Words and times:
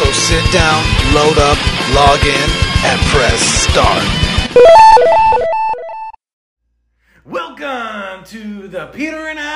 So 0.00 0.10
sit 0.12 0.50
down, 0.50 0.82
load 1.12 1.36
up, 1.36 1.58
log 1.94 2.24
in, 2.24 2.50
and 2.86 2.98
press 3.12 3.38
start. 3.68 4.02
Welcome 7.26 8.24
to 8.24 8.66
the 8.68 8.86
Peter 8.94 9.26
and 9.26 9.38
Al 9.38 9.48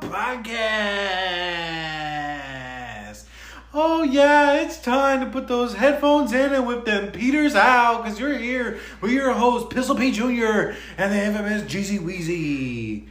podcast. 0.00 0.48
Oh 3.72 4.02
yeah, 4.02 4.54
it's 4.54 4.78
time 4.82 5.20
to 5.20 5.26
put 5.26 5.46
those 5.46 5.74
headphones 5.74 6.32
in 6.32 6.52
and 6.52 6.66
whip 6.66 6.84
them 6.84 7.12
Peters 7.12 7.54
out 7.54 8.02
because 8.02 8.18
you're 8.18 8.36
here 8.36 8.80
with 9.00 9.12
your 9.12 9.32
host 9.32 9.70
Pistol 9.70 9.94
P 9.94 10.10
Jr. 10.10 10.72
and 10.98 11.12
the 11.12 11.22
infamous 11.22 11.62
Jeezy 11.72 12.00
Weezy. 12.00 13.06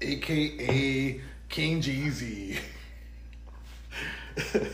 aka 0.00 1.20
King 1.48 1.82
Jeezy. 1.82 2.60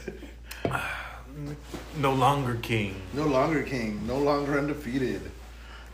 No 1.99 2.13
longer 2.13 2.57
king. 2.57 2.95
no 3.15 3.25
longer 3.27 3.63
king, 3.63 4.07
no 4.07 4.19
longer 4.19 4.59
undefeated. 4.59 5.21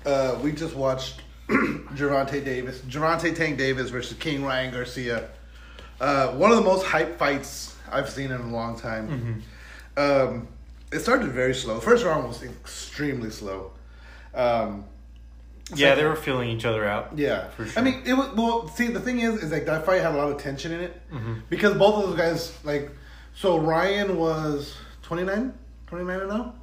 Uh, 0.05 0.37
we 0.43 0.53
just 0.53 0.75
watched 0.75 1.21
Gervonta 1.49 2.45
Davis, 2.45 2.81
Gervonta 2.81 3.35
Tank 3.35 3.57
Davis 3.59 3.91
versus 3.91 4.17
King 4.19 4.45
Ryan 4.45 4.73
Garcia. 4.73 5.29
Uh, 6.01 6.29
one 6.29 6.51
of 6.51 6.57
the 6.57 6.63
most 6.65 6.85
hype 6.85 7.19
fights 7.19 7.77
I've 7.91 8.09
seen 8.11 8.31
in 8.33 8.41
a 8.41 8.49
long 8.51 8.79
time. 8.79 9.43
Um, 9.97 10.49
it 10.93 11.01
started 11.01 11.29
very 11.31 11.55
slow. 11.55 11.79
First 11.81 12.05
round 12.05 12.27
was 12.29 12.43
extremely 12.43 13.31
slow. 13.31 13.73
Um, 14.35 14.85
Yeah, 15.75 15.95
they 15.95 16.05
were 16.05 16.17
feeling 16.17 16.51
each 16.51 16.65
other 16.65 16.85
out. 16.85 17.11
Yeah, 17.17 17.49
For 17.51 17.67
sure. 17.67 17.81
I 17.81 17.85
mean, 17.85 18.03
it 18.05 18.15
was 18.15 18.29
well. 18.35 18.69
See, 18.69 18.89
the 18.89 19.01
thing 19.01 19.21
is, 19.21 19.43
is 19.43 19.53
like 19.53 19.67
that 19.67 19.87
fight 19.87 20.03
had 20.03 20.15
a 20.15 20.17
lot 20.19 20.31
of 20.33 20.39
tension 20.43 20.73
in 20.73 20.81
it 20.81 21.01
because 21.49 21.75
both 21.75 22.03
of 22.03 22.11
those 22.11 22.19
guys, 22.19 22.53
like, 22.65 22.91
so 23.35 23.59
Ryan 23.59 24.17
was 24.17 24.75
29, 25.03 25.53
29 25.87 26.21
and 26.21 26.31
0? 26.31 26.55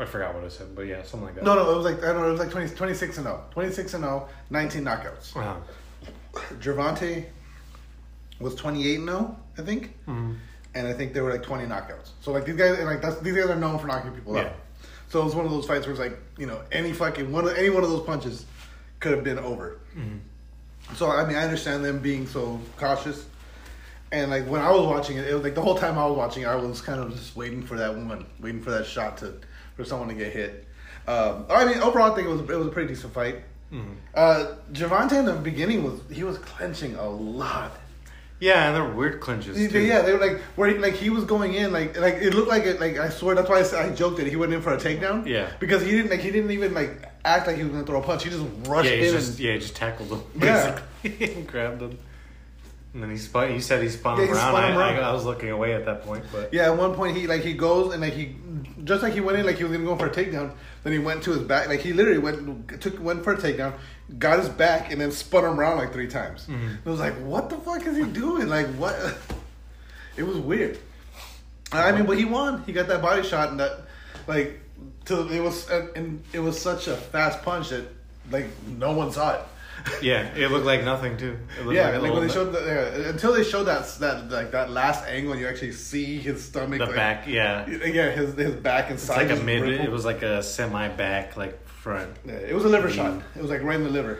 I 0.00 0.04
forgot 0.04 0.34
what 0.34 0.44
I 0.44 0.48
said, 0.48 0.74
but 0.76 0.82
yeah, 0.82 1.02
something 1.02 1.26
like 1.26 1.34
that. 1.34 1.44
No, 1.44 1.54
no, 1.56 1.72
it 1.72 1.76
was 1.76 1.84
like 1.84 1.98
I 2.04 2.12
don't 2.12 2.22
know, 2.22 2.28
it 2.28 2.30
was 2.32 2.40
like 2.40 2.50
20, 2.50 2.68
26 2.74 3.16
and 3.18 3.26
0, 3.26 3.44
26 3.50 3.94
and 3.94 4.04
0, 4.04 4.28
19 4.50 4.84
knockouts. 4.84 5.36
Uh-huh. 5.36 5.56
Gervonta 6.60 7.24
was 8.40 8.54
28 8.54 8.98
and 9.00 9.08
0, 9.08 9.36
I 9.58 9.62
think, 9.62 9.94
Mm-hmm. 10.06 10.32
and 10.74 10.86
I 10.86 10.92
think 10.92 11.12
there 11.14 11.24
were 11.24 11.32
like 11.32 11.42
20 11.42 11.64
knockouts. 11.66 12.10
So 12.20 12.30
like 12.32 12.44
these 12.44 12.56
guys, 12.56 12.78
and 12.78 12.86
like 12.86 13.02
that's 13.02 13.18
these 13.20 13.34
guys 13.34 13.46
are 13.50 13.56
known 13.56 13.78
for 13.78 13.86
knocking 13.86 14.12
people 14.12 14.34
Yeah. 14.36 14.42
out. 14.42 14.52
So 15.08 15.20
it 15.22 15.24
was 15.24 15.34
one 15.34 15.46
of 15.46 15.50
those 15.50 15.66
fights 15.66 15.86
where 15.86 15.92
it's 15.92 16.00
like 16.00 16.16
you 16.38 16.46
know 16.46 16.60
any 16.70 16.92
fucking 16.92 17.32
one 17.32 17.46
of 17.48 17.56
any 17.56 17.70
one 17.70 17.82
of 17.82 17.90
those 17.90 18.04
punches 18.06 18.46
could 19.00 19.12
have 19.12 19.24
been 19.24 19.38
over. 19.38 19.78
Mm-hmm. 19.96 20.94
So 20.94 21.10
I 21.10 21.26
mean 21.26 21.36
I 21.36 21.42
understand 21.42 21.84
them 21.84 21.98
being 21.98 22.26
so 22.28 22.60
cautious, 22.76 23.24
and 24.12 24.30
like 24.30 24.46
when 24.46 24.60
I 24.60 24.70
was 24.70 24.86
watching 24.86 25.16
it, 25.18 25.26
it 25.28 25.34
was 25.34 25.42
like 25.42 25.54
the 25.54 25.62
whole 25.62 25.76
time 25.76 25.98
I 25.98 26.06
was 26.06 26.16
watching 26.16 26.42
it, 26.44 26.46
I 26.46 26.56
was 26.56 26.80
kind 26.80 27.00
of 27.00 27.10
just 27.14 27.36
waiting 27.36 27.62
for 27.62 27.76
that 27.76 27.94
one, 27.94 28.26
waiting 28.40 28.62
for 28.62 28.70
that 28.70 28.86
shot 28.86 29.18
to 29.18 29.34
for 29.76 29.84
someone 29.84 30.08
to 30.08 30.14
get 30.14 30.32
hit. 30.32 30.66
Um, 31.06 31.46
I 31.48 31.64
mean 31.64 31.78
overall 31.78 32.12
I 32.12 32.14
think 32.14 32.26
it 32.28 32.30
was 32.30 32.40
it 32.40 32.48
was 32.58 32.66
a 32.66 32.70
pretty 32.70 32.88
decent 32.94 33.12
fight. 33.14 33.36
Mm-hmm. 33.72 33.92
Uh, 34.14 34.46
Gervonta 34.72 35.12
in 35.18 35.24
the 35.26 35.34
beginning 35.34 35.84
was 35.84 36.00
he 36.10 36.24
was 36.24 36.38
clenching 36.38 36.94
a 36.96 37.08
lot. 37.08 37.72
Yeah, 38.40 38.68
and 38.68 38.76
they're 38.76 38.94
weird 38.94 39.20
clinches. 39.20 39.56
Too. 39.56 39.80
Yeah, 39.80 40.02
they 40.02 40.12
were 40.12 40.20
like 40.20 40.38
where 40.54 40.68
he, 40.68 40.78
like 40.78 40.94
he 40.94 41.10
was 41.10 41.24
going 41.24 41.54
in 41.54 41.72
like 41.72 41.98
like 41.98 42.14
it 42.14 42.34
looked 42.34 42.48
like 42.48 42.64
it 42.64 42.80
like 42.80 42.96
I 42.96 43.08
swear 43.08 43.34
that's 43.34 43.48
why 43.48 43.58
I, 43.58 43.62
said- 43.64 43.90
I 43.90 43.94
joked 43.94 44.18
that 44.18 44.26
he 44.28 44.36
went 44.36 44.52
in 44.54 44.62
for 44.62 44.72
a 44.72 44.76
takedown. 44.78 45.26
Yeah. 45.26 45.50
because 45.58 45.82
he 45.82 45.90
didn't 45.90 46.10
like 46.10 46.20
he 46.20 46.30
didn't 46.30 46.50
even 46.52 46.72
like 46.72 47.10
act 47.24 47.46
like 47.48 47.56
he 47.56 47.62
was 47.64 47.72
gonna 47.72 47.84
throw 47.84 48.00
a 48.00 48.04
punch. 48.04 48.22
He 48.24 48.30
just 48.30 48.44
rushed 48.68 48.88
Yeah, 48.88 48.94
in 48.96 49.04
he 49.04 49.10
just 49.10 49.30
and 49.30 49.40
yeah, 49.40 49.52
he 49.54 49.58
just 49.58 49.74
tackled 49.76 50.08
him 50.10 50.22
Yeah. 50.40 50.78
grabbed 51.46 51.82
him. 51.82 51.98
And 52.94 53.02
then 53.02 53.10
he 53.10 53.18
spun. 53.18 53.50
He 53.52 53.60
said 53.60 53.82
he 53.82 53.88
spun 53.88 54.16
Yeah, 54.18 54.24
him 54.24 54.28
he 54.30 54.34
around. 54.34 54.52
spun 54.54 54.72
him 54.72 54.78
I, 54.78 54.80
around. 54.80 55.04
I, 55.04 55.08
I 55.10 55.12
was 55.12 55.24
looking 55.24 55.50
away 55.50 55.74
at 55.74 55.84
that 55.84 56.02
point, 56.02 56.24
but 56.32 56.52
yeah. 56.54 56.70
At 56.72 56.76
one 56.78 56.94
point 56.94 57.16
he 57.16 57.26
like 57.26 57.42
he 57.42 57.52
goes 57.52 57.92
and 57.92 58.00
like 58.02 58.14
he 58.14 58.34
just 58.84 59.02
like 59.02 59.12
he 59.12 59.20
went 59.20 59.38
in 59.38 59.44
like 59.46 59.56
he 59.58 59.64
was 59.64 59.72
gonna 59.72 59.84
go 59.84 59.96
for 59.96 60.06
a 60.06 60.10
takedown. 60.10 60.52
Then 60.84 60.92
he 60.94 60.98
went 60.98 61.22
to 61.24 61.32
his 61.32 61.42
back 61.42 61.68
like 61.68 61.80
he 61.80 61.92
literally 61.92 62.18
went 62.18 62.80
took 62.80 62.98
went 63.00 63.22
for 63.24 63.34
a 63.34 63.36
takedown, 63.36 63.74
got 64.18 64.38
his 64.38 64.48
back 64.48 64.90
and 64.90 65.00
then 65.00 65.10
spun 65.12 65.44
him 65.44 65.60
around 65.60 65.78
like 65.78 65.92
three 65.92 66.08
times. 66.08 66.46
Mm-hmm. 66.46 66.76
It 66.84 66.90
was 66.90 66.98
like 67.00 67.14
what 67.18 67.50
the 67.50 67.56
fuck 67.58 67.86
is 67.86 67.96
he 67.96 68.04
doing? 68.04 68.48
Like 68.48 68.68
what? 68.74 68.96
It 70.16 70.26
was 70.26 70.36
weird. 70.36 70.78
I 71.70 71.92
mean, 71.92 72.04
but 72.06 72.18
he 72.18 72.24
won. 72.24 72.64
He 72.64 72.72
got 72.72 72.88
that 72.88 73.00
body 73.00 73.22
shot, 73.22 73.50
and 73.50 73.60
that, 73.60 73.82
like, 74.26 74.58
to 75.04 75.28
it 75.28 75.38
was, 75.40 75.70
and 75.70 76.24
it 76.32 76.40
was 76.40 76.60
such 76.60 76.88
a 76.88 76.96
fast 76.96 77.42
punch 77.42 77.68
that, 77.68 77.84
like, 78.30 78.46
no 78.66 78.92
one 78.94 79.12
saw 79.12 79.34
it. 79.34 79.40
Yeah, 80.02 80.34
it 80.34 80.50
looked 80.50 80.66
like 80.66 80.84
nothing 80.84 81.16
too. 81.16 81.38
It 81.58 81.64
looked 81.64 81.76
yeah, 81.76 81.90
like, 81.90 82.02
like 82.02 82.12
when 82.12 82.26
they 82.26 82.32
showed 82.32 82.52
the, 82.52 82.60
yeah, 82.60 83.08
until 83.10 83.32
they 83.32 83.44
showed 83.44 83.64
that 83.64 83.86
that 84.00 84.30
like 84.30 84.50
that 84.52 84.70
last 84.70 85.04
angle, 85.06 85.32
and 85.32 85.40
you 85.40 85.48
actually 85.48 85.72
see 85.72 86.18
his 86.18 86.44
stomach, 86.44 86.78
the 86.78 86.86
like, 86.86 86.94
back. 86.94 87.26
Yeah, 87.26 87.66
yeah, 87.68 88.10
his 88.10 88.34
his 88.34 88.54
back 88.54 88.90
and 88.90 88.94
it's 88.94 89.08
like 89.08 89.30
a 89.30 89.36
mid. 89.36 89.68
It 89.68 89.90
was 89.90 90.04
like 90.04 90.22
a 90.22 90.42
semi 90.42 90.88
back, 90.88 91.36
like 91.36 91.66
front. 91.66 92.16
Yeah, 92.24 92.34
it 92.34 92.54
was 92.54 92.64
a 92.64 92.68
liver 92.68 92.88
mm. 92.88 92.94
shot. 92.94 93.22
It 93.36 93.42
was 93.42 93.50
like 93.50 93.62
right 93.62 93.76
in 93.76 93.84
the 93.84 93.90
liver. 93.90 94.18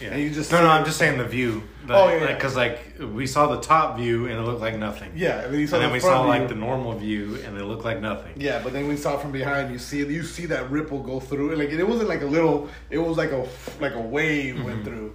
Yeah. 0.00 0.08
And 0.12 0.22
you 0.22 0.30
just 0.30 0.50
no, 0.50 0.62
no. 0.62 0.68
I'm 0.68 0.84
just 0.84 0.98
saying 0.98 1.18
the 1.18 1.24
view. 1.24 1.62
The, 1.86 1.94
Oh, 1.94 2.08
yeah, 2.08 2.20
yeah. 2.28 2.34
Because 2.34 2.56
like 2.56 2.78
we 3.00 3.26
saw 3.26 3.48
the 3.54 3.60
top 3.60 3.96
view 3.98 4.26
and 4.26 4.34
it 4.38 4.42
looked 4.42 4.60
like 4.60 4.76
nothing. 4.78 5.12
Yeah, 5.14 5.40
and 5.40 5.52
then, 5.52 5.60
you 5.60 5.66
saw 5.66 5.76
and 5.76 5.84
then 5.84 5.92
we 5.92 6.00
front 6.00 6.14
saw 6.14 6.22
like 6.26 6.48
the 6.48 6.54
normal 6.54 6.92
view 6.98 7.38
and 7.44 7.56
it 7.58 7.64
looked 7.64 7.84
like 7.84 8.00
nothing. 8.00 8.32
Yeah, 8.40 8.60
but 8.62 8.72
then 8.72 8.88
we 8.88 8.96
saw 8.96 9.16
from 9.18 9.32
behind. 9.32 9.70
You 9.72 9.78
see, 9.78 9.98
you 9.98 10.22
see 10.22 10.46
that 10.46 10.70
ripple 10.70 11.02
go 11.02 11.20
through. 11.20 11.54
Like 11.56 11.70
it 11.70 11.84
wasn't 11.84 12.08
like 12.08 12.22
a 12.22 12.26
little. 12.26 12.68
It 12.90 12.98
was 12.98 13.16
like 13.16 13.32
a 13.32 13.46
like 13.80 13.94
a 13.94 14.00
wave 14.00 14.54
Mm-hmm. 14.56 14.64
went 14.64 14.84
through, 14.84 15.14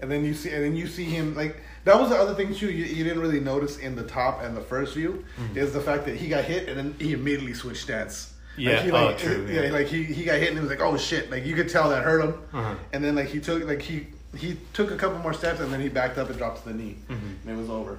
and 0.00 0.10
then 0.10 0.24
you 0.24 0.34
see, 0.34 0.50
and 0.50 0.64
then 0.64 0.74
you 0.76 0.86
see 0.86 1.04
him 1.04 1.34
like 1.34 1.56
that 1.84 1.98
was 2.00 2.08
the 2.10 2.16
other 2.16 2.34
thing 2.34 2.54
too. 2.54 2.70
You, 2.70 2.84
you 2.84 3.04
didn't 3.04 3.20
really 3.20 3.40
notice 3.40 3.76
in 3.78 3.94
the 3.94 4.04
top 4.04 4.42
and 4.42 4.56
the 4.56 4.62
first 4.62 4.94
view 4.94 5.24
Mm-hmm. 5.38 5.58
is 5.58 5.72
the 5.72 5.80
fact 5.80 6.06
that 6.06 6.16
he 6.16 6.28
got 6.28 6.44
hit 6.44 6.68
and 6.68 6.78
then 6.78 6.94
he 6.98 7.12
immediately 7.12 7.52
switched 7.54 7.82
stance. 7.82 8.30
Yeah, 8.56 8.74
like, 8.74 8.84
he, 8.84 8.90
oh, 8.92 9.14
true, 9.34 9.46
yeah. 9.50 9.62
yeah. 9.62 9.70
like 9.72 9.88
he, 9.88 10.04
he 10.04 10.22
got 10.24 10.38
hit 10.38 10.50
and 10.50 10.58
it 10.58 10.60
was 10.60 10.70
like 10.70 10.80
oh 10.80 10.96
shit, 10.96 11.28
like 11.30 11.44
you 11.44 11.54
could 11.56 11.68
tell 11.68 11.88
that 11.90 12.04
hurt 12.04 12.22
him, 12.24 12.34
Uh-huh. 12.52 12.74
and 12.92 13.02
then 13.02 13.16
like 13.16 13.26
he 13.26 13.40
took 13.40 13.64
like 13.64 13.82
he 13.82 14.06
he 14.36 14.58
took 14.72 14.90
a 14.90 14.96
couple 14.96 15.18
more 15.18 15.32
steps 15.32 15.60
and 15.60 15.72
then 15.72 15.80
he 15.80 15.88
backed 15.88 16.18
up 16.18 16.28
and 16.28 16.38
dropped 16.38 16.62
to 16.64 16.68
the 16.70 16.74
knee, 16.74 16.96
Mm-hmm. 17.08 17.48
and 17.48 17.58
it 17.58 17.60
was 17.60 17.70
over. 17.70 17.98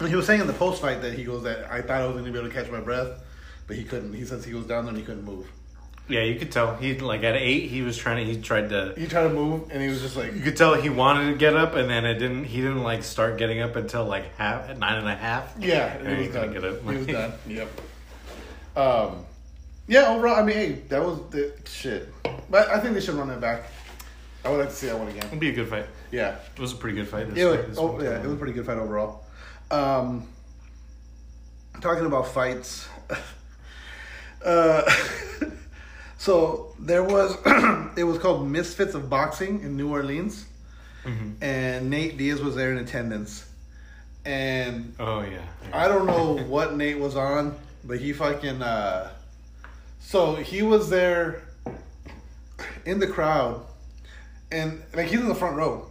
And 0.00 0.08
he 0.08 0.16
was 0.16 0.26
saying 0.26 0.40
in 0.40 0.46
the 0.46 0.52
post 0.52 0.82
fight 0.82 1.02
that 1.02 1.14
he 1.14 1.24
goes 1.24 1.42
that 1.44 1.70
I 1.70 1.80
thought 1.82 2.00
I 2.02 2.06
was 2.06 2.14
going 2.14 2.24
to 2.24 2.32
be 2.32 2.38
able 2.38 2.48
to 2.48 2.54
catch 2.54 2.70
my 2.70 2.80
breath, 2.80 3.20
but 3.66 3.76
he 3.76 3.84
couldn't. 3.84 4.12
He 4.14 4.24
says 4.24 4.44
he 4.44 4.54
was 4.54 4.66
down 4.66 4.84
there 4.84 4.90
and 4.90 4.98
he 4.98 5.04
couldn't 5.04 5.24
move. 5.24 5.46
Yeah, 6.08 6.22
you 6.22 6.36
could 6.36 6.50
tell 6.50 6.74
he 6.74 6.98
like 6.98 7.22
at 7.22 7.36
eight 7.36 7.68
he 7.70 7.82
was 7.82 7.96
trying 7.96 8.16
to 8.26 8.32
he 8.32 8.40
tried 8.42 8.70
to 8.70 8.92
He 8.98 9.06
tried 9.06 9.22
to 9.22 9.28
move 9.30 9.70
and 9.70 9.80
he 9.80 9.88
was 9.88 10.00
just 10.02 10.16
like, 10.16 10.34
you 10.34 10.40
could 10.40 10.56
tell 10.56 10.74
he 10.74 10.90
wanted 10.90 11.30
to 11.30 11.38
get 11.38 11.54
up 11.56 11.74
and 11.76 11.88
then 11.88 12.04
it 12.04 12.14
didn't 12.14 12.42
he 12.44 12.56
didn't 12.60 12.82
like 12.82 13.04
start 13.04 13.38
getting 13.38 13.60
up 13.60 13.76
until 13.76 14.04
like 14.04 14.34
half 14.36 14.68
at 14.68 14.78
nine 14.78 14.98
and 14.98 15.06
a 15.08 15.14
half. 15.14 15.54
yeah, 15.60 15.94
And 15.98 16.08
he 16.18 16.26
was 16.26 16.34
done. 16.34 16.52
get 16.52 16.64
up. 16.64 16.82
He 16.82 16.96
was 16.96 17.06
done. 17.06 17.32
Yep. 17.46 17.68
Um, 18.76 19.24
yeah. 19.86 20.08
Overall, 20.08 20.36
I 20.36 20.42
mean, 20.42 20.56
hey, 20.56 20.72
that 20.88 21.02
was 21.04 21.20
the 21.30 21.52
shit. 21.66 22.12
But 22.50 22.68
I 22.68 22.80
think 22.80 22.94
they 22.94 23.00
should 23.00 23.14
run 23.14 23.30
it 23.30 23.40
back. 23.40 23.64
I 24.44 24.50
would 24.50 24.58
like 24.58 24.68
to 24.70 24.74
see 24.74 24.86
that 24.88 24.98
one 24.98 25.08
again. 25.08 25.24
It'd 25.26 25.38
be 25.40 25.50
a 25.50 25.52
good 25.52 25.68
fight. 25.68 25.86
Yeah. 26.10 26.36
It 26.56 26.60
was 26.60 26.72
a 26.72 26.76
pretty 26.76 26.96
good 26.96 27.08
fight. 27.08 27.32
This 27.32 27.44
was, 27.44 27.56
fight, 27.56 27.68
this 27.68 27.78
oh, 27.78 28.00
yeah, 28.02 28.18
it 28.20 28.24
was 28.24 28.32
a 28.34 28.36
pretty 28.36 28.52
good 28.52 28.66
fight 28.66 28.78
overall. 28.78 29.24
Um, 29.70 30.26
talking 31.80 32.04
about 32.06 32.28
fights, 32.28 32.88
uh, 34.44 34.82
so 36.18 36.74
there 36.78 37.02
was 37.04 37.36
it 37.96 38.04
was 38.04 38.18
called 38.18 38.48
Misfits 38.48 38.94
of 38.94 39.08
Boxing 39.08 39.60
in 39.62 39.76
New 39.76 39.90
Orleans, 39.90 40.46
Mm-hmm. 41.04 41.42
and 41.42 41.90
Nate 41.90 42.16
Diaz 42.16 42.40
was 42.40 42.54
there 42.54 42.70
in 42.70 42.78
attendance, 42.78 43.44
and 44.24 44.94
Oh 45.00 45.22
yeah. 45.22 45.40
I 45.72 45.88
don't 45.88 46.06
know 46.06 46.36
what 46.46 46.76
Nate 46.76 46.98
was 47.00 47.16
on, 47.16 47.56
but 47.82 47.98
he 47.98 48.12
fucking 48.12 48.62
uh, 48.62 49.10
so 49.98 50.36
he 50.36 50.62
was 50.62 50.90
there 50.90 51.42
in 52.84 53.00
the 53.00 53.08
crowd, 53.08 53.66
and 54.52 54.82
like 54.94 55.06
he's 55.06 55.20
in 55.20 55.28
the 55.28 55.34
front 55.34 55.56
row, 55.56 55.90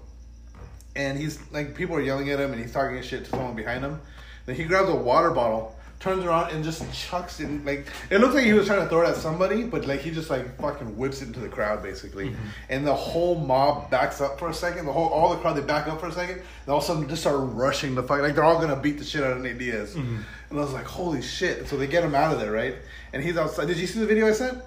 and 0.96 1.18
he's 1.18 1.40
like 1.52 1.76
people 1.76 1.96
are 1.96 2.02
yelling 2.02 2.30
at 2.30 2.40
him, 2.40 2.52
and 2.52 2.62
he's 2.62 2.72
talking 2.74 3.02
shit 3.02 3.26
to 3.26 3.30
someone 3.32 3.56
behind 3.56 3.84
him. 3.84 4.00
Then 4.46 4.56
he 4.56 4.64
grabs 4.64 4.90
a 4.90 4.96
water 4.96 5.32
bottle, 5.32 5.76
turns 6.00 6.26
around 6.26 6.52
and 6.52 6.64
just 6.64 6.82
chucks 6.94 7.40
it. 7.40 7.48
Like 7.66 7.86
it 8.10 8.20
looks 8.20 8.34
like 8.34 8.44
he 8.46 8.54
was 8.54 8.66
trying 8.68 8.82
to 8.82 8.90
throw 8.90 9.02
it 9.04 9.10
at 9.10 9.16
somebody, 9.18 9.64
but 9.64 9.86
like 9.86 10.02
he 10.02 10.12
just 10.12 10.30
like 10.30 10.60
fucking 10.60 10.98
whips 10.98 11.22
it 11.22 11.28
into 11.28 11.40
the 11.40 11.48
crowd 11.50 11.82
basically, 11.84 12.30
Mm-hmm. 12.30 12.46
and 12.70 12.88
the 12.88 12.94
whole 12.96 13.36
mob 13.40 13.90
backs 13.92 14.20
up 14.20 14.40
for 14.40 14.50
a 14.50 14.54
second. 14.54 14.86
The 14.88 14.92
whole 14.94 15.08
all 15.10 15.30
the 15.30 15.38
crowd 15.38 15.54
they 15.58 15.62
back 15.62 15.88
up 15.88 16.00
for 16.00 16.08
a 16.08 16.12
second, 16.12 16.38
and 16.38 16.70
all 16.70 16.78
of 16.80 16.84
a 16.84 16.88
sudden 16.88 17.08
just 17.08 17.22
start 17.22 17.38
rushing 17.40 17.96
the 17.96 18.04
fight. 18.04 18.22
Like 18.22 18.36
they're 18.36 18.44
all 18.44 18.60
gonna 18.60 18.76
beat 18.76 18.98
the 18.98 19.06
shit 19.06 19.24
out 19.24 19.32
of 19.34 19.42
Nate 19.42 19.58
Diaz, 19.60 19.96
Mm-hmm. 19.96 20.18
and 20.50 20.60
I 20.60 20.62
was 20.64 20.74
like, 20.74 20.86
holy 20.86 21.22
shit! 21.22 21.68
So 21.70 21.78
they 21.78 21.88
get 21.88 22.04
him 22.04 22.16
out 22.16 22.34
of 22.34 22.40
there, 22.40 22.52
right? 22.52 22.76
And 23.14 23.24
he's 23.24 23.38
outside. 23.38 23.68
Did 23.68 23.78
you 23.78 23.88
see 23.88 24.00
the 24.00 24.06
video 24.08 24.28
I 24.28 24.32
sent? 24.34 24.58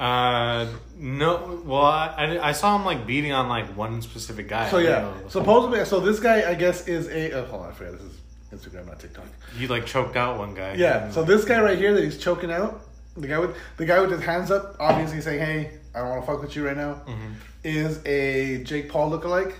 Uh, 0.00 0.66
no. 0.96 1.60
Well, 1.62 1.82
I, 1.82 2.38
I, 2.42 2.52
saw 2.52 2.74
him 2.74 2.86
like 2.86 3.06
beating 3.06 3.32
on 3.32 3.50
like 3.50 3.66
one 3.76 4.00
specific 4.00 4.48
guy. 4.48 4.70
So 4.70 4.78
yeah, 4.78 5.12
supposedly, 5.28 5.84
so 5.84 6.00
this 6.00 6.18
guy 6.20 6.48
I 6.50 6.54
guess 6.54 6.88
is 6.88 7.06
a. 7.08 7.32
Oh, 7.32 7.44
hold 7.44 7.62
on, 7.64 7.68
I 7.68 7.72
forgot 7.74 7.92
this 7.92 8.00
is 8.00 8.20
Instagram, 8.50 8.86
not 8.86 8.98
TikTok. 8.98 9.26
he 9.58 9.66
like 9.66 9.84
choked 9.84 10.16
out 10.16 10.38
one 10.38 10.54
guy. 10.54 10.72
Yeah. 10.72 11.10
So 11.10 11.22
this 11.22 11.44
guy 11.44 11.60
right 11.60 11.76
here 11.76 11.92
that 11.92 12.02
he's 12.02 12.16
choking 12.16 12.50
out, 12.50 12.80
the 13.14 13.28
guy 13.28 13.38
with 13.38 13.54
the 13.76 13.84
guy 13.84 14.00
with 14.00 14.10
his 14.10 14.22
hands 14.22 14.50
up, 14.50 14.76
obviously 14.80 15.20
saying, 15.20 15.40
"Hey, 15.40 15.78
I 15.94 15.98
don't 15.98 16.08
want 16.08 16.22
to 16.22 16.26
fuck 16.26 16.40
with 16.40 16.56
you 16.56 16.66
right 16.66 16.76
now," 16.78 17.02
Mm-hmm. 17.06 17.32
is 17.64 18.00
a 18.06 18.64
Jake 18.64 18.88
Paul 18.88 19.10
lookalike, 19.10 19.52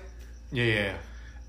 yeah, 0.53 0.65
yeah. 0.65 0.75
yeah. 0.75 0.97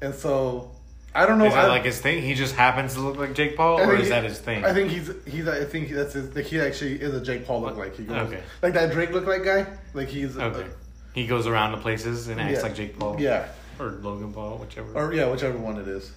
and 0.02 0.14
so 0.14 0.70
I 1.14 1.26
don't 1.26 1.40
know. 1.40 1.46
Is 1.46 1.54
that 1.54 1.66
I, 1.66 1.68
like 1.68 1.84
his 1.84 2.00
thing? 2.00 2.22
He 2.24 2.34
just 2.36 2.56
happens 2.56 2.94
to 2.94 3.02
look 3.02 3.18
like 3.18 3.34
Jake 3.34 3.58
Paul, 3.58 3.80
I 3.80 3.84
or 3.84 3.96
is 3.96 4.04
he- 4.04 4.10
that 4.10 4.24
his 4.24 4.40
thing? 4.40 4.64
I 4.64 4.74
think 4.74 4.92
he's 4.92 5.12
he's. 5.28 5.48
I 5.48 5.66
think 5.66 5.90
that's 5.90 6.14
his. 6.14 6.34
Like 6.36 6.46
he 6.46 6.60
actually 6.62 7.02
is 7.02 7.14
a 7.14 7.22
Jake 7.22 7.46
Paul 7.46 7.64
lookalike. 7.64 7.96
He 7.98 8.04
goes 8.04 8.28
Okay. 8.32 8.42
like 8.62 8.74
that 8.74 8.92
Drake 8.94 9.10
lookalike 9.10 9.44
guy. 9.44 9.68
Like 9.94 10.08
he's 10.08 10.38
Okay. 10.38 10.66
He 11.14 11.28
goes 11.28 11.48
around 11.48 11.72
to 11.72 11.78
places 11.80 12.30
and 12.30 12.40
acts 12.40 12.58
Yeah. 12.58 12.62
like 12.62 12.76
Jake 12.76 12.98
Paul. 12.98 13.20
yeah, 13.20 13.48
Or 13.80 13.90
Logan 14.02 14.32
Paul, 14.32 14.58
whichever. 14.60 14.94
or 14.94 15.14
yeah, 15.14 15.30
whichever 15.30 15.58
one 15.58 15.78
it 15.78 15.88
is. 15.88 16.12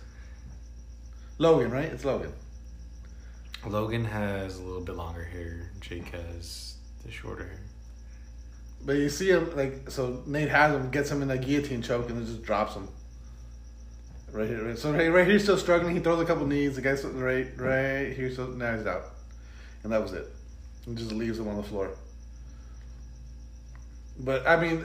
Logan, 1.38 1.72
right? 1.72 1.86
It's 1.86 2.04
Logan. 2.04 2.32
Logan 3.66 4.04
has 4.04 4.58
a 4.58 4.62
little 4.62 4.82
bit 4.82 4.94
longer 4.94 5.24
hair. 5.24 5.70
Jake 5.80 6.08
has 6.10 6.74
the 7.04 7.10
shorter 7.10 7.44
hair. 7.44 7.60
But 8.84 8.96
you 8.98 9.08
see 9.08 9.30
him 9.30 9.56
like 9.56 9.90
so 9.90 10.22
Nate 10.26 10.50
has 10.50 10.72
him, 10.76 10.90
gets 10.90 11.10
him 11.10 11.22
in 11.22 11.28
that 11.28 11.40
guillotine 11.44 11.82
choke, 11.82 12.08
and 12.10 12.18
then 12.18 12.26
just 12.26 12.42
drops 12.44 12.74
him. 12.74 12.88
Right 14.34 14.48
here, 14.48 14.64
right. 14.64 14.76
So 14.76 14.92
right, 14.92 15.12
right 15.12 15.28
here, 15.28 15.38
still 15.38 15.56
struggling. 15.56 15.94
He 15.94 16.02
throws 16.02 16.20
a 16.20 16.24
couple 16.24 16.44
knees. 16.44 16.74
The 16.74 16.82
guy's 16.82 17.04
right, 17.04 17.46
right 17.56 18.12
here. 18.12 18.34
So 18.34 18.48
now 18.48 18.76
he's 18.76 18.84
out, 18.84 19.04
and 19.84 19.92
that 19.92 20.02
was 20.02 20.12
it. 20.12 20.26
He 20.84 20.92
just 20.96 21.12
leaves 21.12 21.38
him 21.38 21.46
on 21.46 21.56
the 21.56 21.62
floor. 21.62 21.90
But 24.18 24.44
I 24.44 24.60
mean, 24.60 24.84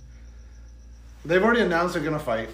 they've 1.24 1.42
already 1.42 1.62
announced 1.62 1.94
they're 1.94 2.02
gonna 2.02 2.18
fight. 2.18 2.50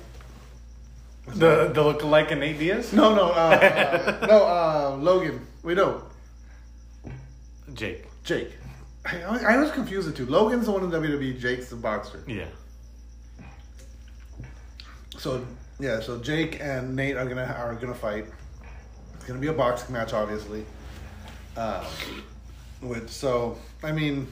The 1.27 1.73
the 1.75 1.83
lookalike 1.83 2.31
in 2.31 2.39
Nate 2.39 2.61
Diaz? 2.61 2.93
No, 2.93 3.13
no, 3.13 3.31
uh, 3.31 4.21
uh, 4.23 4.27
no. 4.29 4.45
Uh, 4.45 4.97
Logan. 5.01 5.45
we 5.65 5.75
know. 5.75 6.03
Jake. 7.73 8.07
Jake. 8.23 8.53
I, 9.05 9.17
I 9.25 9.57
was 9.57 9.73
confused 9.73 10.07
the 10.07 10.13
two. 10.13 10.27
Logan's 10.27 10.67
the 10.67 10.71
one 10.71 10.85
in 10.85 10.91
WWE. 10.93 11.41
Jake's 11.41 11.69
the 11.69 11.75
boxer. 11.75 12.23
Yeah. 12.29 12.47
So 15.19 15.45
yeah, 15.79 16.01
so 16.01 16.19
Jake 16.19 16.61
and 16.61 16.95
Nate 16.97 17.17
are 17.17 17.27
gonna 17.27 17.45
are 17.45 17.75
gonna 17.75 17.95
fight. 17.95 18.27
It's 19.15 19.25
gonna 19.25 19.41
be 19.41 19.49
a 19.49 19.53
boxing 19.53 19.93
match, 19.93 20.13
obviously. 20.13 20.65
Uh, 21.57 21.85
which 22.81 23.09
so 23.09 23.57
I 23.83 23.93
mean, 23.93 24.27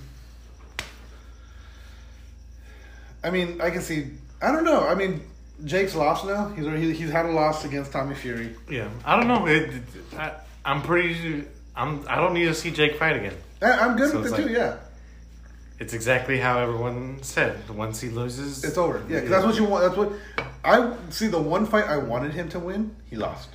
I 3.24 3.30
mean 3.30 3.60
I 3.60 3.70
can 3.70 3.80
see. 3.82 4.08
I 4.40 4.50
don't 4.52 4.64
know. 4.64 4.86
I 4.86 4.94
mean, 4.94 5.22
Jake's 5.64 5.94
lost 5.94 6.26
now. 6.26 6.48
He's 6.48 6.66
already, 6.66 6.92
he's 6.92 7.10
had 7.10 7.26
a 7.26 7.30
loss 7.30 7.64
against 7.64 7.92
Tommy 7.92 8.14
Fury. 8.14 8.56
Yeah. 8.68 8.88
I 9.04 9.16
don't 9.16 9.28
know. 9.28 9.46
It, 9.46 9.70
it- 9.74 9.82
I, 10.16 10.32
I'm 10.64 10.82
pretty. 10.82 11.44
I'm. 11.76 12.04
I 12.08 12.16
don't 12.16 12.34
need 12.34 12.46
to 12.46 12.54
see 12.54 12.70
Jake 12.70 12.96
fight 12.96 13.16
again. 13.16 13.34
I, 13.60 13.70
I'm 13.72 13.96
good 13.96 14.10
So 14.10 14.20
with 14.20 14.32
it 14.38 14.46
too. 14.48 14.52
Yeah, 14.52 14.76
It's 15.82 15.94
exactly 15.94 16.38
how 16.38 16.60
everyone 16.60 17.18
said. 17.22 17.68
Once 17.68 18.00
he 18.00 18.08
loses, 18.08 18.62
it's 18.62 18.78
over. 18.78 19.02
Yeah, 19.08 19.18
'cause 19.20 19.30
that's 19.30 19.44
what 19.44 19.56
you 19.56 19.64
want. 19.64 19.82
That's 19.84 19.96
what 19.96 20.12
I 20.64 20.92
see. 21.10 21.26
The 21.26 21.40
one 21.40 21.66
fight 21.66 21.86
I 21.88 21.96
wanted 21.96 22.32
him 22.34 22.48
to 22.50 22.60
win, 22.60 22.94
he 23.10 23.16
lost. 23.16 23.48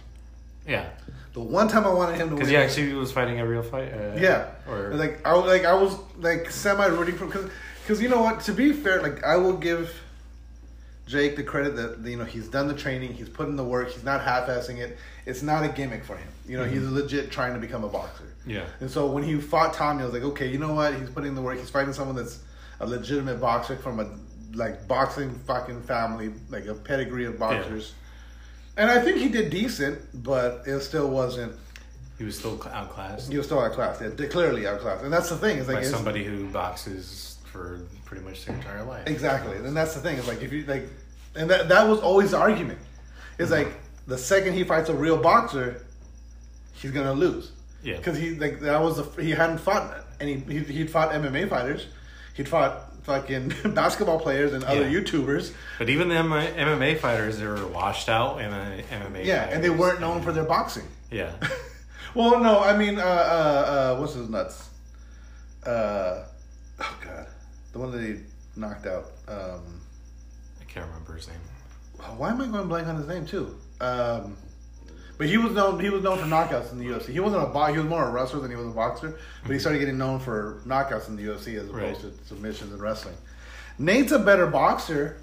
Yeah. 0.68 0.88
The 1.34 1.40
one 1.40 1.70
time 1.70 1.86
I 1.86 1.94
wanted 1.94 2.16
him 2.20 2.28
to 2.32 2.36
win, 2.36 2.36
Because 2.36 2.50
he 2.50 2.58
actually 2.58 2.94
was 2.96 3.14
fighting 3.14 3.40
a 3.40 3.46
real 3.48 3.64
fight. 3.64 3.94
Uh, 3.94 4.18
Yeah, 4.20 4.48
Or 4.70 4.92
like 4.94 5.26
I 5.26 5.34
was- 5.36 5.46
like 5.46 5.64
I 5.64 5.74
was 5.74 5.94
like 6.20 6.52
semi 6.52 6.86
rooting 6.88 7.16
for 7.16 7.28
because 7.28 7.50
because 7.84 8.02
you 8.02 8.10
know 8.10 8.22
what 8.22 8.42
to 8.42 8.52
be 8.52 8.74
fair 8.74 9.02
like 9.02 9.24
I 9.24 9.38
will 9.38 9.54
give 9.70 9.90
Jake 11.07 11.36
the 11.38 11.44
credit 11.44 11.75
that 11.77 12.09
you 12.09 12.18
know 12.18 12.25
he's 12.25 12.48
done 12.50 12.68
the 12.68 12.74
training 12.74 13.13
he's 13.13 13.30
put 13.30 13.48
in 13.48 13.56
the 13.56 13.63
work 13.63 13.89
he's 13.89 14.04
not 14.04 14.21
half 14.21 14.48
assing 14.48 14.77
it. 14.77 14.98
It's 15.25 15.42
not 15.42 15.63
a 15.63 15.69
gimmick 15.69 16.04
for 16.04 16.18
him. 16.18 16.27
You 16.48 16.57
know 16.57 16.65
he's 16.65 16.81
mm-hmm. 16.81 16.95
legit 16.95 17.31
trying 17.31 17.54
to 17.54 17.59
become 17.59 17.83
a 17.83 17.89
boxer. 17.89 18.25
Yeah. 18.45 18.65
and 18.80 18.89
so 18.89 19.07
when 19.07 19.24
he 19.24 19.39
fought 19.39 19.74
Tommy 19.74 20.04
I 20.04 20.06
was 20.06 20.13
like 20.13 20.24
okay 20.24 20.50
you 20.50 20.57
know 20.57 20.74
what? 20.74 20.94
He's 20.95 21.09
putting 21.09 21.30
in 21.30 21.36
the 21.36 21.42
work 21.42 21.59
he's 21.59 21.69
fighting 21.69 21.94
someone 21.94 22.15
that's 22.15 22.44
a 22.80 22.86
legitimate 22.86 23.39
boxer 23.39 23.77
from 23.77 24.00
a 24.00 24.09
like 24.54 24.88
boxing 24.88 25.33
fucking 25.45 25.81
family 25.83 26.33
like 26.50 26.65
a 26.65 26.74
pedigree 26.74 27.25
of 27.25 27.39
boxers. 27.39 27.94
Yeah. 28.75 28.83
and 28.83 28.92
I 28.92 29.01
think 29.01 29.18
he 29.18 29.30
did 29.30 29.50
decent 29.50 30.00
but 30.24 30.63
it 30.68 30.80
still 30.81 31.09
wasn't 31.09 31.54
He 32.18 32.25
was 32.25 32.38
still 32.38 32.62
outclassed? 32.71 33.31
He 33.31 33.38
was 33.38 33.45
still 33.45 33.59
outclassed 33.59 34.01
yeah, 34.01 34.27
clearly 34.27 34.68
outclassed. 34.68 35.04
And 35.04 35.13
that's 35.13 35.30
the 35.30 35.38
thing 35.38 35.57
is 35.57 35.68
like 35.68 35.77
by 35.77 35.81
it's- 35.81 35.92
somebody 35.92 36.25
who 36.25 36.48
boxes 36.50 37.27
for 37.57 37.80
pretty 38.06 38.24
much 38.24 38.45
their 38.45 38.56
entire 38.56 38.83
life. 38.83 39.07
Exactly, 39.07 39.57
and 39.57 39.75
that's 39.75 39.95
the 39.95 40.01
thing. 40.01 40.18
It's 40.18 40.27
like 40.27 40.42
if 40.42 40.54
you 40.54 40.63
like, 40.65 40.88
and 41.36 41.50
that 41.50 41.69
that 41.69 41.88
was 41.88 42.00
always 42.00 42.31
the 42.31 42.38
argument. 42.38 42.80
It's 43.39 43.51
like 43.51 43.69
the 44.07 44.18
second 44.18 44.54
he 44.54 44.63
fights 44.63 44.89
a 44.89 44.94
real 44.95 45.18
boxer, 45.18 45.81
he's 46.74 46.92
gonna 46.92 47.13
lose. 47.13 47.51
Yeah. 47.83 47.98
because 47.98 48.18
he 48.18 48.31
like 48.36 48.59
that 48.62 48.81
was 48.81 48.98
the 48.98 49.21
he 49.21 49.31
hadn't 49.31 49.59
fought 49.59 49.95
any. 50.19 50.36
He 50.36 50.59
he'd 50.59 50.89
fought 50.89 51.12
MMA 51.12 51.50
fighters, 51.50 51.88
he'd 52.36 52.48
fought 52.50 52.83
fucking 53.04 53.54
basketball 53.74 54.19
players 54.19 54.54
and 54.54 54.63
other 54.65 54.88
Yeah. 54.89 55.00
YouTubers. 55.00 55.54
But 55.77 55.89
even 55.89 56.09
the 56.09 56.15
MMA 56.15 57.00
fighters, 57.00 57.38
they 57.39 57.48
were 57.48 57.65
washed 57.68 58.09
out 58.09 58.42
in 58.42 58.51
a 58.51 58.83
MMA. 58.92 59.24
Yeah, 59.25 59.44
and 59.50 59.63
they 59.63 59.69
weren't 59.69 60.01
known 60.01 60.21
for 60.21 60.31
their 60.31 60.44
boxing. 60.45 60.88
Yeah. 61.12 61.31
Well, 62.15 62.39
no, 62.39 62.62
I 62.62 62.75
mean, 62.75 62.98
uh, 62.98 63.04
uh, 63.04 63.06
uh, 63.06 64.00
what's 64.00 64.13
his 64.15 64.27
nuts? 64.27 64.69
Uh, 65.63 66.24
oh 66.80 66.98
god, 67.06 67.27
the 67.74 67.80
one 67.80 67.92
that 67.92 68.02
he 68.02 68.16
knocked 68.56 68.86
out. 68.86 69.12
Um, 69.28 69.81
I 70.62 70.64
can't 70.68 70.86
remember 70.88 71.16
his 71.16 71.28
name. 71.28 71.38
Why 72.18 72.30
am 72.30 72.42
I 72.42 72.48
going 72.48 72.68
blank 72.68 72.88
on 72.88 72.96
his 72.98 73.08
name 73.08 73.25
too? 73.25 73.56
Um, 73.81 74.38
but 75.18 75.28
he 75.28 75.38
was 75.38 75.54
known. 75.54 75.80
He 75.80 75.90
was 75.90 76.04
known 76.04 76.19
for 76.19 76.25
knockouts 76.25 76.72
in 76.72 76.78
the 76.78 76.86
UFC. 76.86 77.08
He 77.08 77.19
wasn't 77.19 77.44
a 77.44 77.48
bo- 77.48 77.66
He 77.72 77.78
was 77.80 77.88
more 77.88 78.08
a 78.08 78.12
wrestler 78.12 78.40
than 78.40 78.52
he 78.52 78.58
was 78.58 78.68
a 78.68 78.72
boxer. 78.72 79.18
But 79.44 79.52
he 79.52 79.60
started 79.60 79.80
getting 79.80 79.98
known 79.98 80.19
for 80.19 80.62
knockouts 80.66 81.08
in 81.08 81.16
the 81.16 81.24
UFC 81.24 81.56
as 81.56 81.68
opposed 81.69 81.74
Right. 81.74 81.96
to 82.19 82.25
submissions 82.28 82.72
and 82.72 82.81
wrestling. 82.81 83.16
Nate's 83.80 84.12
a 84.12 84.19
better 84.19 84.46
boxer, 84.48 85.18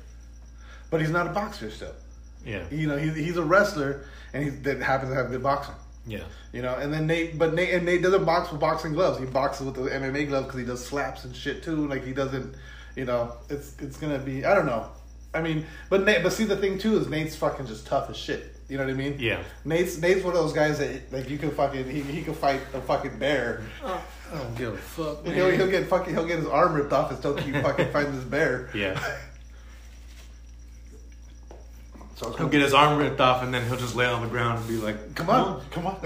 but 0.90 1.00
he's 1.00 1.10
not 1.10 1.26
a 1.28 1.30
boxer 1.30 1.70
still. 1.70 1.94
Yeah. 2.44 2.64
You 2.70 2.88
know, 2.88 2.96
he's 2.96 3.14
he's 3.14 3.36
a 3.36 3.44
wrestler, 3.44 4.04
and 4.32 4.42
he 4.44 4.50
that 4.50 4.80
happens 4.82 5.10
to 5.12 5.16
have 5.16 5.30
good 5.30 5.42
boxing. 5.42 5.74
Yeah. 6.06 6.24
You 6.52 6.62
know, 6.62 6.74
and 6.74 6.92
then 6.92 7.06
Nate, 7.06 7.38
but 7.38 7.54
Nate 7.54 7.74
and 7.74 7.86
Nate 7.86 8.02
doesn't 8.02 8.24
box 8.24 8.50
with 8.50 8.60
boxing 8.60 8.92
gloves. 8.92 9.18
He 9.18 9.26
boxes 9.26 9.66
with 9.66 9.74
the 9.74 9.82
MMA 9.82 10.28
gloves 10.28 10.46
because 10.46 10.60
he 10.60 10.66
does 10.66 10.84
slaps 10.84 11.24
and 11.24 11.34
shit 11.34 11.62
too. 11.62 11.86
Like 11.88 12.04
he 12.04 12.12
doesn't, 12.12 12.54
you 12.96 13.04
know, 13.04 13.32
it's 13.48 13.76
it's 13.80 13.96
gonna 13.96 14.18
be. 14.18 14.44
I 14.44 14.54
don't 14.54 14.66
know. 14.66 14.88
I 15.32 15.42
mean, 15.42 15.66
but 15.90 16.04
Nate, 16.04 16.22
but 16.22 16.32
see 16.32 16.44
the 16.44 16.56
thing 16.56 16.78
too 16.78 16.96
is 16.96 17.08
Nate's 17.08 17.34
fucking 17.34 17.66
just 17.66 17.86
tough 17.86 18.10
as 18.10 18.16
shit. 18.16 18.54
You 18.68 18.78
know 18.78 18.84
what 18.84 18.92
I 18.92 18.96
mean? 18.96 19.16
Yeah. 19.18 19.42
Nate's 19.64 19.98
Nate's 19.98 20.24
one 20.24 20.34
of 20.34 20.42
those 20.42 20.52
guys 20.52 20.78
that 20.78 21.12
like 21.12 21.28
you 21.28 21.38
can 21.38 21.50
fucking 21.50 21.90
he 21.90 22.00
he 22.00 22.22
can 22.22 22.34
fight 22.34 22.60
a 22.72 22.80
fucking 22.80 23.18
bear. 23.18 23.62
Oh. 23.82 24.02
I 24.32 24.38
don't 24.38 24.56
give 24.56 24.74
a 24.74 24.76
fuck. 24.76 25.18
And 25.24 25.34
he'll 25.34 25.50
he'll 25.50 25.70
get 25.70 25.86
fucking 25.86 26.14
he'll 26.14 26.26
get 26.26 26.38
his 26.38 26.48
arm 26.48 26.74
ripped 26.74 26.92
off 26.92 27.10
and 27.10 27.18
still 27.18 27.34
keep 27.34 27.54
fucking 27.56 27.88
fighting 27.92 28.14
this 28.14 28.24
bear. 28.24 28.70
Yeah. 28.74 28.98
So 32.16 32.30
He'll 32.32 32.48
get 32.48 32.62
his 32.62 32.72
arm 32.74 32.98
ripped 32.98 33.20
off 33.20 33.42
and 33.42 33.52
then 33.52 33.66
he'll 33.66 33.76
just 33.76 33.96
lay 33.96 34.06
on 34.06 34.22
the 34.22 34.28
ground 34.28 34.58
and 34.60 34.68
be 34.68 34.76
like, 34.76 35.14
Come 35.16 35.30
on, 35.30 35.60
come 35.70 35.86
on. 35.86 35.96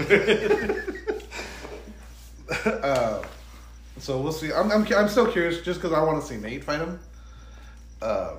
uh, 2.65 3.21
so 3.97 4.19
we'll 4.19 4.31
see. 4.31 4.51
I'm, 4.51 4.71
I'm, 4.71 4.87
I'm 4.95 5.09
still 5.09 5.31
curious 5.31 5.61
just 5.61 5.81
because 5.81 5.95
I 5.95 6.01
want 6.03 6.21
to 6.21 6.27
see 6.27 6.37
Nate 6.37 6.63
fight 6.63 6.79
him. 6.79 6.99
Uh, 8.01 8.35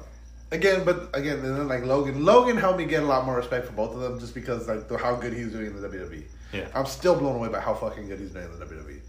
again, 0.50 0.84
but 0.84 1.10
again, 1.14 1.36
and 1.38 1.44
then 1.56 1.68
like 1.68 1.84
Logan, 1.84 2.24
Logan 2.24 2.56
helped 2.56 2.78
me 2.78 2.86
get 2.86 3.02
a 3.02 3.06
lot 3.06 3.24
more 3.26 3.36
respect 3.36 3.66
for 3.66 3.72
both 3.72 3.94
of 3.94 4.00
them 4.00 4.18
just 4.18 4.34
because 4.34 4.66
like 4.68 4.88
the, 4.88 4.96
how 4.98 5.14
good 5.14 5.32
he's 5.32 5.52
doing 5.52 5.66
in 5.66 5.80
the 5.80 5.88
WWE. 5.88 6.24
Yeah. 6.52 6.66
I'm 6.74 6.86
still 6.86 7.14
blown 7.16 7.36
away 7.36 7.48
by 7.48 7.60
how 7.60 7.74
fucking 7.74 8.08
good 8.08 8.18
he's 8.18 8.30
doing 8.32 8.46
in 8.46 8.58
the 8.58 8.64
WWE. 8.66 9.00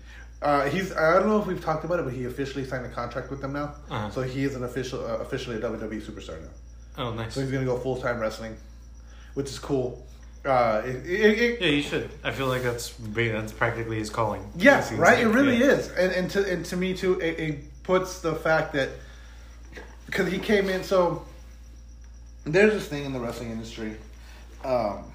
Uh, 0.44 0.66
he's 0.70 0.92
I 0.96 1.14
don't 1.20 1.28
know 1.30 1.40
if 1.40 1.48
we've 1.48 1.64
talked 1.64 1.86
about 1.86 2.00
it, 2.00 2.06
but 2.06 2.14
he 2.14 2.26
officially 2.26 2.66
signed 2.66 2.86
a 2.86 2.90
contract 2.90 3.30
with 3.32 3.42
them 3.42 3.54
now, 3.54 3.76
Uh-huh. 3.90 4.10
so 4.10 4.22
he 4.24 4.44
is 4.44 4.56
an 4.56 4.64
official 4.64 5.04
uh, 5.06 5.18
officially 5.18 5.56
a 5.58 5.60
WWE 5.60 6.02
superstar 6.02 6.40
now. 6.42 6.48
Oh, 6.98 7.14
nice. 7.14 7.34
So 7.34 7.42
he's 7.42 7.52
gonna 7.52 7.66
go 7.66 7.78
full 7.78 7.98
time 7.98 8.20
wrestling, 8.20 8.58
which 9.34 9.50
is 9.50 9.60
cool. 9.60 10.06
Uh, 10.44 10.82
it, 10.86 10.96
it, 11.06 11.40
it, 11.40 11.62
Yeah, 11.62 11.68
you 11.68 11.82
should. 11.82 12.10
I 12.24 12.32
feel 12.32 12.48
like 12.48 12.64
that's 12.64 12.94
that's 13.00 13.54
practically 13.54 13.98
his 14.00 14.10
calling. 14.10 14.50
Yeah, 14.56 14.88
right. 14.96 15.20
It 15.20 15.28
really 15.28 15.58
yeah. 15.58 15.72
is, 15.72 15.90
and 15.90 16.12
and 16.12 16.30
to 16.32 16.52
and 16.52 16.66
to 16.66 16.78
me 16.78 16.96
too, 16.96 17.20
it, 17.20 17.40
it 17.40 17.84
puts 17.84 18.22
the 18.22 18.36
fact 18.36 18.74
that 18.74 18.90
because 20.08 20.32
he 20.32 20.40
came 20.40 20.68
in. 20.68 20.84
So 20.84 21.26
there's 22.44 22.74
this 22.74 22.88
thing 22.88 23.06
in 23.06 23.14
the 23.14 23.20
wrestling 23.20 23.52
industry. 23.52 23.96
Um, 24.64 25.06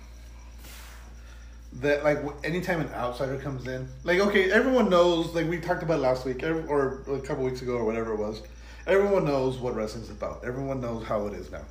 that 1.81 2.05
like 2.05 2.19
anytime 2.43 2.81
an 2.81 2.89
outsider 2.95 3.37
comes 3.39 3.67
in, 3.67 3.89
like 4.05 4.21
okay, 4.21 4.51
everyone 4.51 4.89
knows. 4.89 5.35
Like 5.35 5.49
we 5.49 5.59
talked 5.59 5.83
about 5.83 6.01
last 6.01 6.25
week 6.25 6.43
or 6.45 7.03
a 7.13 7.21
couple 7.21 7.45
weeks 7.45 7.63
ago 7.63 7.73
or 7.73 7.85
whatever 7.85 8.13
it 8.13 8.19
was. 8.19 8.43
Everyone 8.87 9.25
knows 9.25 9.59
what 9.59 9.75
wrestling's 9.75 10.11
about. 10.11 10.43
Everyone 10.45 10.81
knows 10.81 11.05
how 11.05 11.27
it 11.27 11.35
is 11.35 11.51
now. 11.51 11.63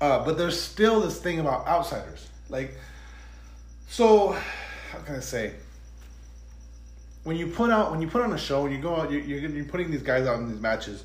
Uh, 0.00 0.24
but 0.24 0.38
there's 0.38 0.60
still 0.60 1.00
this 1.00 1.20
thing 1.20 1.40
about 1.40 1.66
outsiders. 1.66 2.28
Like, 2.48 2.74
so 3.88 4.32
how 4.92 4.98
can 5.00 5.16
I 5.16 5.20
say? 5.20 5.54
When 7.24 7.36
you 7.36 7.48
put 7.48 7.70
out 7.70 7.90
when 7.90 8.00
you 8.00 8.08
put 8.08 8.22
on 8.22 8.32
a 8.32 8.38
show 8.38 8.66
and 8.66 8.74
you 8.74 8.80
go 8.80 8.94
out, 8.94 9.10
you're, 9.10 9.20
you're 9.20 9.50
you're 9.50 9.64
putting 9.64 9.90
these 9.90 10.02
guys 10.02 10.26
out 10.26 10.38
in 10.38 10.48
these 10.48 10.60
matches. 10.60 11.04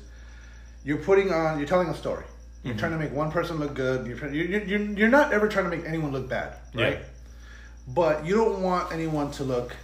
You're 0.84 0.98
putting 0.98 1.32
on. 1.32 1.58
You're 1.58 1.68
telling 1.68 1.88
a 1.88 1.94
story. 1.94 2.24
You're 2.62 2.76
trying 2.76 2.92
to 2.92 2.98
make 2.98 3.12
one 3.12 3.30
person 3.30 3.58
look 3.58 3.74
good. 3.74 4.06
You're, 4.06 4.16
you're, 4.32 4.46
you're, 4.46 4.62
you're 4.62 4.80
you're 4.80 5.08
not 5.08 5.34
ever 5.34 5.48
trying 5.48 5.68
to 5.68 5.76
make 5.76 5.84
anyone 5.86 6.12
look 6.12 6.30
bad, 6.30 6.54
right? 6.74 6.94
Yeah. 6.94 6.98
But 7.88 8.24
you 8.24 8.36
don't 8.36 8.62
want 8.62 8.90
anyone 8.92 9.30
to 9.32 9.44
look 9.44 9.76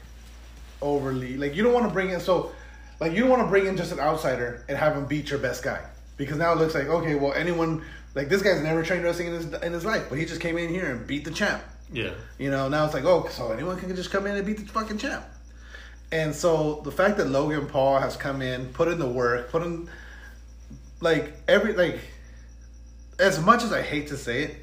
overly 0.81 1.37
like 1.37 1.55
you 1.55 1.63
don't 1.63 1.75
want 1.75 1.87
to 1.87 1.93
bring 1.93 2.09
in 2.09 2.21
so 2.21 2.53
like 3.01 3.13
you 3.13 3.21
don't 3.21 3.31
want 3.31 3.43
to 3.43 3.49
bring 3.49 3.67
in 3.67 3.77
just 3.77 3.93
an 3.93 3.99
outsider 3.99 4.65
and 4.69 4.79
have 4.79 4.97
him 4.97 5.07
beat 5.07 5.31
your 5.31 5.39
best 5.39 5.65
guy. 5.65 5.81
Because 6.17 6.37
now 6.37 6.53
it 6.53 6.59
looks 6.59 6.75
like 6.75 6.87
okay 6.87 7.15
well 7.15 7.33
anyone 7.33 7.83
like 8.15 8.29
this 8.29 8.43
guy's 8.43 8.63
never 8.63 8.83
trained 8.83 9.05
wrestling 9.05 9.29
in 9.29 9.35
his 9.35 9.53
in 9.63 9.73
his 9.73 9.85
life 9.85 10.07
but 10.09 10.19
he 10.19 10.25
just 10.25 10.41
came 10.41 10.59
in 10.59 10.69
here 10.69 10.91
and 10.91 11.07
beat 11.07 11.25
the 11.25 11.31
champ. 11.31 11.63
Yeah. 11.93 12.13
you 12.39 12.51
know 12.53 12.69
now 12.69 12.85
it's 12.85 12.95
like 12.95 13.05
oh 13.05 13.27
so 13.31 13.51
anyone 13.51 13.77
can 13.77 13.95
just 13.97 14.13
come 14.13 14.25
in 14.27 14.37
and 14.37 14.47
beat 14.47 14.59
the 14.59 14.67
fucking 14.67 14.99
champ. 14.99 15.25
And 16.13 16.35
so 16.35 16.83
the 16.85 16.93
fact 16.93 17.17
that 17.19 17.29
Logan 17.29 17.67
Paul 17.67 17.99
has 17.99 18.17
come 18.17 18.43
in 18.43 18.67
put 18.73 18.89
in 18.89 18.99
the 18.99 19.09
work 19.09 19.51
put 19.51 19.63
in 19.63 19.89
like 21.01 21.33
every 21.49 21.73
like 21.73 21.99
as 23.19 23.41
much 23.41 23.63
as 23.63 23.73
I 23.73 23.83
hate 23.83 24.09
to 24.09 24.17
say 24.17 24.43
it 24.45 24.57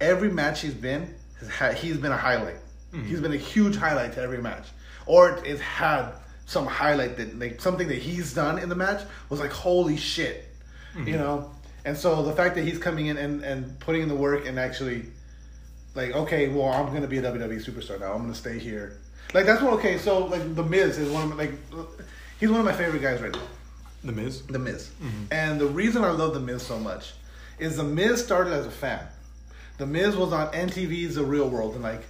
every 0.00 0.30
match 0.30 0.60
he's 0.60 0.74
been 0.74 1.14
has 1.40 1.48
had 1.48 1.74
he's 1.76 1.98
been 1.98 2.12
a 2.12 2.16
highlight. 2.16 2.56
Mm-hmm. 2.92 3.06
He's 3.06 3.20
been 3.20 3.32
a 3.32 3.38
huge 3.38 3.76
highlight 3.76 4.12
to 4.14 4.20
every 4.20 4.40
match. 4.40 4.68
Or 5.06 5.42
it's 5.44 5.60
had 5.60 6.12
some 6.46 6.66
highlight 6.66 7.16
that 7.16 7.38
like 7.38 7.60
something 7.60 7.88
that 7.88 7.98
he's 7.98 8.34
done 8.34 8.58
in 8.58 8.68
the 8.68 8.74
match 8.74 9.02
was 9.28 9.40
like 9.40 9.50
holy 9.50 9.96
shit 9.96 10.44
you 10.94 11.00
mm-hmm. 11.00 11.12
know 11.12 11.50
and 11.84 11.96
so 11.96 12.22
the 12.22 12.32
fact 12.32 12.54
that 12.54 12.62
he's 12.62 12.78
coming 12.78 13.06
in 13.06 13.16
and, 13.16 13.42
and 13.42 13.78
putting 13.80 14.02
in 14.02 14.08
the 14.08 14.14
work 14.14 14.46
and 14.46 14.58
actually 14.58 15.04
like 15.94 16.12
okay 16.12 16.48
well 16.48 16.68
i'm 16.68 16.92
gonna 16.92 17.06
be 17.06 17.18
a 17.18 17.22
wwe 17.22 17.64
superstar 17.64 17.98
now 17.98 18.12
i'm 18.12 18.22
gonna 18.22 18.34
stay 18.34 18.58
here 18.58 18.98
like 19.32 19.46
that's 19.46 19.62
what 19.62 19.72
okay 19.72 19.98
so 19.98 20.26
like 20.26 20.54
the 20.54 20.62
miz 20.62 20.98
is 20.98 21.10
one 21.10 21.22
of 21.22 21.30
my 21.30 21.36
like 21.36 21.52
he's 22.38 22.50
one 22.50 22.60
of 22.60 22.66
my 22.66 22.72
favorite 22.72 23.02
guys 23.02 23.20
right 23.20 23.32
now 23.32 23.40
The 24.04 24.12
Miz. 24.12 24.42
the 24.42 24.58
Miz. 24.58 24.90
Mm-hmm. 25.02 25.24
And 25.30 25.58
the 25.58 25.66
reason 25.66 26.04
I 26.04 26.10
love 26.10 26.34
The 26.34 26.40
Miz 26.40 26.62
so 26.62 26.78
much 26.78 27.14
is 27.58 27.76
The 27.76 27.84
Miz 27.84 28.22
started 28.22 28.52
as 28.52 28.66
a 28.66 28.70
fan. 28.70 29.00
The 29.78 29.86
Miz 29.86 30.14
was 30.14 30.32
on 30.32 30.52
MTV's 30.52 31.14
The 31.14 31.24
Real 31.24 31.48
World 31.48 31.74
in 31.74 31.82
like 31.82 32.02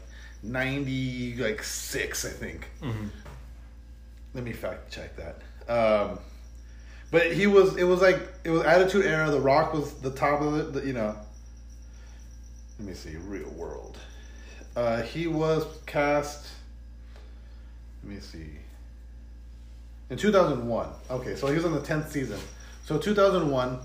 ninety 0.43 1.37
like 1.37 1.63
six, 1.63 2.25
I 2.25 2.31
think. 2.31 2.69
Mm-hmm. 2.83 3.07
Let 4.35 4.45
me 4.45 4.53
fact 4.53 4.93
check 4.93 5.17
that. 5.17 5.73
Um, 5.73 6.19
but 7.11 7.33
he 7.33 7.47
was. 7.47 7.77
It 7.77 7.85
was 7.85 8.01
like 8.01 8.21
it 8.43 8.51
was 8.51 8.63
Attitude 8.63 9.07
Era. 9.07 9.31
The 9.31 9.41
Rock 9.41 9.73
was 9.73 9.95
the 9.95 10.11
top 10.11 10.41
of 10.41 10.59
it. 10.59 10.73
The, 10.73 10.87
you 10.87 10.93
know. 10.93 11.17
Let 12.79 12.89
me 12.89 12.95
see. 12.95 13.17
Real 13.17 13.51
World. 13.51 13.97
Uh, 14.77 15.03
he 15.03 15.29
was 15.29 15.65
cast. 15.87 16.49
Let 18.03 18.15
me 18.15 18.21
see. 18.21 18.59
In 20.11 20.19
2001. 20.19 20.89
Okay, 21.11 21.37
so 21.37 21.47
he 21.47 21.55
was 21.55 21.65
on 21.65 21.73
the 21.73 21.81
10th 21.81 22.09
season. 22.09 22.39
So 22.85 22.99
2001, 22.99 23.79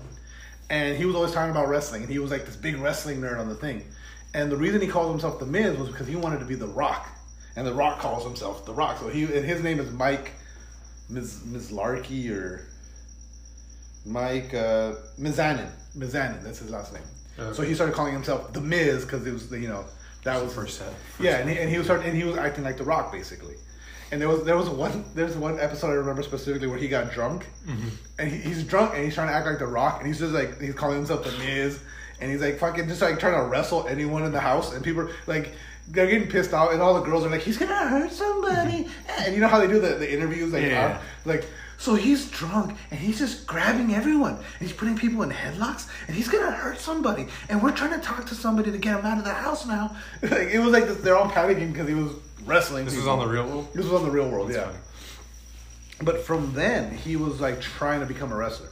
and 0.68 0.96
he 0.96 1.06
was 1.06 1.14
always 1.16 1.32
talking 1.32 1.50
about 1.50 1.68
wrestling, 1.68 2.02
and 2.02 2.10
he 2.10 2.18
was 2.18 2.30
like 2.30 2.44
this 2.44 2.56
big 2.56 2.76
wrestling 2.76 3.20
nerd 3.20 3.38
on 3.38 3.48
the 3.48 3.54
thing. 3.54 3.84
And 4.34 4.52
the 4.52 4.56
reason 4.56 4.80
he 4.80 4.86
called 4.86 5.10
himself 5.10 5.38
The 5.38 5.46
Miz 5.46 5.78
was 5.78 5.88
because 5.88 6.06
he 6.06 6.16
wanted 6.16 6.40
to 6.40 6.44
be 6.44 6.54
The 6.54 6.66
Rock. 6.66 7.08
And 7.60 7.66
The 7.66 7.74
Rock 7.74 7.98
calls 7.98 8.24
himself 8.24 8.64
The 8.64 8.72
Rock. 8.72 8.96
So 9.00 9.08
he 9.08 9.24
and 9.24 9.44
his 9.44 9.62
name 9.62 9.80
is 9.80 9.90
Mike 9.90 10.32
Miz, 11.10 11.40
Mizlarky 11.40 12.30
or 12.30 12.66
Mike 14.06 14.54
uh, 14.54 14.94
Mizanin. 15.20 15.68
Mizanin, 15.94 16.42
that's 16.42 16.60
his 16.60 16.70
last 16.70 16.94
name. 16.94 17.02
Okay. 17.38 17.54
So 17.54 17.62
he 17.62 17.74
started 17.74 17.94
calling 17.94 18.14
himself 18.14 18.54
The 18.54 18.62
Miz 18.62 19.04
because 19.04 19.26
it 19.26 19.32
was, 19.34 19.50
the 19.50 19.58
you 19.58 19.68
know, 19.68 19.84
that 20.24 20.42
was 20.42 20.54
First 20.54 20.78
set. 20.78 20.90
yeah, 21.20 21.36
and 21.36 21.50
he, 21.50 21.58
and 21.58 21.68
he 21.68 21.76
was 21.76 21.86
start, 21.86 22.02
and 22.02 22.16
he 22.16 22.24
was 22.24 22.38
acting 22.38 22.64
like 22.64 22.78
The 22.78 22.84
Rock 22.84 23.12
basically. 23.12 23.56
And 24.10 24.22
there 24.22 24.30
was 24.30 24.42
there 24.44 24.56
was 24.56 24.70
one 24.70 25.04
there's 25.14 25.36
one 25.36 25.60
episode 25.60 25.88
I 25.88 25.96
remember 25.96 26.22
specifically 26.22 26.66
where 26.66 26.78
he 26.78 26.88
got 26.88 27.12
drunk, 27.12 27.46
and 28.18 28.30
he, 28.32 28.38
he's 28.38 28.64
drunk 28.64 28.94
and 28.94 29.04
he's 29.04 29.14
trying 29.14 29.28
to 29.28 29.34
act 29.34 29.44
like 29.44 29.58
The 29.58 29.66
Rock, 29.66 29.98
and 29.98 30.06
he's 30.06 30.18
just 30.18 30.32
like 30.32 30.58
he's 30.58 30.74
calling 30.74 30.96
himself 30.96 31.24
The 31.24 31.32
Miz, 31.32 31.78
and 32.22 32.30
he's 32.30 32.40
like 32.40 32.58
fucking 32.58 32.88
just 32.88 33.02
like 33.02 33.18
trying 33.20 33.34
to 33.34 33.50
wrestle 33.50 33.86
anyone 33.86 34.24
in 34.24 34.32
the 34.32 34.40
house, 34.40 34.72
and 34.72 34.82
people 34.82 35.10
like 35.26 35.52
they're 35.88 36.06
getting 36.06 36.28
pissed 36.28 36.52
off, 36.52 36.72
and 36.72 36.80
all 36.80 36.94
the 36.94 37.00
girls 37.02 37.24
are 37.24 37.30
like 37.30 37.42
he's 37.42 37.58
gonna 37.58 37.88
hurt 37.88 38.12
somebody, 38.12 38.88
and 39.20 39.34
you 39.34 39.40
know 39.40 39.48
how 39.48 39.58
they 39.58 39.66
do 39.66 39.80
the, 39.80 39.94
the 39.94 40.12
interviews 40.12 40.52
like 40.52 40.64
Yeah. 40.64 40.98
uh, 40.98 41.02
like. 41.24 41.44
So 41.78 41.94
he's 41.94 42.30
drunk 42.30 42.76
and 42.90 43.00
he's 43.00 43.18
just 43.18 43.46
grabbing 43.46 43.94
everyone 43.94 44.34
and 44.34 44.44
he's 44.60 44.74
putting 44.74 44.98
people 44.98 45.22
in 45.22 45.30
headlocks 45.30 45.88
and 46.06 46.14
he's 46.14 46.28
gonna 46.28 46.50
hurt 46.50 46.78
somebody 46.78 47.26
and 47.48 47.62
we're 47.62 47.72
trying 47.72 47.98
to 47.98 48.06
talk 48.06 48.26
to 48.26 48.34
somebody 48.34 48.70
to 48.70 48.76
get 48.76 48.98
him 48.98 49.06
out 49.06 49.16
of 49.16 49.24
the 49.24 49.32
house 49.32 49.64
now. 49.66 49.96
like 50.22 50.50
it 50.50 50.58
was 50.58 50.72
like 50.74 50.84
this, 50.84 50.98
they're 50.98 51.16
all 51.16 51.30
panicking 51.30 51.72
because 51.72 51.88
he 51.88 51.94
was 51.94 52.12
wrestling. 52.44 52.84
This 52.84 52.96
was 52.96 53.06
on 53.06 53.18
the 53.20 53.26
real 53.26 53.46
world. 53.46 53.68
This 53.72 53.86
was 53.86 53.94
on 53.94 54.02
the 54.02 54.10
real 54.10 54.28
world, 54.28 54.48
That's 54.50 54.58
yeah. 54.58 54.64
funny. 54.66 54.78
But 56.02 56.20
from 56.20 56.52
then, 56.52 56.94
he 56.94 57.16
was 57.16 57.40
like 57.40 57.62
trying 57.62 58.00
to 58.00 58.06
become 58.06 58.30
a 58.30 58.36
wrestler. 58.36 58.68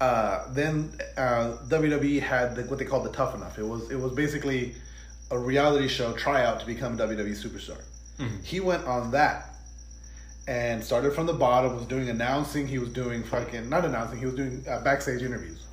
Uh, 0.00 0.44
then 0.52 0.92
uh, 1.16 1.58
WWE 1.68 2.20
had 2.20 2.56
the, 2.56 2.62
what 2.64 2.80
they 2.80 2.84
called 2.84 3.04
the 3.04 3.10
Tough 3.12 3.36
Enough. 3.36 3.56
It 3.60 3.66
was 3.68 3.88
it 3.88 4.00
was 4.00 4.10
basically 4.14 4.74
a 5.32 5.38
reality 5.38 5.88
show 5.88 6.12
tryout 6.12 6.60
to 6.60 6.66
become 6.66 7.00
a 7.00 7.04
WWE 7.08 7.30
superstar. 7.30 7.80
He 8.44 8.60
went 8.60 8.84
on 8.84 9.10
that 9.12 9.56
and 10.46 10.84
started 10.84 11.12
from 11.14 11.26
the 11.26 11.32
bottom. 11.32 11.74
Was 11.74 11.86
doing 11.86 12.08
announcing. 12.08 12.68
He 12.68 12.78
was 12.78 12.90
doing 12.90 13.24
fucking 13.24 13.68
not 13.68 13.84
announcing. 13.84 14.18
He 14.18 14.26
was 14.26 14.34
doing 14.34 14.64
uh, 14.68 14.80
backstage 14.84 15.22
interviews. 15.22 15.64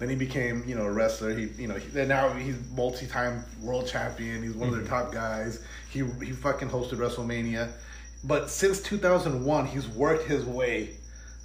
Then 0.00 0.08
he 0.08 0.16
became 0.16 0.64
you 0.66 0.74
know 0.74 0.82
a 0.82 0.92
wrestler. 0.92 1.34
He 1.34 1.44
you 1.56 1.68
know 1.68 1.76
he, 1.76 1.98
and 1.98 2.08
now 2.08 2.30
he's 2.32 2.56
multi-time 2.76 3.44
world 3.62 3.86
champion. 3.86 4.42
He's 4.42 4.54
one 4.54 4.68
of 4.68 4.74
their 4.74 4.84
top 4.84 5.12
guys. 5.12 5.64
He 5.88 6.00
he 6.22 6.32
fucking 6.32 6.68
hosted 6.68 6.94
WrestleMania. 6.94 7.70
But 8.24 8.50
since 8.50 8.82
2001, 8.82 9.66
he's 9.66 9.86
worked 9.86 10.24
his 10.24 10.44
way 10.44 10.96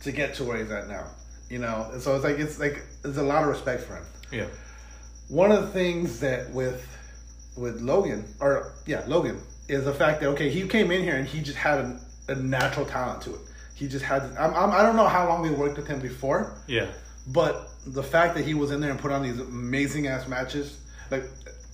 to 0.01 0.11
get 0.11 0.33
to 0.35 0.43
where 0.43 0.57
he's 0.57 0.71
at 0.71 0.87
now. 0.87 1.05
You 1.49 1.59
know, 1.59 1.89
and 1.91 2.01
so 2.01 2.15
it's 2.15 2.23
like 2.23 2.39
it's 2.39 2.59
like 2.59 2.83
there's 3.03 3.17
a 3.17 3.23
lot 3.23 3.43
of 3.43 3.49
respect 3.49 3.83
for 3.83 3.95
him. 3.95 4.05
Yeah. 4.31 4.47
One 5.27 5.51
of 5.51 5.61
the 5.61 5.67
things 5.67 6.19
that 6.21 6.49
with 6.51 6.87
with 7.59 7.81
Logan 7.81 8.25
or 8.39 8.73
yeah 8.85 9.03
Logan 9.07 9.41
is 9.67 9.85
the 9.85 9.93
fact 9.93 10.21
that 10.21 10.27
okay 10.29 10.49
he 10.49 10.67
came 10.67 10.91
in 10.91 11.03
here 11.03 11.15
and 11.15 11.27
he 11.27 11.41
just 11.41 11.57
had 11.57 11.79
a, 11.79 11.99
a 12.29 12.35
natural 12.35 12.85
talent 12.85 13.21
to 13.23 13.33
it. 13.35 13.41
He 13.75 13.87
just 13.87 14.03
had 14.05 14.23
I'm, 14.37 14.53
I'm, 14.55 14.71
I 14.71 14.81
don't 14.81 14.95
know 14.95 15.07
how 15.07 15.27
long 15.27 15.43
they 15.43 15.51
worked 15.51 15.77
with 15.77 15.87
him 15.87 15.99
before, 15.99 16.55
Yeah. 16.67 16.87
but 17.27 17.69
the 17.85 18.03
fact 18.03 18.35
that 18.35 18.45
he 18.45 18.53
was 18.53 18.71
in 18.71 18.81
there 18.81 18.91
and 18.91 18.99
put 18.99 19.11
on 19.11 19.23
these 19.23 19.39
amazing 19.39 20.07
ass 20.07 20.27
matches, 20.27 20.77
like 21.11 21.23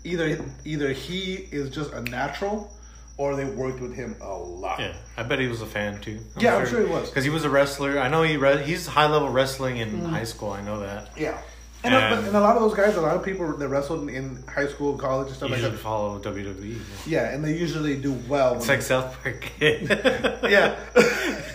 either 0.03 0.43
either 0.65 0.91
he 0.91 1.33
is 1.51 1.69
just 1.69 1.91
a 1.93 2.01
natural 2.01 2.71
or 3.17 3.35
they 3.35 3.45
worked 3.45 3.79
with 3.79 3.93
him 3.95 4.15
a 4.21 4.33
lot. 4.33 4.77
Yeah, 4.79 4.93
I 5.17 5.23
bet 5.23 5.39
he 5.39 5.47
was 5.47 5.61
a 5.61 5.65
fan 5.65 5.99
too. 6.01 6.19
Yeah, 6.37 6.57
I'm 6.57 6.67
sure 6.67 6.85
he 6.85 6.91
was. 6.91 7.09
because 7.09 7.23
he 7.23 7.29
was 7.29 7.45
a 7.45 7.49
wrestler. 7.49 7.97
I 7.99 8.09
know 8.09 8.23
he 8.23 8.35
re- 8.37 8.61
he's 8.63 8.85
high 8.87 9.07
level 9.07 9.29
wrestling 9.29 9.77
in 9.77 10.01
Mm. 10.01 10.09
high 10.09 10.25
school. 10.25 10.51
I 10.51 10.61
know 10.61 10.81
that. 10.81 11.09
Yeah. 11.17 11.37
And, 11.85 11.93
And- 11.95 12.15
but, 12.15 12.27
and 12.27 12.35
a 12.35 12.39
lot 12.41 12.55
of 12.55 12.61
those 12.63 12.73
guys, 12.73 12.95
a 12.97 13.01
lot 13.01 13.15
of 13.15 13.23
people 13.23 13.55
that 13.55 13.67
wrestled 13.67 14.09
in 14.09 14.43
high 14.47 14.67
school, 14.67 14.97
college, 14.97 15.27
and 15.27 15.35
stuff 15.37 15.51
like 15.51 15.61
that. 15.61 15.73
follow 15.77 16.19
WWE. 16.19 16.79
Yeah, 17.05 17.29
and 17.33 17.43
they 17.43 17.55
usually 17.57 17.95
do 17.97 18.13
well. 18.27 18.55
It's 18.55 18.67
like 18.67 18.81
South 18.81 19.15
Park. 19.21 19.51
yeah. 19.61 20.75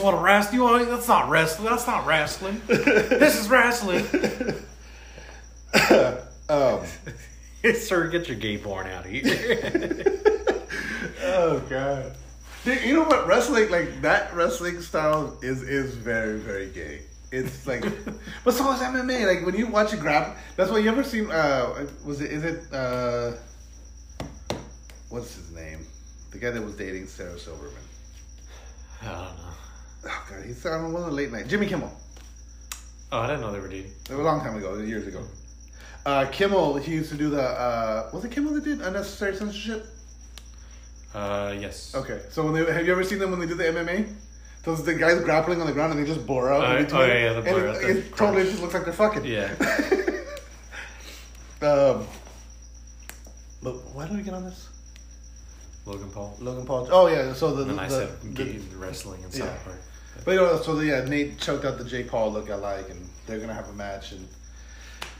What 0.00 0.14
a 0.14 0.18
wrestling. 0.18 0.54
You 0.56 0.62
want? 0.62 0.88
That's 0.88 1.08
not 1.08 1.28
wrestling. 1.28 1.68
That's 1.68 1.86
not 1.86 2.06
wrestling. 2.06 2.62
this 2.68 3.36
is 3.38 3.48
wrestling. 3.50 4.06
um, 6.48 6.80
Sir, 7.74 8.08
get 8.08 8.28
your 8.28 8.36
gay 8.38 8.56
porn 8.56 8.86
out 8.86 9.04
of 9.04 9.10
here. 9.10 10.20
oh 11.24 11.58
god. 11.68 12.16
Dude, 12.64 12.82
you 12.82 12.94
know 12.94 13.02
what? 13.04 13.26
Wrestling 13.26 13.68
like 13.70 14.00
that 14.02 14.34
wrestling 14.34 14.80
style 14.80 15.36
is 15.42 15.62
is 15.62 15.94
very 15.96 16.38
very 16.38 16.70
gay. 16.70 17.00
It's 17.32 17.66
like, 17.66 17.82
but 18.44 18.54
so 18.54 18.72
is 18.72 18.80
MMA. 18.80 19.26
Like 19.26 19.46
when 19.46 19.54
you 19.54 19.68
watch 19.68 19.92
a 19.92 19.96
grab, 19.96 20.36
that's 20.56 20.70
why 20.70 20.78
you 20.78 20.90
ever 20.90 21.04
seen. 21.04 21.30
Uh, 21.30 21.86
was 22.04 22.20
it? 22.20 22.32
Is 22.32 22.44
it? 22.44 22.72
Uh, 22.72 23.32
what's 25.08 25.36
his 25.36 25.50
name? 25.52 25.86
The 26.32 26.38
guy 26.38 26.50
that 26.50 26.62
was 26.62 26.74
dating 26.74 27.06
Sarah 27.06 27.38
Silverman. 27.38 27.72
I 29.02 29.06
don't 29.06 29.14
know. 29.14 29.54
Oh 30.06 30.26
god, 30.30 30.44
he's 30.44 30.64
on 30.66 30.92
one 30.92 31.02
of 31.02 31.08
the 31.08 31.14
late 31.14 31.30
night. 31.30 31.46
Jimmy 31.46 31.66
Kimmel. 31.66 31.92
Oh, 33.12 33.18
I 33.20 33.26
didn't 33.26 33.42
know 33.42 33.52
they 33.52 33.60
were 33.60 33.68
dating. 33.68 33.92
They 34.08 34.14
were 34.14 34.22
a 34.22 34.24
long 34.24 34.40
time 34.40 34.56
ago, 34.56 34.76
years 34.78 35.06
ago. 35.06 35.24
Uh, 36.06 36.26
Kimmel, 36.26 36.76
he 36.76 36.92
used 36.92 37.10
to 37.10 37.16
do 37.16 37.30
the. 37.30 37.42
Uh, 37.42 38.10
was 38.12 38.24
it 38.24 38.30
Kimmel 38.30 38.54
that 38.54 38.64
did 38.64 38.80
unnecessary 38.80 39.36
censorship? 39.36 39.86
Uh, 41.14 41.54
yes. 41.58 41.94
Okay, 41.94 42.22
so 42.30 42.44
when 42.44 42.54
they 42.54 42.72
have 42.72 42.86
you 42.86 42.92
ever 42.92 43.04
seen 43.04 43.18
them 43.18 43.30
when 43.30 43.40
they 43.40 43.46
do 43.46 43.54
the 43.54 43.64
MMA? 43.64 44.08
Those 44.62 44.84
the 44.84 44.94
guys 44.94 45.20
grappling 45.20 45.60
on 45.60 45.66
the 45.66 45.72
ground 45.72 45.92
and 45.94 46.02
they 46.02 46.06
just 46.12 46.26
bore 46.26 46.52
out. 46.52 46.62
Oh, 46.92 46.98
oh, 46.98 47.06
yeah, 47.06 47.14
yeah, 47.14 47.32
the 47.32 47.36
And 47.38 47.44
blur 47.44 47.66
it, 47.66 47.76
out, 47.76 47.82
it 47.82 48.10
the 48.10 48.16
totally 48.16 48.42
just 48.44 48.60
looks 48.60 48.74
like 48.74 48.84
they're 48.84 48.92
fucking. 48.92 49.24
Yeah. 49.24 49.54
Um, 51.62 52.06
but 53.62 53.74
why 53.94 54.06
did 54.08 54.16
we 54.16 54.22
get 54.22 54.32
on 54.32 54.44
this? 54.44 54.66
Logan 55.84 56.08
Paul. 56.10 56.34
Logan 56.40 56.64
Paul. 56.64 56.88
Oh 56.90 57.06
yeah, 57.06 57.34
so 57.34 57.54
the, 57.54 57.64
And 57.68 57.78
the, 57.78 57.82
I 57.82 57.86
the- 57.86 58.06
said 58.06 58.34
the- 58.34 58.58
wrestling 58.78 59.22
and 59.24 59.34
yeah. 59.34 59.40
South 59.44 59.64
Park. 59.64 59.76
but 60.24 60.30
you 60.30 60.36
know, 60.38 60.56
so 60.62 60.74
the, 60.76 60.86
yeah, 60.86 61.04
Nate 61.04 61.38
choked 61.38 61.66
out 61.66 61.76
the 61.76 61.84
Jake 61.84 62.08
Paul 62.08 62.32
look 62.32 62.48
alike, 62.48 62.88
and 62.88 63.06
they're 63.26 63.38
gonna 63.38 63.52
have 63.52 63.68
a 63.68 63.74
match, 63.74 64.12
and 64.12 64.26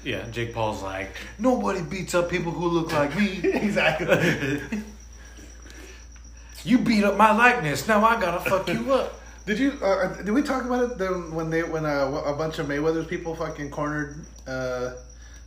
Yeah, 0.02 0.24
Jake 0.30 0.54
Paul's 0.54 0.82
like, 0.82 1.14
nobody 1.38 1.82
beats 1.82 2.14
up 2.14 2.30
people 2.30 2.52
who 2.52 2.68
look 2.68 2.90
like 2.90 3.14
me. 3.18 3.40
exactly. 3.44 4.62
you 6.64 6.78
beat 6.78 7.04
up 7.04 7.18
my 7.18 7.36
likeness. 7.36 7.86
Now 7.86 8.02
I 8.02 8.18
gotta 8.18 8.48
fuck 8.48 8.66
you 8.66 8.94
up. 8.94 9.19
Did 9.50 9.58
you? 9.58 9.72
Uh, 9.82 10.14
did 10.22 10.30
we 10.30 10.42
talk 10.42 10.64
about 10.64 10.84
it 10.84 10.96
then 10.96 11.34
when 11.34 11.50
they 11.50 11.64
when 11.64 11.84
uh, 11.84 12.22
a 12.24 12.32
bunch 12.36 12.60
of 12.60 12.68
Mayweather's 12.68 13.08
people 13.08 13.34
fucking 13.34 13.72
cornered 13.72 14.24
uh, 14.46 14.92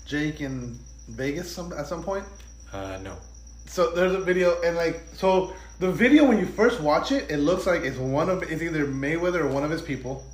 Jake 0.06 0.42
in 0.42 0.78
Vegas 1.08 1.50
some 1.50 1.72
at 1.72 1.88
some 1.88 2.04
point? 2.04 2.26
Uh, 2.74 3.00
no. 3.02 3.16
So 3.66 3.92
there's 3.92 4.14
a 4.14 4.20
video 4.20 4.62
and 4.62 4.76
like 4.76 5.04
so 5.14 5.54
the 5.80 5.90
video 5.90 6.26
when 6.26 6.38
you 6.38 6.46
first 6.46 6.82
watch 6.82 7.14
it, 7.14 7.32
it 7.32 7.38
looks 7.38 7.66
like 7.66 7.84
it's 7.84 7.98
one 7.98 8.30
of 8.30 8.44
it's 8.44 8.62
either 8.62 8.86
Mayweather 8.86 9.40
or 9.40 9.48
one 9.48 9.64
of 9.64 9.72
his 9.72 9.82
people 9.82 10.26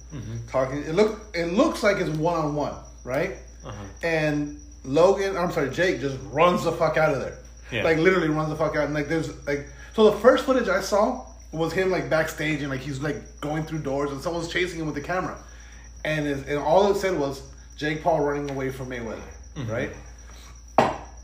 talking. 0.47 0.79
It 0.79 0.95
look 0.95 1.27
it 1.35 1.53
looks 1.53 1.83
like 1.83 1.97
it's 1.97 2.09
one 2.17 2.39
on 2.39 2.55
one, 2.55 2.73
right? 3.03 3.35
Uh-huh. 3.63 3.83
And 4.01 4.59
Logan, 4.83 5.37
I'm 5.37 5.51
sorry, 5.51 5.69
Jake 5.69 6.01
just 6.01 6.17
runs 6.31 6.63
the 6.63 6.71
fuck 6.71 6.97
out 6.97 7.13
of 7.13 7.19
there. 7.19 7.37
Yeah. 7.71 7.83
Like 7.83 7.99
literally 7.99 8.29
runs 8.29 8.49
the 8.49 8.55
fuck 8.55 8.75
out. 8.75 8.85
And 8.85 8.95
like 8.95 9.09
there's 9.09 9.29
like 9.45 9.67
so 9.93 10.09
the 10.09 10.17
first 10.17 10.45
footage 10.45 10.69
I 10.69 10.81
saw 10.81 11.28
was 11.51 11.73
him 11.73 11.89
like 11.89 12.09
backstage 12.09 12.61
and 12.61 12.69
like 12.69 12.81
he's 12.81 12.99
like 13.01 13.39
going 13.41 13.63
through 13.63 13.79
doors 13.79 14.11
and 14.11 14.21
someone's 14.21 14.47
chasing 14.47 14.79
him 14.79 14.85
with 14.85 14.95
the 14.95 15.01
camera. 15.01 15.37
And 16.05 16.27
and 16.27 16.59
all 16.59 16.89
it 16.91 16.97
said 16.97 17.17
was 17.19 17.41
Jake 17.75 18.03
Paul 18.03 18.21
running 18.21 18.49
away 18.51 18.69
from 18.71 18.89
Mayweather, 18.89 19.21
right? 19.67 19.91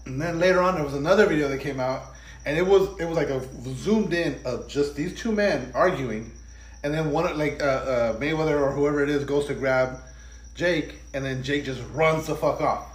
And 0.05 0.21
then 0.21 0.39
later 0.39 0.61
on, 0.61 0.75
there 0.75 0.83
was 0.83 0.93
another 0.93 1.25
video 1.25 1.47
that 1.47 1.59
came 1.61 1.79
out, 1.79 2.03
and 2.45 2.57
it 2.57 2.65
was 2.65 2.89
it 2.99 3.05
was 3.05 3.17
like 3.17 3.29
a 3.29 3.41
zoomed 3.75 4.13
in 4.13 4.39
of 4.45 4.67
just 4.67 4.95
these 4.95 5.17
two 5.19 5.31
men 5.31 5.71
arguing, 5.73 6.31
and 6.83 6.93
then 6.93 7.11
one 7.11 7.37
like 7.37 7.61
uh, 7.61 7.65
uh, 7.65 8.19
Mayweather 8.19 8.59
or 8.61 8.71
whoever 8.71 9.01
it 9.01 9.09
is 9.09 9.23
goes 9.23 9.45
to 9.47 9.53
grab 9.55 9.99
Jake, 10.53 10.99
and 11.13 11.25
then 11.25 11.41
Jake 11.41 11.65
just 11.65 11.81
runs 11.93 12.27
the 12.27 12.35
fuck 12.35 12.61
off, 12.61 12.85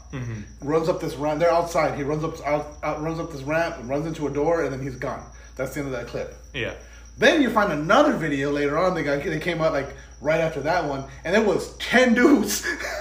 runs 0.62 0.88
up 0.88 1.00
this 1.00 1.14
ramp. 1.16 1.40
They're 1.40 1.50
outside. 1.52 1.96
He 1.96 2.02
runs 2.04 2.22
up 2.22 2.34
out, 2.46 2.76
out 2.82 3.02
runs 3.02 3.18
up 3.18 3.32
this 3.32 3.42
ramp, 3.42 3.76
and 3.78 3.88
runs 3.88 4.06
into 4.06 4.26
a 4.28 4.30
door, 4.30 4.62
and 4.64 4.72
then 4.72 4.82
he's 4.82 4.96
gone. 4.96 5.24
That's 5.56 5.74
the 5.74 5.80
end 5.80 5.92
of 5.92 5.92
that 5.92 6.06
clip. 6.06 6.34
Yeah. 6.54 6.74
Then 7.20 7.42
you 7.42 7.50
find 7.50 7.70
another 7.70 8.14
video 8.14 8.50
later 8.50 8.78
on. 8.78 8.94
They 8.94 9.02
got 9.02 9.22
they 9.22 9.38
came 9.38 9.60
out 9.60 9.74
like 9.74 9.94
right 10.22 10.40
after 10.40 10.62
that 10.62 10.86
one, 10.86 11.04
and 11.22 11.36
it 11.36 11.44
was 11.46 11.76
ten 11.76 12.14
dudes, 12.14 12.62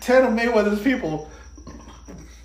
ten 0.00 0.24
of 0.24 0.32
Mayweather's 0.32 0.80
people, 0.82 1.30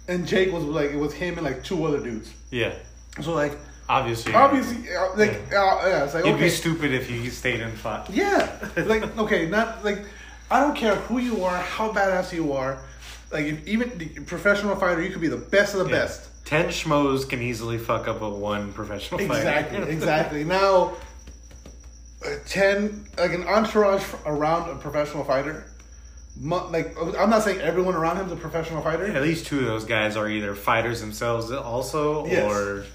and 0.09 0.27
Jake 0.27 0.51
was 0.51 0.65
like 0.65 0.91
it 0.91 0.97
was 0.97 1.13
him 1.13 1.35
and 1.37 1.45
like 1.45 1.63
two 1.63 1.85
other 1.85 1.99
dudes. 2.01 2.33
Yeah. 2.49 2.73
So 3.21 3.33
like 3.33 3.57
Obviously. 3.87 4.33
obviously 4.33 4.93
uh, 4.93 5.15
like 5.15 5.31
uh, 5.53 5.81
yeah, 5.85 6.03
it's 6.03 6.13
like 6.13 6.25
You'd 6.25 6.35
okay, 6.35 6.43
be 6.43 6.49
stupid 6.49 6.93
if 6.93 7.09
you 7.09 7.29
stayed 7.29 7.61
and 7.61 7.73
fought. 7.77 8.09
yeah, 8.09 8.49
like 8.85 9.17
okay, 9.17 9.47
not 9.47 9.85
like 9.85 10.03
I 10.49 10.59
don't 10.59 10.75
care 10.75 10.95
who 10.95 11.19
you 11.19 11.45
are, 11.45 11.55
how 11.57 11.93
badass 11.93 12.33
you 12.33 12.51
are. 12.51 12.77
Like 13.31 13.45
if 13.45 13.65
even 13.67 13.97
the 13.97 14.07
professional 14.25 14.75
fighter, 14.75 15.01
you 15.01 15.11
could 15.11 15.21
be 15.21 15.29
the 15.29 15.37
best 15.37 15.75
of 15.75 15.85
the 15.85 15.89
Yeah. 15.89 15.99
best. 16.01 16.27
Ten 16.51 16.65
schmoes 16.65 17.29
can 17.29 17.41
easily 17.41 17.77
fuck 17.77 18.09
up 18.09 18.21
a 18.21 18.29
one 18.29 18.73
professional 18.73 19.19
fighter. 19.21 19.35
Exactly, 19.39 19.77
exactly. 19.93 20.43
Now, 20.43 20.97
uh, 22.25 22.29
ten 22.45 23.05
like 23.17 23.31
an 23.31 23.45
entourage 23.45 24.03
around 24.25 24.69
a 24.69 24.75
professional 24.75 25.23
fighter. 25.23 25.63
Like 26.41 26.93
I'm 27.17 27.29
not 27.29 27.43
saying 27.43 27.61
everyone 27.61 27.95
around 27.95 28.17
him's 28.17 28.33
a 28.33 28.35
professional 28.35 28.81
fighter. 28.81 29.05
At 29.05 29.21
least 29.21 29.45
two 29.45 29.59
of 29.59 29.65
those 29.65 29.85
guys 29.85 30.17
are 30.17 30.27
either 30.27 30.53
fighters 30.53 30.99
themselves, 30.99 31.53
also, 31.53 32.25
Yes. 32.25 32.51
or 32.51 32.85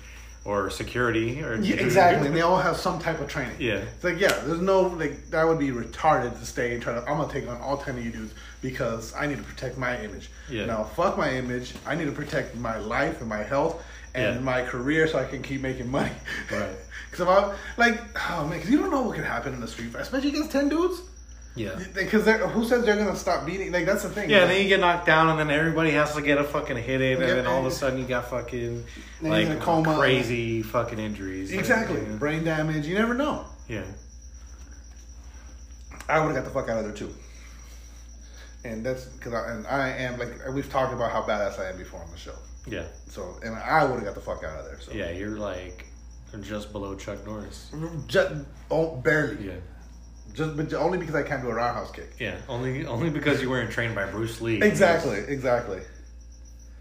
or 0.47 0.71
security, 0.71 1.43
or 1.43 1.57
Yeah, 1.57 1.77
exactly, 1.77 2.29
and 2.29 2.37
they 2.37 2.41
all 2.43 2.57
have 2.59 2.77
some 2.77 2.99
type 3.01 3.21
of 3.21 3.29
training. 3.29 3.57
Yeah. 3.59 3.75
it's 3.95 4.05
like 4.05 4.19
yeah, 4.21 4.33
there's 4.45 4.61
no 4.61 4.83
like 4.83 5.31
that 5.31 5.45
would 5.47 5.59
be 5.59 5.71
retarded 5.71 6.39
to 6.39 6.47
stay 6.47 6.73
and 6.75 6.83
try 6.83 6.95
to. 6.95 7.01
I'm 7.01 7.19
gonna 7.19 7.33
take 7.33 7.49
on 7.49 7.61
all 7.61 7.77
ten 7.77 7.99
of 7.99 8.05
you 8.05 8.13
dudes 8.13 8.33
because 8.63 9.13
I 9.15 9.27
need 9.27 9.39
to 9.39 9.43
protect 9.45 9.77
my 9.77 10.01
image. 10.03 10.31
Yeah. 10.49 10.67
Now 10.67 10.85
fuck 10.85 11.19
my 11.19 11.31
image. 11.33 11.75
I 11.85 11.95
need 11.97 12.07
to 12.07 12.13
protect 12.13 12.55
my 12.57 12.79
life 12.79 13.21
and 13.21 13.29
my 13.29 13.43
health 13.43 13.85
and 14.15 14.37
Yeah. 14.37 14.41
my 14.41 14.63
career 14.63 15.07
so 15.09 15.19
I 15.19 15.25
can 15.25 15.43
keep 15.43 15.61
making 15.61 15.91
money. 15.91 16.13
Right. 16.51 16.71
Because 17.11 17.21
if 17.21 17.29
I 17.29 17.55
like, 17.79 18.01
oh 18.31 18.43
man, 18.47 18.59
because 18.59 18.69
you 18.71 18.79
don't 18.79 18.91
know 18.91 19.03
what 19.03 19.15
could 19.17 19.25
happen 19.25 19.55
in 19.55 19.61
the 19.61 19.69
street 19.69 19.91
fight, 19.91 20.03
especially 20.03 20.31
against 20.31 20.51
ten 20.51 20.69
dudes. 20.69 21.01
Yeah. 21.57 21.79
Because 21.95 22.27
who 22.53 22.65
says 22.65 22.85
they're 22.85 22.97
gonna 22.97 23.17
stop 23.17 23.47
beating? 23.47 23.73
Like 23.73 23.87
that's 23.87 24.03
the 24.03 24.11
thing. 24.11 24.29
Yeah, 24.31 24.45
then 24.45 24.63
you 24.63 24.69
get 24.69 24.79
knocked 24.79 25.07
down, 25.07 25.31
and 25.31 25.39
then 25.39 25.51
everybody 25.51 25.91
has 25.93 26.15
to 26.15 26.23
get 26.23 26.39
a 26.39 26.45
fucking 26.45 26.77
hit 26.77 27.01
in, 27.01 27.21
and 27.23 27.31
then 27.39 27.47
all 27.47 27.61
of 27.61 27.67
a 27.67 27.71
sudden 27.71 27.99
you 27.99 28.05
got 28.05 28.29
fucking 28.29 28.85
like 29.23 29.47
in 29.47 29.53
a 29.53 29.57
coma. 29.57 29.97
crazy 29.97 30.63
fucking 30.63 30.99
injuries. 30.99 31.51
exactly 31.53 32.01
Yeah. 32.03 32.17
brain 32.17 32.45
damage. 32.45 32.87
You 32.87 32.95
never 32.95 33.15
know. 33.15 33.47
Yeah. 33.69 33.85
I 36.09 36.21
would 36.21 36.35
have 36.35 36.37
got 36.37 36.45
the 36.45 36.51
fuck 36.51 36.69
out 36.69 36.79
of 36.79 36.85
there 36.85 36.95
too. 36.95 37.13
And 38.65 38.85
that's 38.85 39.07
because 39.07 39.33
I 39.33 39.51
and 39.53 39.67
I 39.67 39.89
am 39.89 40.19
like 40.19 40.31
we've 40.53 40.71
talked 40.71 40.93
about 40.93 41.11
how 41.11 41.23
badass 41.23 41.59
I 41.59 41.71
am 41.71 41.79
before 41.79 42.01
on 42.01 42.11
the 42.11 42.19
show. 42.19 42.35
Yeah. 42.67 42.85
So 43.09 43.37
and 43.43 43.55
I 43.57 43.85
would 43.85 43.95
have 43.97 44.05
got 44.05 44.15
the 44.15 44.21
fuck 44.21 44.45
out 44.45 44.59
of 44.59 44.65
there. 44.67 44.79
So 44.81 44.93
Yeah, 44.93 45.11
you're 45.11 45.39
like 45.39 45.87
just 46.43 46.73
below 46.73 46.95
Chuck 46.97 47.25
Norris. 47.25 47.73
just 48.09 48.35
oh, 48.71 48.97
barely. 48.97 49.47
Yeah. 49.47 49.53
Just 50.37 50.55
but 50.55 50.73
only 50.75 50.99
because 50.99 51.15
I 51.15 51.23
can't 51.23 51.43
do 51.43 51.49
a 51.49 51.55
roundhouse 51.55 51.91
kick. 51.91 52.15
Yeah. 52.19 52.37
Only 52.47 52.85
only 52.85 53.09
because 53.09 53.41
you 53.41 53.49
weren't 53.49 53.71
trained 53.71 53.95
by 53.95 54.05
Bruce 54.05 54.43
Lee. 54.43 54.63
Exactly, 54.63 55.19
exactly. 55.19 55.81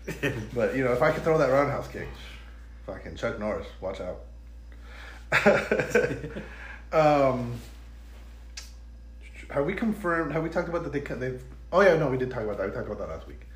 But 0.54 0.76
you 0.76 0.84
know, 0.84 0.92
if 0.92 1.02
I 1.02 1.12
could 1.12 1.24
throw 1.24 1.38
that 1.40 1.50
roundhouse 1.50 1.88
kick, 1.88 2.08
fucking 2.86 3.16
Chuck 3.16 3.40
Norris, 3.40 3.66
watch 3.82 4.02
out. 4.02 4.20
um, 6.94 7.60
have 9.50 9.66
we 9.66 9.74
confirmed? 9.74 10.32
Have 10.34 10.44
we 10.44 10.50
talked 10.50 10.70
about 10.70 10.84
that 10.84 10.94
they 10.94 11.00
they've? 11.16 11.42
Oh 11.72 11.82
yeah, 11.82 11.96
no, 11.96 12.10
we 12.10 12.18
did 12.18 12.30
talk 12.30 12.44
about 12.44 12.58
that. 12.58 12.68
We 12.68 12.74
talked 12.74 12.86
about 12.86 13.00
that 13.00 13.10
last 13.10 13.26
week. 13.26 13.48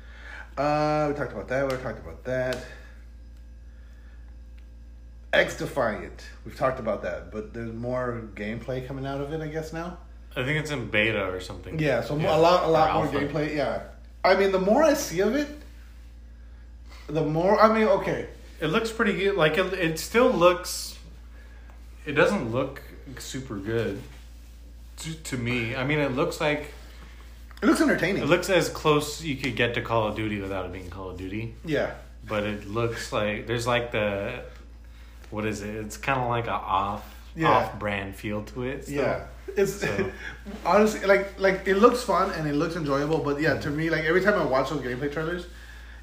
Uh, 0.58 1.06
we 1.10 1.14
talked 1.14 1.32
about 1.32 1.46
that. 1.48 1.64
We 1.70 1.76
talked 1.76 2.00
about 2.00 2.24
that. 2.24 2.64
XDefiant. 5.32 6.10
We've 6.44 6.56
talked 6.56 6.80
about 6.80 7.02
that, 7.02 7.30
but 7.30 7.54
there's 7.54 7.72
more 7.72 8.28
gameplay 8.34 8.86
coming 8.86 9.06
out 9.06 9.20
of 9.20 9.32
it. 9.32 9.40
I 9.40 9.46
guess 9.48 9.72
now. 9.72 9.98
I 10.36 10.44
think 10.44 10.60
it's 10.60 10.70
in 10.70 10.88
beta 10.90 11.26
or 11.26 11.40
something. 11.40 11.78
Yeah, 11.78 12.02
so 12.02 12.14
a 12.14 12.18
lot, 12.18 12.64
a 12.64 12.68
lot 12.68 12.90
Or 12.90 12.94
more 12.94 13.04
alpha. 13.04 13.18
gameplay. 13.26 13.54
Yeah, 13.56 13.82
I 14.24 14.36
mean, 14.36 14.52
the 14.52 14.60
more 14.60 14.82
I 14.82 14.94
see 14.94 15.20
of 15.20 15.34
it, 15.34 15.48
the 17.08 17.22
more. 17.24 17.60
I 17.60 17.72
mean, 17.76 17.88
okay, 17.88 18.28
It 18.60 18.68
looks 18.68 18.90
pretty 18.92 19.12
good. 19.16 19.34
Like 19.36 19.58
it, 19.58 19.72
it 19.72 19.98
still 19.98 20.30
looks. 20.30 20.98
It 22.06 22.12
doesn't 22.12 22.50
look 22.52 22.82
super 23.18 23.56
good 23.56 24.00
to, 24.98 25.14
to 25.14 25.36
me. 25.36 25.74
I 25.76 25.84
mean, 25.84 25.98
it 25.98 26.12
looks 26.12 26.40
like 26.40 26.72
it 27.62 27.66
looks 27.66 27.80
entertaining. 27.80 28.22
it 28.22 28.26
looks 28.26 28.48
as 28.50 28.68
close 28.68 29.22
you 29.22 29.36
could 29.36 29.54
get 29.56 29.74
to 29.74 29.82
Call 29.82 30.08
of 30.08 30.16
Duty 30.16 30.40
without 30.40 30.64
it 30.66 30.72
being 30.72 30.88
Call 30.90 31.10
of 31.10 31.18
Duty. 31.18 31.54
yeah, 31.64 31.94
But 32.26 32.44
it 32.44 32.66
looks 32.68 33.12
like 33.12 33.46
there's 33.46 33.66
like 33.66 33.92
the 33.92 34.42
what 35.30 35.46
is 35.46 35.62
it? 35.62 35.74
It's 35.74 35.96
kind 35.96 36.20
of 36.20 36.28
like 36.28 36.46
a 36.46 36.52
off 36.52 37.04
Yeah. 37.36 37.48
off 37.50 37.78
brand 37.78 38.14
feel 38.16 38.42
to 38.44 38.64
it. 38.64 38.84
still. 38.84 38.96
yeah. 39.02 39.24
It's 39.56 39.74
So- 39.80 40.10
honestly 40.64 41.06
like 41.06 41.38
like 41.40 41.66
it 41.66 41.76
looks 41.76 42.02
fun 42.02 42.30
and 42.32 42.46
it 42.48 42.54
looks 42.54 42.76
enjoyable. 42.76 43.18
But 43.18 43.40
yeah, 43.40 43.54
to 43.60 43.70
me, 43.70 43.90
like 43.90 44.04
every 44.04 44.20
time 44.20 44.34
I 44.38 44.44
watch 44.44 44.70
those 44.70 44.80
gameplay 44.80 45.12
trailers, 45.12 45.46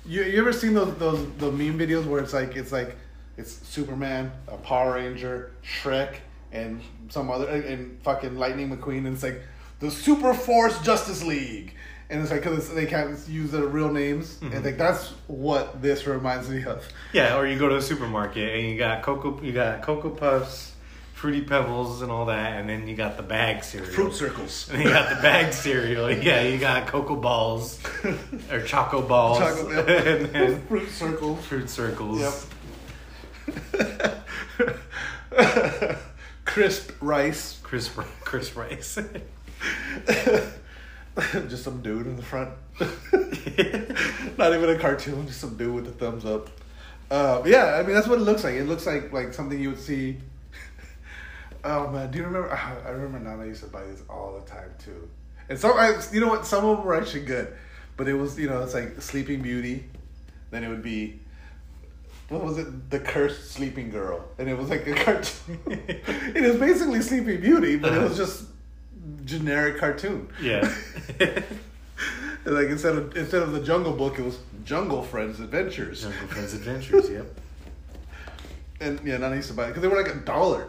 you 0.05 0.23
you 0.23 0.39
ever 0.41 0.51
seen 0.53 0.73
those 0.73 0.93
those 0.97 1.25
the 1.37 1.51
meme 1.51 1.77
videos 1.79 2.05
where 2.05 2.21
it's 2.21 2.33
like 2.33 2.55
it's 2.55 2.71
like 2.71 2.95
it's 3.37 3.51
Superman, 3.67 4.31
a 4.47 4.57
Power 4.57 4.93
Ranger, 4.93 5.51
Shrek, 5.63 6.15
and 6.51 6.81
some 7.09 7.29
other 7.29 7.47
and 7.47 8.01
fucking 8.03 8.35
Lightning 8.37 8.69
McQueen, 8.75 9.05
and 9.05 9.13
it's 9.15 9.23
like 9.23 9.41
the 9.79 9.91
Super 9.91 10.33
Force 10.33 10.79
Justice 10.81 11.23
League. 11.23 11.73
And 12.09 12.21
it's 12.21 12.31
like 12.31 12.41
because 12.41 12.73
they 12.73 12.85
can't 12.85 13.19
use 13.27 13.51
their 13.51 13.65
real 13.65 13.91
names, 13.91 14.37
and 14.41 14.51
mm-hmm. 14.51 14.63
like 14.63 14.77
that's 14.77 15.09
what 15.27 15.81
this 15.81 16.07
reminds 16.07 16.49
me 16.49 16.63
of. 16.63 16.87
Yeah, 17.11 17.37
or 17.37 17.45
you 17.45 17.59
go 17.59 17.67
to 17.67 17.75
the 17.75 17.81
supermarket 17.81 18.55
and 18.55 18.69
you 18.69 18.77
got 18.77 19.01
cocoa, 19.03 19.41
you 19.41 19.51
got 19.51 19.81
cocoa 19.81 20.11
puffs, 20.11 20.71
fruity 21.13 21.41
pebbles, 21.41 22.01
and 22.01 22.09
all 22.09 22.27
that, 22.27 22.59
and 22.59 22.69
then 22.69 22.87
you 22.87 22.95
got 22.95 23.17
the 23.17 23.23
bag 23.23 23.61
cereal. 23.63 23.91
Fruit 23.91 24.13
circles. 24.13 24.69
And 24.71 24.83
you 24.83 24.89
got 24.89 25.09
the 25.09 25.21
bag 25.21 25.51
cereal. 25.51 26.09
Yeah, 26.23 26.43
you 26.43 26.57
got 26.59 26.87
cocoa 26.87 27.17
balls 27.17 27.77
or 28.49 28.61
choco 28.61 29.01
balls, 29.01 29.39
Chocolate 29.39 29.89
and 29.89 30.25
then 30.27 30.61
fruit 30.67 30.89
circles. 30.89 31.45
fruit 31.45 31.69
circles. 31.69 32.21
Yep. 32.21 32.33
Crisp 36.45 36.91
rice. 37.01 37.59
crisp, 37.63 37.99
Chris 38.21 38.55
Rice. 38.55 38.97
just 41.49 41.63
some 41.63 41.82
dude 41.82 42.06
in 42.06 42.15
the 42.15 42.21
front. 42.21 42.51
Not 44.38 44.53
even 44.53 44.69
a 44.69 44.77
cartoon, 44.77 45.25
just 45.25 45.41
some 45.41 45.58
dude 45.58 45.73
with 45.73 45.86
the 45.86 45.91
thumbs 45.91 46.25
up. 46.25 46.49
Uh, 47.10 47.41
yeah, 47.45 47.77
I 47.80 47.84
mean 47.84 47.95
that's 47.95 48.08
what 48.08 48.19
it 48.19 48.23
looks 48.23 48.43
like. 48.43 48.53
It 48.53 48.65
looks 48.65 48.86
like 48.86 49.12
like 49.12 49.34
something 49.34 49.60
you 49.60 49.69
would 49.71 49.80
see. 49.80 50.17
Oh 51.63 51.89
man, 51.89 52.12
do 52.12 52.19
you 52.19 52.23
remember? 52.23 52.49
ah, 52.53 52.75
I 52.86 52.89
remember 52.89 53.19
now. 53.19 53.41
I 53.41 53.45
used 53.45 53.63
to 53.63 53.67
buy 53.69 53.84
these 53.84 54.01
all 54.10 54.39
the 54.39 54.49
time 54.49 54.69
too. 54.77 55.10
And 55.49 55.60
some, 55.60 55.73
I, 55.73 55.99
you 56.13 56.21
know 56.21 56.27
what? 56.27 56.45
Some 56.45 56.63
of 56.63 56.77
them 56.77 56.86
were 56.86 56.95
actually 56.95 57.25
good, 57.25 57.53
but 57.97 58.08
it 58.08 58.13
was 58.13 58.39
you 58.39 58.47
know 58.47 58.62
it's 58.62 58.75
like 58.75 59.01
Sleeping 59.01 59.41
Beauty. 59.41 59.84
Then 60.51 60.63
it 60.63 60.69
would 60.69 60.84
be 60.84 61.19
what 62.30 62.43
was 62.43 62.58
it? 62.58 62.89
The 62.89 62.99
Cursed 62.99 63.51
Sleeping 63.51 63.89
Girl, 63.89 64.23
and 64.38 64.47
it 64.47 64.58
was 64.58 64.69
like 64.69 64.86
a 64.88 64.93
cartoon. 64.93 65.60
it 65.65 66.41
was 66.41 66.58
basically 66.58 67.01
Sleeping 67.01 67.41
Beauty, 67.41 67.75
but 67.75 67.93
it 67.93 68.01
was 68.01 68.15
just 68.15 68.45
generic 69.25 69.77
cartoon. 69.77 70.29
Yeah. 70.41 70.71
Like 72.45 72.67
instead 72.67 72.95
of 72.95 73.17
instead 73.17 73.41
of 73.43 73.51
the 73.51 73.59
Jungle 73.59 73.91
Book, 73.91 74.19
it 74.19 74.21
was 74.23 74.39
Jungle 74.63 75.03
Friends 75.03 75.41
Adventures. 75.41 76.03
Jungle 76.03 76.27
Friends 76.29 76.53
Adventures. 76.53 77.09
Yep. 77.09 77.25
And 78.79 79.01
yeah, 79.03 79.17
none 79.17 79.33
used 79.35 79.47
to 79.49 79.55
buy 79.55 79.65
it 79.65 79.67
because 79.69 79.81
they 79.81 79.87
were 79.87 80.01
like 80.01 80.13
a 80.13 80.19
dollar. 80.19 80.67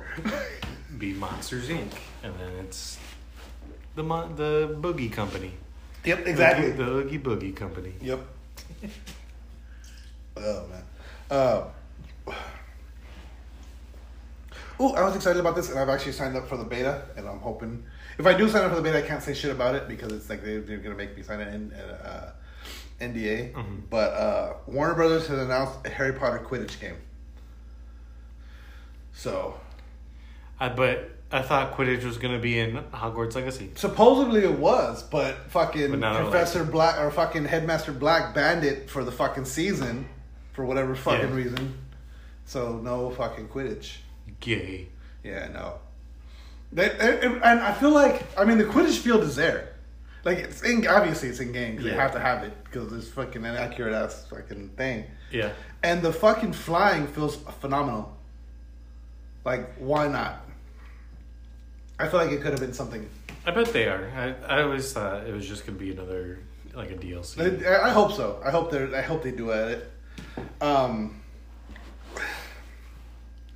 Be 0.97 1.13
Monsters 1.13 1.69
Inc. 1.69 1.93
And 2.23 2.35
then 2.41 2.51
it's 2.65 2.97
the 3.95 4.03
mon- 4.03 4.35
the 4.35 4.77
Boogie 4.81 5.13
Company. 5.13 5.53
yep, 6.07 6.25
The, 6.25 6.33
the 6.33 6.85
Oogie 6.85 7.19
Boogie 7.19 7.55
Company. 7.55 7.93
Yep. 8.01 8.21
oh 10.39 10.67
man. 10.69 10.83
Uh, 11.31 11.65
oh, 14.81 14.95
I 14.95 15.03
was 15.05 15.15
excited 15.15 15.39
about 15.41 15.55
this, 15.55 15.69
and 15.71 15.79
I've 15.79 15.91
actually 15.91 16.13
signed 16.13 16.35
up 16.37 16.49
for 16.49 16.57
the 16.57 16.65
beta, 16.65 17.03
and 17.17 17.29
I'm 17.29 17.41
hoping 17.41 17.85
if 18.19 18.27
I 18.27 18.35
do 18.35 18.49
sign 18.49 18.65
up 18.65 18.71
for 18.71 18.77
the 18.77 18.83
beta, 18.83 18.99
I 18.99 19.07
can't 19.07 19.23
say 19.23 19.33
shit 19.35 19.51
about 19.51 19.75
it 19.75 19.89
because 19.89 20.13
it's 20.13 20.29
like 20.29 20.43
they, 20.45 20.59
they're 20.59 20.79
gonna 20.79 20.95
make 20.97 21.17
me 21.17 21.23
sign 21.23 21.41
an 21.41 21.73
uh, 21.73 22.33
NDA. 23.01 23.53
Mhm. 23.53 23.83
But 23.91 24.13
uh, 24.13 24.55
Warner 24.67 24.95
Brothers 24.95 25.27
has 25.29 25.39
announced 25.39 25.79
a 25.87 25.91
Harry 25.91 26.13
Potter 26.13 26.39
Quidditch 26.45 26.81
game. 26.81 26.97
So 29.13 29.59
I, 30.61 30.69
but 30.69 31.11
I 31.31 31.43
thought 31.43 31.75
Quidditch 31.77 32.05
was 32.05 32.19
gonna 32.19 32.39
be 32.39 32.59
in 32.59 32.77
Hogwarts 32.93 33.35
Legacy. 33.35 33.71
supposedly 33.75 34.43
it 34.45 34.59
was, 34.59 35.03
but 35.03 35.51
fucking 35.51 36.01
But 36.01 36.23
Professor 36.23 36.65
Black 36.65 36.99
or 37.01 37.11
fucking 37.11 37.45
Headmaster 37.45 37.93
Black 37.93 38.35
banned 38.35 38.65
it 38.65 38.89
for 38.91 39.05
the 39.05 39.13
fucking 39.13 39.45
season 39.45 40.09
for 40.53 40.65
whatever 40.65 40.95
fucking 40.95 41.29
Yeah. 41.31 41.35
reason. 41.35 41.79
So 42.47 42.79
no 42.79 43.11
fucking 43.11 43.49
Quidditch. 43.49 43.99
Gay. 44.41 44.89
Yeah, 45.23 45.49
no. 45.49 45.75
They, 46.73 46.91
and 46.91 47.35
and 47.43 47.61
I 47.61 47.73
feel 47.73 47.91
like 47.91 48.27
I 48.39 48.45
mean 48.45 48.59
the 48.59 48.65
Quidditch 48.65 48.99
field 48.99 49.23
is 49.23 49.37
there. 49.37 49.69
Like 50.25 50.39
it's 50.39 50.63
in 50.63 50.87
obviously 50.87 51.29
it's 51.31 51.41
in 51.41 51.53
game 51.53 51.77
'cause 51.77 51.85
they 51.85 51.91
Yeah. 51.91 51.97
have 52.03 52.13
to 52.13 52.21
have 52.21 52.43
it 52.45 52.53
because 52.65 52.93
it's 52.93 53.09
fucking 53.09 53.45
an 53.45 53.57
accurate 53.57 53.95
ass 53.95 54.27
fucking 54.29 54.71
thing. 54.77 55.05
Yeah. 55.31 55.53
And 55.83 56.03
the 56.03 56.13
fucking 56.13 56.53
flying 56.53 57.07
feels 57.07 57.37
phenomenal. 57.61 58.17
Like 59.45 59.75
why 59.79 60.09
not? 60.09 60.45
I 61.99 62.09
feel 62.09 62.21
like 62.21 62.31
it 62.33 62.43
could 62.43 62.51
have 62.53 62.61
been 62.61 62.75
something. 62.75 63.09
I 63.47 63.51
bet 63.51 63.73
they 63.73 63.89
are. 63.89 64.11
I, 64.15 64.59
I 64.59 64.63
always 64.63 64.93
thought 64.93 65.27
it 65.27 65.33
was 65.33 65.47
just 65.49 65.65
gonna 65.67 65.79
be 65.79 65.91
another 65.93 66.39
like 66.75 66.91
a 66.91 66.97
DLC. 66.97 67.67
I, 67.67 67.87
I 67.89 67.91
hope 67.91 68.13
so. 68.13 68.41
I 68.45 68.51
hope 68.51 68.71
they 68.71 68.95
I 68.95 69.01
hope 69.03 69.23
they 69.23 69.31
do 69.33 69.53
at 69.53 69.69
it. 69.69 69.91
Um, 70.61 71.21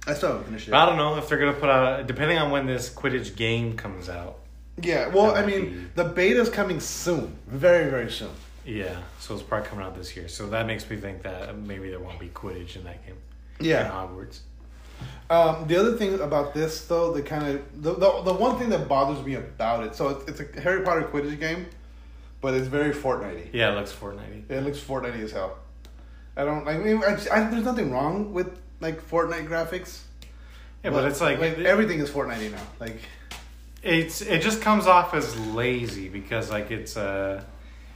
I 0.07 0.15
still 0.15 0.31
haven't 0.31 0.45
finished 0.47 0.69
it. 0.69 0.73
But 0.73 0.79
I 0.79 0.87
don't 0.87 0.97
know 0.97 1.17
if 1.17 1.29
they're 1.29 1.39
gonna 1.39 1.53
put 1.53 1.69
out 1.71 2.07
depending 2.07 2.39
on 2.39 2.51
when 2.51 2.67
this 2.67 2.91
Quidditch 2.93 3.37
game 3.37 3.77
comes 3.77 4.09
out. 4.09 4.39
Yeah, 4.81 5.09
well, 5.09 5.35
I 5.35 5.45
mean, 5.45 5.65
be- 5.71 5.85
the 5.97 6.05
beta's 6.05 6.49
coming 6.49 6.81
soon, 6.81 7.37
very 7.47 7.91
very 7.91 8.11
soon. 8.11 8.31
Yeah, 8.65 8.97
so 9.19 9.35
it's 9.35 9.43
probably 9.43 9.69
coming 9.69 9.85
out 9.85 9.95
this 9.97 10.15
year. 10.17 10.29
So 10.29 10.47
that 10.51 10.67
makes 10.67 10.89
me 10.89 10.97
think 10.97 11.23
that 11.23 11.57
maybe 11.59 11.91
there 11.91 11.99
won't 12.01 12.19
be 12.21 12.29
Quidditch 12.29 12.77
in 12.77 12.85
that 12.85 13.05
game. 13.05 13.17
In 13.61 13.67
Yeah. 13.67 13.91
Hogwarts. 13.91 14.39
Um, 15.31 15.67
the 15.67 15.77
other 15.77 15.97
thing 15.97 16.21
about 16.21 16.55
this, 16.55 16.85
though, 16.87 17.13
the 17.13 17.23
kind 17.23 17.45
of 17.57 17.83
the, 17.83 17.93
the 17.95 18.23
the 18.23 18.33
one 18.33 18.59
thing 18.59 18.69
that 18.71 18.87
bothers 18.89 19.25
me 19.25 19.35
about 19.35 19.85
it, 19.85 19.95
so 19.97 20.09
it's, 20.11 20.41
it's 20.41 20.57
a 20.57 20.61
Harry 20.61 20.83
Potter 20.85 21.03
Quidditch 21.03 21.41
game, 21.41 21.67
but 22.41 22.55
it's 22.55 22.69
very 22.69 22.93
Fortnite. 22.93 23.49
Yeah, 23.53 23.73
it 23.73 23.75
looks 23.75 23.93
Fortnite. 23.93 24.49
It 24.51 24.61
looks 24.63 24.79
Fortnite 24.79 25.21
as 25.21 25.33
hell. 25.33 25.59
I 26.37 26.45
don't. 26.45 26.67
I 26.69 26.77
mean, 26.79 27.03
I, 27.03 27.19
I, 27.33 27.51
there's 27.51 27.65
nothing 27.65 27.91
wrong 27.91 28.33
with 28.33 28.59
like 28.83 29.01
Fortnite 29.09 29.49
graphics. 29.49 30.01
Yeah, 30.85 30.91
but, 30.91 31.05
it's 31.05 31.21
like, 31.21 31.39
everything 31.41 32.01
is 32.01 32.11
Fortnite 32.11 32.51
now. 32.51 32.59
Like 32.81 32.99
it's 33.83 34.21
it 34.21 34.43
just 34.43 34.61
comes 34.61 34.87
off 34.87 35.15
as 35.15 35.39
lazy 35.39 36.09
because 36.09 36.51
like 36.51 36.71
it's 36.71 36.97
uh 36.97 37.43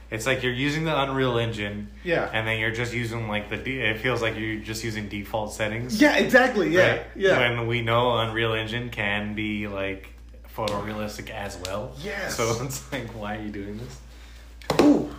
it's 0.09 0.25
like 0.25 0.41
you're 0.41 0.53
using 0.53 0.85
the 0.85 1.01
Unreal 1.01 1.37
Engine 1.37 1.89
yeah, 2.03 2.29
and 2.33 2.47
then 2.47 2.59
you're 2.59 2.71
just 2.71 2.93
using 2.93 3.27
like 3.27 3.49
the 3.49 3.57
de- 3.57 3.81
it 3.81 3.99
feels 3.99 4.21
like 4.21 4.37
you're 4.37 4.59
just 4.59 4.83
using 4.83 5.09
default 5.09 5.53
settings. 5.53 6.01
yeah, 6.01 6.15
exactly. 6.17 6.69
Yeah, 6.69 6.91
right? 6.91 7.01
yeah. 7.15 7.37
When 7.57 7.67
we 7.67 7.81
know 7.81 8.17
Unreal 8.17 8.53
Engine 8.53 8.89
can 8.89 9.35
be 9.35 9.67
like 9.67 10.07
photorealistic 10.55 11.29
as 11.29 11.57
well. 11.65 11.93
Yes. 12.01 12.35
So 12.37 12.55
it's 12.63 12.89
like, 12.91 13.07
why 13.09 13.37
are 13.37 13.41
you 13.41 13.49
doing 13.49 13.77
this? 13.79 14.81
Ooh, 14.81 15.13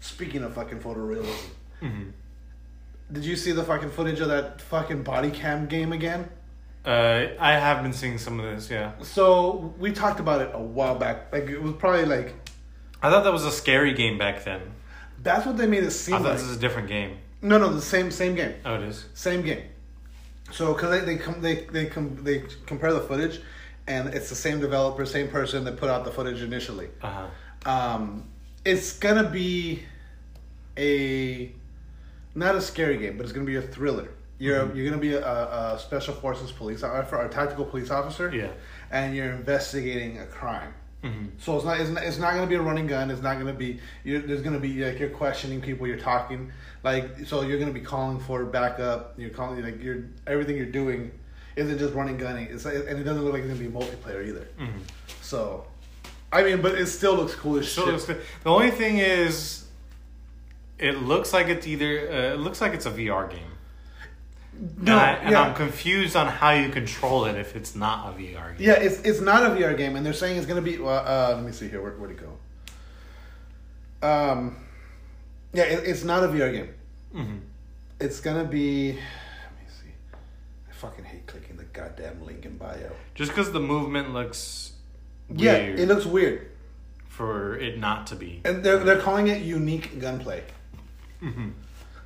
speaking 0.00 0.42
of 0.42 0.54
fucking 0.54 0.80
photorealism, 0.80 1.36
Mm-hmm. 1.82 2.10
Did 3.12 3.24
you 3.24 3.36
see 3.36 3.52
the 3.52 3.62
fucking 3.64 3.90
footage 3.90 4.20
of 4.20 4.28
that 4.28 4.60
fucking 4.62 5.02
body 5.02 5.30
cam 5.30 5.66
game 5.66 5.92
again? 5.92 6.28
Uh, 6.84 7.28
I 7.38 7.52
have 7.52 7.82
been 7.82 7.92
seeing 7.94 8.18
some 8.18 8.38
of 8.38 8.44
this. 8.54 8.70
Yeah, 8.70 8.92
So 9.02 9.74
we 9.78 9.92
talked 9.92 10.20
about 10.20 10.42
it 10.42 10.50
a 10.52 10.60
while 10.60 10.96
back. 10.96 11.32
Like 11.32 11.44
it 11.48 11.60
was 11.62 11.72
probably 11.74 12.04
like 12.04 12.34
I 13.02 13.10
thought 13.10 13.24
that 13.24 13.32
was 13.32 13.44
a 13.44 13.50
scary 13.52 13.92
game 13.94 14.18
back 14.18 14.44
then. 14.44 14.60
that's 15.22 15.46
what 15.46 15.56
they 15.56 15.66
made 15.66 15.82
it 15.82 15.86
I 15.86 15.90
seem 15.90 16.16
thought 16.16 16.24
like. 16.24 16.32
this 16.38 16.42
is 16.42 16.56
a 16.56 16.60
different 16.60 16.88
game. 16.88 17.16
No, 17.40 17.58
no, 17.58 17.72
the 17.72 17.80
same 17.80 18.10
same 18.10 18.34
game, 18.34 18.54
Oh, 18.64 18.74
it 18.76 18.82
is. 18.82 19.04
same 19.14 19.42
game. 19.42 19.62
So 20.52 20.74
because 20.74 20.90
they 21.00 21.04
they 21.06 21.16
come 21.16 21.40
they 21.40 21.64
they 21.64 21.86
come 21.86 22.22
they 22.22 22.44
compare 22.66 22.92
the 22.92 23.00
footage, 23.00 23.40
and 23.86 24.08
it's 24.08 24.28
the 24.28 24.34
same 24.34 24.60
developer, 24.60 25.04
same 25.06 25.28
person 25.28 25.64
that 25.64 25.76
put 25.78 25.88
out 25.90 26.04
the 26.04 26.10
footage 26.12 26.42
initially. 26.42 26.88
Uh 27.02 27.28
huh. 27.64 27.70
Um, 27.70 28.28
it's 28.64 28.98
gonna 28.98 29.28
be 29.28 29.84
a 30.76 31.52
not 32.34 32.54
a 32.54 32.60
scary 32.60 32.96
game, 32.98 33.16
but 33.16 33.24
it's 33.24 33.32
gonna 33.32 33.46
be 33.46 33.56
a 33.56 33.62
thriller. 33.62 34.08
You're 34.38 34.66
Mhm. 34.66 34.74
you're 34.76 34.84
gonna 34.90 35.00
be 35.00 35.14
a, 35.14 35.26
a 35.26 35.78
special 35.78 36.14
forces 36.14 36.50
police 36.52 36.82
officer, 36.82 37.16
a 37.20 37.28
tactical 37.28 37.64
police 37.64 37.90
officer, 37.90 38.30
Yeah. 38.34 38.48
and 38.90 39.14
you're 39.14 39.30
investigating 39.30 40.18
a 40.18 40.26
crime. 40.26 40.74
Mm-hmm. 41.04 41.26
So 41.38 41.56
it's 41.56 41.64
not 41.66 41.78
it's 41.80 41.90
not, 41.90 42.02
it's 42.02 42.18
not 42.18 42.32
going 42.32 42.44
to 42.44 42.48
be 42.48 42.54
a 42.54 42.62
running 42.62 42.86
gun. 42.86 43.10
It's 43.10 43.20
not 43.20 43.34
going 43.34 43.46
to 43.48 43.52
be 43.52 43.78
you're, 44.04 44.20
there's 44.22 44.40
going 44.40 44.54
to 44.54 44.58
be 44.58 44.82
like 44.82 44.98
you're 44.98 45.10
questioning 45.10 45.60
people. 45.60 45.86
You're 45.86 45.98
talking 45.98 46.50
like 46.82 47.26
so 47.26 47.42
you're 47.42 47.58
going 47.58 47.72
to 47.72 47.78
be 47.78 47.84
calling 47.84 48.18
for 48.20 48.42
backup. 48.46 49.12
You're 49.18 49.28
calling 49.28 49.62
like 49.62 49.82
you're 49.82 50.04
everything 50.26 50.56
you're 50.56 50.64
doing 50.64 51.10
isn't 51.56 51.78
just 51.78 51.92
running 51.92 52.16
gunning. 52.16 52.48
It's 52.50 52.64
like, 52.64 52.74
and 52.74 52.98
it 52.98 53.04
doesn't 53.04 53.22
look 53.22 53.34
like 53.34 53.42
it's 53.42 53.52
going 53.52 53.62
to 53.62 53.68
be 53.68 53.84
multiplayer 53.84 54.26
either. 54.26 54.48
Mm-hmm. 54.58 54.78
So, 55.20 55.66
I 56.32 56.42
mean, 56.42 56.62
but 56.62 56.74
it 56.76 56.86
still 56.86 57.14
looks 57.16 57.34
cool 57.34 57.58
as 57.58 57.68
shit. 57.68 57.86
it's- 57.86 58.06
the 58.06 58.50
only 58.50 58.70
thing 58.70 58.96
is, 58.98 59.63
it 60.78 61.02
looks 61.02 61.32
like 61.32 61.48
it's 61.48 61.66
either 61.66 62.08
uh, 62.10 62.34
it 62.34 62.40
looks 62.40 62.60
like 62.60 62.74
it's 62.74 62.86
a 62.86 62.90
VR 62.90 63.30
game. 63.30 63.40
no, 64.78 64.92
and, 64.92 65.00
I, 65.00 65.12
and 65.14 65.30
yeah, 65.30 65.40
I'm 65.42 65.54
confused 65.54 66.14
on 66.16 66.26
how 66.28 66.50
you 66.50 66.68
control 66.68 67.24
it 67.26 67.36
if 67.36 67.56
it's 67.56 67.74
not 67.74 68.10
a 68.10 68.12
VR 68.18 68.56
game. 68.56 68.66
yeah, 68.68 68.74
it's 68.74 69.00
it's 69.02 69.20
not 69.20 69.42
a 69.44 69.54
VR 69.54 69.76
game, 69.76 69.96
and 69.96 70.04
they're 70.04 70.12
saying 70.12 70.36
it's 70.36 70.46
going 70.46 70.62
to 70.62 70.70
be. 70.70 70.78
Well, 70.78 71.04
uh, 71.06 71.34
let 71.36 71.44
me 71.44 71.52
see 71.52 71.68
here. 71.68 71.82
Where 71.82 71.92
where'd 71.92 72.12
it 72.12 72.20
go? 72.20 72.38
Um, 74.02 74.56
yeah, 75.52 75.64
it, 75.64 75.84
it's 75.86 76.04
not 76.04 76.24
a 76.24 76.28
VR 76.28 76.52
game. 76.52 76.74
Mm-hmm. 77.14 77.36
It's 78.00 78.20
gonna 78.20 78.44
be. 78.44 78.88
Let 78.92 78.96
me 78.96 79.66
see. 79.68 79.90
I 80.68 80.72
fucking 80.72 81.04
hate 81.04 81.26
clicking 81.26 81.56
the 81.56 81.64
goddamn 81.64 82.24
link 82.24 82.44
in 82.44 82.56
bio. 82.58 82.90
Just 83.14 83.30
because 83.30 83.52
the 83.52 83.60
movement 83.60 84.12
looks 84.12 84.72
Yeah, 85.34 85.54
it 85.54 85.88
looks 85.88 86.04
weird, 86.04 86.50
for 87.08 87.56
it 87.56 87.78
not 87.78 88.06
to 88.08 88.16
be. 88.16 88.40
and 88.44 88.62
they're 88.64 88.78
they're 88.78 89.00
calling 89.00 89.28
it 89.28 89.42
unique 89.42 89.98
gunplay. 90.00 90.42
Mm-hmm. 91.24 91.48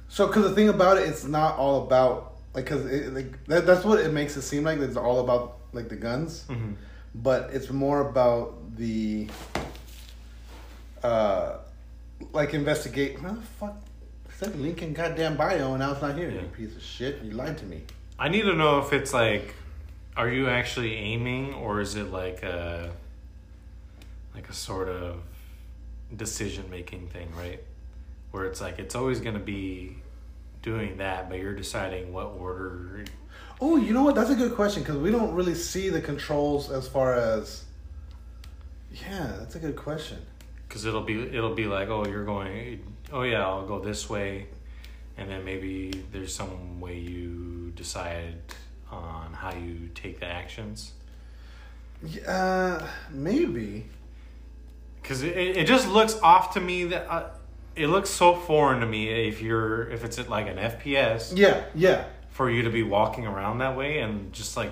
So, 0.08 0.26
because 0.26 0.48
the 0.48 0.54
thing 0.54 0.68
about 0.68 0.96
it, 0.98 1.08
it's 1.08 1.24
not 1.24 1.56
all 1.58 1.84
about 1.84 2.36
like 2.54 2.64
because 2.64 2.84
like 3.12 3.44
that, 3.46 3.66
that's 3.66 3.84
what 3.84 4.00
it 4.00 4.12
makes 4.12 4.36
it 4.36 4.42
seem 4.42 4.64
like. 4.64 4.78
It's 4.78 4.96
all 4.96 5.20
about 5.20 5.58
like 5.72 5.88
the 5.88 5.96
guns, 5.96 6.44
Mm-hmm. 6.48 6.72
but 7.14 7.50
it's 7.52 7.70
more 7.70 8.08
about 8.08 8.76
the 8.76 9.28
uh 11.02 11.58
like 12.32 12.54
investigate. 12.54 13.20
What 13.22 13.34
the 13.34 13.40
fuck? 13.60 13.76
Said 14.36 14.58
Lincoln 14.60 14.88
in 14.88 14.94
goddamn 14.94 15.36
bio, 15.36 15.70
and 15.70 15.80
now 15.80 15.92
it's 15.92 16.00
not 16.02 16.16
here. 16.16 16.30
Yeah. 16.30 16.42
You 16.42 16.46
piece 16.48 16.76
of 16.76 16.82
shit! 16.82 17.22
You 17.22 17.32
lied 17.32 17.58
to 17.58 17.64
me. 17.66 17.82
I 18.18 18.28
need 18.28 18.42
to 18.42 18.54
know 18.54 18.78
if 18.80 18.92
it's 18.92 19.12
like, 19.12 19.54
are 20.16 20.28
you 20.28 20.48
actually 20.48 20.94
aiming 20.94 21.54
or 21.54 21.80
is 21.80 21.94
it 21.94 22.10
like 22.10 22.42
a, 22.42 22.90
like 24.34 24.48
a 24.48 24.52
sort 24.52 24.88
of 24.88 25.20
decision 26.16 26.68
making 26.70 27.08
thing, 27.08 27.28
right? 27.36 27.62
Where 28.38 28.46
it's 28.46 28.60
like 28.60 28.78
it's 28.78 28.94
always 28.94 29.18
gonna 29.18 29.40
be 29.40 29.96
doing 30.62 30.98
that, 30.98 31.28
but 31.28 31.40
you're 31.40 31.56
deciding 31.56 32.12
what 32.12 32.26
order. 32.38 33.04
Oh, 33.60 33.76
you 33.76 33.92
know 33.92 34.04
what? 34.04 34.14
That's 34.14 34.30
a 34.30 34.36
good 34.36 34.54
question 34.54 34.84
because 34.84 34.96
we 34.96 35.10
don't 35.10 35.34
really 35.34 35.56
see 35.56 35.88
the 35.88 36.00
controls 36.00 36.70
as 36.70 36.86
far 36.86 37.14
as. 37.14 37.64
Yeah, 38.94 39.34
that's 39.40 39.56
a 39.56 39.58
good 39.58 39.74
question. 39.74 40.18
Because 40.68 40.84
it'll 40.84 41.02
be 41.02 41.20
it'll 41.20 41.56
be 41.56 41.66
like, 41.66 41.88
oh, 41.88 42.06
you're 42.06 42.24
going, 42.24 42.80
oh 43.12 43.22
yeah, 43.22 43.44
I'll 43.44 43.66
go 43.66 43.80
this 43.80 44.08
way, 44.08 44.46
and 45.16 45.28
then 45.28 45.44
maybe 45.44 46.04
there's 46.12 46.32
some 46.32 46.78
way 46.78 46.96
you 46.96 47.72
decide 47.74 48.38
on 48.88 49.32
how 49.32 49.52
you 49.52 49.90
take 49.96 50.20
the 50.20 50.26
actions. 50.26 50.92
Yeah, 52.06 52.86
maybe. 53.10 53.86
because 55.02 55.22
it, 55.22 55.36
it 55.36 55.66
just 55.66 55.88
looks 55.88 56.16
off 56.22 56.54
to 56.54 56.60
me 56.60 56.84
that 56.84 57.10
uh, 57.10 57.30
it 57.78 57.88
looks 57.88 58.10
so 58.10 58.34
foreign 58.34 58.80
to 58.80 58.86
me 58.86 59.08
if 59.28 59.40
you're 59.40 59.88
if 59.90 60.04
it's 60.04 60.18
at 60.18 60.28
like 60.28 60.46
an 60.48 60.56
FPS 60.56 61.32
Yeah, 61.36 61.64
yeah, 61.74 62.04
for 62.30 62.50
you 62.50 62.62
to 62.62 62.70
be 62.70 62.82
walking 62.82 63.26
around 63.26 63.58
that 63.58 63.76
way 63.76 63.98
and 64.00 64.32
just 64.32 64.56
like 64.56 64.70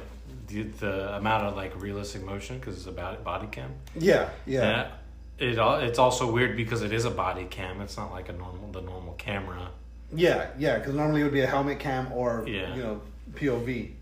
the, 0.48 0.62
the 0.62 1.16
amount 1.16 1.44
of 1.44 1.56
like 1.56 1.80
realistic 1.80 2.22
motion 2.24 2.58
because 2.58 2.76
it's 2.76 2.86
about 2.86 3.22
body 3.24 3.46
cam. 3.48 3.72
yeah, 3.94 4.28
yeah. 4.46 4.62
And 4.62 4.90
it 5.38 5.58
it's 5.88 5.98
also 5.98 6.30
weird 6.30 6.56
because 6.56 6.82
it 6.82 6.92
is 6.92 7.04
a 7.04 7.10
body 7.10 7.44
cam. 7.44 7.80
It's 7.80 7.96
not 7.96 8.10
like 8.12 8.28
a 8.28 8.32
normal 8.32 8.70
the 8.72 8.80
normal 8.82 9.14
camera. 9.14 9.68
Yeah, 10.14 10.48
yeah, 10.58 10.78
because 10.78 10.94
normally 10.94 11.20
it 11.22 11.24
would 11.24 11.32
be 11.32 11.40
a 11.42 11.46
helmet 11.46 11.78
cam 11.78 12.12
or 12.12 12.44
Yeah. 12.46 12.74
you 12.74 12.82
know 12.82 13.00
POV. 13.34 13.92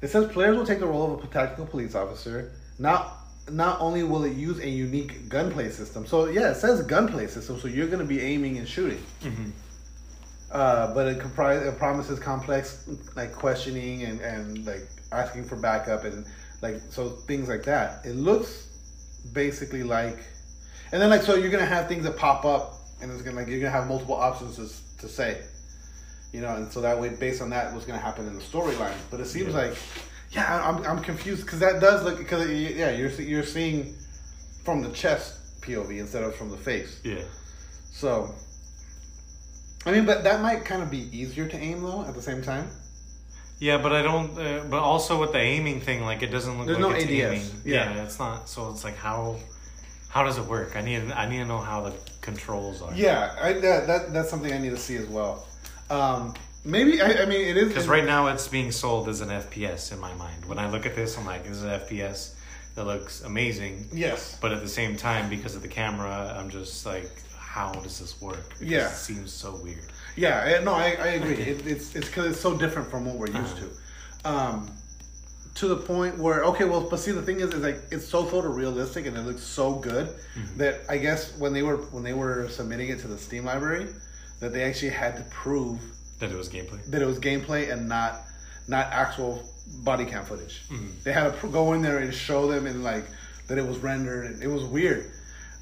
It 0.00 0.08
says 0.08 0.30
players 0.32 0.56
will 0.56 0.66
take 0.66 0.78
the 0.80 0.86
role 0.86 1.14
of 1.14 1.24
a 1.24 1.26
tactical 1.26 1.66
police 1.66 1.94
officer. 1.94 2.52
Not 2.78 3.17
not 3.50 3.80
only 3.80 4.02
will 4.02 4.24
it 4.24 4.34
use 4.34 4.58
a 4.60 4.68
unique 4.68 5.28
gunplay 5.28 5.70
system, 5.70 6.06
so 6.06 6.26
yeah, 6.26 6.50
it 6.50 6.56
says 6.56 6.82
gunplay 6.82 7.26
system, 7.26 7.58
so 7.60 7.68
you're 7.68 7.86
going 7.86 7.98
to 8.00 8.04
be 8.04 8.20
aiming 8.20 8.58
and 8.58 8.68
shooting. 8.68 9.02
Uh, 10.50 10.94
but 10.94 11.06
it 11.06 11.20
comprise 11.20 11.62
it 11.66 11.76
promises 11.78 12.18
complex 12.18 12.88
like 13.16 13.32
questioning 13.34 14.04
and 14.04 14.20
and 14.22 14.64
like 14.64 14.88
asking 15.12 15.44
for 15.44 15.56
backup 15.56 16.04
and 16.04 16.24
like 16.62 16.80
so 16.90 17.10
things 17.10 17.48
like 17.48 17.64
that. 17.64 18.04
It 18.06 18.14
looks 18.14 18.66
basically 19.34 19.82
like, 19.82 20.18
and 20.90 21.02
then 21.02 21.10
like 21.10 21.20
so 21.22 21.34
you're 21.34 21.50
gonna 21.50 21.66
have 21.66 21.86
things 21.86 22.04
that 22.04 22.16
pop 22.16 22.46
up 22.46 22.76
and 23.02 23.12
it's 23.12 23.20
gonna 23.20 23.36
like 23.36 23.46
you're 23.48 23.60
gonna 23.60 23.70
have 23.70 23.88
multiple 23.88 24.14
options 24.14 24.56
to 24.56 25.02
to 25.02 25.08
say, 25.12 25.42
you 26.32 26.40
know, 26.40 26.54
and 26.56 26.72
so 26.72 26.80
that 26.80 26.98
way 26.98 27.10
based 27.10 27.42
on 27.42 27.50
that 27.50 27.74
what's 27.74 27.84
gonna 27.84 27.98
happen 27.98 28.26
in 28.26 28.34
the 28.34 28.40
storyline. 28.40 28.96
But 29.10 29.20
it 29.20 29.26
seems 29.26 29.52
Yeah. 29.52 29.60
like, 29.68 29.76
yeah, 30.30 30.68
I'm 30.68 30.84
I'm 30.84 31.02
confused 31.02 31.44
because 31.44 31.60
that 31.60 31.80
does 31.80 32.04
look 32.04 32.18
because 32.18 32.48
yeah 32.50 32.90
you're 32.90 33.10
you're 33.10 33.44
seeing 33.44 33.94
from 34.64 34.82
the 34.82 34.90
chest 34.90 35.60
POV 35.62 35.98
instead 35.98 36.22
of 36.22 36.34
from 36.34 36.50
the 36.50 36.56
face. 36.56 37.00
Yeah. 37.04 37.22
So, 37.90 38.34
I 39.86 39.92
mean, 39.92 40.04
but 40.06 40.24
that 40.24 40.40
might 40.40 40.64
kind 40.64 40.82
of 40.82 40.90
be 40.90 41.08
easier 41.16 41.48
to 41.48 41.56
aim 41.56 41.82
though 41.82 42.04
at 42.04 42.14
the 42.14 42.22
same 42.22 42.42
time. 42.42 42.68
Yeah, 43.60 43.78
but 43.78 43.92
I 43.92 44.02
don't. 44.02 44.38
Uh, 44.38 44.64
but 44.70 44.80
also 44.80 45.18
with 45.20 45.32
the 45.32 45.38
aiming 45.40 45.80
thing, 45.80 46.02
like 46.02 46.22
it 46.22 46.28
doesn't 46.28 46.58
look 46.58 46.66
There's 46.66 46.78
like 46.78 46.90
no 46.90 46.96
it's 46.96 47.04
ADS, 47.04 47.10
aiming. 47.10 47.62
yeah. 47.64 47.94
Yeah. 47.94 48.04
it's 48.04 48.18
not. 48.18 48.48
So 48.48 48.70
it's 48.70 48.84
like 48.84 48.96
how 48.96 49.36
how 50.08 50.22
does 50.24 50.38
it 50.38 50.44
work? 50.44 50.76
I 50.76 50.80
need 50.82 51.10
I 51.12 51.28
need 51.28 51.38
to 51.38 51.44
know 51.44 51.58
how 51.58 51.82
the 51.82 51.94
controls 52.20 52.82
are. 52.82 52.92
Yeah, 52.94 53.34
I, 53.40 53.54
that, 53.54 53.86
that 53.86 54.12
that's 54.12 54.30
something 54.30 54.52
I 54.52 54.58
need 54.58 54.70
to 54.70 54.76
see 54.76 54.96
as 54.96 55.06
well. 55.08 55.46
Um, 55.90 56.34
maybe 56.68 57.00
I, 57.00 57.22
I 57.22 57.24
mean 57.24 57.40
it 57.40 57.56
is 57.56 57.68
Because 57.68 57.88
right 57.88 58.04
now 58.04 58.28
it's 58.28 58.46
being 58.46 58.70
sold 58.70 59.08
as 59.08 59.20
an 59.20 59.30
FPS 59.30 59.92
in 59.92 59.98
my 59.98 60.14
mind. 60.14 60.44
When 60.44 60.58
I 60.58 60.70
look 60.70 60.86
at 60.86 60.94
this, 60.94 61.18
I'm 61.18 61.26
like, 61.26 61.44
this 61.44 61.56
is 61.56 61.62
an 61.62 61.80
FPS 61.80 62.34
that 62.74 62.84
looks 62.84 63.22
amazing. 63.22 63.88
Yes. 63.92 64.38
But 64.40 64.52
at 64.52 64.60
the 64.60 64.68
same 64.68 64.96
time, 64.96 65.28
because 65.28 65.56
of 65.56 65.62
the 65.62 65.68
camera, 65.68 66.36
I'm 66.38 66.50
just 66.50 66.86
like, 66.86 67.10
how 67.36 67.72
does 67.72 67.98
this 67.98 68.20
work? 68.20 68.50
Because 68.50 68.68
Yeah. 68.68 68.86
It 68.86 68.94
seems 68.94 69.32
so 69.32 69.56
weird. 69.56 69.82
Yeah, 70.16 70.42
eh, 70.44 70.64
no, 70.64 70.74
I, 70.74 70.96
I 71.00 71.06
agree. 71.18 71.34
It, 71.34 71.66
it's 71.66 71.94
it's 71.94 72.08
because 72.08 72.26
it's 72.26 72.40
so 72.40 72.56
different 72.56 72.90
from 72.90 73.04
what 73.04 73.16
we're 73.16 73.26
used 73.26 73.56
uh-huh. 73.56 73.66
to. 74.22 74.28
Um, 74.30 74.70
to 75.54 75.66
the 75.66 75.76
point 75.76 76.18
where 76.18 76.44
okay, 76.44 76.64
well, 76.64 76.88
but 76.88 77.00
see, 77.00 77.10
the 77.10 77.22
thing 77.22 77.40
is, 77.40 77.52
is 77.52 77.62
like 77.62 77.80
it's 77.90 78.06
so 78.06 78.24
photorealistic 78.24 79.06
and 79.06 79.16
it 79.16 79.22
looks 79.22 79.42
so 79.42 79.74
good 79.74 80.06
mm-hmm. 80.06 80.56
that 80.58 80.82
I 80.88 80.98
guess 80.98 81.36
when 81.38 81.52
they 81.52 81.62
were 81.62 81.78
when 81.94 82.04
they 82.04 82.14
were 82.14 82.48
submitting 82.48 82.88
it 82.90 83.00
to 83.00 83.08
the 83.08 83.18
Steam 83.18 83.44
library, 83.44 83.88
that 84.40 84.52
they 84.52 84.62
actually 84.62 84.90
had 84.90 85.16
to 85.16 85.22
prove 85.30 85.80
That 86.18 86.30
it 86.32 86.36
was 86.36 86.48
gameplay. 86.48 86.84
that 86.86 87.00
it 87.02 87.06
was 87.06 87.18
gameplay 87.18 87.72
and 87.72 87.88
not 87.88 88.22
not 88.66 88.86
actual 88.92 89.42
body 89.84 90.04
cam 90.04 90.24
footage. 90.24 90.62
They 91.04 91.12
had 91.12 91.40
to 91.40 91.48
go 91.48 91.72
in 91.74 91.82
there 91.82 91.98
and 91.98 92.12
show 92.12 92.50
them 92.50 92.66
and 92.66 92.82
like 92.82 93.04
that 93.46 93.56
it 93.58 93.66
was 93.66 93.78
rendered 93.78 94.26
and 94.26 94.42
it 94.42 94.48
was 94.48 94.64
weird. 94.64 95.10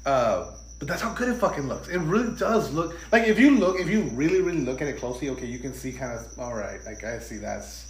Uh, 0.05 0.51
but 0.79 0.87
that's 0.87 1.01
how 1.01 1.13
good 1.13 1.29
it 1.29 1.35
fucking 1.35 1.67
looks. 1.67 1.87
It 1.87 1.99
really 1.99 2.35
does 2.37 2.71
look 2.73 2.95
like 3.11 3.23
if 3.27 3.39
you 3.39 3.57
look 3.57 3.79
if 3.79 3.87
you 3.89 4.03
really 4.13 4.41
really 4.41 4.61
look 4.61 4.81
at 4.81 4.87
it 4.87 4.97
closely, 4.97 5.29
okay, 5.29 5.45
you 5.47 5.59
can 5.59 5.73
see 5.73 5.91
kind 5.91 6.17
of 6.19 6.39
all 6.39 6.53
right. 6.53 6.79
Like 6.85 7.03
I 7.03 7.19
see 7.19 7.37
that's. 7.37 7.85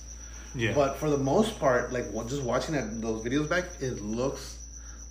Yeah. 0.55 0.73
But 0.73 0.97
for 0.97 1.09
the 1.09 1.17
most 1.17 1.59
part, 1.59 1.91
like 1.93 2.05
just 2.27 2.41
watching 2.41 2.73
that, 2.75 3.01
those 3.01 3.23
videos 3.23 3.47
back, 3.47 3.65
it 3.79 4.01
looks 4.01 4.57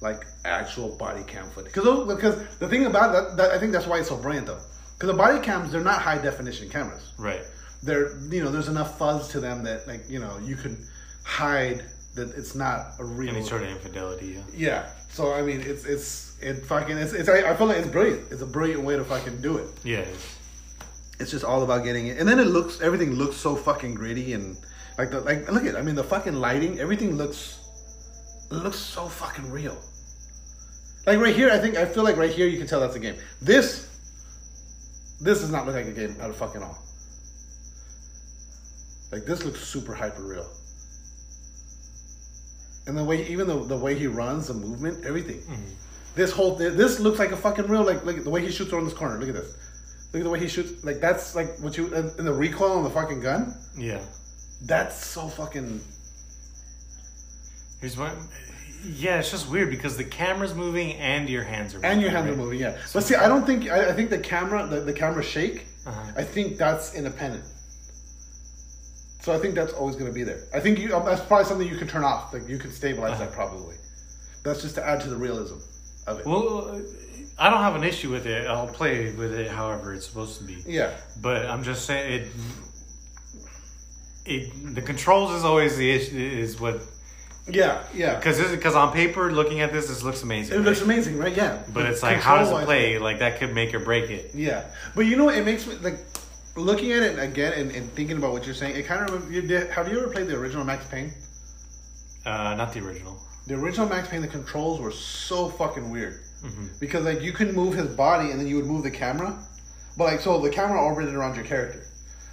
like 0.01 0.25
actual 0.45 0.97
body 0.97 1.23
cam 1.25 1.49
footage. 1.51 1.73
Because 1.73 2.07
because 2.09 2.59
the 2.59 2.69
thing 2.69 2.87
about 2.87 3.13
that, 3.13 3.37
that, 3.37 3.51
I 3.53 3.59
think 3.59 3.73
that's 3.73 3.87
why 3.87 3.99
it's 3.99 4.09
so 4.09 4.17
brilliant 4.17 4.47
though. 4.47 4.61
Because 4.97 5.09
the 5.11 5.17
body 5.17 5.41
cams, 5.41 5.73
they're 5.73 5.81
not 5.83 6.01
high 6.03 6.19
definition 6.19 6.69
cameras 6.71 7.13
right. 7.19 7.43
there 7.83 8.17
you 8.31 8.43
know 8.43 8.51
there's 8.51 8.69
enough 8.69 8.99
fuzz 8.99 9.29
to 9.29 9.41
them 9.41 9.63
that 9.65 9.87
like 9.87 10.09
you 10.09 10.19
know 10.19 10.39
you 10.43 10.57
can 10.57 10.77
hide 11.25 11.85
that 12.15 12.31
it's 12.37 12.55
not 12.55 12.93
a 12.99 13.05
real 13.05 13.35
Any 13.37 13.45
sort 13.45 13.63
of 13.63 13.69
infidelity. 13.69 14.29
Yeah. 14.37 14.43
yeah 14.55 14.87
so 15.11 15.33
i 15.35 15.43
mean 15.43 15.61
it's 15.61 15.85
it's 15.85 16.37
it 16.41 16.65
fucking 16.67 16.97
it's, 16.97 17.13
it's 17.13 17.29
I, 17.29 17.51
I 17.53 17.57
feel 17.57 17.67
like 17.67 17.77
it's 17.79 17.89
brilliant 17.89 18.23
it's 18.33 18.41
a 18.43 18.47
brilliant 18.47 18.83
way 18.85 18.97
to 18.97 19.05
fucking 19.05 19.41
do 19.43 19.59
it 19.59 19.69
Yeah. 19.85 19.99
it's- 20.01 20.33
it's 21.19 21.31
just 21.31 21.45
all 21.47 21.63
about 21.63 21.83
getting 21.85 22.09
it 22.09 22.19
and 22.19 22.29
then 22.29 22.39
it 22.39 22.45
looks 22.47 22.81
everything 22.83 23.13
looks 23.15 23.37
so 23.37 23.57
fucking 23.57 23.95
gritty 23.95 24.33
and 24.35 24.57
like 24.99 25.11
the 25.11 25.21
like 25.23 25.51
look 25.51 25.65
at 25.65 25.75
i 25.77 25.81
mean 25.83 25.95
the 25.95 26.05
fucking 26.05 26.35
lighting 26.35 26.79
everything 26.79 27.17
looks 27.17 27.61
looks 28.51 28.77
so 28.79 29.09
fucking 29.09 29.51
real 29.51 29.77
like 31.07 31.19
right 31.19 31.35
here 31.35 31.51
i 31.51 31.59
think 31.59 31.77
i 31.77 31.85
feel 31.87 32.03
like 32.05 32.17
right 32.19 32.31
here 32.31 32.47
you 32.47 32.59
can 32.59 32.67
tell 32.67 32.81
that's 32.81 32.97
a 32.97 32.99
game 32.99 33.17
this 33.41 33.86
this 35.21 35.41
does 35.41 35.51
not 35.51 35.67
look 35.67 35.75
like 35.75 35.87
a 35.87 35.93
game 35.93 36.17
at 36.21 36.35
fucking 36.35 36.63
all. 36.63 36.79
Like 39.13 39.25
this 39.25 39.45
looks 39.45 39.61
super 39.61 39.95
hyper 39.95 40.23
real. 40.23 40.49
And 42.87 42.97
the 42.97 43.05
way 43.05 43.27
even 43.27 43.47
the, 43.47 43.65
the 43.65 43.77
way 43.77 43.99
he 43.99 44.07
runs 44.07 44.49
the 44.49 44.55
movement 44.55 45.05
everything. 45.05 45.41
Mm-hmm. 45.41 45.73
This 46.15 46.33
whole 46.33 46.55
this 46.57 47.01
looks 47.01 47.19
like 47.19 47.33
a 47.33 47.37
fucking 47.37 47.67
real 47.67 47.85
like 47.85 48.05
look 48.05 48.17
at 48.17 48.25
the 48.25 48.31
way 48.31 48.41
he 48.41 48.51
shoots 48.51 48.73
around 48.73 48.85
this 48.85 48.95
corner. 48.95 49.19
Look 49.19 49.29
at 49.29 49.35
this. 49.35 49.57
Look 50.13 50.21
at 50.21 50.25
the 50.25 50.31
way 50.31 50.41
he 50.41 50.49
shoots 50.49 50.85
like 50.85 51.01
that's 51.01 51.35
like 51.35 51.59
what 51.59 51.77
you 51.77 51.93
and 51.95 52.11
and 52.19 52.27
the 52.27 52.33
recoil 52.33 52.73
on 52.73 52.85
the 52.85 52.91
fucking 52.91 53.21
gun? 53.21 53.55
Yeah. 53.77 54.01
that's 54.63 55.05
so 55.05 55.29
fucking 55.29 55.81
Here's 57.81 57.97
what. 57.97 58.13
Yeah, 58.89 59.19
it's 59.19 59.31
just 59.31 59.49
weird 59.51 59.71
because 59.71 59.97
the 59.97 60.05
camera's 60.05 60.55
moving 60.55 60.93
and 60.95 61.29
your 61.29 61.43
hands 61.45 61.75
are 61.75 61.79
moving. 61.79 61.91
and 61.91 62.01
your 62.01 62.11
hands 62.11 62.31
are 62.31 62.37
moving 62.37 62.59
yeah 62.61 62.77
but 62.93 63.03
see 63.03 63.15
i 63.17 63.27
don't 63.29 63.45
think 63.45 63.69
i, 63.71 63.91
I 63.91 63.93
think 63.93 64.11
the 64.11 64.19
camera 64.19 64.67
the, 64.67 64.81
the 64.81 64.93
camera 64.93 65.23
shake 65.25 65.67
Uh-huh. 65.87 66.13
i 66.17 66.23
think 66.23 66.57
that's 66.57 66.95
independent 66.95 67.45
so 69.21 69.33
i 69.35 69.39
think 69.39 69.55
that's 69.55 69.73
always 69.73 69.97
going 69.97 70.07
to 70.07 70.15
be 70.15 70.23
there 70.23 70.43
i 70.55 70.61
think 70.61 70.79
you 70.79 70.89
that's 70.89 71.21
probably 71.23 71.45
something 71.47 71.67
you 71.69 71.77
can 71.77 71.89
turn 71.89 72.05
off 72.05 72.33
like 72.33 72.49
you 72.49 72.59
can 72.59 72.71
stabilize 72.71 73.19
that 73.19 73.33
probably 73.33 73.75
that's 74.45 74.63
just 74.63 74.75
to 74.77 74.87
add 74.87 75.01
to 75.01 75.09
the 75.09 75.17
realism 75.17 75.57
of 76.07 76.21
it 76.21 76.27
Well, 76.27 76.81
I 77.39 77.51
don't 77.51 77.61
have 77.61 77.75
an 77.75 77.83
issue 77.85 78.11
with 78.11 78.27
it. 78.27 78.47
I'll 78.47 78.69
play 78.69 79.13
with 79.13 79.33
it 79.35 79.51
however 79.51 79.93
it's 79.93 80.07
supposed 80.07 80.39
to 80.39 80.45
be. 80.45 80.63
yeah 80.65 80.93
But 81.21 81.45
I'm 81.47 81.63
just 81.65 81.85
saying 81.85 82.23
it. 82.23 82.29
It 84.25 84.75
the 84.75 84.83
controls 84.83 85.33
is 85.33 85.45
always 85.45 85.77
the 85.77 85.91
issue. 85.91 86.17
Is 86.17 86.59
what 86.61 86.81
yeah 87.49 87.83
yeah 87.95 88.17
because 88.17 88.39
because 88.51 88.75
on 88.75 88.93
paper 88.93 89.31
looking 89.33 89.61
at 89.61 89.73
this, 89.73 89.87
this 89.89 90.03
looks 90.03 90.23
amazing. 90.23 90.59
it 90.59 90.63
looks 90.63 90.81
amazing 90.83 91.17
right 91.17 91.37
yeah 91.37 91.63
But 91.73 91.87
it's 91.87 92.03
like 92.03 92.19
how 92.19 92.39
does 92.39 92.51
it 92.51 92.65
play? 92.65 92.99
Like 92.99 93.21
that 93.21 93.39
could 93.39 93.55
make 93.55 93.73
or 93.75 93.79
break 93.79 94.11
it. 94.11 94.33
Yeah, 94.35 94.65
but 94.95 95.03
you 95.03 95.17
know? 95.17 95.29
It 95.29 95.45
makes 95.45 95.67
me 95.67 95.77
like 95.77 95.99
looking 96.57 96.91
at 96.93 97.03
it 97.03 97.19
again 97.19 97.53
and, 97.53 97.71
and 97.71 97.91
thinking 97.93 98.17
about 98.17 98.33
what 98.33 98.47
you're 98.47 98.55
saying. 98.55 98.75
It 98.77 98.87
kind 98.87 99.09
of 99.09 99.31
you 99.33 99.43
did. 99.43 99.71
Have 99.71 99.89
you 99.91 99.99
ever 100.01 100.09
played 100.11 100.27
the 100.27 100.37
original 100.37 100.65
Max 100.65 100.87
Payne? 100.87 101.13
Uh, 102.25 102.55
not 102.57 102.73
the 102.73 102.81
original. 102.81 103.17
The 103.47 103.55
original 103.55 103.89
Max 103.89 104.09
Payne, 104.09 104.23
the 104.23 104.27
controls 104.29 104.81
were 104.81 104.91
so 104.93 105.49
fucking 105.49 105.91
weird 105.91 106.21
Mm-hmm. 106.45 106.67
because 106.81 107.05
like 107.05 107.23
you 107.23 107.33
could 107.33 107.55
move 107.57 107.75
his 107.75 107.89
body 107.97 108.31
and 108.31 108.39
then 108.39 108.47
you 108.47 108.57
would 108.57 108.67
move 108.67 108.83
the 108.85 108.91
camera, 108.91 109.39
but 109.97 110.05
like 110.05 110.21
so 110.21 110.39
the 110.39 110.51
camera 110.51 110.81
orbited 110.81 111.15
around 111.15 111.35
your 111.35 111.47
character, 111.47 111.87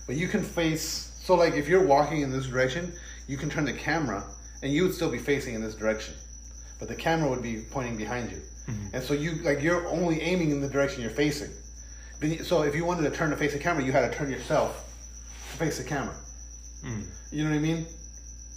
but 0.08 0.17
you 0.17 0.28
can 0.28 0.43
face. 0.43 1.17
So 1.23 1.36
like 1.36 1.54
if 1.54 1.69
you're 1.69 1.86
walking 1.86 2.19
in 2.21 2.30
this 2.30 2.47
direction, 2.47 2.91
you 3.28 3.38
can 3.38 3.49
turn 3.49 3.63
the 3.63 3.71
camera 3.73 4.26
and 4.63 4.73
you 4.73 4.84
would 4.84 4.95
still 4.95 5.12
be 5.12 5.19
facing 5.19 5.54
in 5.54 5.62
this 5.62 5.76
direction, 5.76 6.15
but 6.80 6.88
the 6.88 6.95
camera 6.95 7.30
would 7.30 7.43
be 7.43 7.63
pointing 7.69 7.97
behind 7.97 8.32
you, 8.32 8.41
mm-hmm. 8.67 8.95
and 8.95 9.04
so 9.04 9.13
you 9.13 9.34
like 9.43 9.62
you're 9.62 9.86
only 9.88 10.21
aiming 10.21 10.49
in 10.49 10.62
the 10.62 10.69
direction 10.69 11.02
you're 11.02 11.12
facing. 11.12 11.52
Then 12.19 12.43
So 12.43 12.63
if 12.63 12.73
you 12.76 12.86
wanted 12.86 13.04
to 13.04 13.12
turn 13.12 13.30
to 13.30 13.38
face 13.38 13.54
the 13.54 13.60
camera, 13.60 13.84
you 13.84 13.91
had 13.91 14.10
to 14.10 14.17
turn 14.17 14.32
yourself 14.32 14.89
to 15.52 15.58
face 15.58 15.78
the 15.78 15.84
camera. 15.84 16.15
Mm. 16.84 17.04
You 17.32 17.43
know 17.43 17.49
what 17.49 17.58
I 17.58 17.60
mean? 17.60 17.86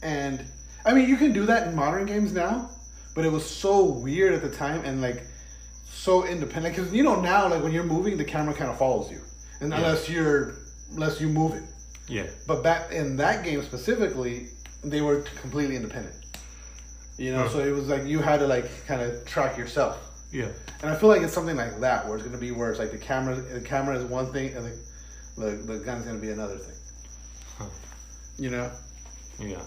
And 0.03 0.45
I 0.85 0.95
mean, 0.95 1.09
you 1.09 1.17
can 1.17 1.33
do 1.33 1.45
that 1.47 1.69
in 1.69 1.75
modern 1.75 2.07
games 2.07 2.33
now, 2.33 2.71
but 3.15 3.25
it 3.25 3.33
was 3.33 3.45
so 3.45 3.85
weird 3.85 4.33
at 4.33 4.43
the 4.43 4.51
time 4.51 4.85
and 4.85 5.03
like 5.03 5.25
so 5.89 6.25
independent. 6.25 6.77
Because 6.77 6.93
you 6.93 7.03
know 7.03 7.21
now, 7.21 7.49
like 7.49 7.63
when 7.63 7.73
you're 7.73 7.85
moving, 7.85 8.17
the 8.17 8.25
camera 8.25 8.55
kind 8.55 8.71
of 8.71 8.79
follows 8.79 9.11
you, 9.11 9.21
and 9.61 9.75
unless 9.75 10.09
you're 10.09 10.55
unless 10.93 11.21
you 11.21 11.29
move 11.29 11.55
it. 11.55 11.65
Yeah. 12.09 12.27
But 12.47 12.63
back 12.63 12.93
in 12.93 13.17
that 13.17 13.45
game 13.45 13.63
specifically, 13.63 14.49
they 14.85 15.01
were 15.01 15.23
completely 15.41 15.77
independent. 15.77 16.15
You 17.19 17.33
know, 17.33 17.49
so 17.49 17.61
it 17.61 17.71
was 17.71 17.89
like 17.89 18.05
you 18.05 18.19
had 18.21 18.41
to 18.41 18.47
like 18.47 18.69
kind 18.87 19.01
of 19.01 19.25
track 19.25 19.57
yourself. 19.57 19.99
Yeah. 20.33 20.49
And 20.83 20.91
I 20.91 20.97
feel 20.97 21.09
like 21.09 21.23
it's 21.23 21.33
something 21.33 21.57
like 21.57 21.81
that, 21.81 22.07
where 22.07 22.17
it's 22.17 22.25
going 22.27 22.37
to 22.37 22.41
be 22.41 22.51
where 22.51 22.71
it's 22.71 22.79
like 22.79 22.91
the 22.91 22.99
camera, 22.99 23.37
the 23.37 23.61
camera 23.61 23.97
is 23.97 24.05
one 24.05 24.33
thing, 24.33 24.55
and 24.55 24.67
the 24.67 24.79
the, 25.39 25.51
the 25.57 25.79
gun's 25.79 26.05
going 26.05 26.17
to 26.17 26.23
be 26.23 26.31
another 26.33 26.59
thing. 26.59 26.75
Huh. 27.59 27.65
You 28.39 28.51
know, 28.51 28.71
Yeah. 29.39 29.63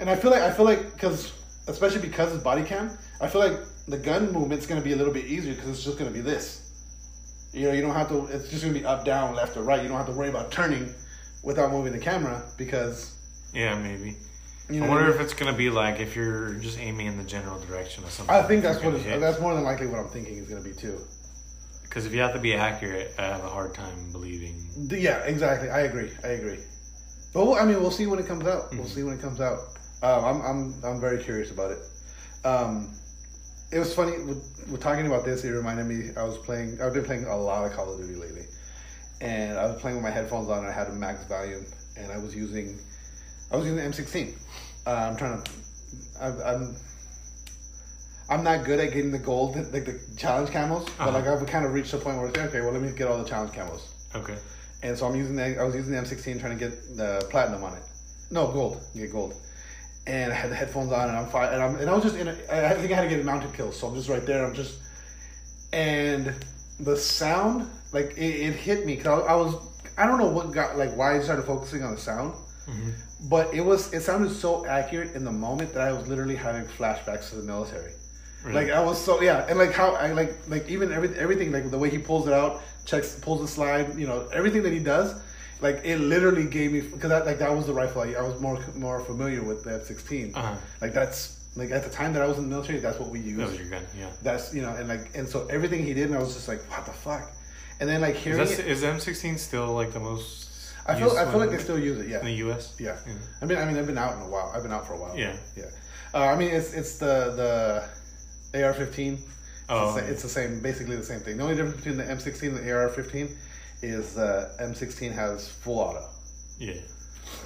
and 0.00 0.10
I 0.10 0.16
feel 0.16 0.30
like 0.30 0.42
I 0.42 0.50
feel 0.50 0.64
like 0.64 0.92
because 0.92 1.32
especially 1.68 2.00
because 2.00 2.32
it's 2.34 2.42
body 2.42 2.62
cam, 2.64 2.90
I 3.20 3.28
feel 3.28 3.40
like 3.40 3.60
the 3.86 3.98
gun 3.98 4.32
movement's 4.32 4.66
going 4.66 4.80
to 4.80 4.84
be 4.84 4.92
a 4.92 4.96
little 4.96 5.12
bit 5.12 5.26
easier 5.26 5.54
because 5.54 5.68
it's 5.70 5.84
just 5.84 5.98
going 5.98 6.10
to 6.10 6.14
be 6.14 6.20
this. 6.22 6.64
You 7.52 7.68
know, 7.68 7.72
you 7.72 7.80
don't 7.80 7.94
have 7.94 8.08
to. 8.08 8.26
It's 8.26 8.50
just 8.50 8.62
gonna 8.62 8.74
be 8.74 8.84
up, 8.84 9.04
down, 9.06 9.34
left, 9.34 9.56
or 9.56 9.62
right. 9.62 9.80
You 9.82 9.88
don't 9.88 9.96
have 9.96 10.06
to 10.06 10.12
worry 10.12 10.28
about 10.28 10.50
turning 10.52 10.92
without 11.42 11.70
moving 11.70 11.92
the 11.92 11.98
camera 11.98 12.42
because 12.58 13.14
Yeah, 13.52 13.78
maybe. 13.78 14.16
you 14.68 14.80
know. 14.80 14.86
I 14.86 14.88
wonder 14.88 15.10
if 15.10 15.20
it's 15.20 15.34
gonna 15.34 15.56
be 15.56 15.70
like 15.70 16.00
if 16.00 16.14
you're 16.14 16.54
just 16.54 16.78
aiming 16.78 17.06
in 17.06 17.16
the 17.16 17.24
general 17.24 17.58
direction 17.60 18.04
of 18.04 18.10
something. 18.10 18.34
I 18.34 18.42
think 18.42 18.62
that's 18.62 18.82
what. 18.82 18.94
It's, 18.94 19.04
that's 19.04 19.40
more 19.40 19.54
than 19.54 19.64
likely 19.64 19.86
what 19.86 20.00
I'm 20.00 20.08
thinking 20.08 20.38
is 20.38 20.48
gonna 20.48 20.62
be 20.62 20.72
too. 20.72 21.00
Because 21.82 22.04
if 22.04 22.12
you 22.12 22.20
have 22.20 22.34
to 22.34 22.38
be 22.40 22.54
accurate, 22.54 23.14
I 23.18 23.22
have 23.22 23.44
a 23.44 23.48
hard 23.48 23.74
time 23.74 24.12
believing. 24.12 24.68
Yeah, 24.90 25.18
exactly. 25.20 25.70
I 25.70 25.80
agree. 25.80 26.10
I 26.22 26.28
agree. 26.28 26.58
But 27.32 27.46
we'll, 27.46 27.54
I 27.54 27.64
mean, 27.64 27.80
we'll 27.80 27.90
see 27.90 28.06
when 28.06 28.18
it 28.18 28.26
comes 28.26 28.46
out. 28.46 28.74
We'll 28.74 28.86
see 28.86 29.02
when 29.02 29.14
it 29.14 29.22
comes 29.22 29.40
out. 29.40 29.58
Um, 30.02 30.24
I'm, 30.24 30.40
I'm, 30.42 30.74
I'm 30.84 31.00
very 31.00 31.22
curious 31.22 31.50
about 31.50 31.72
it. 31.72 31.78
Um, 32.44 32.94
it 33.72 33.78
was 33.78 33.94
funny. 33.94 34.12
We're, 34.22 34.40
we're 34.68 34.76
talking 34.78 35.06
about 35.06 35.24
this. 35.24 35.44
It 35.44 35.50
reminded 35.50 35.86
me. 35.86 36.10
I 36.16 36.24
was 36.24 36.38
playing. 36.38 36.80
I've 36.80 36.92
been 36.92 37.04
playing 37.04 37.24
a 37.24 37.36
lot 37.36 37.66
of 37.66 37.72
Call 37.72 37.92
of 37.92 37.98
Duty 38.00 38.14
lately, 38.14 38.46
and 39.20 39.58
I 39.58 39.66
was 39.66 39.80
playing 39.80 39.96
with 39.96 40.04
my 40.04 40.10
headphones 40.10 40.48
on. 40.48 40.58
and 40.58 40.66
I 40.68 40.72
had 40.72 40.88
a 40.88 40.92
max 40.92 41.24
volume, 41.24 41.66
and 41.96 42.12
I 42.12 42.18
was 42.18 42.34
using, 42.36 42.78
I 43.50 43.56
was 43.56 43.66
using 43.66 43.76
the 43.76 43.82
M16. 43.82 44.34
Uh, 44.86 44.90
I'm 44.90 45.16
trying 45.16 45.42
to. 45.42 45.50
I'm, 46.20 46.40
I'm. 46.42 46.76
I'm 48.30 48.44
not 48.44 48.64
good 48.66 48.78
at 48.78 48.92
getting 48.92 49.10
the 49.10 49.18
gold, 49.18 49.56
like 49.72 49.86
the 49.86 49.98
challenge 50.18 50.50
camos, 50.50 50.84
but 50.98 51.08
Uh-huh. 51.08 51.10
like 51.12 51.26
I've 51.26 51.46
kind 51.46 51.64
of 51.64 51.72
reached 51.72 51.92
the 51.92 51.98
point 51.98 52.18
where 52.18 52.28
it's 52.28 52.36
like, 52.36 52.48
okay, 52.50 52.60
well, 52.60 52.72
let 52.72 52.82
me 52.82 52.90
get 52.92 53.08
all 53.08 53.16
the 53.22 53.28
challenge 53.28 53.52
camos. 53.52 53.80
Okay. 54.14 54.36
And 54.82 54.96
so 54.96 55.06
I'm 55.06 55.16
using 55.16 55.34
the 55.36 55.58
I 55.58 55.64
was 55.64 55.74
using 55.74 55.92
the 55.92 55.98
M16 56.00 56.38
trying 56.40 56.56
to 56.58 56.68
get 56.68 56.96
the 56.96 57.26
platinum 57.30 57.64
on 57.64 57.74
it. 57.74 57.82
No 58.30 58.48
gold, 58.52 58.80
get 58.94 59.10
gold. 59.12 59.34
And 60.06 60.32
I 60.32 60.34
had 60.36 60.50
the 60.50 60.54
headphones 60.54 60.92
on, 60.92 61.08
and 61.08 61.16
I'm 61.18 61.26
fine. 61.28 61.52
And 61.52 61.62
I'm 61.62 61.76
and 61.76 61.88
I 61.90 61.94
was 61.94 62.02
just 62.04 62.16
in. 62.16 62.28
A, 62.28 62.32
I 62.32 62.74
think 62.74 62.92
I 62.92 62.96
had 62.96 63.02
to 63.02 63.08
get 63.08 63.20
a 63.20 63.24
mounted 63.24 63.52
kill, 63.54 63.72
so 63.72 63.88
I'm 63.88 63.94
just 63.94 64.08
right 64.08 64.24
there. 64.24 64.46
I'm 64.46 64.54
just, 64.54 64.78
and 65.72 66.34
the 66.80 66.96
sound 66.96 67.68
like 67.92 68.12
it, 68.16 68.20
it 68.48 68.54
hit 68.54 68.86
me 68.86 68.96
because 68.96 69.22
I, 69.22 69.32
I 69.32 69.36
was 69.36 69.54
I 69.98 70.06
don't 70.06 70.18
know 70.18 70.28
what 70.30 70.52
got 70.52 70.76
like 70.78 70.94
why 70.96 71.16
I 71.16 71.20
started 71.22 71.44
focusing 71.44 71.82
on 71.82 71.94
the 71.94 72.00
sound, 72.00 72.34
but 73.22 73.52
it 73.52 73.60
was 73.60 73.92
it 73.92 74.02
sounded 74.02 74.30
so 74.30 74.64
accurate 74.66 75.14
in 75.14 75.24
the 75.24 75.32
moment 75.32 75.72
that 75.74 75.82
I 75.82 75.92
was 75.92 76.06
literally 76.08 76.36
having 76.36 76.64
flashbacks 76.64 77.30
to 77.30 77.36
the 77.36 77.42
military. 77.42 77.92
Really? 78.44 78.66
Like 78.66 78.72
I 78.72 78.80
was 78.80 79.00
so 79.00 79.20
yeah, 79.20 79.46
and 79.48 79.58
like 79.58 79.72
how 79.72 79.94
I 79.94 80.12
like 80.12 80.36
like 80.48 80.68
even 80.68 80.92
every, 80.92 81.08
everything 81.18 81.50
like 81.50 81.70
the 81.70 81.78
way 81.78 81.90
he 81.90 81.98
pulls 81.98 82.26
it 82.26 82.32
out, 82.32 82.62
checks, 82.84 83.18
pulls 83.20 83.40
the 83.40 83.48
slide, 83.48 83.98
you 83.98 84.06
know, 84.06 84.28
everything 84.32 84.62
that 84.62 84.72
he 84.72 84.78
does, 84.78 85.20
like 85.60 85.80
it 85.84 85.98
literally 85.98 86.44
gave 86.44 86.72
me 86.72 86.80
because 86.80 87.10
that 87.10 87.26
like 87.26 87.38
that 87.40 87.54
was 87.54 87.66
the 87.66 87.72
rifle 87.72 88.02
I, 88.02 88.12
I 88.12 88.22
was 88.22 88.40
more 88.40 88.62
more 88.76 89.00
familiar 89.00 89.42
with 89.42 89.64
the 89.64 89.74
M 89.74 89.84
sixteen. 89.84 90.32
Uh-huh. 90.34 90.56
Like 90.80 90.92
that's 90.92 91.38
like 91.56 91.72
at 91.72 91.82
the 91.82 91.90
time 91.90 92.12
that 92.12 92.22
I 92.22 92.26
was 92.26 92.38
in 92.38 92.44
the 92.44 92.50
military, 92.50 92.78
that's 92.78 93.00
what 93.00 93.10
we 93.10 93.18
used. 93.18 93.40
That 93.40 93.48
was 93.50 93.58
your 93.58 93.68
gun. 93.68 93.82
Yeah. 93.98 94.10
That's 94.22 94.54
you 94.54 94.62
know, 94.62 94.70
and 94.70 94.88
like 94.88 95.10
and 95.16 95.28
so 95.28 95.46
everything 95.48 95.84
he 95.84 95.92
did, 95.92 96.06
and 96.06 96.14
I 96.14 96.20
was 96.20 96.34
just 96.34 96.46
like, 96.46 96.60
what 96.70 96.86
the 96.86 96.92
fuck, 96.92 97.32
and 97.80 97.88
then 97.88 98.00
like 98.00 98.14
hearing 98.14 98.40
Is, 98.40 98.56
that, 98.56 98.66
it, 98.66 98.70
is 98.70 98.82
M16 98.82 99.38
still 99.38 99.72
like 99.72 99.92
the 99.92 100.00
most? 100.00 100.47
I 100.88 100.98
feel 100.98 101.10
I 101.16 101.24
feel 101.30 101.38
like 101.38 101.50
they 101.50 101.58
still 101.58 101.78
use 101.78 101.98
it. 102.00 102.08
Yeah, 102.08 102.20
in 102.20 102.24
the 102.26 102.32
U.S. 102.46 102.74
yeah. 102.78 102.96
Yeah. 103.06 103.12
I 103.42 103.44
mean, 103.46 103.58
I 103.58 103.64
mean, 103.66 103.76
I've 103.76 103.86
been 103.86 103.98
out 103.98 104.14
in 104.16 104.22
a 104.22 104.28
while. 104.28 104.52
I've 104.54 104.62
been 104.62 104.72
out 104.72 104.86
for 104.86 104.94
a 104.94 104.98
while. 104.98 105.16
Yeah. 105.16 105.36
yeah. 105.56 105.64
Uh, 106.14 106.24
I 106.26 106.36
mean, 106.36 106.50
it's 106.50 106.72
it's 106.72 106.98
the 106.98 107.84
the 108.52 108.64
AR-15. 108.64 109.12
It's, 109.14 109.22
Oh. 109.70 109.94
the, 109.94 110.00
it's 110.10 110.22
the 110.22 110.30
same, 110.30 110.60
basically 110.60 110.96
the 110.96 111.04
same 111.04 111.20
thing. 111.20 111.36
The 111.36 111.42
only 111.42 111.54
difference 111.54 111.76
between 111.76 111.98
the 111.98 112.04
M16 112.04 112.42
and 112.48 112.56
the 112.56 112.72
AR-15 112.72 113.36
is 113.82 114.16
uh, 114.16 114.50
M16 114.62 115.12
has 115.12 115.46
full 115.46 115.78
auto, 115.78 116.08
Yeah. 116.58 116.72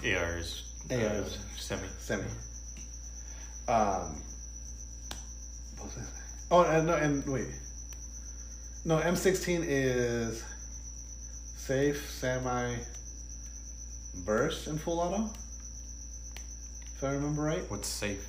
AR 0.04 0.38
is 0.38 0.62
uh, 0.88 0.94
AR 0.94 1.00
is- 1.26 1.38
semi. 1.58 1.82
semi. 1.98 2.22
Um. 3.66 4.22
What 5.78 5.86
was 5.86 5.94
that? 5.96 6.06
Oh, 6.52 6.62
and 6.62 6.86
no, 6.86 6.94
and 6.94 7.26
wait. 7.26 7.48
No, 8.84 8.98
M16 9.00 9.64
is 9.66 10.44
safe, 11.56 12.08
semi, 12.08 12.76
burst, 14.14 14.66
in 14.68 14.78
full 14.78 15.00
auto. 15.00 15.30
If 16.96 17.04
I 17.04 17.12
remember 17.12 17.42
right. 17.42 17.62
What's 17.70 17.88
safe? 17.88 18.26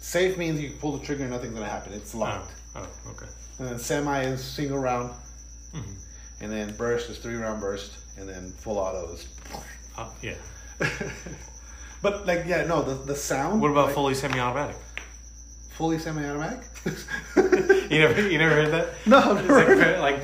Safe 0.00 0.38
means 0.38 0.60
you 0.60 0.70
pull 0.80 0.96
the 0.96 1.04
trigger 1.04 1.24
and 1.24 1.32
nothing's 1.32 1.52
gonna 1.54 1.66
happen. 1.68 1.92
It's 1.92 2.14
locked. 2.14 2.52
Oh, 2.74 2.86
oh 3.06 3.10
okay. 3.10 3.26
And 3.58 3.68
then 3.68 3.78
semi 3.78 4.22
is 4.22 4.42
single 4.42 4.78
round, 4.78 5.10
Mhm. 5.74 5.94
and 6.40 6.50
then 6.52 6.74
burst 6.76 7.10
is 7.10 7.18
three 7.18 7.36
round 7.36 7.60
burst, 7.60 7.92
and 8.18 8.26
then 8.28 8.52
full 8.52 8.78
auto 8.78 9.12
is. 9.12 9.28
Uh, 9.98 10.08
yeah. 10.22 10.34
but 12.02 12.26
like 12.26 12.44
yeah, 12.46 12.64
no, 12.64 12.80
the 12.82 12.94
the 12.94 13.14
sound. 13.14 13.60
What 13.60 13.70
about 13.70 13.86
like, 13.86 13.94
fully 13.94 14.14
semi-automatic? 14.14 14.76
fully 15.70 15.98
semi-automatic? 15.98 16.60
You 17.90 17.98
never, 17.98 18.28
you 18.28 18.38
never 18.38 18.54
heard 18.54 18.70
that? 18.70 18.88
no, 19.04 19.18
like, 19.98 19.98
like 19.98 20.22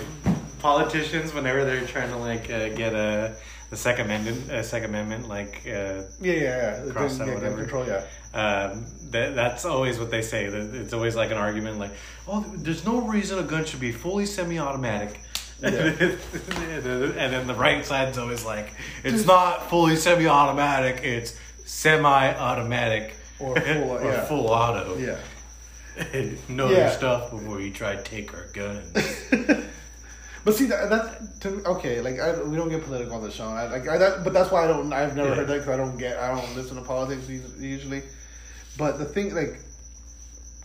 politicians, 0.60 1.34
whenever 1.34 1.64
they're 1.64 1.84
trying 1.84 2.10
to 2.10 2.16
like 2.16 2.48
uh, 2.48 2.68
get 2.68 2.94
a 2.94 3.34
the 3.70 3.76
Second 3.76 4.06
Amendment, 4.06 4.50
uh, 4.50 4.62
Second 4.62 4.90
Amendment, 4.90 5.28
like 5.28 5.62
uh, 5.66 5.70
Yeah, 5.70 6.32
yeah, 6.32 6.84
yeah. 6.86 6.92
Cross 6.92 7.18
yeah, 7.18 7.34
whatever. 7.34 7.56
control, 7.58 7.86
yeah. 7.86 8.02
um, 8.34 8.86
that, 9.10 9.34
that's 9.34 9.64
always 9.64 9.98
what 9.98 10.10
they 10.10 10.22
say. 10.22 10.44
It's 10.44 10.92
always 10.92 11.16
like 11.16 11.30
an 11.30 11.36
argument, 11.36 11.78
like, 11.78 11.92
oh, 12.28 12.44
there's 12.56 12.84
no 12.84 13.00
reason 13.00 13.38
a 13.38 13.42
gun 13.42 13.64
should 13.64 13.80
be 13.80 13.92
fully 13.92 14.26
semi-automatic. 14.26 15.20
Yeah. 15.62 15.70
and 15.70 17.32
then 17.32 17.46
the 17.46 17.54
right 17.54 17.82
side's 17.82 18.18
always 18.18 18.44
like, 18.44 18.74
it's 19.02 19.24
not 19.24 19.70
fully 19.70 19.96
semi-automatic. 19.96 21.02
It's 21.02 21.34
semi-automatic 21.64 23.14
Or 23.38 23.56
full- 23.60 23.90
or 23.92 24.04
yeah. 24.04 24.24
full 24.26 24.48
auto. 24.48 24.98
Yeah. 24.98 25.16
know 26.48 26.68
Yeah. 26.70 26.78
your 26.78 26.90
stuff 26.90 27.30
before 27.30 27.60
you 27.62 27.70
try 27.72 27.96
to 27.96 28.02
take 28.02 28.34
our 28.34 28.46
guns. 28.52 28.92
But 30.46 30.54
see 30.54 30.66
that 30.66 30.88
that 30.90 31.40
to, 31.40 31.48
okay, 31.74 32.00
like 32.00 32.20
I, 32.20 32.40
we 32.40 32.56
don't 32.56 32.68
get 32.68 32.84
political 32.84 33.14
on 33.16 33.22
the 33.22 33.32
show. 33.32 33.48
I, 33.48 33.66
like 33.66 33.88
I, 33.88 33.98
that, 33.98 34.22
but 34.22 34.32
that's 34.32 34.50
why 34.52 34.62
I 34.64 34.68
don't. 34.68 34.92
I've 34.92 35.16
never 35.16 35.30
Yeah. 35.30 35.34
heard 35.34 35.48
that 35.48 35.54
because 35.58 35.68
I 35.68 35.76
don't 35.76 35.98
get. 35.98 36.16
I 36.18 36.28
don't 36.34 36.54
listen 36.54 36.76
to 36.76 36.82
politics 36.82 37.28
usually. 37.28 38.02
But 38.78 38.98
the 38.98 39.04
thing, 39.06 39.34
like, 39.34 39.58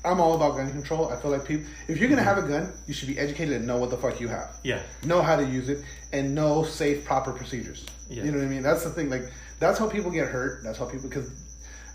I'm 0.05 0.19
all 0.21 0.35
about 0.35 0.57
gun 0.57 0.69
control. 0.69 1.09
I 1.09 1.15
feel 1.19 1.31
like 1.31 1.45
people, 1.45 1.65
if 1.87 1.97
you're 1.97 2.09
gonna 2.09 2.21
mm-hmm. 2.21 2.35
have 2.35 2.45
a 2.45 2.47
gun, 2.47 2.73
you 2.85 2.93
should 2.93 3.07
be 3.07 3.17
educated 3.17 3.55
and 3.55 3.65
know 3.65 3.77
what 3.77 3.89
the 3.89 3.97
fuck 3.97 4.21
you 4.21 4.27
have. 4.27 4.55
yeah. 4.63 4.81
know 5.03 5.21
how 5.23 5.35
to 5.35 5.45
use 5.45 5.67
it 5.67 5.83
and 6.13 6.35
know 6.35 6.63
safe 6.63 7.03
proper 7.03 7.31
procedures 7.33 7.85
Yeah. 8.09 8.23
you 8.25 8.31
know 8.31 8.37
what 8.39 8.45
i 8.45 8.49
mean 8.49 8.63
that's 8.63 8.83
the 8.83 8.89
thing 8.89 9.09
like 9.09 9.31
that's 9.59 9.79
how 9.79 9.87
people 9.89 10.11
get 10.11 10.27
hurt 10.27 10.61
that's 10.63 10.77
how 10.77 10.85
people 10.85 11.07
because 11.09 11.29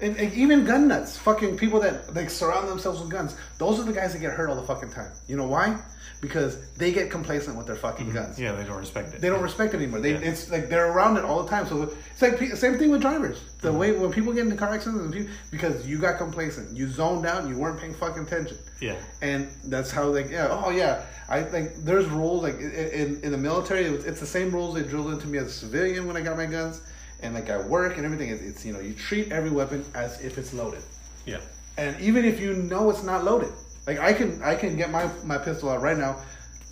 and, 0.00 0.16
and 0.16 0.32
even 0.35 0.64
gun 0.64 0.88
nuts 0.88 1.16
fucking 1.16 1.56
people 1.56 1.80
that 1.80 2.14
like 2.14 2.28
surround 2.30 2.68
themselves 2.68 3.00
with 3.00 3.11
guns 3.11 3.37
those 3.59 3.78
are 3.80 3.85
the 3.85 3.92
guys 3.92 4.12
that 4.12 4.18
get 4.20 4.32
hurt 4.32 4.48
all 4.50 4.56
the 4.56 4.62
fucking 4.62 4.90
time 4.90 5.11
you 5.26 5.37
know 5.37 5.46
why 5.46 5.78
because 6.22 6.59
they 6.72 6.92
get 6.92 7.11
complacent 7.11 7.56
with 7.59 7.66
their 7.66 7.76
fucking 7.76 8.11
guns 8.11 8.35
Mm-hmm. 8.37 8.42
Yeah, 8.44 8.52
they 8.52 8.64
don't 8.64 8.78
respect 8.78 9.12
it. 9.14 9.20
they 9.20 9.28
don't 9.28 9.42
respect 9.42 9.74
it 9.74 9.76
anymore. 9.76 10.00
They, 10.00 10.12
Yeah. 10.12 10.20
It's 10.30 10.50
like 10.50 10.70
they're 10.70 10.90
around 10.90 11.18
it 11.18 11.24
all 11.24 11.42
the 11.42 11.48
time. 11.50 11.66
So 11.66 11.82
it's 11.82 12.22
like 12.22 12.38
same 12.56 12.78
thing 12.78 12.90
with 12.90 13.02
drivers. 13.02 13.38
The 13.61 13.68
Mm-hmm. 13.68 13.78
way 13.78 13.92
when 13.92 14.11
people 14.12 14.32
get 14.32 14.44
into 14.46 14.56
car 14.56 14.72
accidents, 14.72 15.14
people, 15.14 15.30
because 15.50 15.87
you 15.87 15.98
got 15.98 16.16
complacent, 16.16 16.74
you 16.74 16.88
zoned 16.88 17.26
out, 17.26 17.46
you 17.46 17.59
weren't 17.59 17.78
paying 17.78 17.94
fucking 17.94 18.22
attention. 18.22 18.56
Yeah. 18.80 18.96
And 19.20 19.48
that's 19.64 19.90
how 19.90 20.04
like 20.04 20.30
yeah 20.30 20.48
oh 20.50 20.70
yeah 20.70 21.04
I 21.28 21.42
think 21.42 21.72
there's 21.85 22.06
rules 22.06 22.42
like 22.42 22.59
in 22.61 23.20
in 23.22 23.30
the 23.30 23.38
military 23.38 23.85
it's 23.85 24.18
the 24.20 24.26
same 24.26 24.50
rules 24.52 24.74
they 24.74 24.85
drilled 24.85 25.12
into 25.12 25.26
me 25.26 25.37
as 25.37 25.48
a 25.48 25.50
civilian 25.52 26.06
when 26.06 26.16
I 26.16 26.22
got 26.22 26.38
my 26.38 26.46
guns 26.46 26.80
and 27.20 27.35
like 27.35 27.48
at 27.48 27.64
work 27.64 27.96
and 27.96 28.05
everything 28.05 28.29
it's, 28.31 28.42
it's 28.42 28.64
you 28.64 28.72
know 28.72 28.81
you 28.81 28.92
treat 28.94 29.33
every 29.33 29.50
weapon 29.50 29.85
as 29.94 30.22
if 30.24 30.38
it's 30.38 30.52
loaded 30.52 30.83
Yeah. 31.24 31.40
and 31.79 31.98
even 32.00 32.24
if 32.24 32.40
you 32.40 32.55
know 32.55 32.90
it's 32.90 33.02
not 33.02 33.24
loaded 33.24 33.52
like 33.87 33.98
I 33.98 34.12
can 34.12 34.42
I 34.42 34.55
can 34.55 34.76
get 34.76 34.90
my 34.90 35.09
my 35.24 35.38
pistol 35.38 35.70
out 35.70 35.81
right 35.83 35.96
now 35.96 36.22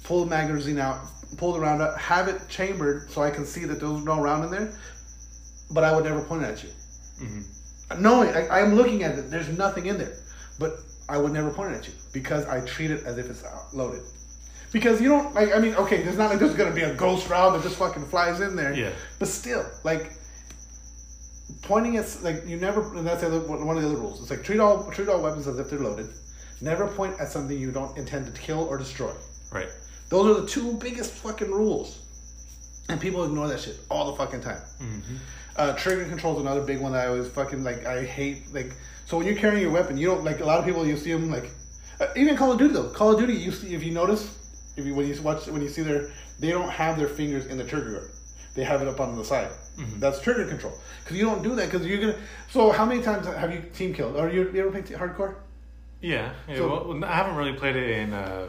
pull 0.05 0.25
the 0.25 0.31
magazine 0.31 0.79
out 0.79 1.01
pull 1.37 1.53
the 1.53 1.61
round 1.61 1.83
out 1.83 1.99
have 1.99 2.29
it 2.29 2.41
chambered 2.49 3.11
so 3.11 3.23
I 3.23 3.31
can 3.31 3.45
see 3.45 3.65
that 3.65 3.81
there's 3.81 4.05
no 4.05 4.21
round 4.21 4.45
in 4.45 4.51
there 4.51 4.75
but 5.71 5.85
I 5.85 5.95
would 5.95 6.05
never 6.05 6.23
point 6.23 6.43
it 6.43 6.47
at 6.47 6.63
you 6.63 6.71
mm-hmm. 7.23 8.03
knowing 8.03 8.31
I, 8.35 8.61
I'm 8.61 8.75
looking 8.75 9.03
at 9.03 9.19
it, 9.19 9.31
there's 9.31 9.49
nothing 9.49 9.87
in 9.87 9.99
there, 9.99 10.17
but 10.59 10.79
I 11.09 11.19
would 11.19 11.33
never 11.33 11.51
point 11.51 11.73
it 11.73 11.79
at 11.79 11.87
you 11.87 11.95
because 12.13 12.47
I 12.47 12.61
treat 12.65 12.91
it 12.91 13.05
as 13.05 13.19
if 13.19 13.29
it's 13.29 13.45
uh, 13.45 13.59
loaded. 13.73 14.03
Because 14.73 15.01
you 15.01 15.09
don't 15.09 15.33
like. 15.35 15.55
I 15.55 15.61
mean, 15.61 15.75
okay, 15.77 16.03
there's 16.03 16.19
not 16.19 16.31
like 16.31 16.41
there's 16.41 16.55
gonna 16.55 16.75
be 16.75 16.83
a 16.83 16.95
ghost 16.95 17.29
round 17.29 17.55
that 17.55 17.63
just 17.63 17.77
fucking 17.77 18.05
flies 18.07 18.41
in 18.41 18.57
there. 18.57 18.75
Yeah. 18.75 18.91
But 19.21 19.29
still, 19.29 19.65
like 19.85 20.13
pointing 21.63 21.97
at 21.97 22.23
like 22.23 22.47
you 22.47 22.57
never. 22.57 22.83
That's 23.03 23.21
the 23.21 23.29
other, 23.29 23.41
one 23.41 23.77
of 23.77 23.83
the 23.83 23.89
other 23.89 23.99
rules. 23.99 24.21
It's 24.21 24.31
like 24.31 24.43
treat 24.43 24.61
all 24.61 24.91
treat 24.91 25.09
all 25.09 25.23
weapons 25.23 25.47
as 25.47 25.59
if 25.59 25.71
they're 25.71 25.79
loaded. 25.79 26.09
Never 26.61 26.87
point 26.87 27.19
at 27.21 27.29
something 27.29 27.59
you 27.59 27.73
don't 27.73 27.97
intend 27.99 28.27
to 28.27 28.41
kill 28.41 28.61
or 28.61 28.79
destroy. 28.79 29.13
Right. 29.53 29.69
Those 30.09 30.37
are 30.37 30.41
the 30.41 30.47
two 30.47 30.75
biggest 30.75 31.13
fucking 31.13 31.51
rules. 31.51 32.01
And 32.89 33.01
people 33.01 33.25
ignore 33.25 33.49
that 33.49 33.61
shit 33.61 33.79
all 33.91 34.11
the 34.11 34.17
fucking 34.17 34.41
time. 34.43 34.61
Uh, 35.57 35.73
trigger 35.75 36.05
control 36.05 36.35
is 36.37 36.41
another 36.43 36.63
big 36.63 36.81
one 36.81 36.93
that 36.93 37.07
I 37.07 37.09
always 37.09 37.29
fucking 37.29 37.65
like. 37.65 37.87
I 37.87 38.05
hate 38.05 38.53
like. 38.53 38.73
So 39.07 39.17
when 39.19 39.27
you're 39.27 39.37
carrying 39.37 39.63
your 39.63 39.71
weapon, 39.71 39.97
you 39.97 40.07
don't 40.07 40.25
like 40.25 40.41
a 40.41 40.45
lot 40.45 40.59
of 40.59 40.65
people. 40.65 40.87
You 40.87 40.97
see 40.97 41.13
them 41.13 41.31
like, 41.31 41.51
uh, 42.01 42.07
even 42.17 42.37
Call 42.37 42.53
of 42.53 42.59
Duty 42.59 42.75
though. 42.75 42.91
Call 42.91 43.13
of 43.13 43.19
Duty, 43.19 43.35
you 43.35 43.53
see 43.53 43.75
if 43.75 43.83
you 43.83 43.93
notice, 43.93 44.37
if 44.77 44.85
you 44.85 44.95
when 44.95 45.07
you 45.07 45.21
watch 45.23 45.47
when 45.47 45.63
you 45.63 45.69
see 45.69 45.83
their, 45.83 46.11
they 46.41 46.51
don't 46.51 46.69
have 46.71 46.99
their 46.99 47.09
fingers 47.09 47.47
in 47.47 47.59
the 47.59 47.65
trigger 47.65 47.93
guard. 47.93 48.11
They 48.55 48.65
have 48.65 48.83
it 48.83 48.89
up 48.89 49.01
on 49.01 49.17
the 49.17 49.25
side. 49.25 49.51
That's 49.99 50.21
trigger 50.21 50.47
control. 50.47 50.75
Because 51.03 51.17
you 51.17 51.25
don't 51.25 51.43
do 51.43 51.55
that 51.57 51.71
because 51.71 51.87
you're 51.87 52.01
gonna. 52.01 52.17
So 52.51 52.71
how 52.71 52.85
many 52.85 53.03
times 53.03 53.27
have 53.27 53.53
you 53.53 53.61
team 53.75 53.93
killed? 53.95 54.17
Or 54.17 54.29
you, 54.31 54.51
you 54.53 54.61
ever 54.61 54.71
played 54.71 54.87
hardcore? 54.87 55.35
Yeah. 56.01 56.33
yeah 56.49 56.57
So- 56.57 56.89
well, 56.89 57.05
I 57.05 57.15
haven't 57.15 57.37
really 57.37 57.55
played 57.55 57.77
it 57.77 57.91
in 57.99 58.13
uh, 58.13 58.49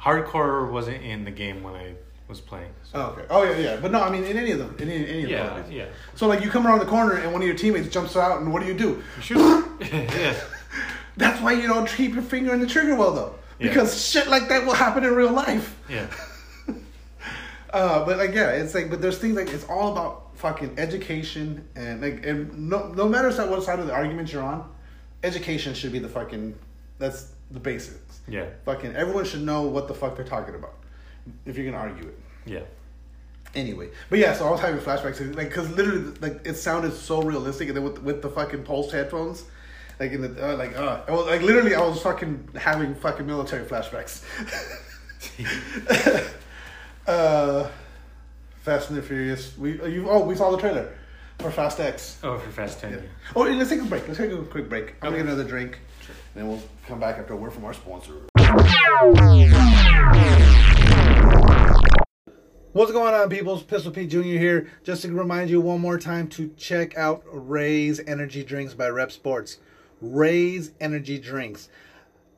Hardcore 0.00 0.70
wasn't 0.70 1.02
in 1.02 1.24
the 1.24 1.30
game 1.30 1.62
when 1.62 1.74
I 1.74 1.94
was 2.28 2.40
playing. 2.40 2.70
So. 2.84 2.98
Oh, 2.98 3.02
okay. 3.12 3.26
Oh 3.30 3.42
yeah, 3.42 3.56
yeah. 3.58 3.76
But 3.80 3.90
no, 3.92 4.02
I 4.02 4.10
mean 4.10 4.24
in 4.24 4.36
any 4.36 4.50
of 4.50 4.58
them, 4.58 4.76
in 4.78 4.90
any, 4.90 5.06
any 5.08 5.22
of 5.24 5.30
yeah, 5.30 5.56
movies. 5.56 5.72
yeah. 5.72 5.86
So 6.14 6.26
like 6.26 6.42
you 6.42 6.50
come 6.50 6.66
around 6.66 6.80
the 6.80 6.86
corner 6.86 7.14
and 7.14 7.32
one 7.32 7.40
of 7.42 7.46
your 7.48 7.56
teammates 7.56 7.88
jumps 7.88 8.16
out, 8.16 8.40
and 8.40 8.52
what 8.52 8.60
do 8.62 8.68
you 8.68 8.74
do? 8.74 9.02
Shoot. 9.20 9.38
yeah. 9.80 10.34
That's 11.16 11.40
why 11.40 11.52
you 11.52 11.68
don't 11.68 11.88
keep 11.88 12.12
your 12.14 12.22
finger 12.22 12.52
in 12.52 12.60
the 12.60 12.66
trigger 12.66 12.94
well 12.96 13.12
though, 13.14 13.34
Yeah. 13.58 13.68
because 13.68 14.04
shit 14.06 14.28
like 14.28 14.48
that 14.48 14.66
will 14.66 14.74
happen 14.74 15.04
in 15.04 15.14
real 15.14 15.30
life. 15.32 15.78
Yeah. 15.88 16.06
Uh, 17.74 18.04
but 18.06 18.18
like 18.18 18.32
yeah, 18.32 18.50
it's 18.50 18.72
like 18.72 18.88
but 18.88 19.02
there's 19.02 19.18
things 19.18 19.34
like 19.34 19.48
it's 19.48 19.68
all 19.68 19.90
about 19.90 20.36
fucking 20.36 20.78
education 20.78 21.66
and 21.74 22.00
like 22.00 22.24
and 22.24 22.70
no 22.70 22.86
no 22.92 23.08
matter 23.08 23.32
what 23.48 23.64
side 23.64 23.80
of 23.80 23.88
the 23.88 23.92
argument 23.92 24.32
you're 24.32 24.44
on, 24.44 24.72
education 25.24 25.74
should 25.74 25.90
be 25.90 25.98
the 25.98 26.08
fucking 26.08 26.56
that's 27.00 27.32
the 27.50 27.58
basics. 27.58 28.20
Yeah. 28.28 28.46
Fucking 28.64 28.94
everyone 28.94 29.24
should 29.24 29.42
know 29.42 29.62
what 29.62 29.88
the 29.88 29.94
fuck 29.94 30.14
they're 30.14 30.24
talking 30.24 30.54
about 30.54 30.74
if 31.46 31.56
you're 31.58 31.66
gonna 31.66 31.82
argue 31.82 32.06
it. 32.06 32.18
Yeah. 32.46 32.60
Anyway, 33.56 33.88
but 34.08 34.20
yeah, 34.20 34.34
so 34.34 34.46
I 34.46 34.50
was 34.52 34.60
having 34.60 34.80
flashbacks, 34.80 35.34
like, 35.36 35.50
cause 35.52 35.68
literally, 35.70 36.12
like, 36.20 36.44
it 36.44 36.54
sounded 36.54 36.92
so 36.92 37.22
realistic, 37.22 37.68
and 37.68 37.76
then 37.76 37.84
with 37.84 38.00
with 38.02 38.22
the 38.22 38.30
fucking 38.30 38.62
Pulse 38.62 38.92
headphones, 38.92 39.44
like 39.98 40.12
in 40.12 40.22
the 40.22 40.52
uh, 40.52 40.56
like, 40.56 40.76
uh, 40.76 41.02
I 41.08 41.10
was 41.10 41.26
like 41.26 41.42
literally, 41.42 41.74
I 41.74 41.80
was 41.80 42.00
fucking 42.02 42.50
having 42.54 42.94
fucking 42.94 43.26
military 43.26 43.64
flashbacks. 43.64 44.22
uh, 47.06 47.68
Fast 48.62 48.90
and 48.90 48.98
the 48.98 49.02
Furious. 49.02 49.56
We 49.58 49.80
uh, 49.80 49.86
you 49.86 50.08
oh 50.08 50.24
we 50.24 50.34
saw 50.34 50.50
the 50.50 50.58
trailer 50.58 50.96
for 51.38 51.50
Fast 51.50 51.80
X. 51.80 52.18
Oh, 52.22 52.38
for 52.38 52.50
Fast 52.50 52.80
10. 52.80 52.90
Yeah. 52.90 52.96
Yeah. 52.96 53.02
Oh, 53.36 53.42
let's 53.42 53.70
take 53.70 53.80
a 53.80 53.84
break. 53.84 54.06
Let's 54.06 54.18
take 54.18 54.32
a 54.32 54.42
quick 54.42 54.68
break. 54.68 54.94
I'm 55.02 55.10
gonna 55.10 55.18
get 55.18 55.26
another 55.26 55.44
drink, 55.44 55.78
and 56.08 56.42
then 56.42 56.48
we'll 56.48 56.62
come 56.86 57.00
back 57.00 57.18
after 57.18 57.34
a 57.34 57.36
word 57.36 57.52
from 57.52 57.64
our 57.64 57.74
sponsor. 57.74 58.14
What's 62.72 62.90
going 62.90 63.14
on, 63.14 63.28
peoples? 63.28 63.62
Pistol 63.62 63.92
Pete 63.92 64.10
Jr. 64.10 64.22
here. 64.22 64.68
Just 64.82 65.02
to 65.02 65.12
remind 65.12 65.48
you 65.48 65.60
one 65.60 65.80
more 65.80 65.98
time 65.98 66.26
to 66.30 66.52
check 66.56 66.96
out 66.96 67.22
Raze 67.30 68.00
Energy 68.04 68.42
Drinks 68.42 68.74
by 68.74 68.88
REPP 68.88 69.12
Sports. 69.12 69.58
Raze 70.00 70.72
Energy 70.80 71.18
Drinks. 71.18 71.68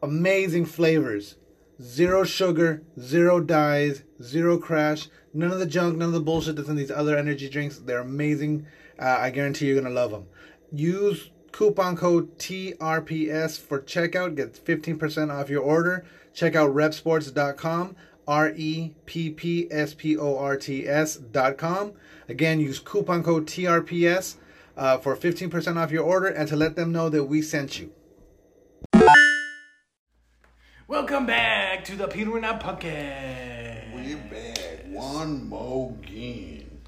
Amazing 0.02 0.66
flavors. 0.66 1.36
Zero 1.80 2.24
sugar, 2.24 2.82
zero 2.98 3.38
dyes, 3.40 4.02
zero 4.22 4.56
crash, 4.56 5.08
none 5.34 5.52
of 5.52 5.58
the 5.58 5.66
junk, 5.66 5.98
none 5.98 6.08
of 6.08 6.14
the 6.14 6.20
bullshit 6.20 6.56
that's 6.56 6.68
in 6.68 6.76
these 6.76 6.90
other 6.90 7.18
energy 7.18 7.48
drinks. 7.50 7.78
They're 7.78 8.00
amazing. 8.00 8.66
Uh, 8.98 9.18
I 9.20 9.30
guarantee 9.30 9.66
you're 9.66 9.80
going 9.80 9.92
to 9.92 10.00
love 10.00 10.10
them. 10.10 10.26
Use 10.72 11.30
coupon 11.52 11.96
code 11.96 12.38
TRPS 12.38 13.60
for 13.60 13.80
checkout. 13.80 14.36
Get 14.36 14.54
15% 14.54 15.30
off 15.30 15.50
your 15.50 15.62
order. 15.62 16.06
Check 16.32 16.54
out 16.54 16.74
reppsports.com. 16.74 17.96
R 18.28 18.52
E 18.56 18.94
P 19.04 19.30
P 19.30 19.68
S 19.70 19.94
P 19.94 20.16
O 20.16 20.36
R 20.36 20.56
T 20.56 20.88
S 20.88 21.16
dot 21.16 21.58
com. 21.58 21.92
Again, 22.28 22.58
use 22.58 22.78
coupon 22.80 23.22
code 23.22 23.46
TRPS 23.46 24.36
uh, 24.76 24.98
for 24.98 25.16
15% 25.16 25.76
off 25.76 25.92
your 25.92 26.02
order 26.02 26.26
and 26.26 26.48
to 26.48 26.56
let 26.56 26.74
them 26.74 26.90
know 26.90 27.08
that 27.08 27.24
we 27.24 27.40
sent 27.40 27.78
you. 27.78 27.92
Welcome 30.88 31.26
back 31.26 31.84
to 31.86 31.96
the 31.96 32.06
Peter 32.06 32.36
and 32.36 32.46
I 32.46 32.56
podcast. 32.58 33.92
We're 33.92 34.16
back. 34.16 34.84
One 34.86 35.48
more 35.48 35.92
game. 36.02 36.78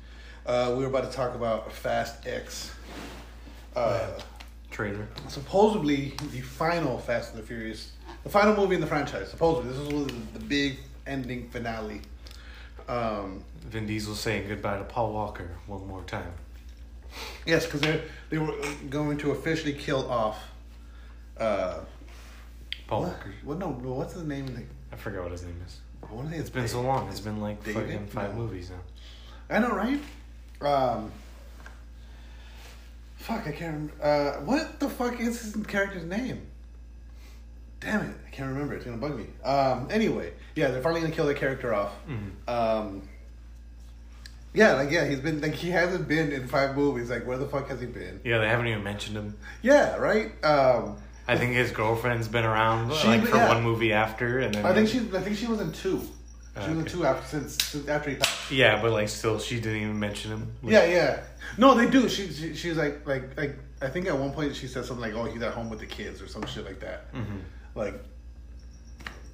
Uh, 0.46 0.74
we 0.76 0.84
were 0.84 0.88
about 0.88 1.10
to 1.10 1.16
talk 1.16 1.34
about 1.34 1.72
Fast 1.72 2.26
X. 2.26 2.72
Uh, 3.74 4.08
Trailer. 4.70 5.08
supposedly 5.28 6.14
the 6.30 6.40
final 6.40 6.98
Fast 6.98 7.34
and 7.34 7.42
the 7.42 7.46
Furious, 7.46 7.92
the 8.22 8.28
final 8.28 8.54
movie 8.56 8.76
in 8.76 8.80
the 8.80 8.86
franchise. 8.86 9.28
Supposedly, 9.30 9.70
this 9.72 9.80
is 9.80 9.88
the, 9.88 10.38
the 10.38 10.44
big 10.44 10.78
ending 11.06 11.48
finale. 11.50 12.00
Um, 12.88 13.42
Vin 13.66 13.86
Diesel 13.86 14.14
saying 14.14 14.46
goodbye 14.48 14.78
to 14.78 14.84
Paul 14.84 15.12
Walker 15.12 15.50
one 15.66 15.86
more 15.88 16.02
time. 16.02 16.32
yes, 17.46 17.64
because 17.64 17.80
they 17.80 18.00
they 18.30 18.38
were 18.38 18.54
going 18.90 19.18
to 19.18 19.32
officially 19.32 19.72
kill 19.72 20.08
off. 20.08 20.38
Uh, 21.36 21.80
Paul 22.88 23.02
what? 23.02 23.08
Walker. 23.12 23.32
What? 23.44 23.58
No, 23.58 23.68
what's 23.68 24.14
his 24.14 24.24
name? 24.24 24.48
Of 24.48 24.56
the 24.56 24.62
I 24.92 24.96
forgot 24.96 25.22
what 25.22 25.32
his 25.32 25.44
name 25.44 25.60
is. 25.64 25.78
I 26.08 26.12
want 26.12 26.28
to 26.28 26.34
say 26.34 26.40
It's 26.40 26.50
been 26.50 26.66
so 26.66 26.80
long. 26.80 27.08
It's 27.08 27.20
been 27.20 27.40
like 27.40 27.62
David? 27.62 27.82
fucking 27.84 28.06
five 28.08 28.34
No. 28.34 28.40
movies 28.42 28.70
now. 28.70 29.54
I 29.56 29.60
know, 29.60 29.70
right? 29.74 30.00
Um, 30.60 31.12
fuck, 33.16 33.46
I 33.46 33.52
can't 33.52 33.74
remember. 33.74 33.94
Uh, 34.02 34.40
what 34.44 34.80
the 34.80 34.88
fuck 34.88 35.20
is 35.20 35.40
his 35.54 35.66
character's 35.66 36.04
name? 36.04 36.42
Damn 37.80 38.00
it, 38.10 38.16
I 38.26 38.30
can't 38.30 38.48
remember. 38.52 38.74
It's 38.74 38.84
gonna 38.84 38.96
bug 38.96 39.16
me. 39.16 39.26
Um, 39.44 39.86
anyway, 39.90 40.32
yeah, 40.56 40.68
they're 40.68 40.82
finally 40.82 41.00
gonna 41.00 41.14
kill 41.14 41.26
the 41.26 41.34
character 41.34 41.72
off. 41.74 41.92
Mhm. 42.08 42.48
Um, 42.52 43.02
yeah, 44.52 44.72
like 44.74 44.90
yeah, 44.90 45.06
he's 45.06 45.20
been 45.20 45.40
like 45.40 45.54
he 45.54 45.70
hasn't 45.70 46.08
been 46.08 46.32
in 46.32 46.48
five 46.48 46.74
movies. 46.76 47.08
Like 47.10 47.24
where 47.26 47.38
the 47.38 47.46
fuck 47.46 47.68
has 47.68 47.80
he 47.80 47.86
been? 47.86 48.20
Yeah, 48.24 48.38
they 48.38 48.48
haven't 48.48 48.66
even 48.66 48.82
mentioned 48.82 49.16
him. 49.16 49.36
Yeah, 49.62 49.94
right. 49.96 50.32
Um, 50.44 50.96
I 51.28 51.36
think 51.36 51.52
his 51.52 51.70
girlfriend's 51.70 52.26
been 52.26 52.44
around 52.44 52.92
She- 52.94 53.06
like 53.06 53.24
for 53.26 53.36
yeah. 53.36 53.48
one 53.48 53.62
movie 53.62 53.92
after, 53.92 54.38
and 54.40 54.54
then 54.54 54.64
I 54.66 54.72
think 54.74 54.88
she, 54.88 54.98
I 55.16 55.20
think 55.20 55.36
she 55.36 55.46
was 55.46 55.60
in 55.60 55.72
two. 55.72 56.00
She 56.60 56.70
was 56.70 56.78
in 56.78 56.84
two 56.86 57.04
after 57.06 57.24
since, 57.28 57.56
since 57.62 57.86
after 57.86 58.10
he 58.10 58.16
passed. 58.16 58.50
Yeah, 58.50 58.82
but 58.82 58.90
like 58.90 59.08
still, 59.08 59.38
she 59.38 59.60
didn't 59.60 59.80
even 59.82 59.98
mention 60.00 60.32
him. 60.32 60.52
Like, 60.62 60.72
Yeah, 60.72 60.84
yeah. 60.86 61.20
No, 61.56 61.74
they 61.74 61.88
do. 61.88 62.08
She, 62.08 62.32
she 62.32 62.54
she's 62.56 62.76
like 62.76 63.06
like 63.06 63.36
like 63.36 63.56
I 63.80 63.88
think 63.88 64.06
at 64.08 64.18
one 64.18 64.32
point 64.32 64.56
she 64.56 64.66
said 64.66 64.84
something 64.84 65.00
like, 65.02 65.14
"Oh, 65.14 65.24
he's 65.30 65.40
at 65.42 65.52
home 65.54 65.70
with 65.70 65.78
the 65.78 65.86
kids" 65.86 66.20
or 66.20 66.26
some 66.26 66.44
shit 66.46 66.64
like 66.64 66.80
that. 66.80 67.12
Mhm. 67.14 67.42
Like, 67.76 67.94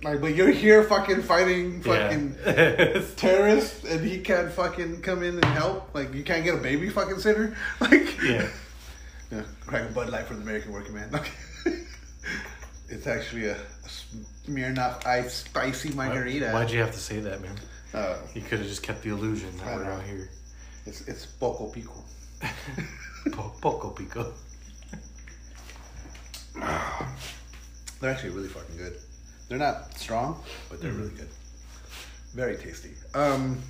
like, 0.03 0.20
but 0.20 0.34
you're 0.34 0.51
here 0.51 0.82
fucking 0.84 1.22
fighting 1.22 1.80
fucking 1.80 2.36
Yeah. 2.45 3.01
terrorists, 3.16 3.84
and 3.84 4.05
he 4.05 4.18
can't 4.18 4.53
fucking 4.53 5.01
come 5.01 5.22
in 5.22 5.36
and 5.36 5.45
help. 5.47 5.95
Like, 5.95 6.12
you 6.12 6.24
can't 6.24 6.45
get 6.45 6.55
a 6.55 6.59
baby 6.59 6.90
fucking 6.90 7.20
sitter. 7.20 7.57
Like, 7.80 8.22
yeah. 8.22 8.49
yeah, 9.32 9.42
crack 9.66 9.88
a 9.88 9.92
Bud 9.95 10.11
Light 10.11 10.26
for 10.26 10.34
the 10.34 10.42
American 10.42 10.72
working 10.72 10.92
man. 10.95 11.09
It's 12.95 13.07
actually 13.07 13.47
a, 13.49 13.57
Smirnoff 14.47 15.05
Ice 15.07 15.34
spicy 15.45 15.90
margarita. 15.92 16.51
Why'd 16.53 16.70
you 16.70 16.80
have 16.80 16.92
to 16.92 16.99
say 16.99 17.20
that, 17.20 17.40
man? 17.42 17.57
Uh, 17.92 18.16
You 18.34 18.40
could 18.42 18.59
have 18.61 18.68
just 18.68 18.82
kept 18.82 19.03
the 19.03 19.11
illusion 19.11 19.51
that 19.59 19.76
we're 19.76 19.84
know. 19.84 19.90
out 19.92 20.03
here. 20.05 20.28
it's 20.86 21.03
it's 21.09 21.26
poco 21.26 21.66
pico. 21.70 22.03
Po- 23.32 23.53
Poco 23.61 23.90
pico. 23.90 24.32
They're 28.01 28.11
actually 28.11 28.30
really 28.30 28.49
fucking 28.49 28.76
good. 28.76 28.97
They're 29.49 29.59
not 29.59 29.97
strong, 29.99 30.42
but 30.68 30.80
they're 30.80 30.92
really 30.92 31.14
good. 31.14 31.28
Very 32.34 32.57
tasty. 32.57 32.90
Um. 33.14 33.61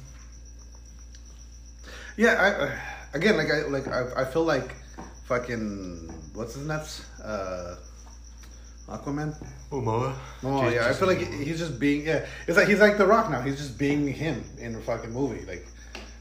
Yeah, 2.16 2.34
I 2.34 2.64
uh, 2.64 2.78
again 3.14 3.36
like 3.36 3.48
I 3.50 3.62
like 3.68 3.86
I, 3.88 4.22
I 4.22 4.24
feel 4.24 4.44
like 4.44 4.74
fucking 5.26 6.12
what's 6.34 6.54
his 6.54 6.66
nuts? 6.66 7.04
Uh, 7.22 7.76
Aquaman. 8.88 9.34
Momoa. 9.70 10.14
Oh 10.42 10.62
Just- 10.62 10.74
yeah, 10.76 10.88
I 10.88 10.92
feel 10.92 11.08
like 11.08 11.18
he's 11.18 11.58
just 11.58 11.78
being 11.80 12.06
yeah. 12.06 12.26
It's 12.46 12.56
like 12.56 12.68
he's 12.68 12.80
like 12.80 12.98
The 12.98 13.06
Rock 13.06 13.30
now. 13.30 13.40
He's 13.40 13.56
just 13.56 13.78
being 13.78 14.06
him 14.06 14.44
in 14.58 14.72
the 14.74 14.80
fucking 14.80 15.10
movie. 15.12 15.44
Like, 15.46 15.66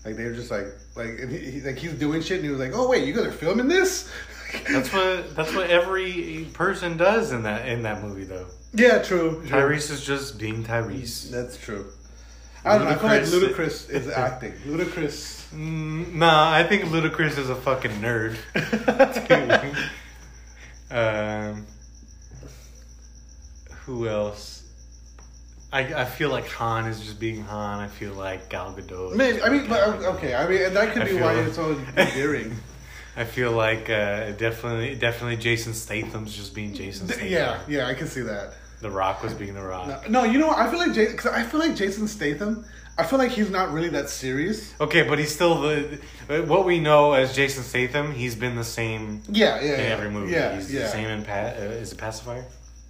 like 0.05 0.15
they're 0.15 0.33
just 0.33 0.49
like 0.49 0.67
like 0.95 1.19
and 1.19 1.31
he, 1.31 1.37
he, 1.51 1.61
like 1.61 1.77
he's 1.77 1.93
doing 1.93 2.21
shit 2.21 2.37
and 2.37 2.45
he 2.45 2.51
was 2.51 2.59
like, 2.59 2.71
oh 2.73 2.87
wait, 2.89 3.05
you 3.07 3.13
guys 3.13 3.25
are 3.25 3.31
filming 3.31 3.67
this? 3.67 4.09
That's 4.71 4.93
what 4.93 5.35
that's 5.35 5.51
what 5.55 5.71
every 5.71 6.47
person 6.53 6.95
does 6.95 7.31
in 7.31 7.41
that 7.43 7.67
in 7.67 7.81
that 7.83 8.03
movie 8.03 8.23
though. 8.23 8.45
yeah, 8.73 9.01
true. 9.01 9.41
true. 9.47 9.49
Tyrese 9.49 9.89
is 9.89 10.05
just 10.05 10.37
being 10.37 10.63
Tyrese. 10.63 11.31
That's 11.31 11.57
true. 11.57 11.87
I 12.63 12.77
don't 12.77 12.87
know. 12.87 12.93
I 12.93 12.95
feel 12.97 13.09
like 13.09 13.23
Ludacris- 13.23 13.87
Ludacris 13.87 13.89
is 13.89 14.07
acting. 14.09 14.53
Ludacris. 14.67 15.51
Mm, 15.53 16.13
nah, 16.13 16.51
I 16.53 16.63
think 16.63 16.83
Ludacris 16.85 17.37
is 17.39 17.49
a 17.49 17.55
fucking 17.55 17.91
nerd. 17.93 18.37
um, 20.91 21.65
who 23.85 24.07
else? 24.07 24.61
I, 25.71 26.01
I 26.01 26.05
feel 26.05 26.29
like 26.29 26.47
Han 26.49 26.85
is 26.87 26.99
just 27.01 27.19
being 27.19 27.43
Han. 27.43 27.79
I 27.79 27.87
feel 27.87 28.13
like 28.13 28.47
Gal 28.49 28.73
Gadot. 28.73 29.15
Maybe 29.15 29.41
I 29.41 29.49
mean, 29.49 29.67
but 29.67 29.81
okay. 30.15 30.35
I 30.35 30.47
mean, 30.47 30.73
that 30.73 30.93
could 30.93 31.01
I 31.03 31.05
be 31.05 31.15
why 31.15 31.33
like- 31.33 31.47
it's 31.47 31.55
so 31.55 31.71
endearing. 31.97 32.55
I 33.15 33.25
feel 33.25 33.51
like 33.51 33.89
uh, 33.89 34.31
definitely 34.31 34.95
definitely 34.95 35.37
Jason 35.37 35.73
Statham's 35.73 36.35
just 36.35 36.53
being 36.55 36.73
Jason 36.73 37.07
Statham. 37.07 37.27
yeah, 37.27 37.59
yeah, 37.67 37.87
I 37.87 37.93
can 37.93 38.07
see 38.07 38.21
that. 38.21 38.53
The 38.81 38.89
Rock 38.91 39.23
was 39.23 39.33
being 39.33 39.53
The 39.53 39.61
Rock. 39.61 40.09
No, 40.09 40.23
you 40.25 40.39
know, 40.39 40.47
what? 40.47 40.57
I 40.57 40.69
feel 40.69 40.79
like 40.79 40.93
Jason. 40.93 41.15
Cause 41.17 41.31
I 41.31 41.43
feel 41.43 41.59
like 41.59 41.75
Jason 41.75 42.07
Statham. 42.07 42.65
I 42.97 43.03
feel 43.03 43.17
like 43.17 43.31
he's 43.31 43.49
not 43.49 43.71
really 43.71 43.89
that 43.89 44.09
serious. 44.09 44.73
Okay, 44.79 45.01
but 45.03 45.17
he's 45.17 45.33
still 45.33 45.61
the 45.61 45.99
what 46.47 46.65
we 46.65 46.79
know 46.79 47.13
as 47.13 47.35
Jason 47.35 47.63
Statham. 47.63 48.13
He's 48.13 48.35
been 48.35 48.55
the 48.55 48.63
same 48.63 49.21
Yeah, 49.29 49.59
yeah, 49.61 49.73
in 49.73 49.79
yeah. 49.79 49.85
every 49.85 50.09
movie. 50.11 50.33
Yeah, 50.33 50.55
he's 50.55 50.71
yeah. 50.73 50.81
the 50.83 50.87
same 50.89 51.07
in 51.07 51.23
pa- 51.23 51.53
uh, 51.57 51.81
is 51.81 51.91
it 51.93 51.97
Pacifier? 51.97 52.45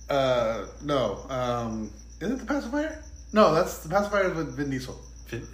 Uh, 0.10 0.66
no. 0.84 1.26
Um, 1.30 1.92
is 2.20 2.32
it 2.32 2.40
the 2.40 2.46
pacifier? 2.46 3.04
No, 3.32 3.54
that's 3.54 3.80
the 3.80 3.90
pacifier 3.90 4.30
with 4.34 4.56
Vin 4.56 4.70
Diesel. 4.70 5.00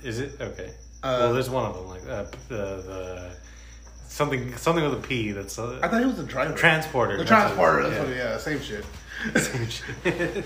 Is 0.04 0.20
it 0.20 0.40
okay? 0.42 0.74
Uh, 1.02 1.18
well, 1.22 1.34
there's 1.34 1.50
one 1.50 1.66
of 1.66 1.76
them 1.76 1.88
like 1.88 2.04
uh, 2.04 2.26
the 2.50 2.56
the 2.82 3.32
something 4.08 4.56
something 4.58 4.84
with 4.84 4.94
a 4.94 5.08
P. 5.08 5.32
That's 5.32 5.58
I 5.58 5.64
uh, 5.64 5.88
thought 5.90 6.00
he 6.02 6.06
was 6.06 6.18
the 6.18 6.24
driver. 6.24 6.54
transporter. 6.56 7.16
The 7.18 7.24
That's 7.24 7.32
what 7.32 7.56
transporter. 7.56 7.80
it 7.80 7.90
That's 7.92 8.04
is, 8.04 8.08
what. 8.10 8.18
Yeah, 8.18 8.38
same 8.38 8.62
shit. 8.62 8.86
Same 9.38 9.68
shit. 9.70 10.46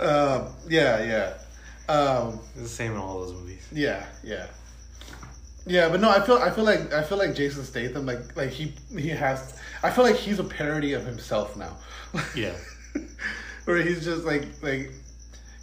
Uh, 0.00 0.48
yeah, 0.68 1.02
yeah. 1.04 1.92
Um, 1.92 2.40
It's 2.54 2.62
the 2.62 2.68
same 2.68 2.92
in 2.92 2.98
all 2.98 3.20
those 3.20 3.32
movies. 3.32 3.66
yeah, 3.72 4.06
yeah, 4.22 4.46
yeah. 5.66 5.88
But 5.88 6.00
no, 6.00 6.10
I 6.10 6.20
feel 6.24 6.36
I 6.38 6.50
feel 6.50 6.64
like 6.64 6.92
I 6.92 7.02
feel 7.02 7.18
like 7.18 7.34
Jason 7.34 7.64
Statham 7.64 8.06
like 8.06 8.36
like 8.36 8.50
he 8.50 8.72
he 8.96 9.08
has. 9.10 9.56
I 9.82 9.90
feel 9.90 10.04
like 10.04 10.16
he's 10.16 10.38
a 10.38 10.44
parody 10.44 10.92
of 10.94 11.04
himself 11.04 11.56
now. 11.56 11.76
Yeah. 12.34 12.54
where 13.64 13.76
he's 13.82 14.04
just 14.04 14.24
like 14.24 14.46
like 14.62 14.90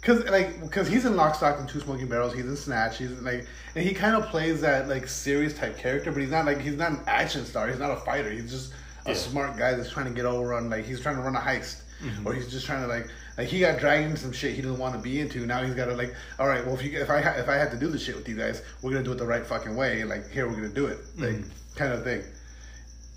because 0.00 0.24
like 0.30 0.60
because 0.60 0.88
he's 0.88 1.04
in 1.04 1.16
Lock, 1.16 1.34
Stock, 1.34 1.58
and 1.60 1.68
Two 1.68 1.80
Smoking 1.80 2.08
Barrels. 2.08 2.34
He's 2.34 2.44
in 2.46 2.56
Snatch. 2.56 2.98
He's 2.98 3.10
like 3.20 3.46
and 3.74 3.84
he 3.86 3.94
kind 3.94 4.16
of 4.16 4.26
plays 4.30 4.60
that 4.62 4.88
like 4.88 5.06
serious 5.08 5.54
type 5.56 5.78
character, 5.78 6.10
but 6.12 6.20
he's 6.20 6.30
not 6.30 6.44
like 6.44 6.60
he's 6.60 6.76
not 6.76 6.90
an 6.92 7.00
action 7.06 7.44
star. 7.44 7.68
He's 7.68 7.78
not 7.78 7.90
a 7.90 7.96
fighter. 7.96 8.30
He's 8.30 8.50
just 8.50 8.72
a 9.06 9.10
Yeah. 9.10 9.16
smart 9.16 9.56
guy 9.56 9.74
that's 9.74 9.90
trying 9.90 10.06
to 10.06 10.12
get 10.12 10.24
over 10.26 10.54
on 10.54 10.68
like 10.70 10.84
he's 10.84 11.00
trying 11.00 11.16
to 11.16 11.22
run 11.22 11.34
a 11.36 11.40
heist, 11.40 11.82
or 12.24 12.32
he's 12.34 12.50
just 12.50 12.66
trying 12.66 12.82
to 12.82 12.88
like 12.88 13.08
like 13.38 13.48
he 13.48 13.60
got 13.60 13.78
dragged 13.78 14.04
into 14.06 14.20
some 14.20 14.32
shit 14.32 14.54
he 14.54 14.60
didn't 14.62 14.78
want 14.78 14.94
to 14.94 15.00
be 15.00 15.20
into. 15.20 15.46
Now 15.46 15.62
he's 15.62 15.74
got 15.74 15.86
to 15.86 15.94
like 15.94 16.14
all 16.38 16.48
right, 16.48 16.64
well 16.66 16.74
if 16.74 16.82
you 16.82 16.98
if 17.00 17.08
I 17.10 17.20
ha- 17.20 17.36
if 17.38 17.48
I 17.48 17.54
had 17.54 17.70
to 17.70 17.78
do 17.78 17.88
this 17.88 18.02
shit 18.02 18.16
with 18.16 18.28
you 18.28 18.36
guys, 18.36 18.62
we're 18.82 18.90
gonna 18.90 19.04
do 19.04 19.12
it 19.12 19.18
the 19.18 19.26
right 19.26 19.46
fucking 19.46 19.74
way. 19.76 20.02
Like 20.04 20.28
here 20.30 20.46
we're 20.48 20.54
gonna 20.56 20.68
do 20.68 20.86
it, 20.86 20.98
like 21.16 21.36
kind 21.76 21.92
of 21.92 22.02
thing. 22.04 22.22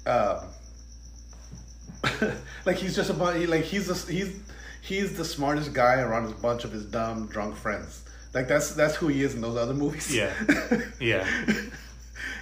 Um, 0.07 0.39
like 2.65 2.77
he's 2.77 2.95
just 2.95 3.09
a 3.09 3.13
bunch. 3.13 3.39
He, 3.39 3.47
like 3.47 3.63
he's 3.63 3.87
just, 3.87 4.07
he's 4.07 4.39
he's 4.85 5.17
the 5.17 5.25
smartest 5.25 5.73
guy 5.73 5.99
around 6.01 6.25
a 6.31 6.35
bunch 6.35 6.63
of 6.63 6.71
his 6.71 6.85
dumb 6.85 7.27
drunk 7.27 7.55
friends. 7.55 8.03
Like 8.33 8.47
that's 8.47 8.73
that's 8.75 8.95
who 8.95 9.07
he 9.07 9.23
is 9.23 9.33
in 9.33 9.41
those 9.41 9.57
other 9.57 9.73
movies. 9.73 10.13
Yeah. 10.15 10.31
Yeah. 10.99 11.27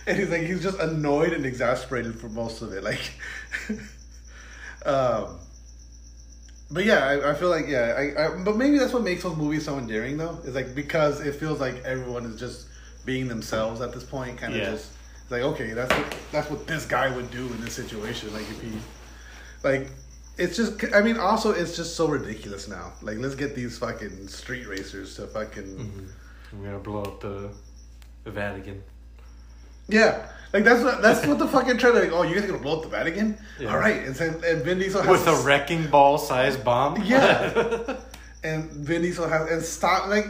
and 0.08 0.18
he's 0.18 0.30
like 0.30 0.42
he's 0.42 0.62
just 0.62 0.80
annoyed 0.80 1.34
and 1.34 1.46
exasperated 1.46 2.20
for 2.20 2.30
most 2.30 2.62
of 2.62 2.74
it. 2.74 2.84
Like, 2.84 3.14
um, 4.86 5.40
but 6.72 6.86
yeah, 6.86 7.06
I, 7.06 7.32
I 7.32 7.34
feel 7.36 7.50
like 7.50 7.68
yeah, 7.68 7.94
I, 7.98 8.26
I 8.26 8.44
but 8.44 8.58
maybe 8.58 8.78
that's 8.78 8.94
what 8.94 9.04
makes 9.04 9.24
those 9.24 9.38
movies 9.38 9.66
so 9.66 9.78
endearing 9.78 10.18
though. 10.18 10.40
Is 10.44 10.56
like 10.56 10.74
because 10.76 11.22
it 11.22 11.36
feels 11.36 11.60
like 11.60 11.84
everyone 11.84 12.26
is 12.26 12.40
just 12.40 12.68
being 13.06 13.28
themselves 13.28 13.82
at 13.82 13.94
this 13.94 14.04
point. 14.04 14.38
Kind 14.38 14.54
of 14.54 14.60
Yeah. 14.60 14.72
just 14.72 14.92
like 15.30 15.44
okay, 15.44 15.74
that's 15.74 15.94
what 15.96 16.16
that's 16.32 16.50
what 16.50 16.68
this 16.68 16.86
guy 16.86 17.16
would 17.16 17.30
do 17.32 17.46
in 17.46 17.62
this 17.62 17.74
situation. 17.74 18.34
Like 18.34 18.50
if 18.50 18.62
he 18.62 18.72
like. 19.64 19.90
It's 20.38 20.58
just, 20.58 20.84
I 20.96 21.02
mean, 21.02 21.18
also, 21.18 21.52
it's 21.52 21.76
just 21.76 21.96
so 21.96 22.08
ridiculous 22.08 22.68
now. 22.68 22.94
Like, 23.02 23.18
let's 23.20 23.36
get 23.36 23.56
these 23.56 23.78
fucking 23.78 24.28
street 24.28 24.68
racers 24.68 25.16
to 25.18 25.28
fucking. 25.28 25.64
Mm-hmm. 25.64 26.06
I'm 26.54 26.64
gonna 26.64 26.80
blow 26.80 27.04
up 27.04 27.22
the, 27.22 27.52
the 28.24 28.32
Vatican. 28.32 28.84
Yeah, 29.88 30.28
like 30.54 30.64
that's 30.64 30.84
what 30.84 31.02
that's 31.02 31.26
what 31.26 31.40
the 31.40 31.48
fucking 31.48 31.78
trailer. 31.78 32.04
Like, 32.04 32.12
oh, 32.14 32.24
you 32.24 32.36
guys 32.36 32.44
are 32.46 32.48
gonna 32.48 32.60
blow 32.62 32.78
up 32.78 32.84
the 32.84 32.90
Vatican? 32.90 33.38
Yeah. 33.60 33.72
All 33.72 33.78
right, 33.78 33.98
and, 33.98 34.20
and 34.20 34.64
Vin 34.64 34.80
Diesel 34.80 35.02
has 35.02 35.10
With 35.10 35.28
a 35.28 35.36
wrecking 35.44 35.88
ball 35.88 36.18
sized 36.18 36.64
bomb? 36.64 37.02
yeah, 37.04 37.98
and 38.44 38.72
Vin 38.72 39.02
Diesel 39.02 39.28
has 39.28 39.50
and 39.52 39.62
stop 39.62 40.08
like 40.08 40.28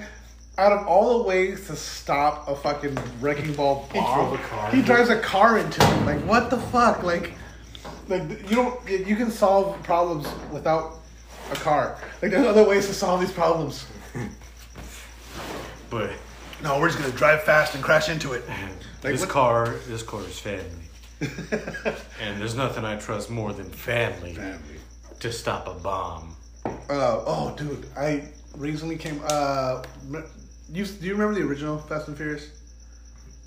out 0.58 0.72
of 0.72 0.88
all 0.88 1.18
the 1.20 1.24
ways 1.28 1.68
to 1.68 1.76
stop 1.76 2.48
a 2.48 2.56
fucking 2.56 2.98
wrecking 3.20 3.54
ball 3.54 3.88
bomb, 3.94 4.38
car. 4.38 4.72
he 4.72 4.82
drives 4.82 5.10
a 5.10 5.20
car 5.20 5.60
into 5.60 5.82
it. 5.84 6.06
Like 6.06 6.20
what 6.22 6.50
the 6.50 6.58
fuck? 6.58 7.04
Like, 7.04 7.34
like 8.08 8.24
you 8.50 8.56
don't 8.56 8.90
you 8.90 9.16
can 9.16 9.32
solve 9.32 9.82
problems 9.84 10.28
without 10.52 11.00
a 11.52 11.56
car. 11.56 11.98
Like 12.22 12.32
there's 12.32 12.46
other 12.48 12.68
ways 12.68 12.88
to 12.88 12.94
solve 12.94 13.22
these 13.22 13.32
problems. 13.32 13.86
But 15.90 16.12
No, 16.64 16.80
we're 16.80 16.90
just 16.90 17.00
gonna 17.00 17.14
drive 17.14 17.44
fast 17.44 17.76
and 17.76 17.84
crash 17.84 18.10
into 18.10 18.34
it. 18.34 18.44
Like 19.04 19.14
this 19.14 19.22
what- 19.22 19.30
car, 19.30 19.76
this 19.88 20.02
car 20.04 20.22
is 20.22 20.40
family. 20.40 20.66
and 22.22 22.42
there's 22.42 22.56
nothing 22.56 22.84
I 22.84 22.98
trust 22.98 23.30
more 23.30 23.54
than 23.54 23.70
family, 23.70 24.34
Family. 24.34 24.78
to 25.20 25.32
stop 25.32 25.68
a 25.68 25.74
bomb. 25.74 26.36
Uh, 26.66 27.22
oh, 27.26 27.54
dude, 27.58 27.86
I 27.96 28.28
recently 28.58 28.98
came. 28.98 29.22
Uh, 29.24 29.84
you 30.72 30.86
do 30.86 31.06
you 31.06 31.14
remember 31.14 31.40
the 31.40 31.46
original 31.48 31.78
Fast 31.78 32.08
and 32.10 32.18
Furious? 32.18 32.50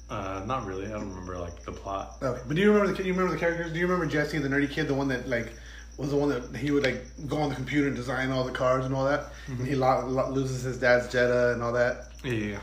Uh, 0.08 0.42
not 0.46 0.64
really. 0.66 0.86
I 0.86 0.90
don't 0.90 1.08
remember 1.08 1.36
like 1.38 1.62
the 1.64 1.72
plot. 1.72 2.16
Okay, 2.22 2.40
but 2.46 2.54
do 2.54 2.60
you 2.62 2.72
remember 2.72 2.92
the 2.94 3.02
you 3.04 3.12
remember 3.12 3.32
the 3.34 3.40
characters? 3.40 3.72
Do 3.72 3.78
you 3.78 3.86
remember 3.86 4.06
Jesse, 4.10 4.38
the 4.38 4.48
nerdy 4.48 4.70
kid, 4.70 4.86
the 4.88 4.94
one 4.94 5.08
that 5.08 5.28
like 5.28 5.52
was 5.96 6.10
the 6.10 6.16
one 6.16 6.28
that 6.28 6.54
he 6.56 6.70
would 6.70 6.84
like 6.84 7.04
go 7.26 7.38
on 7.38 7.48
the 7.48 7.54
computer 7.56 7.88
and 7.88 7.96
design 7.96 8.30
all 8.30 8.44
the 8.44 8.52
cars 8.52 8.84
and 8.84 8.94
all 8.94 9.04
that, 9.06 9.32
and 9.48 9.66
he 9.66 9.74
lo- 9.74 10.06
lo- 10.06 10.30
loses 10.30 10.62
his 10.62 10.78
dad's 10.78 11.10
Jetta 11.10 11.52
and 11.54 11.62
all 11.62 11.72
that. 11.72 12.08
Yeah. 12.22 12.58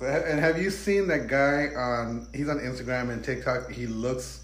And 0.00 0.40
have 0.40 0.60
you 0.60 0.70
seen 0.70 1.08
that 1.08 1.28
guy 1.28 1.68
on? 1.76 2.26
He's 2.34 2.48
on 2.48 2.58
Instagram 2.58 3.10
and 3.10 3.22
TikTok. 3.24 3.70
He 3.70 3.86
looks 3.86 4.40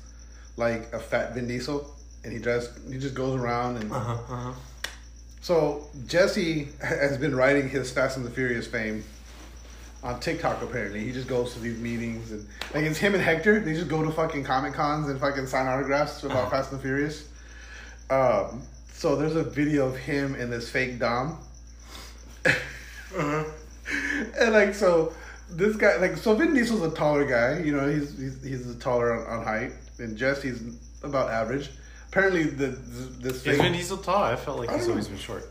like 0.56 0.92
a 0.92 0.98
fat 0.98 1.34
Vin 1.34 1.46
Diesel, 1.48 1.94
and 2.24 2.32
he 2.32 2.38
just 2.38 2.70
he 2.90 2.98
just 2.98 3.14
goes 3.14 3.34
around 3.38 3.76
and. 3.76 3.92
Uh 3.92 3.98
huh. 3.98 4.12
Uh 4.12 4.36
huh. 4.36 4.52
So 5.40 5.86
Jesse 6.06 6.68
has 6.82 7.16
been 7.16 7.34
writing 7.34 7.68
his 7.68 7.90
Fast 7.90 8.16
and 8.16 8.26
the 8.26 8.30
Furious 8.30 8.66
fame 8.66 9.04
on 10.02 10.20
TikTok. 10.20 10.62
Apparently, 10.62 11.00
he 11.00 11.12
just 11.12 11.28
goes 11.28 11.54
to 11.54 11.60
these 11.60 11.78
meetings 11.78 12.30
and 12.32 12.46
like 12.74 12.84
it's 12.84 12.98
him 12.98 13.14
and 13.14 13.22
Hector. 13.22 13.60
They 13.60 13.74
just 13.74 13.88
go 13.88 14.02
to 14.04 14.10
fucking 14.10 14.44
comic 14.44 14.74
cons 14.74 15.08
and 15.08 15.18
fucking 15.20 15.46
sign 15.46 15.66
autographs 15.66 16.22
about 16.22 16.36
Uh-huh. 16.36 16.50
Fast 16.50 16.70
and 16.72 16.78
the 16.80 16.82
Furious. 16.82 17.28
Um, 18.10 18.62
so 18.92 19.16
there's 19.16 19.36
a 19.36 19.44
video 19.44 19.86
of 19.86 19.96
him 19.96 20.34
and 20.34 20.52
this 20.52 20.68
fake 20.70 20.98
Dom, 20.98 21.38
Uh-huh. 22.46 23.44
and 24.40 24.52
like 24.52 24.74
so 24.74 25.12
this 25.50 25.76
guy 25.76 25.96
like 25.96 26.16
so 26.16 26.34
Vin 26.34 26.54
Diesel's 26.54 26.82
a 26.82 26.90
taller 26.94 27.24
guy. 27.24 27.58
You 27.60 27.74
know 27.76 27.88
he's 27.88 28.16
he's, 28.18 28.42
he's 28.44 28.76
taller 28.76 29.12
on, 29.26 29.38
on 29.40 29.44
height, 29.44 29.72
and 29.98 30.16
Jesse's 30.16 30.62
about 31.02 31.30
average. 31.30 31.70
Apparently, 32.10 32.44
the 32.44 32.66
this 33.20 33.46
Is 33.46 33.58
Vin 33.58 33.72
Diesel 33.72 33.98
tall? 33.98 34.22
I 34.24 34.36
felt 34.36 34.58
like 34.58 34.70
I 34.70 34.76
he's 34.78 34.88
always 34.88 35.06
know. 35.06 35.10
been 35.12 35.18
short. 35.20 35.44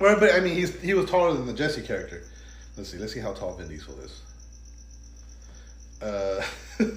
Well, 0.00 0.18
but 0.18 0.34
I 0.34 0.40
mean, 0.40 0.54
he's 0.54 0.78
he 0.80 0.94
was 0.94 1.08
taller 1.08 1.32
than 1.34 1.46
the 1.46 1.52
Jesse 1.52 1.82
character. 1.82 2.24
Let's 2.76 2.90
see. 2.90 2.98
Let's 2.98 3.12
see 3.12 3.20
how 3.20 3.32
tall 3.32 3.54
Vin 3.54 3.68
Diesel 3.68 3.94
is. 4.00 4.22
Uh, 6.02 6.42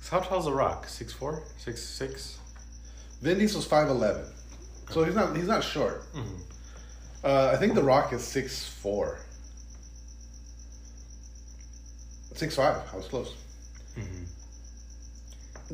So 0.00 0.18
how 0.18 0.20
tall's 0.26 0.46
The 0.46 0.52
Rock? 0.52 0.88
Six 0.88 1.12
four? 1.12 1.42
Six 1.58 1.82
six? 1.82 2.38
Vin 3.20 3.38
Diesel's 3.38 3.66
five 3.66 3.88
eleven, 3.90 4.24
so 4.90 5.04
he's 5.04 5.14
not 5.14 5.36
he's 5.36 5.46
not 5.48 5.62
short. 5.62 6.10
Mhm. 6.14 6.40
Uh, 7.22 7.50
I 7.52 7.56
think 7.58 7.74
The 7.74 7.82
Rock 7.82 8.12
is 8.14 8.22
six 8.24 8.64
four. 8.66 9.18
Six 12.34 12.54
five. 12.56 12.76
I 12.90 12.96
was 12.96 13.06
close. 13.06 13.34
Mhm. 13.98 14.24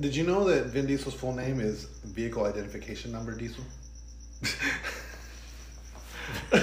Did 0.00 0.16
you 0.16 0.24
know 0.24 0.42
that 0.48 0.66
Vin 0.66 0.86
Diesel's 0.86 1.14
full 1.14 1.32
name 1.34 1.60
is 1.60 1.84
Vehicle 2.04 2.44
Identification 2.44 3.12
Number 3.12 3.36
Diesel? 3.36 3.62
I 6.52 6.58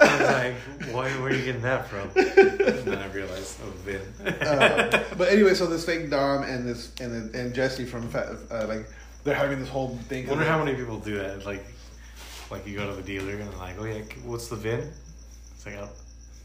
was 0.00 0.20
like, 0.20 0.54
why, 0.94 1.10
where 1.10 1.30
are 1.30 1.34
you 1.34 1.44
getting 1.44 1.62
that 1.62 1.88
from? 1.88 2.10
And 2.16 2.84
then 2.84 2.98
I 2.98 3.06
realized, 3.08 3.60
oh, 3.64 3.70
Vin. 3.84 4.00
Uh, 4.26 5.04
but 5.16 5.28
anyway, 5.28 5.54
so 5.54 5.66
this 5.66 5.84
fake 5.84 6.10
Dom 6.10 6.42
and 6.42 6.68
this 6.68 6.92
and 7.00 7.34
and 7.34 7.54
Jesse 7.54 7.84
from 7.84 8.10
uh, 8.14 8.66
like 8.66 8.88
they're 9.24 9.34
having 9.34 9.58
this 9.58 9.68
whole 9.68 9.96
thing. 10.08 10.26
I 10.26 10.30
wonder 10.30 10.44
how 10.44 10.62
many 10.62 10.76
people 10.76 10.98
do 10.98 11.18
that. 11.18 11.44
Like, 11.44 11.64
like 12.50 12.66
you 12.66 12.76
go 12.76 12.88
to 12.88 12.96
the 12.96 13.02
dealer 13.02 13.32
and 13.32 13.50
they're 13.50 13.58
like, 13.58 13.76
oh 13.78 13.84
yeah, 13.84 14.02
what's 14.24 14.48
the 14.48 14.56
VIN? 14.56 14.92
It's 15.54 15.66
like, 15.66 15.76
I 15.76 15.80
don't, 15.80 15.90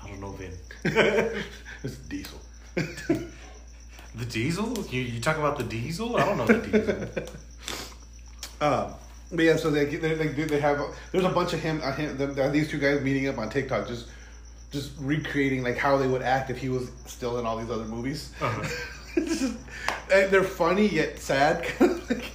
I 0.04 0.08
don't 0.08 0.20
know 0.20 0.32
VIN. 0.32 0.54
it's 1.84 1.98
Diesel. 1.98 2.40
The 4.14 4.26
diesel? 4.26 4.86
You, 4.90 5.02
you 5.02 5.22
talk 5.22 5.38
about 5.38 5.58
the 5.58 5.64
diesel? 5.64 6.18
I 6.18 6.26
don't 6.26 6.38
know 6.38 6.46
the 6.46 6.58
diesel. 6.68 7.24
Um, 8.62 8.94
but 9.32 9.46
yeah, 9.46 9.56
so 9.56 9.72
they 9.72 9.86
they 9.86 10.14
they, 10.14 10.28
they 10.28 10.60
have 10.60 10.82
there's 11.12 11.24
a 11.24 11.30
bunch 11.30 11.54
of 11.54 11.62
him, 11.62 11.82
uh, 11.84 11.94
him 11.94 12.18
them, 12.18 12.52
these 12.52 12.70
two 12.70 12.80
guys 12.80 13.02
meeting 13.02 13.28
up 13.28 13.38
on 13.38 13.50
TikTok, 13.50 13.88
just 13.88 14.08
just 14.72 14.92
recreating 15.00 15.64
like 15.64 15.78
how 15.78 15.98
they 15.98 16.08
would 16.08 16.22
act 16.22 16.50
if 16.50 16.58
he 16.58 16.70
was 16.70 16.92
still 17.06 17.40
in 17.40 17.46
all 17.46 17.58
these 17.58 17.70
other 17.70 17.86
movies. 17.86 18.34
Uh-huh. 18.42 18.64
just, 19.16 19.58
and 20.12 20.32
they're 20.32 20.44
funny 20.44 20.88
yet 20.88 21.20
sad. 21.20 21.66
like, 21.80 22.32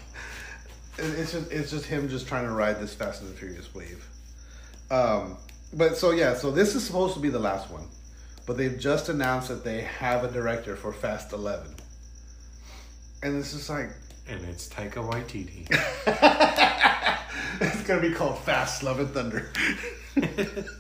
it's 0.99 1.33
just 1.33 1.53
it's 1.53 1.71
just 1.71 1.87
him 1.87 2.09
just 2.09 2.27
trying 2.27 2.45
to 2.45 2.51
ride 2.51 2.81
this 2.81 2.95
Fast 2.95 3.23
and 3.23 3.31
the 3.31 3.37
Furious 3.37 3.75
wave. 3.75 4.09
Um, 4.91 5.37
but 5.73 5.97
so 5.97 6.13
yeah, 6.13 6.35
so 6.35 6.51
this 6.51 6.75
is 6.75 6.85
supposed 6.85 7.15
to 7.15 7.21
be 7.21 7.29
the 7.29 7.39
last 7.39 7.71
one, 7.71 7.89
but 8.47 8.57
they've 8.57 8.79
just 8.79 9.11
announced 9.11 9.49
that 9.49 9.65
they 9.65 9.83
have 9.83 10.25
a 10.25 10.31
director 10.31 10.77
for 10.77 10.93
Fast 10.93 11.35
Eleven, 11.35 11.75
and 13.23 13.39
it's 13.39 13.53
just 13.53 13.69
like 13.69 13.91
and 14.29 14.45
it's 14.45 14.69
Taika 14.69 15.09
Waititi. 15.09 15.67
it's 17.61 17.83
gonna 17.83 18.01
be 18.01 18.13
called 18.13 18.39
Fast 18.39 18.83
Love 18.83 19.01
and 19.01 19.11
Thunder. 19.11 19.51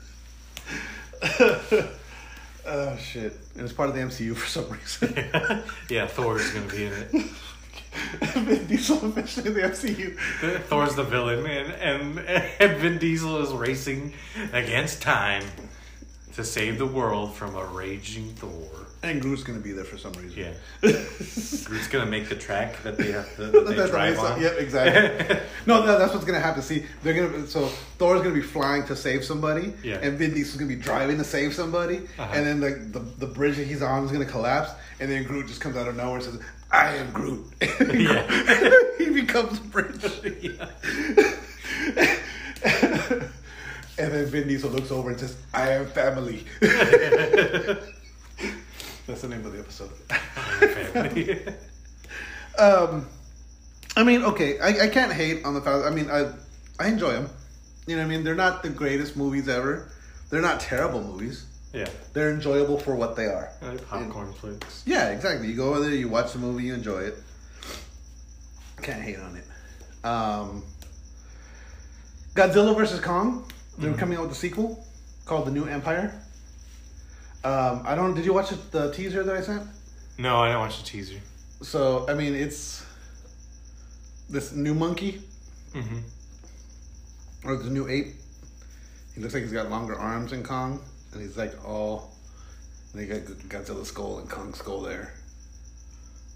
oh 2.67 2.97
shit! 2.97 3.39
And 3.55 3.65
it's 3.65 3.73
part 3.73 3.89
of 3.89 3.95
the 3.95 4.01
MCU 4.03 4.37
for 4.37 4.47
some 4.47 4.69
reason. 4.71 5.63
yeah, 5.89 6.07
Thor 6.07 6.39
is 6.39 6.51
gonna 6.51 6.67
be 6.67 6.85
in 6.87 6.93
it. 6.93 7.09
Vin 8.35 8.67
Diesel 8.67 9.07
officially 9.07 9.49
in 9.49 9.55
the 9.55 9.63
MCU. 9.63 10.19
Thor's 10.65 10.95
the 10.97 11.05
villain, 11.05 11.47
and, 11.47 11.73
and, 11.73 12.19
and 12.19 12.77
Vin 12.79 12.99
Diesel 12.99 13.43
is 13.43 13.53
racing 13.53 14.13
against 14.53 15.01
time. 15.01 15.45
to 16.35 16.45
save 16.45 16.77
the 16.79 16.87
world 16.87 17.35
from 17.35 17.57
a 17.57 17.65
raging 17.65 18.29
Thor. 18.35 18.86
And 19.03 19.21
Groot's 19.21 19.45
gonna 19.45 19.61
be 19.61 19.73
there 19.73 19.85
for 19.85 19.99
some 19.99 20.13
reason. 20.15 20.39
Yeah. 20.39 20.53
Groot's 21.65 21.87
gonna 21.89 22.07
make 22.11 22.29
the 22.29 22.35
track 22.35 22.83
that 22.83 22.97
they 22.97 23.13
have 23.13 23.37
to 23.37 23.47
that 23.51 23.65
they 23.77 23.87
drive 23.87 24.19
on. 24.19 24.41
Yep, 24.41 24.55
exactly. 24.59 25.37
no, 25.67 25.85
no, 25.85 25.99
that's 25.99 26.13
what's 26.13 26.25
gonna 26.25 26.41
happen. 26.41 26.63
See, 26.63 26.85
they're 27.03 27.15
gonna 27.15 27.47
so 27.47 27.69
Thor's 27.99 28.23
gonna 28.23 28.35
be 28.35 28.41
flying 28.43 28.85
to 28.87 28.97
save 28.97 29.25
somebody, 29.25 29.73
Yeah. 29.85 29.99
and 30.03 30.19
Vin 30.19 30.35
Diesel's 30.35 30.57
gonna 30.57 30.69
be 30.75 30.77
driving 30.81 31.19
to 31.19 31.25
save 31.25 31.55
somebody, 31.55 31.99
Uh-huh. 32.19 32.33
and 32.35 32.47
then 32.47 32.61
like 32.61 32.93
the 32.93 33.01
the 33.01 33.27
bridge 33.27 33.57
that 33.59 33.67
he's 33.67 33.83
on 33.83 34.05
is 34.05 34.11
gonna 34.11 34.25
collapse, 34.25 34.71
and 34.99 35.11
then 35.11 35.23
Groot 35.25 35.47
just 35.47 35.61
comes 35.61 35.77
out 35.77 35.87
of 35.87 35.95
nowhere 35.97 36.17
and 36.17 36.25
says, 36.25 36.41
"I 36.73 36.97
am 36.97 37.13
Groot." 37.13 37.45
Yeah. 37.61 38.27
he 38.99 39.11
becomes 39.11 39.61
the 39.61 39.67
bridge. 39.69 40.41
Yeah. 40.43 40.69
and 43.99 44.13
then 44.13 44.27
Vin 44.27 44.49
Diesel 44.49 44.71
looks 44.71 44.91
over 44.91 45.11
and 45.11 45.21
says, 45.21 45.37
"I 45.55 45.71
am 45.71 45.87
family." 45.87 46.45
That's 49.07 49.23
the 49.23 49.29
name 49.29 49.45
of 49.47 49.53
the 49.53 49.59
episode. 49.61 49.91
Family. 50.93 51.43
Um, 52.59 53.07
I 53.99 54.03
mean, 54.03 54.23
okay, 54.23 54.59
I, 54.59 54.87
I 54.87 54.89
can't 54.89 55.13
hate 55.13 55.45
on 55.45 55.53
the 55.53 55.61
fact. 55.61 55.85
I 55.85 55.91
mean, 55.91 56.11
I 56.11 56.33
I 56.81 56.89
enjoy 56.89 57.13
them. 57.13 57.29
You 57.87 57.97
know, 57.97 58.03
what 58.03 58.07
I 58.07 58.09
mean, 58.09 58.25
they're 58.25 58.35
not 58.35 58.63
the 58.63 58.71
greatest 58.71 59.15
movies 59.15 59.47
ever. 59.47 59.93
They're 60.31 60.41
not 60.41 60.61
terrible 60.61 61.03
movies. 61.03 61.45
yeah. 61.75 61.87
They're 62.15 62.31
enjoyable 62.31 62.79
for 62.79 62.95
what 62.97 63.15
they 63.15 63.27
are. 63.27 63.51
Like 63.61 63.87
popcorn 63.87 64.33
flicks. 64.33 64.83
Yeah, 64.87 65.11
exactly. 65.11 65.49
You 65.49 65.55
go 65.57 65.69
over 65.75 65.81
there, 65.81 65.91
you 65.91 66.09
watch 66.09 66.33
the 66.33 66.39
movie, 66.39 66.65
you 66.65 66.73
enjoy 66.73 67.01
it. 67.01 67.19
Can't 68.81 69.03
hate 69.03 69.19
on 69.19 69.37
it. 69.37 69.45
Um, 70.07 70.65
Godzilla 72.35 72.75
vs 72.75 73.01
Kong. 73.01 73.45
They're 73.77 73.93
coming 73.93 74.17
out 74.17 74.23
with 74.23 74.33
a 74.33 74.35
sequel 74.35 74.83
called 75.27 75.47
The 75.47 75.51
New 75.51 75.67
Empire. 75.67 76.23
Um, 77.45 77.83
I 77.85 77.95
don't. 77.95 78.15
Did 78.15 78.25
you 78.25 78.33
watch 78.33 78.51
the- 78.71 78.91
teaser 78.93 79.23
that 79.23 79.37
I 79.37 79.41
sent? 79.43 79.63
No, 80.19 80.39
I 80.43 80.49
didn't 80.49 80.61
watch 80.61 80.79
the 80.83 80.85
teaser. 80.89 81.21
So 81.63 82.07
I 82.09 82.15
mean, 82.15 82.35
it's 82.35 82.85
this 84.29 84.53
new 84.53 84.75
monkey 84.75 85.23
Mm-hmm. 85.75 85.99
or 87.49 87.57
the 87.57 87.71
new 87.71 87.87
ape. 87.89 88.15
He 89.15 89.21
looks 89.21 89.35
like 89.35 89.43
he's 89.43 89.53
got 89.53 89.71
longer 89.71 89.95
arms 89.95 90.31
than 90.31 90.43
Kong, 90.43 90.81
and 91.13 91.21
he's 91.23 91.37
like 91.37 91.53
all. 91.67 92.13
And 92.93 93.03
they 93.03 93.07
got 93.07 93.21
Godzilla's 93.49 93.89
skull 93.89 94.19
and 94.19 94.29
Kong's 94.29 94.59
skull 94.59 94.81
there. 94.81 95.13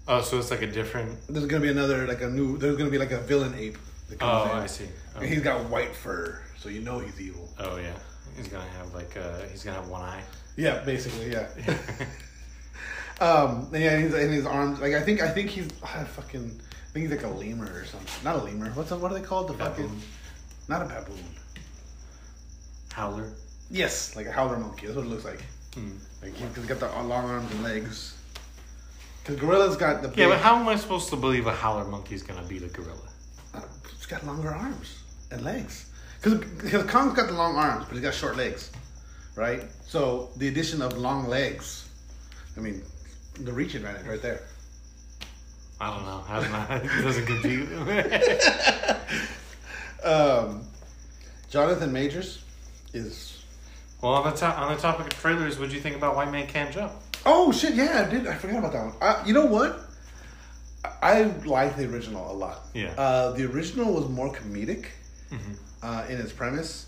Oh, 0.07 0.21
so 0.21 0.37
it's 0.39 0.51
like 0.51 0.61
a 0.61 0.67
different. 0.67 1.17
There's 1.27 1.45
gonna 1.45 1.61
be 1.61 1.69
another 1.69 2.07
like 2.07 2.21
a 2.21 2.29
new. 2.29 2.57
There's 2.57 2.77
gonna 2.77 2.89
be 2.89 2.97
like 2.99 3.11
a 3.11 3.19
villain 3.19 3.53
ape. 3.55 3.77
That 4.09 4.17
Oh, 4.21 4.45
in. 4.45 4.57
I 4.57 4.65
see. 4.67 4.87
And 5.15 5.25
he's 5.25 5.41
got 5.41 5.69
white 5.69 5.95
fur, 5.95 6.41
so 6.59 6.69
you 6.69 6.81
know 6.81 6.99
he's 6.99 7.19
evil. 7.19 7.49
oh 7.59 7.77
yeah. 7.77 7.93
He's 8.37 8.47
gonna 8.47 8.63
have 8.77 8.93
like 8.93 9.15
uh 9.17 9.41
he's 9.51 9.63
gonna 9.63 9.77
have 9.77 9.89
one 9.89 10.01
eye. 10.01 10.23
Yeah, 10.57 10.79
basically, 10.83 11.31
yeah. 11.31 11.47
um, 13.21 13.69
and 13.73 13.83
yeah, 13.83 13.97
he's 13.99 14.13
in 14.13 14.31
his 14.31 14.45
arms. 14.45 14.79
Like 14.79 14.93
I 14.93 15.01
think, 15.01 15.21
I 15.21 15.29
think 15.29 15.49
he's 15.49 15.67
ah, 15.83 16.05
fucking. 16.15 16.59
I 16.61 16.93
think 16.93 17.09
he's 17.09 17.11
like 17.11 17.23
a 17.23 17.33
lemur 17.33 17.65
or 17.65 17.85
something. 17.85 18.23
Not 18.23 18.35
a 18.35 18.43
lemur. 18.43 18.69
What's 18.71 18.91
a, 18.91 18.97
what 18.97 19.11
are 19.11 19.15
they 19.15 19.25
called? 19.25 19.47
The 19.47 19.53
fucking. 19.53 20.01
Not 20.67 20.81
a 20.81 20.85
baboon. 20.85 21.23
Howler. 22.91 23.31
Yes, 23.69 24.15
like 24.15 24.25
a 24.25 24.31
howler 24.31 24.57
monkey. 24.57 24.87
That's 24.87 24.97
what 24.97 25.05
it 25.05 25.09
looks 25.09 25.23
like. 25.25 25.41
Hmm. 25.73 25.91
Like 26.21 26.35
he- 26.35 26.45
he's 26.55 26.65
got 26.65 26.79
the 26.79 26.87
long 26.87 27.29
arms 27.29 27.49
and 27.51 27.63
legs. 27.63 28.17
Cause 29.23 29.35
gorilla's 29.37 29.77
got 29.77 30.01
the. 30.01 30.11
Yeah, 30.15 30.27
but 30.29 30.39
how 30.39 30.57
am 30.57 30.67
I 30.67 30.75
supposed 30.75 31.09
to 31.09 31.15
believe 31.15 31.47
a 31.47 31.53
howler 31.53 31.85
monkey's 31.85 32.23
gonna 32.23 32.45
beat 32.47 32.63
a 32.63 32.67
gorilla? 32.67 32.97
Uh, 33.53 33.61
He's 33.95 34.05
got 34.07 34.25
longer 34.25 34.49
arms 34.49 34.97
and 35.29 35.43
legs. 35.43 35.89
Because 36.21 36.83
Kong's 36.83 37.13
got 37.13 37.27
the 37.27 37.33
long 37.33 37.55
arms, 37.55 37.85
but 37.85 37.93
he's 37.93 38.01
got 38.03 38.13
short 38.13 38.35
legs, 38.37 38.71
right? 39.41 39.63
So 39.87 40.29
the 40.37 40.47
addition 40.47 40.81
of 40.83 40.97
long 40.97 41.27
legs, 41.27 41.89
I 42.55 42.59
mean, 42.59 42.83
the 43.39 43.51
reach 43.51 43.73
advantage 43.75 44.05
right 44.05 44.21
there. 44.21 44.43
I 45.81 45.89
don't 45.89 46.05
know. 46.05 46.23
I 46.29 46.39
don't 46.39 46.51
know. 46.51 46.89
It 46.99 47.03
doesn't 47.03 47.25
compute. 47.25 47.67
Um, 50.03 50.63
Jonathan 51.51 51.91
Majors 51.93 52.41
is. 52.93 53.43
well, 54.01 54.13
on 54.13 54.23
the 54.31 54.35
to- 54.37 54.45
on 54.61 54.73
the 54.75 54.81
topic 54.81 55.13
of 55.13 55.19
trailers, 55.19 55.59
what 55.59 55.69
do 55.69 55.75
you 55.75 55.81
think 55.81 55.95
about 55.95 56.15
White 56.15 56.31
Man 56.31 56.47
Can't 56.47 56.71
Jump? 56.73 56.91
Oh 57.23 57.51
shit! 57.51 57.75
Yeah, 57.75 58.03
I 58.07 58.09
did. 58.09 58.25
I 58.25 58.33
forgot 58.33 58.57
about 58.59 58.71
that 58.73 58.83
one. 58.85 58.95
Uh, 58.99 59.23
you 59.27 59.33
know 59.35 59.45
what? 59.45 59.79
I 60.83 61.19
I 61.19 61.23
like 61.45 61.77
the 61.77 61.85
original 61.87 62.31
a 62.31 62.33
lot. 62.33 62.61
Yeah. 62.73 62.93
Uh, 62.97 63.33
the 63.33 63.45
original 63.45 63.93
was 63.93 64.09
more 64.09 64.33
comedic 64.33 64.85
uh, 65.83 66.05
in 66.09 66.17
its 66.19 66.31
premise, 66.31 66.87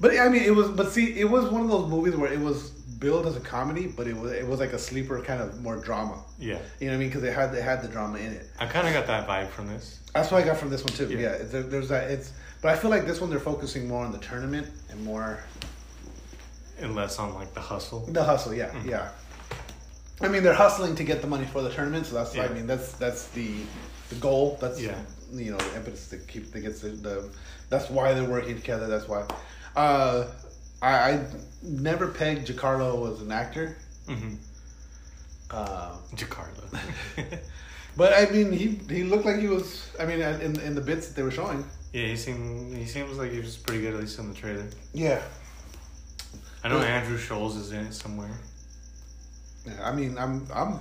but 0.00 0.18
I 0.18 0.28
mean, 0.28 0.42
it 0.42 0.54
was. 0.54 0.68
But 0.70 0.90
see, 0.92 1.18
it 1.18 1.28
was 1.30 1.46
one 1.46 1.62
of 1.62 1.68
those 1.68 1.88
movies 1.88 2.16
where 2.16 2.32
it 2.32 2.40
was 2.40 2.70
billed 2.70 3.26
as 3.26 3.36
a 3.36 3.40
comedy, 3.40 3.86
but 3.86 4.06
it 4.06 4.16
was 4.16 4.32
it 4.32 4.46
was 4.46 4.60
like 4.60 4.72
a 4.72 4.78
sleeper 4.78 5.20
kind 5.22 5.40
of 5.42 5.60
more 5.62 5.76
drama. 5.76 6.22
Yeah, 6.38 6.58
You 6.80 6.86
know 6.86 6.92
what 6.92 6.96
I 6.96 6.98
mean? 6.98 7.08
Because 7.08 7.22
they 7.22 7.32
had 7.32 7.52
they 7.52 7.62
had 7.62 7.82
the 7.82 7.88
drama 7.88 8.18
in 8.18 8.32
it. 8.32 8.48
I 8.58 8.66
kind 8.66 8.86
of 8.88 8.94
got 8.94 9.06
that 9.06 9.26
vibe 9.28 9.48
from 9.50 9.68
this. 9.68 10.00
That's 10.14 10.30
what 10.30 10.42
I 10.42 10.46
got 10.46 10.56
from 10.56 10.70
this 10.70 10.84
one 10.84 10.92
too. 10.94 11.08
Yeah. 11.08 11.18
Yeah, 11.18 11.38
there, 11.44 11.62
there's 11.62 11.88
that. 11.88 12.10
It's 12.10 12.32
but 12.62 12.72
I 12.72 12.76
feel 12.76 12.90
like 12.90 13.06
this 13.06 13.20
one 13.20 13.30
they're 13.30 13.40
focusing 13.40 13.86
more 13.88 14.04
on 14.04 14.12
the 14.12 14.18
tournament 14.18 14.68
and 14.90 15.04
more 15.04 15.38
And 16.80 16.94
less 16.94 17.18
on 17.18 17.34
like 17.34 17.52
the 17.54 17.60
hustle. 17.60 18.00
the 18.06 18.22
hustle. 18.24 18.54
Yeah, 18.54 18.70
Mm-hmm. 18.70 18.88
yeah. 18.88 19.08
I 20.20 20.28
mean, 20.28 20.42
they're 20.44 20.54
hustling 20.54 20.94
to 20.96 21.04
get 21.04 21.20
the 21.20 21.26
money 21.26 21.44
for 21.44 21.60
the 21.62 21.70
tournament, 21.70 22.06
so 22.06 22.14
that's. 22.14 22.36
I 22.38 22.48
mean, 22.48 22.66
that's 22.66 22.92
that's 22.92 23.26
the 23.28 23.50
the 24.10 24.14
goal. 24.16 24.56
That's 24.60 24.80
Yeah. 24.80 24.96
you 25.32 25.50
know 25.50 25.58
the 25.58 25.76
impetus 25.76 26.08
to 26.10 26.18
keep 26.18 26.52
to 26.52 26.60
get 26.60 26.80
the, 26.80 26.88
the. 26.90 27.28
That's 27.68 27.90
why 27.90 28.14
they're 28.14 28.28
working 28.28 28.56
together. 28.56 28.86
That's 28.86 29.08
why. 29.08 29.26
Uh, 29.76 30.26
I, 30.82 30.92
I 31.12 31.26
never 31.62 32.08
pegged 32.08 32.46
Jack 32.46 32.58
Harlow 32.58 33.12
as 33.12 33.20
an 33.22 33.32
actor. 33.32 33.76
Mm-hmm. 34.08 34.34
Uh, 35.50 35.96
Jakarta. 36.14 36.80
but 37.96 38.12
I 38.12 38.30
mean, 38.30 38.52
he 38.52 38.78
he 38.92 39.04
looked 39.04 39.24
like 39.24 39.38
he 39.38 39.48
was. 39.48 39.88
I 39.98 40.04
mean, 40.04 40.20
in 40.20 40.58
in 40.60 40.74
the 40.74 40.80
bits 40.80 41.08
that 41.08 41.16
they 41.16 41.22
were 41.22 41.30
showing. 41.30 41.64
yeah, 41.92 42.06
he 42.06 42.16
seemed 42.16 42.76
he 42.76 42.86
seems 42.86 43.16
like 43.18 43.30
he 43.32 43.38
was 43.40 43.56
pretty 43.56 43.82
good 43.82 43.94
at 43.94 44.00
least 44.00 44.18
in 44.18 44.28
the 44.28 44.34
trailer. 44.34 44.66
Yeah. 44.92 45.22
I 46.62 46.68
know 46.68 46.78
Yeah. 46.80 46.96
Andrew 46.98 47.18
Scholes 47.18 47.56
is 47.58 47.72
in 47.72 47.86
it 47.86 47.92
somewhere. 47.94 48.30
Yeah, 49.66 49.80
I 49.82 49.92
mean, 49.94 50.16
I'm 50.18 50.46
I'm 50.52 50.80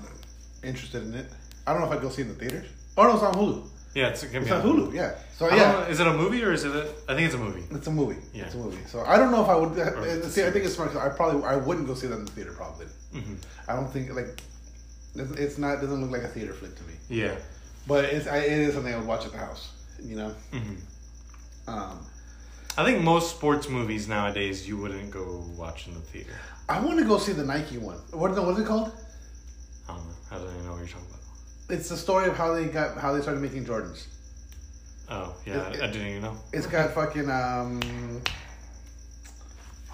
interested 0.63 1.03
in 1.03 1.13
it. 1.13 1.27
I 1.67 1.71
don't 1.71 1.81
know 1.81 1.87
if 1.87 1.93
I'd 1.93 2.01
go 2.01 2.09
see 2.09 2.21
it 2.21 2.27
in 2.29 2.33
the 2.37 2.39
theaters. 2.39 2.67
Oh 2.97 3.03
no, 3.03 3.13
it's 3.13 3.23
on 3.23 3.33
Hulu. 3.35 3.67
Yeah, 3.93 4.07
it's 4.09 4.23
gonna 4.23 4.41
It's 4.41 4.51
on 4.51 4.61
Hulu. 4.63 4.93
Yeah. 4.93 5.15
So 5.37 5.49
yeah, 5.49 5.71
know, 5.71 5.79
is 5.81 5.99
it 5.99 6.07
a 6.07 6.13
movie 6.13 6.43
or 6.43 6.51
is 6.51 6.63
it? 6.63 6.73
A, 6.75 6.81
I 7.07 7.15
think 7.15 7.25
it's 7.27 7.35
a 7.35 7.37
movie. 7.37 7.63
it's 7.71 7.87
a 7.87 7.91
movie. 7.91 8.19
Yeah. 8.33 8.45
It's 8.45 8.55
a 8.55 8.57
movie. 8.57 8.83
So 8.87 9.01
I 9.01 9.17
don't 9.17 9.31
know 9.31 9.43
if 9.43 9.49
I 9.49 9.55
would. 9.55 9.77
Or 9.77 9.99
Uh, 9.99 10.21
see, 10.29 10.43
I 10.43 10.51
think 10.51 10.65
it's 10.65 10.75
smart. 10.75 10.95
I 10.95 11.09
probably 11.09 11.43
I 11.43 11.55
wouldn't 11.57 11.87
go 11.87 11.93
see 11.93 12.07
that 12.07 12.17
in 12.17 12.25
the 12.25 12.31
theater. 12.31 12.53
Probably. 12.53 12.87
hmm 13.13 13.35
I 13.67 13.75
don't 13.75 13.91
think 13.91 14.13
like 14.15 14.41
it's 15.15 15.57
not. 15.57 15.77
It 15.77 15.81
doesn't 15.81 16.01
look 16.01 16.11
like 16.11 16.23
a 16.23 16.27
theater 16.27 16.53
flick 16.53 16.75
to 16.75 16.83
me. 16.83 16.93
Yeah. 17.09 17.35
But 17.87 18.05
it's 18.05 18.27
I, 18.27 18.37
it 18.37 18.59
is 18.67 18.73
something 18.73 18.93
I 18.93 18.97
would 18.97 19.07
watch 19.07 19.25
at 19.25 19.31
the 19.31 19.37
house. 19.37 19.71
You 20.01 20.15
know. 20.15 20.29
hmm 20.51 20.75
Um, 21.67 21.99
I 22.77 22.83
think 22.83 23.03
most 23.03 23.35
sports 23.35 23.69
movies 23.69 24.07
nowadays 24.07 24.67
you 24.67 24.77
wouldn't 24.77 25.11
go 25.11 25.45
watch 25.55 25.87
in 25.87 25.93
the 25.93 25.99
theater. 25.99 26.33
I 26.67 26.79
want 26.79 26.97
to 26.99 27.05
go 27.05 27.17
see 27.19 27.33
the 27.33 27.45
Nike 27.45 27.77
one. 27.77 27.97
What 28.11 28.31
what 28.31 28.53
is 28.55 28.59
it 28.59 28.67
called? 28.67 28.91
I 29.87 29.93
don't 29.93 30.03
know. 30.07 30.15
I 30.31 30.37
don't 30.39 30.49
even 30.53 30.65
know 30.65 30.71
what 30.71 30.79
you're 30.79 30.87
talking 30.87 31.07
about. 31.09 31.12
It's 31.73 31.89
the 31.89 31.97
story 31.97 32.27
of 32.29 32.37
how 32.37 32.53
they 32.53 32.65
got 32.65 32.97
how 32.97 33.13
they 33.13 33.21
started 33.21 33.41
making 33.41 33.65
Jordans. 33.65 34.05
Oh 35.09 35.35
yeah, 35.45 35.69
It- 35.69 35.81
I, 35.81 35.85
I 35.85 35.87
didn't 35.91 36.07
even 36.07 36.21
know. 36.21 36.37
It's 36.53 36.67
got 36.67 36.91
fucking 36.93 37.29
um. 37.29 37.81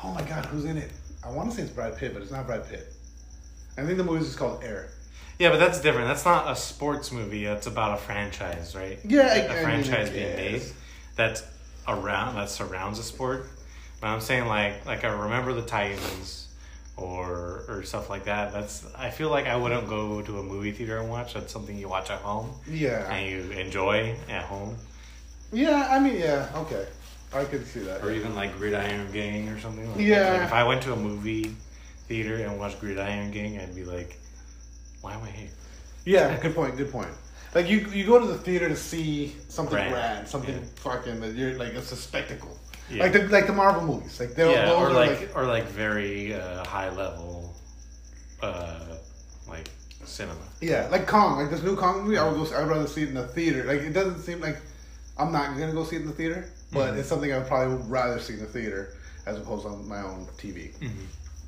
Oh 0.03 0.13
my 0.13 0.21
god, 0.23 0.45
who's 0.47 0.65
in 0.65 0.77
it? 0.77 0.91
I 1.25 1.30
want 1.32 1.49
to 1.49 1.55
say 1.55 1.63
it's 1.63 1.71
Brad 1.71 1.97
Pitt, 1.97 2.13
but 2.13 2.21
it's 2.21 2.32
not 2.32 2.45
Brad 2.45 2.67
Pitt. 2.69 2.93
I 3.77 3.84
think 3.86 3.97
the 3.97 4.03
movie 4.03 4.25
is 4.25 4.36
called 4.36 4.63
Air. 4.63 4.89
Yeah, 5.39 5.49
but 5.51 5.57
that's 5.59 5.80
different. 5.80 6.07
That's 6.07 6.25
not 6.25 6.51
a 6.51 6.55
sports 6.55 7.13
movie. 7.13 7.45
That's 7.45 7.67
about 7.67 7.97
a 7.97 8.01
franchise, 8.01 8.75
right? 8.75 8.99
Yeah, 9.05 9.21
I- 9.21 9.36
a 9.38 9.59
I 9.59 9.63
franchise 9.63 10.09
I 10.09 10.13
being 10.13 10.36
made 10.36 10.61
that's 11.15 11.43
around 11.88 12.36
that 12.36 12.49
surrounds 12.49 12.99
a 12.99 13.03
sport. 13.03 13.47
But 14.01 14.07
I'm 14.07 14.21
saying 14.21 14.47
like 14.47 14.86
like 14.86 15.05
I 15.05 15.07
remember 15.09 15.53
the 15.53 15.61
Titans 15.61 16.48
or 17.01 17.63
or 17.67 17.83
stuff 17.83 18.09
like 18.09 18.25
that. 18.25 18.51
That's 18.53 18.85
I 18.97 19.09
feel 19.09 19.29
like 19.29 19.45
I 19.47 19.55
wouldn't 19.55 19.87
go 19.87 20.21
to 20.21 20.39
a 20.39 20.43
movie 20.43 20.71
theater 20.71 20.97
and 20.99 21.09
watch. 21.09 21.33
That's 21.33 21.51
something 21.51 21.77
you 21.77 21.87
watch 21.89 22.09
at 22.11 22.19
home 22.19 22.51
Yeah, 22.67 23.11
and 23.11 23.25
you 23.29 23.51
enjoy 23.57 24.15
at 24.29 24.43
home, 24.43 24.75
yeah. 25.51 25.87
I 25.89 25.99
mean, 25.99 26.19
yeah. 26.19 26.49
Okay, 26.55 26.85
I 27.33 27.45
could 27.45 27.65
see 27.67 27.81
that. 27.81 28.03
or 28.03 28.11
even 28.11 28.35
like 28.35 28.57
Gridiron 28.57 29.11
Gang 29.11 29.49
or 29.49 29.59
something. 29.59 29.89
Like 29.91 30.01
Yeah. 30.01 30.33
Like 30.33 30.41
if 30.43 30.53
I 30.53 30.63
went 30.63 30.81
to 30.83 30.93
a 30.93 30.95
movie 30.97 31.55
theater 32.07 32.35
and 32.35 32.59
watched 32.59 32.79
Gridiron 32.79 33.31
Gang, 33.31 33.59
I'd 33.59 33.75
be 33.75 33.83
like, 33.85 34.17
why 35.01 35.13
am 35.13 35.23
I 35.23 35.29
here? 35.29 35.49
Yeah, 36.05 36.37
good 36.41 36.55
point. 36.55 36.75
Good 36.77 36.91
point. 36.91 37.09
Like 37.55 37.67
you, 37.67 37.79
you 37.91 38.05
go 38.05 38.19
to 38.19 38.27
the 38.27 38.37
theater 38.37 38.67
to 38.69 38.75
see 38.75 39.35
something 39.47 39.73
Brand. 39.73 39.91
grand, 39.93 40.27
something 40.27 40.53
Yeah. 40.55 40.65
fucking 40.75 41.19
that 41.21 41.33
you're 41.35 41.55
like 41.57 41.73
it's 41.73 41.91
a 41.91 41.95
spectacle. 41.95 42.59
Yeah. 42.89 43.03
Like 43.03 43.13
the 43.13 43.27
like 43.27 43.47
the 43.47 43.53
Marvel 43.53 43.83
movies, 43.85 44.19
like 44.19 44.33
they're 44.35 44.49
yeah, 44.51 44.71
or 44.73 44.87
are 44.87 44.93
like, 44.93 45.29
or 45.35 45.45
like 45.45 45.65
very 45.65 46.33
uh, 46.33 46.63
high 46.65 46.89
level, 46.89 47.55
uh, 48.41 48.79
like 49.47 49.69
cinema. 50.05 50.39
Yeah, 50.61 50.87
like 50.91 51.05
Kong, 51.07 51.39
like 51.39 51.51
this 51.51 51.61
new 51.61 51.75
Kong 51.75 52.03
movie. 52.03 52.17
I 52.17 52.27
would 52.27 52.35
go. 52.49 52.55
I'd 52.57 52.67
rather 52.67 52.87
see 52.87 53.03
it 53.03 53.09
in 53.09 53.13
the 53.15 53.27
theater. 53.27 53.63
Like 53.65 53.81
it 53.81 53.93
doesn't 53.93 54.21
seem 54.21 54.41
like 54.41 54.57
I'm 55.17 55.31
not 55.31 55.57
gonna 55.57 55.71
go 55.73 55.83
see 55.83 55.97
it 55.97 56.01
in 56.01 56.07
the 56.07 56.13
theater, 56.13 56.49
but 56.71 56.89
Mm-hmm. 56.91 56.99
it's 56.99 57.09
something 57.09 57.31
I 57.33 57.37
would 57.39 57.47
probably 57.47 57.75
rather 57.87 58.19
see 58.19 58.33
in 58.33 58.39
the 58.39 58.45
theater 58.47 58.95
as 59.25 59.37
opposed 59.37 59.65
on 59.67 59.87
my 59.87 60.01
own 60.01 60.27
TV. 60.37 60.71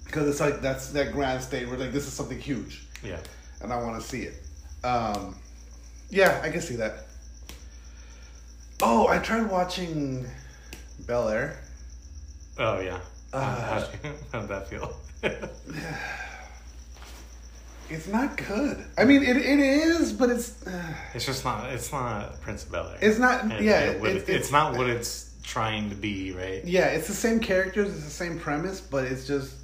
because 0.06 0.28
it's 0.28 0.40
like 0.40 0.62
that's 0.62 0.90
that 0.90 1.12
grand 1.14 1.42
state 1.42 1.68
where 1.68 1.78
like 1.78 1.92
this 1.92 2.06
is 2.06 2.14
something 2.14 2.40
huge, 2.40 2.84
Yeah. 3.04 3.18
and 3.62 3.72
I 3.74 3.82
want 3.82 4.00
to 4.02 4.08
see 4.08 4.24
it. 4.24 4.36
Um, 4.86 5.36
yeah, 6.12 6.40
I 6.44 6.50
can 6.52 6.62
see 6.62 6.76
that. 6.76 7.06
Oh, 8.84 9.08
I 9.08 9.20
tried 9.20 9.50
watching 9.50 10.28
Bel 11.08 11.30
Air. 11.30 11.60
Oh 12.58 12.80
yeah. 12.80 13.00
Uh, 13.34 13.40
how, 13.62 13.88
how'd 14.40 14.50
that 14.50 14.68
feel? 14.68 14.96
It's 17.90 18.08
not 18.08 18.38
good. 18.38 18.86
I 18.98 19.04
mean, 19.04 19.22
it, 19.22 19.36
it 19.36 19.60
is, 19.60 20.14
but 20.14 20.30
it's 20.30 20.66
uh, 20.66 20.94
it's 21.14 21.26
just 21.26 21.44
not. 21.44 21.70
It's 21.72 21.92
not 21.92 22.40
Prince 22.40 22.64
of 22.64 22.72
Bel 22.72 22.88
Air. 22.88 22.98
It's 23.02 23.20
not- 23.20 23.44
And- 23.44 23.66
yeah, 23.66 23.82
it- 23.82 23.98
it- 24.02 24.06
it's- 24.16 24.30
it's 24.30 24.52
not 24.52 24.78
what 24.78 24.90
it's 24.90 25.30
trying 25.44 25.90
to 25.90 25.96
be, 25.96 26.32
right? 26.32 26.64
yeah, 26.64 26.86
it's 26.86 27.08
the 27.08 27.14
same 27.14 27.42
characters, 27.42 27.94
it's 27.94 28.06
the 28.06 28.10
same 28.10 28.40
premise, 28.40 28.80
but 28.80 29.04
it's 29.04 29.28
just 29.28 29.56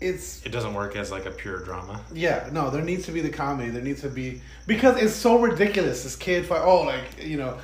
it's 0.00 0.46
It 0.46 0.50
doesn't 0.50 0.72
work 0.74 0.96
as 0.96 1.10
like 1.10 1.26
a 1.26 1.30
pure 1.30 1.58
drama. 1.62 2.00
yeah. 2.14 2.48
No, 2.52 2.70
there 2.70 2.80
needs 2.82 3.04
to 3.06 3.12
be 3.12 3.20
the 3.20 3.28
comedy. 3.30 3.68
There 3.68 3.82
needs 3.82 4.00
to 4.02 4.08
be 4.08 4.40
because 4.66 4.96
it's 4.96 5.12
so 5.14 5.38
ridiculous. 5.40 6.04
This 6.04 6.16
kid, 6.16 6.46
fi- 6.46 6.62
oh, 6.62 6.82
like 6.82 7.22
you 7.22 7.36
know. 7.36 7.58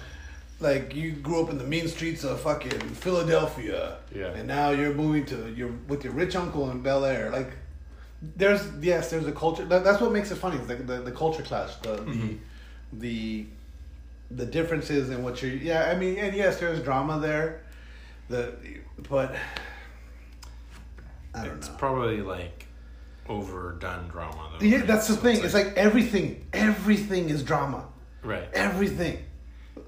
Like 0.65 0.95
you 0.95 1.12
grew 1.12 1.43
up 1.45 1.51
in 1.51 1.59
the 1.59 1.65
mean 1.65 1.87
streets 1.89 2.25
of 2.25 2.41
fucking 2.41 2.81
Philadelphia, 3.05 3.99
Yeah. 4.15 4.29
and 4.39 4.49
now 4.49 4.71
you're 4.71 4.95
moving 4.95 5.25
to 5.27 5.53
you're 5.57 5.75
with 5.89 6.03
your 6.05 6.15
rich 6.15 6.35
uncle 6.35 6.71
in 6.71 6.81
Bel 6.83 7.05
Air. 7.05 7.31
Like, 7.31 7.51
there's 8.37 8.62
yes, 8.81 9.11
there's 9.11 9.27
a 9.27 9.33
culture. 9.33 9.65
That, 9.67 9.85
that's 9.85 10.01
what 10.01 10.11
makes 10.11 10.31
it 10.31 10.37
funny. 10.37 10.57
The, 10.71 10.77
the 10.77 10.97
the 11.03 11.12
culture 11.12 11.43
clash, 11.43 11.75
the 11.77 11.97
Mm-hmm. 11.99 12.35
the 12.95 13.47
the 14.31 14.47
differences 14.47 15.11
in 15.11 15.23
what 15.23 15.43
you're. 15.43 15.53
Yeah, 15.53 15.91
I 15.93 15.95
mean, 15.99 16.17
and 16.17 16.35
yes, 16.35 16.59
there's 16.59 16.81
drama 16.83 17.21
there. 17.21 17.61
The 18.29 18.55
but 19.11 19.37
I 21.35 21.45
don't 21.45 21.57
It's 21.59 21.69
know. 21.69 21.75
probably 21.77 22.21
like 22.23 22.67
overdone 23.29 24.09
drama 24.09 24.51
though. 24.59 24.65
yeah, 24.65 24.79
right? 24.79 24.87
that's 24.87 25.09
the 25.09 25.15
So 25.15 25.21
thing. 25.21 25.45
It's 25.45 25.55
like 25.55 25.75
everything. 25.77 26.47
Everything 26.53 27.29
is 27.29 27.43
drama. 27.43 27.85
right. 28.23 28.49
Everything. 28.55 29.19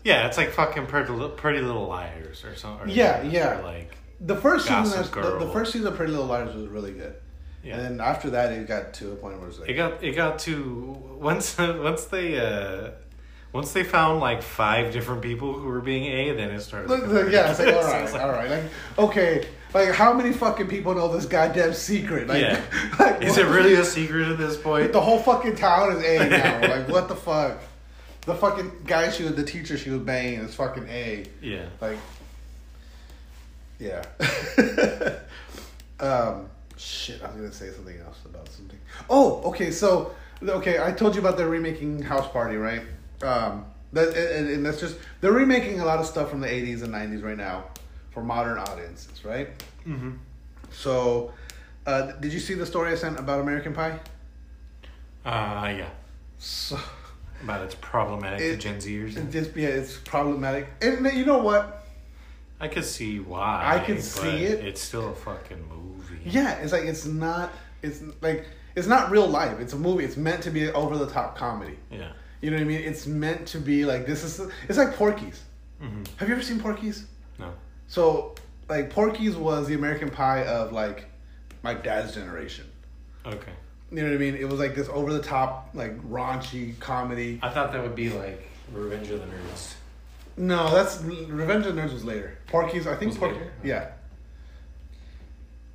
Yeah, 0.06 0.26
it's 0.28 0.36
like 0.36 0.50
fucking 0.52 0.86
Pretty 0.86 1.10
Little, 1.12 1.30
Pretty 1.30 1.60
Little 1.60 1.86
Liars 1.88 2.44
or 2.44 2.54
something. 2.54 2.88
or- 2.88 2.92
Yeah, 2.92 3.22
yeah. 3.22 3.58
or 3.58 3.62
like 3.64 3.96
The 4.20 4.36
first 4.36 4.68
Gossip 4.68 5.04
season, 5.06 5.22
the, 5.22 5.38
the 5.46 5.52
first 5.52 5.72
season 5.72 5.88
of 5.88 5.96
Pretty 5.96 6.12
Little 6.12 6.26
Liars 6.28 6.54
was 6.54 6.68
really 6.68 6.92
good. 6.92 7.14
yeah. 7.64 7.74
And 7.76 7.84
then 7.98 8.06
after 8.06 8.30
that, 8.30 8.52
it 8.52 8.68
got 8.68 8.94
to 8.94 9.12
a 9.12 9.16
point 9.16 9.34
where 9.38 9.46
it 9.46 9.48
was 9.48 9.58
like, 9.58 9.68
It 9.68 9.74
got 9.74 10.04
it 10.04 10.12
got 10.14 10.38
to 10.40 10.96
once 11.18 11.58
once 11.58 12.04
they 12.04 12.38
uh 12.38 12.90
once 13.52 13.72
they 13.72 13.82
found 13.84 14.20
like 14.20 14.42
five 14.42 14.92
different 14.92 15.22
people 15.22 15.52
who 15.54 15.66
were 15.66 15.80
being 15.80 16.04
A, 16.04 16.34
then 16.36 16.50
it 16.50 16.60
started. 16.60 16.88
Look, 16.90 17.06
look, 17.08 17.32
yeah, 17.32 17.50
it's 17.50 17.58
like 17.58 17.74
all 17.74 17.82
right, 17.82 18.12
like, 18.12 18.22
all 18.22 18.30
right, 18.30 18.50
like 18.50 18.64
okay, 18.98 19.46
like 19.74 19.88
how 19.90 20.12
many 20.12 20.32
fucking 20.32 20.68
people 20.68 20.94
know 20.94 21.08
this 21.12 21.26
goddamn 21.26 21.72
secret? 21.74 22.28
Like, 22.28 22.42
Yeah. 22.42 22.60
like, 23.00 23.22
Is 23.22 23.30
what- 23.30 23.46
it 23.46 23.48
really 23.48 23.74
a 23.74 23.84
secret 23.84 24.28
at 24.28 24.38
this 24.38 24.56
point? 24.56 24.92
The 24.92 25.00
whole 25.00 25.18
fucking 25.18 25.56
town 25.56 25.96
is 25.96 26.04
A 26.04 26.28
now. 26.28 26.60
like 26.68 26.88
what 26.88 27.08
the 27.08 27.16
fuck? 27.16 27.60
The 28.26 28.34
fucking 28.34 28.82
guy 28.84 29.10
she 29.10 29.22
was, 29.22 29.34
the 29.34 29.44
teacher 29.44 29.78
she 29.78 29.90
was 29.90 30.00
banging 30.00 30.40
is 30.40 30.54
fucking 30.54 30.88
A. 30.88 31.26
Yeah. 31.40 31.66
Like, 31.80 31.98
yeah. 33.78 34.04
um, 36.00 36.48
shit, 36.76 37.22
I 37.22 37.28
was 37.28 37.36
gonna 37.36 37.52
say 37.52 37.70
something 37.70 37.98
else 38.00 38.18
about 38.24 38.48
something. 38.48 38.78
Oh, 39.08 39.42
okay, 39.44 39.70
so 39.70 40.14
okay, 40.42 40.82
I 40.82 40.92
told 40.92 41.14
you 41.14 41.20
about 41.20 41.36
the 41.36 41.46
remaking 41.46 42.02
House 42.02 42.28
Party, 42.30 42.56
right? 42.56 42.82
Um, 43.22 43.64
that 43.92 44.08
and, 44.16 44.50
and 44.50 44.66
that's 44.66 44.80
just 44.80 44.96
they're 45.20 45.32
remaking 45.32 45.80
a 45.80 45.84
lot 45.84 45.98
of 45.98 46.06
stuff 46.06 46.30
from 46.30 46.40
the 46.40 46.48
'80s 46.48 46.82
and 46.82 46.92
'90s 46.92 47.22
right 47.22 47.36
now 47.36 47.64
for 48.10 48.22
modern 48.22 48.58
audiences, 48.58 49.24
right? 49.24 49.48
Mm-hmm. 49.86 50.12
So, 50.70 51.32
uh, 51.86 52.12
did 52.12 52.32
you 52.32 52.40
see 52.40 52.54
the 52.54 52.66
story 52.66 52.92
I 52.92 52.94
sent 52.94 53.18
about 53.18 53.40
American 53.40 53.72
Pie? 53.72 53.98
Uh, 55.24 55.74
yeah. 55.76 55.88
So, 56.38 56.78
About 57.42 57.62
it's 57.62 57.74
problematic 57.76 58.40
It- 58.40 58.50
to 58.52 58.56
Gen 58.56 58.76
Zers. 58.78 59.16
it 59.16 59.30
just 59.30 59.54
yeah, 59.56 59.68
it's 59.68 59.96
problematic, 59.98 60.68
and 60.80 61.06
you 61.12 61.24
know 61.24 61.38
what? 61.38 61.86
I 62.58 62.68
could 62.68 62.84
see 62.84 63.18
why. 63.20 63.62
I 63.66 63.78
could 63.84 64.02
see 64.02 64.44
it. 64.44 64.64
It's 64.64 64.80
still 64.80 65.10
a 65.10 65.14
fucking 65.14 65.62
movie. 65.68 66.20
Yeah, 66.24 66.54
it's 66.54 66.72
like 66.72 66.84
it's 66.84 67.04
not. 67.04 67.52
It's 67.82 68.00
like 68.22 68.46
it's 68.74 68.86
not 68.86 69.10
real 69.10 69.26
life. 69.26 69.60
It's 69.60 69.74
a 69.74 69.78
movie. 69.78 70.04
It's 70.04 70.16
meant 70.16 70.42
to 70.44 70.50
be 70.50 70.70
over 70.70 70.96
the 70.96 71.06
top 71.06 71.36
comedy. 71.36 71.78
Yeah. 71.90 72.12
You 72.40 72.50
know 72.50 72.56
what 72.56 72.62
I 72.62 72.66
mean? 72.66 72.80
It's 72.80 73.06
meant 73.06 73.46
to 73.48 73.58
be 73.58 73.84
like 73.84 74.06
this 74.06 74.24
is. 74.24 74.40
It's 74.68 74.78
like 74.78 74.94
Porky's. 74.96 75.42
Mm-hmm. 75.82 76.04
Have 76.16 76.28
you 76.28 76.34
ever 76.34 76.42
seen 76.42 76.58
Porky's? 76.58 77.06
No. 77.38 77.52
So 77.88 78.34
like 78.70 78.88
Porky's 78.90 79.36
was 79.36 79.68
the 79.68 79.74
American 79.74 80.10
Pie 80.10 80.44
of 80.46 80.72
like 80.72 81.08
my 81.62 81.74
dad's 81.74 82.14
generation. 82.14 82.66
Okay. 83.26 83.52
You 83.90 83.98
know 84.02 84.08
what 84.08 84.14
I 84.14 84.18
mean? 84.18 84.34
It 84.34 84.48
was 84.48 84.58
like 84.58 84.74
this 84.74 84.88
over 84.88 85.12
the 85.12 85.22
top 85.22 85.70
like 85.74 85.96
raunchy 86.10 86.78
comedy. 86.80 87.38
I 87.42 87.50
thought 87.50 87.72
that 87.72 87.82
would 87.82 87.94
be 87.94 88.10
like 88.10 88.48
Revenge 88.72 89.10
of 89.10 89.20
the 89.20 89.26
Nerds. 89.26 89.74
No, 90.36 90.70
that's 90.74 91.00
Revenge 91.02 91.66
of 91.66 91.76
the 91.76 91.80
Nerds 91.80 91.92
was 91.92 92.04
later. 92.04 92.36
Porky's, 92.48 92.86
I 92.86 92.96
think 92.96 93.16
Porky, 93.16 93.38
yeah. 93.62 93.90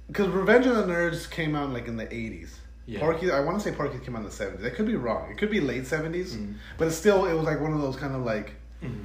Because 0.08 0.28
Revenge 0.28 0.66
of 0.66 0.76
the 0.76 0.84
Nerds 0.84 1.30
came 1.30 1.56
out 1.56 1.72
like 1.72 1.88
in 1.88 1.96
the 1.98 2.14
eighties. 2.14 2.58
Yeah. 2.86 3.00
Porky, 3.00 3.32
I 3.32 3.40
want 3.40 3.60
to 3.60 3.64
say 3.64 3.74
Porky 3.76 4.00
came 4.00 4.16
out 4.16 4.20
in 4.20 4.26
the 4.26 4.32
seventies. 4.32 4.66
I 4.66 4.70
could 4.72 4.86
be 4.88 4.96
wrong. 4.96 5.32
It 5.32 5.38
could 5.38 5.50
be 5.52 5.62
late 5.62 5.84
70s 5.84 6.36
Mm. 6.36 6.56
but 6.78 6.88
it's 6.88 6.98
still 6.98 7.26
it 7.26 7.34
was 7.34 7.46
like 7.46 7.62
one 7.62 7.74
of 7.74 7.80
those 7.82 7.96
kind 7.96 8.14
of 8.16 8.24
like. 8.24 8.54
Mm-hmm. 8.84 9.04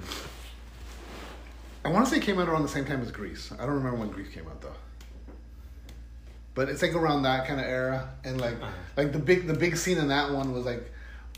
I 1.85 1.91
want 1.91 2.07
to 2.07 2.11
say 2.11 2.17
it 2.17 2.25
came 2.25 2.41
out 2.41 2.49
around 2.49 2.63
the 2.63 2.69
same 2.69 2.85
time 2.85 3.01
as 3.01 3.13
Grease. 3.13 3.53
I 3.53 3.59
don't 3.59 3.77
remember 3.77 3.99
when 3.99 4.09
Grease 4.11 4.31
came 4.31 4.47
out 4.49 4.61
though. 4.61 4.75
But 6.57 6.69
it's 6.69 6.83
like 6.83 6.95
around 6.95 7.23
that 7.23 7.47
kind 7.47 7.61
of 7.61 7.67
era, 7.67 8.09
and 8.25 8.41
like 8.41 8.55
Uh-huh. 8.61 8.73
like 8.97 9.13
the 9.13 9.21
big 9.21 9.47
the 9.47 9.55
big 9.55 9.77
scene 9.77 9.99
in 9.99 10.09
that 10.09 10.33
one 10.33 10.53
was 10.53 10.65
like, 10.65 10.91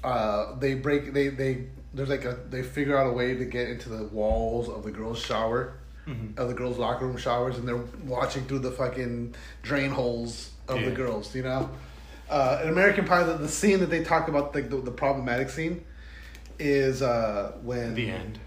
uh, 0.02 0.54
they 0.58 0.74
break 0.74 1.12
they 1.12 1.28
they 1.28 1.66
there's 1.92 2.08
like 2.08 2.24
a 2.24 2.38
they 2.48 2.62
figure 2.62 2.96
out 2.96 3.06
a 3.08 3.12
way 3.12 3.34
to 3.34 3.44
get 3.44 3.68
into 3.68 3.88
the 3.90 4.04
walls 4.04 4.68
of 4.70 4.82
the 4.84 4.90
girls' 4.92 5.20
shower, 5.20 5.74
Mm-hmm. 6.06 6.40
of 6.40 6.48
the 6.48 6.54
girls' 6.54 6.78
locker 6.78 7.06
room 7.06 7.18
showers, 7.18 7.58
and 7.58 7.68
they're 7.68 7.84
watching 8.06 8.44
through 8.46 8.60
the 8.60 8.70
fucking 8.70 9.34
drain 9.62 9.90
holes 9.90 10.50
of 10.68 10.82
the 10.84 10.90
girls. 10.92 11.34
You 11.34 11.42
know, 11.42 11.68
uh, 12.30 12.60
in 12.62 12.68
American 12.70 13.04
Pie, 13.04 13.24
the, 13.24 13.34
the 13.34 13.48
scene 13.48 13.80
that 13.80 13.90
they 13.90 14.02
talk 14.04 14.28
about, 14.28 14.54
like 14.54 14.70
the, 14.70 14.76
the 14.76 14.90
problematic 14.90 15.50
scene, 15.50 15.84
is 16.58 17.02
uh, 17.02 17.52
when 17.62 17.94
The 17.94 18.08
end. 18.10 18.38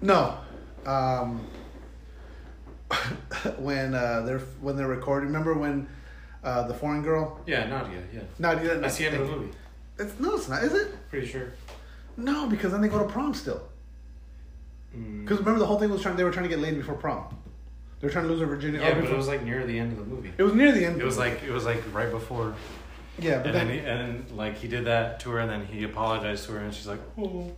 no. 0.00 0.38
Um, 0.86 1.44
when 3.58 3.94
uh, 3.94 4.22
they're 4.22 4.40
when 4.60 4.76
they're 4.76 4.88
recording. 4.88 5.28
Remember 5.28 5.54
when 5.54 5.88
uh, 6.42 6.66
the 6.66 6.74
foreign 6.74 7.02
girl? 7.02 7.40
Yeah, 7.46 7.66
Nadia. 7.66 8.02
Yeah. 8.12 8.20
You 8.62 8.80
That's 8.80 8.96
the 8.96 9.06
end 9.06 9.16
of 9.16 9.28
the 9.28 9.36
movie. 9.36 9.52
It's 9.98 10.18
no, 10.18 10.36
it's 10.36 10.48
not. 10.48 10.64
Is 10.64 10.74
it? 10.74 11.08
Pretty 11.10 11.26
sure. 11.26 11.52
No, 12.16 12.46
because 12.46 12.72
then 12.72 12.80
they 12.80 12.88
go 12.88 12.98
to 12.98 13.08
prom 13.08 13.34
still. 13.34 13.62
Mm. 14.96 15.22
Because 15.22 15.38
remember 15.38 15.58
the 15.58 15.66
whole 15.66 15.78
thing 15.78 15.90
was 15.90 16.02
trying. 16.02 16.16
They 16.16 16.24
were 16.24 16.30
trying 16.30 16.44
to 16.44 16.48
get 16.48 16.58
laid 16.58 16.76
before 16.76 16.94
prom. 16.94 17.36
They 18.00 18.06
were 18.06 18.12
trying 18.12 18.24
to 18.24 18.30
lose 18.30 18.40
their 18.40 18.48
virginity. 18.48 18.84
Yeah, 18.84 18.90
oh, 18.90 18.94
but 18.94 19.00
before- 19.02 19.14
it 19.14 19.18
was 19.18 19.28
like 19.28 19.44
near 19.44 19.66
the 19.66 19.78
end 19.78 19.92
of 19.92 19.98
the 19.98 20.04
movie. 20.04 20.32
it 20.36 20.42
was 20.42 20.54
near 20.54 20.72
the 20.72 20.84
end. 20.84 21.00
It 21.00 21.04
was 21.04 21.18
like 21.18 21.42
it 21.42 21.50
was 21.50 21.64
like 21.64 21.82
right 21.92 22.10
before, 22.10 22.54
yeah, 23.18 23.38
but 23.38 23.46
and 23.46 23.54
then 23.54 23.66
then, 23.68 23.78
he, 23.78 23.86
and 23.86 24.30
like 24.32 24.56
he 24.58 24.68
did 24.68 24.84
that 24.84 25.20
to 25.20 25.30
her, 25.30 25.40
and 25.40 25.50
then 25.50 25.66
he 25.66 25.84
apologized 25.84 26.46
to 26.46 26.52
her, 26.52 26.58
and 26.58 26.74
she's 26.74 26.86
like, 26.86 27.00
oh. 27.18 27.52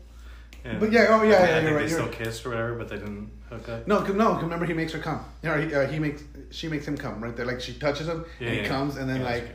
And 0.69 0.81
But 0.81 0.91
yeah, 0.93 1.07
oh, 1.11 1.23
yeah, 1.23 1.37
I 1.37 1.49
yeah, 1.49 1.61
you're 1.61 1.75
right, 1.75 1.75
They 1.75 1.81
you're 1.83 1.89
still 1.89 2.07
right. 2.07 2.13
kissed 2.13 2.45
or 2.47 2.51
whatever, 2.51 2.75
but 2.75 2.89
they 2.89 2.97
didn't 2.97 3.31
hook 3.49 3.69
up. 3.69 3.87
No, 3.87 4.01
no. 4.05 4.41
remember 4.41 4.67
he 4.67 4.73
makes 4.75 4.93
her 4.93 4.99
come. 4.99 5.25
You 5.43 5.49
know, 5.51 5.61
he, 5.61 5.75
uh, 5.75 5.87
he 5.87 5.99
makes 5.99 6.23
she 6.51 6.69
makes 6.69 6.87
him 6.87 6.97
come 6.97 7.23
right 7.23 7.37
there. 7.37 7.47
Like 7.47 7.61
she 7.61 7.75
touches 7.75 8.09
him, 8.09 8.25
Yeah, 8.41 8.49
and 8.49 8.57
he 8.57 8.63
yeah. 8.63 8.69
comes, 8.69 8.97
and 8.97 9.09
then 9.09 9.23
like, 9.23 9.45
that's 9.45 9.53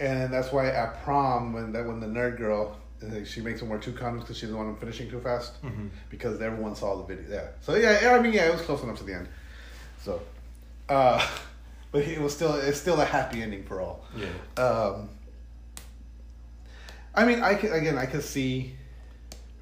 and 0.00 0.32
that's 0.32 0.52
why 0.52 0.68
at 0.68 1.02
prom 1.04 1.52
when 1.52 1.72
that 1.72 1.86
when 1.86 2.00
the 2.00 2.06
nerd 2.06 2.38
girl. 2.38 2.76
She 3.26 3.42
makes 3.42 3.60
him 3.60 3.68
wear 3.68 3.78
two 3.78 3.92
condoms 3.92 4.20
because 4.20 4.38
she's 4.38 4.48
the 4.48 4.56
one 4.56 4.74
finishing 4.76 5.10
too 5.10 5.20
fast. 5.20 5.62
Mhm. 5.62 5.90
because 6.08 6.40
everyone 6.40 6.74
saw 6.74 6.96
the 6.96 7.04
video. 7.04 7.30
Yeah. 7.30 7.48
So 7.60 7.74
yeah, 7.74 8.00
yeah, 8.00 8.12
I 8.14 8.20
mean, 8.22 8.32
yeah, 8.32 8.46
it 8.46 8.52
was 8.52 8.62
close 8.62 8.82
enough 8.82 8.96
to 8.98 9.04
the 9.04 9.14
end. 9.14 9.28
So, 10.02 10.22
uh, 10.88 11.20
but 11.92 12.02
it 12.04 12.18
was 12.18 12.34
still 12.34 12.54
it's 12.54 12.80
still 12.80 12.98
a 12.98 13.04
happy 13.04 13.42
ending 13.42 13.64
for 13.64 13.82
all. 13.82 14.06
Yeah. 14.16 14.62
Um, 14.64 15.10
I 17.14 17.26
mean, 17.26 17.42
I 17.42 17.54
could 17.54 17.70
again, 17.72 17.98
I 17.98 18.06
could 18.06 18.22
see. 18.24 18.75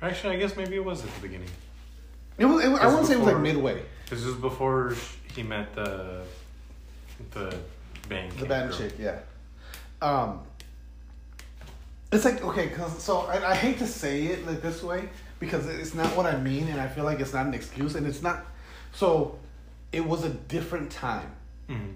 Actually, 0.03 0.37
I 0.37 0.39
guess 0.39 0.57
maybe 0.57 0.77
it 0.77 0.85
was 0.85 1.03
at 1.05 1.15
the 1.15 1.21
beginning. 1.21 1.49
It 2.39 2.45
was. 2.47 2.65
It, 2.65 2.69
I 2.69 2.75
It's 2.75 2.85
wouldn't 2.85 3.07
say 3.07 3.15
it 3.15 3.19
was 3.19 3.27
like 3.29 3.39
midway. 3.41 3.83
It 4.07 4.11
was 4.11 4.35
before 4.35 4.95
he 5.35 5.43
met 5.43 5.75
the 5.75 6.23
the 7.31 7.57
bang. 8.09 8.31
The 8.39 8.47
band 8.47 8.71
girl. 8.71 8.79
chick, 8.79 8.95
yeah. 8.99 9.21
Um, 10.03 10.41
it's 12.13 12.25
like 12.25 12.45
okay, 12.45 12.69
cause 12.69 13.03
so 13.03 13.21
I, 13.21 13.53
I 13.53 13.55
hate 13.55 13.79
to 13.79 13.87
say 13.87 14.25
it 14.27 14.47
like 14.47 14.61
this 14.61 14.83
way 14.83 15.09
because 15.41 15.67
it's 15.67 15.95
not 15.95 16.15
what 16.17 16.27
I 16.27 16.39
mean, 16.39 16.69
and 16.69 16.81
I 16.81 16.89
feel 16.89 17.05
like 17.05 17.21
it's 17.21 17.33
not 17.33 17.47
an 17.47 17.55
excuse, 17.55 17.95
and 17.95 18.07
it's 18.07 18.23
not. 18.23 18.45
So, 18.93 19.39
it 19.93 20.05
was 20.05 20.25
a 20.25 20.29
different 20.31 20.91
time. 20.91 21.31
Mhm. 21.69 21.95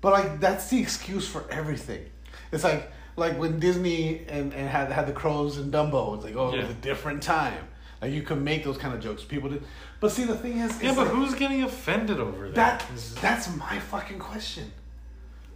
But 0.00 0.12
like 0.12 0.40
that's 0.40 0.68
the 0.70 0.80
excuse 0.80 1.26
for 1.26 1.44
everything. 1.50 2.04
It's 2.52 2.62
like 2.64 2.90
like 3.16 3.38
when 3.38 3.58
Disney 3.58 4.22
and, 4.28 4.52
and 4.52 4.68
had 4.68 4.92
had 4.92 5.06
the 5.06 5.12
crows 5.12 5.58
and 5.58 5.72
Dumbo. 5.72 6.14
It's 6.16 6.24
like 6.24 6.36
oh, 6.36 6.52
it 6.52 6.62
was 6.62 6.70
a 6.70 6.74
different 6.74 7.22
time. 7.22 7.68
Like 8.00 8.12
you 8.12 8.22
could 8.22 8.40
make 8.40 8.62
those 8.62 8.76
kind 8.76 8.94
of 8.94 9.00
jokes. 9.00 9.24
People 9.24 9.48
did. 9.48 9.62
But 10.00 10.12
see, 10.12 10.24
the 10.24 10.36
thing 10.36 10.58
is, 10.58 10.82
Yeah, 10.82 10.94
but 10.94 11.06
like- 11.06 11.14
who's 11.16 11.34
getting 11.34 11.62
offended 11.62 12.20
over 12.20 12.50
that? 12.50 12.80
that 12.80 12.86
that's 13.20 13.54
my 13.56 13.78
fucking 13.78 14.18
question. 14.18 14.70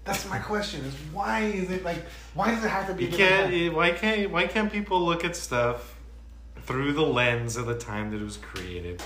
That's 0.05 0.29
my 0.29 0.39
question. 0.39 0.85
Is 0.85 0.95
why 1.13 1.41
is 1.41 1.71
it 1.71 1.85
like? 1.85 1.99
Why 2.35 2.51
does 2.55 2.65
it 2.65 2.69
have 2.69 2.87
to 2.89 2.95
be? 2.95 3.05
You 3.05 3.17
can't. 3.17 3.75
Why 3.75 3.91
can't? 3.91 4.31
Why 4.31 4.47
can't 4.47 4.73
people 4.73 5.05
look 5.05 5.25
at 5.25 5.37
stuff 5.37 5.97
through 6.63 6.95
the 6.95 7.03
lens 7.03 7.57
of 7.57 7.67
the 7.67 7.77
time 7.79 8.11
that 8.11 8.21
it 8.21 8.25
was 8.25 8.39
created? 8.39 9.03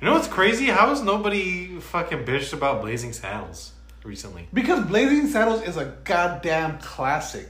You 0.00 0.06
know 0.06 0.14
what's 0.14 0.28
crazy? 0.28 0.66
How 0.66 0.90
is 0.92 1.02
nobody 1.02 1.78
fucking 1.78 2.24
bitched 2.24 2.52
about 2.54 2.80
Blazing 2.80 3.12
Saddles 3.12 3.72
recently? 4.04 4.48
Because 4.52 4.84
Blazing 4.86 5.28
Saddles 5.28 5.62
is 5.62 5.76
a 5.76 5.86
goddamn 6.04 6.78
classic. 6.78 7.48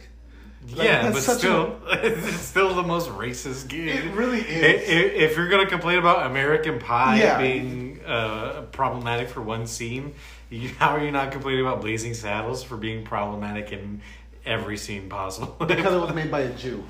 Like, 0.74 0.86
yeah, 0.86 1.10
but 1.10 1.22
still, 1.22 1.80
it's 1.88 2.36
still 2.36 2.74
the 2.74 2.82
most 2.82 3.08
racist 3.08 3.68
game. 3.68 3.88
It 3.88 4.12
really 4.14 4.40
is. 4.40 4.62
i- 4.88 5.16
If 5.24 5.36
you're 5.36 5.48
gonna 5.48 5.66
complain 5.68 5.98
about 5.98 6.26
American 6.30 6.78
Pie 6.78 7.18
Yeah. 7.20 7.38
being 7.38 8.00
uh, 8.06 8.62
problematic 8.70 9.28
for 9.30 9.40
one 9.40 9.66
scene, 9.66 10.14
you, 10.50 10.68
how 10.78 10.90
are 10.90 11.02
you 11.04 11.10
not 11.12 11.32
complaining 11.32 11.62
about 11.62 11.80
Blazing 11.80 12.12
Saddles 12.14 12.62
for 12.62 12.76
being 12.76 13.04
problematic 13.04 13.72
in 13.72 14.02
every 14.44 14.76
scene 14.76 15.08
possible? 15.08 15.56
Because 15.66 15.94
it 15.94 15.98
was 16.00 16.12
made 16.14 16.30
by 16.30 16.40
a 16.40 16.52
Jew. 16.52 16.84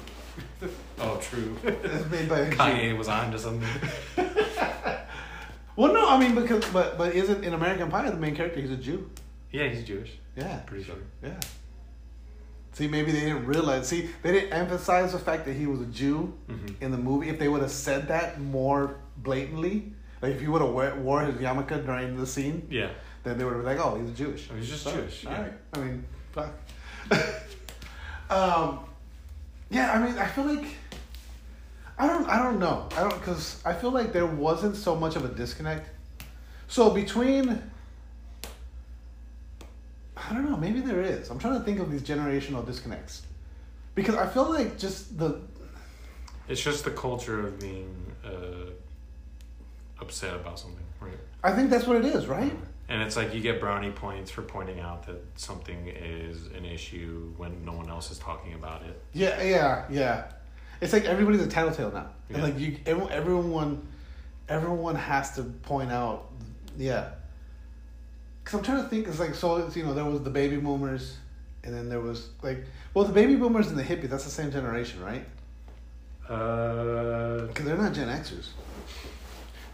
oh, 0.99 1.17
true. 1.21 1.57
It 1.63 1.83
was 1.83 2.11
made 2.11 2.29
by 2.29 2.39
a 2.41 2.51
Jew. 2.51 2.57
Kanye 2.57 2.99
was 2.99 3.07
on 3.09 3.31
to 3.31 3.39
something. 3.39 3.69
Well, 5.77 5.93
no, 5.95 6.09
I 6.09 6.19
mean 6.19 6.35
because 6.35 6.65
but 6.71 6.99
but 6.99 7.15
isn't 7.15 7.45
in 7.45 7.55
American 7.55 7.89
Pie 7.91 8.11
the 8.11 8.17
main 8.17 8.35
character? 8.35 8.61
He's 8.61 8.71
a 8.71 8.77
Jew. 8.77 9.09
Yeah, 9.53 9.69
he's 9.69 9.85
Jewish. 9.85 10.13
Yeah, 10.37 10.59
Pretty 10.61 10.85
sure. 10.85 10.97
Yeah. 11.23 11.39
See, 12.73 12.87
maybe 12.87 13.11
they 13.11 13.21
didn't 13.21 13.47
realize. 13.47 13.89
See, 13.89 14.09
they 14.23 14.33
didn't 14.33 14.53
emphasize 14.53 15.13
the 15.13 15.19
fact 15.19 15.45
that 15.47 15.55
he 15.55 15.67
was 15.67 15.81
a 15.81 15.87
Jew 15.87 16.33
Mhm. 16.49 16.75
in 16.81 16.91
the 16.93 16.97
movie. 16.99 17.29
If 17.29 17.39
they 17.39 17.49
would 17.49 17.63
have 17.63 17.71
said 17.71 18.07
that 18.09 18.41
more 18.41 18.97
blatantly, 19.17 19.93
like 20.23 20.35
if 20.35 20.41
he 20.41 20.47
would 20.47 20.63
have 20.63 20.71
wore, 20.71 20.95
wore 20.97 21.21
his 21.23 21.35
yarmulke 21.37 21.85
during 21.85 22.17
the 22.17 22.27
scene, 22.27 22.67
Yeah. 22.71 22.91
then 23.25 23.39
they 23.39 23.45
would 23.45 23.55
have 23.55 23.65
been 23.65 23.77
like, 23.77 23.85
"Oh, 23.85 24.01
he's 24.01 24.17
Jewish." 24.17 24.49
Oh, 24.53 24.57
he's 24.57 24.69
just 24.69 24.85
So, 24.85 24.93
Jewish, 24.93 25.27
All 25.27 25.33
yeah. 25.33 25.43
right. 25.43 25.53
I 25.75 25.79
mean, 25.81 26.05
fuck. 26.33 26.51
um, 28.31 28.81
yeah. 29.69 29.93
I 29.93 29.99
mean, 30.07 30.17
I 30.19 30.27
feel 30.27 30.45
like 30.45 30.65
I 31.99 32.07
don't. 32.07 32.27
I 32.29 32.39
don't 32.39 32.59
know. 32.61 32.89
I 32.97 33.01
don't 33.01 33.19
because 33.19 33.61
I 33.65 33.73
feel 33.75 33.91
like 33.91 34.13
there 34.13 34.27
wasn't 34.27 34.77
so 34.77 34.95
much 34.97 35.17
of 35.17 35.25
a 35.25 35.29
disconnect. 35.29 35.91
So 36.69 36.91
between. 36.91 37.61
I 40.31 40.35
don't 40.35 40.49
know. 40.49 40.57
Maybe 40.57 40.81
there 40.81 41.03
is. 41.03 41.29
I'm 41.29 41.39
trying 41.39 41.59
to 41.59 41.65
think 41.65 41.81
of 41.81 41.91
these 41.91 42.03
generational 42.03 42.65
disconnects, 42.65 43.23
because 43.97 44.15
I 44.15 44.27
feel 44.29 44.49
like 44.49 44.79
just 44.79 45.19
the 45.19 45.41
It's 46.49 46.63
just 46.63 46.85
the 46.85 46.93
culture 46.93 47.47
of 47.47 47.59
being 47.59 47.95
uh, 48.25 48.71
upset 50.01 50.35
about 50.35 50.59
something, 50.59 50.85
right? 51.01 51.19
I 51.43 51.53
think 51.53 51.69
that's 51.71 51.87
what 51.87 51.97
it 51.97 52.05
is, 52.05 52.27
right? 52.27 52.53
And 52.89 53.03
it's 53.03 53.17
like 53.17 53.35
you 53.35 53.41
get 53.41 53.61
brownie 53.61 53.91
points 53.91 54.31
for 54.31 54.43
pointing 54.43 54.81
out 54.81 55.07
that 55.07 55.23
something 55.37 55.89
is 55.89 56.47
an 56.57 56.65
issue 56.65 57.33
when 57.37 57.65
no 57.65 57.73
one 57.73 57.89
else 57.89 58.11
is 58.11 58.19
talking 58.19 58.55
about 58.55 58.83
it. 58.83 59.01
Yeah, 59.13 59.41
yeah, 59.43 59.85
yeah. 59.91 60.25
It's 60.81 60.93
like 60.93 61.05
everybody's 61.05 61.41
a 61.43 61.47
tattletale 61.47 61.93
now. 61.93 62.09
And 62.29 62.39
Yeah. 62.39 62.43
like 62.45 62.59
you, 62.59 62.79
everyone, 62.87 63.13
everyone, 63.13 63.89
everyone 64.49 64.95
has 64.97 65.33
to 65.37 65.43
point 65.45 65.93
out, 65.93 66.31
yeah. 66.77 67.11
Because 68.45 68.59
I'm 68.59 68.65
trying 68.65 68.83
to 68.83 68.89
think. 68.89 69.07
It's 69.09 69.21
like 69.21 69.35
so. 69.35 69.57
It's, 69.57 69.77
you 69.77 69.85
know, 69.85 69.95
there 69.95 70.05
was 70.05 70.23
the 70.23 70.31
baby 70.31 70.57
boomers, 70.57 71.17
and 71.65 71.75
then 71.75 71.89
there 71.89 72.01
was 72.01 72.29
like, 72.43 72.65
well, 72.95 73.05
the 73.05 73.13
baby 73.13 73.37
boomers 73.37 73.69
and 73.69 73.79
the 73.79 73.83
hippies. 73.83 74.09
That's 74.11 74.25
the 74.25 74.31
same 74.31 74.51
generation, 74.51 75.03
right? 75.03 75.25
Uh, 76.29 77.47
Because 77.47 77.65
they're 77.65 77.77
not 77.77 77.93
Gen 77.93 78.09
Xers. 78.09 78.49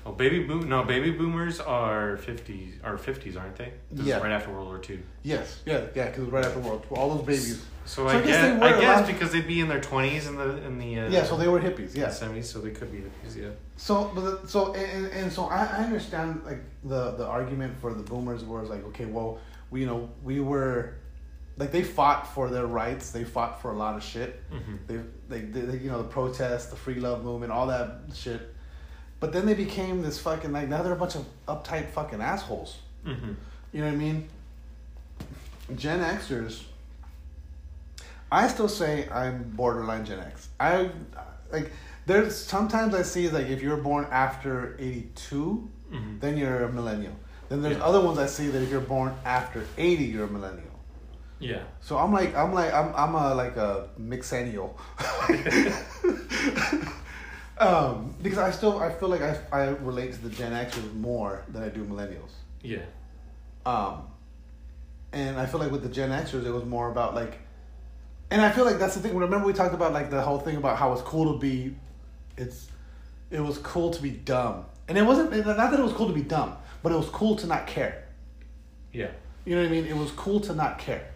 Oh, 0.07 0.13
baby 0.13 0.45
boom. 0.45 0.69
No, 0.69 0.83
baby 0.85 1.11
boomers 1.11 1.61
are 1.61 2.17
fifties. 2.19 2.75
Are 2.85 2.97
fifties, 2.97 3.37
aren't 3.37 3.57
they? 3.57 3.73
This 3.91 4.07
Yeah. 4.07 4.19
right 4.19 4.33
after 4.33 4.51
World 4.53 4.67
War 4.69 4.79
Two. 4.79 5.01
Yes, 5.23 5.61
yeah, 5.67 5.87
yeah. 5.95 6.07
Because 6.07 6.25
right 6.27 6.45
after 6.45 6.61
World, 6.61 6.87
War, 6.89 6.99
all 7.01 7.15
those 7.17 7.27
babies. 7.27 7.65
So, 7.85 8.03
So 8.03 8.09
I, 8.09 8.15
I 8.19 8.21
guess 8.23 8.27
guess, 8.27 8.63
I 8.63 8.81
guess 8.81 9.07
because 9.07 9.33
they'd 9.33 9.47
be 9.47 9.61
in 9.61 9.69
their 9.69 9.81
twenties 9.81 10.27
in 10.27 10.37
the 10.37 10.57
in 10.67 10.79
the 10.79 10.99
uh, 11.01 11.09
Yeah, 11.09 11.25
so 11.25 11.37
they 11.37 11.49
were 11.49 11.61
hippies. 11.61 11.95
Yeah. 11.97 12.11
seventies, 12.11 12.49
so 12.51 12.61
they 12.61 12.71
could 12.71 12.91
be 12.91 12.99
hippies. 12.99 13.37
Yeah. 13.37 13.49
So, 13.77 14.11
but 14.15 14.43
the, 14.43 14.49
so 14.49 14.75
and, 14.75 15.07
and, 15.07 15.33
so 15.33 15.45
I, 15.47 15.65
I 15.67 15.85
understand 15.85 16.43
like 16.45 16.63
the 16.85 17.13
the 17.13 17.27
argument 17.27 17.79
for 17.81 17.93
the 17.93 18.03
boomers 18.03 18.43
was 18.45 18.71
like 18.71 18.85
okay, 18.87 19.05
well, 19.07 19.39
we 19.71 19.81
you 19.81 19.87
know 19.87 20.11
we 20.25 20.41
were 20.41 20.95
like 21.59 21.71
they 21.73 21.83
fought 21.85 22.27
for 22.35 22.51
their 22.51 22.67
rights, 22.67 23.11
they 23.13 23.25
fought 23.25 23.63
for 23.63 23.71
a 23.73 23.77
lot 23.77 23.97
of 23.97 24.03
shit. 24.03 24.43
Mhm. 24.51 24.79
They, 24.89 24.97
they 25.29 25.41
they 25.61 25.79
you 25.79 25.91
know 25.91 26.03
the 26.03 26.09
protests, 26.09 26.67
the 26.67 26.77
free 26.77 26.97
love 27.01 27.25
movement, 27.25 27.53
all 27.53 27.69
that 27.69 28.01
shit. 28.15 28.53
But 29.19 29.33
then 29.33 29.47
they 29.47 29.55
became 29.55 30.03
this 30.03 30.19
fucking 30.19 30.53
like 30.53 30.69
now 30.69 30.83
they're 30.83 30.93
a 30.93 30.97
bunch 30.97 31.15
of 31.15 31.25
uptight 31.49 31.89
fucking 31.91 32.21
assholes. 32.21 32.77
Mm-hmm. 33.07 33.33
You 33.73 33.81
know 33.81 33.87
what 33.87 33.93
I 33.95 33.97
mean? 33.97 34.29
Gen 35.75 36.01
Xers. 36.01 36.63
I 38.31 38.49
still 38.49 38.69
say 38.69 39.09
I'm 39.09 39.45
borderline 39.57 40.05
Gen 40.05 40.21
X. 40.21 40.49
I 40.61 40.91
like 41.51 41.73
there's 42.07 42.37
sometimes 42.37 42.95
I 42.95 43.03
see 43.03 43.29
like 43.31 43.47
if 43.47 43.63
you're 43.63 43.77
born 43.79 44.07
after 44.11 44.77
'82, 44.79 45.69
Mhm. 45.93 46.21
then 46.21 46.37
you're 46.37 46.65
a 46.65 46.73
millennial. 46.73 47.15
Then 47.49 47.63
there's 47.63 47.77
Yeah. 47.79 47.85
other 47.85 48.01
ones 48.01 48.19
I 48.19 48.27
see 48.27 48.49
that 48.49 48.61
if 48.63 48.71
you're 48.71 48.81
born 48.81 49.15
after 49.25 49.65
'80, 49.79 50.05
you're 50.05 50.25
a 50.25 50.29
millennial. 50.31 50.63
Yeah. 51.39 51.63
So 51.81 51.97
I'm 51.99 52.13
like 52.13 52.35
I'm 52.37 52.53
like 52.53 52.73
I'm 52.75 52.93
I'm 52.95 53.15
a 53.15 53.35
like 53.35 53.57
a 53.57 53.89
mixennial. 54.01 54.75
um, 57.59 58.15
because 58.23 58.39
I 58.39 58.51
still 58.51 58.79
I 58.79 58.93
feel 58.93 59.09
like 59.09 59.23
I 59.23 59.39
I 59.53 59.65
relate 59.69 60.13
to 60.15 60.23
the 60.23 60.31
Gen 60.31 60.53
Xers 60.53 60.95
more 60.95 61.45
than 61.49 61.63
I 61.63 61.69
do 61.69 61.85
millennials. 61.85 62.31
Yeah. 62.63 62.83
Um, 63.65 64.05
and 65.13 65.39
I 65.39 65.47
feel 65.47 65.61
like 65.61 65.71
with 65.71 65.83
the 65.83 65.89
Gen 65.89 66.11
Xers, 66.11 66.45
it 66.45 66.51
was 66.51 66.65
more 66.65 66.91
about 66.91 67.15
like, 67.15 67.39
and 68.31 68.43
I 68.43 68.51
feel 68.51 68.65
like 68.65 68.79
that's 68.79 68.95
the 68.95 69.01
thing. 69.01 69.17
Remember 69.17 69.47
we 69.47 69.53
talked 69.53 69.75
about 69.75 69.93
like 69.93 70.11
the 70.11 70.21
whole 70.21 70.39
thing 70.39 70.57
about 70.57 70.77
how 70.77 70.93
it's 70.93 71.03
cool 71.03 71.33
to 71.33 71.39
be, 71.39 71.75
it's, 72.37 72.69
it 73.31 73.41
was 73.41 73.59
cool 73.59 73.91
to 73.91 74.03
be 74.03 74.11
dumb, 74.11 74.67
and 74.89 74.99
it 74.99 75.03
wasn't 75.03 75.31
not 75.47 75.57
that 75.57 75.81
it 75.81 75.83
was 75.83 75.93
cool 75.93 76.09
to 76.09 76.13
be 76.13 76.23
dumb, 76.23 76.57
but 76.83 76.93
it 76.93 76.97
was 76.97 77.09
cool 77.09 77.37
to 77.37 77.47
not 77.47 77.67
care. 77.67 78.05
Yeah. 78.93 79.11
You 79.45 79.55
know 79.55 79.63
what 79.63 79.69
I 79.69 79.71
mean? 79.71 79.87
It 79.87 79.97
was 79.97 80.11
cool 80.13 80.41
to 80.41 80.55
not 80.55 80.79
care, 80.79 81.09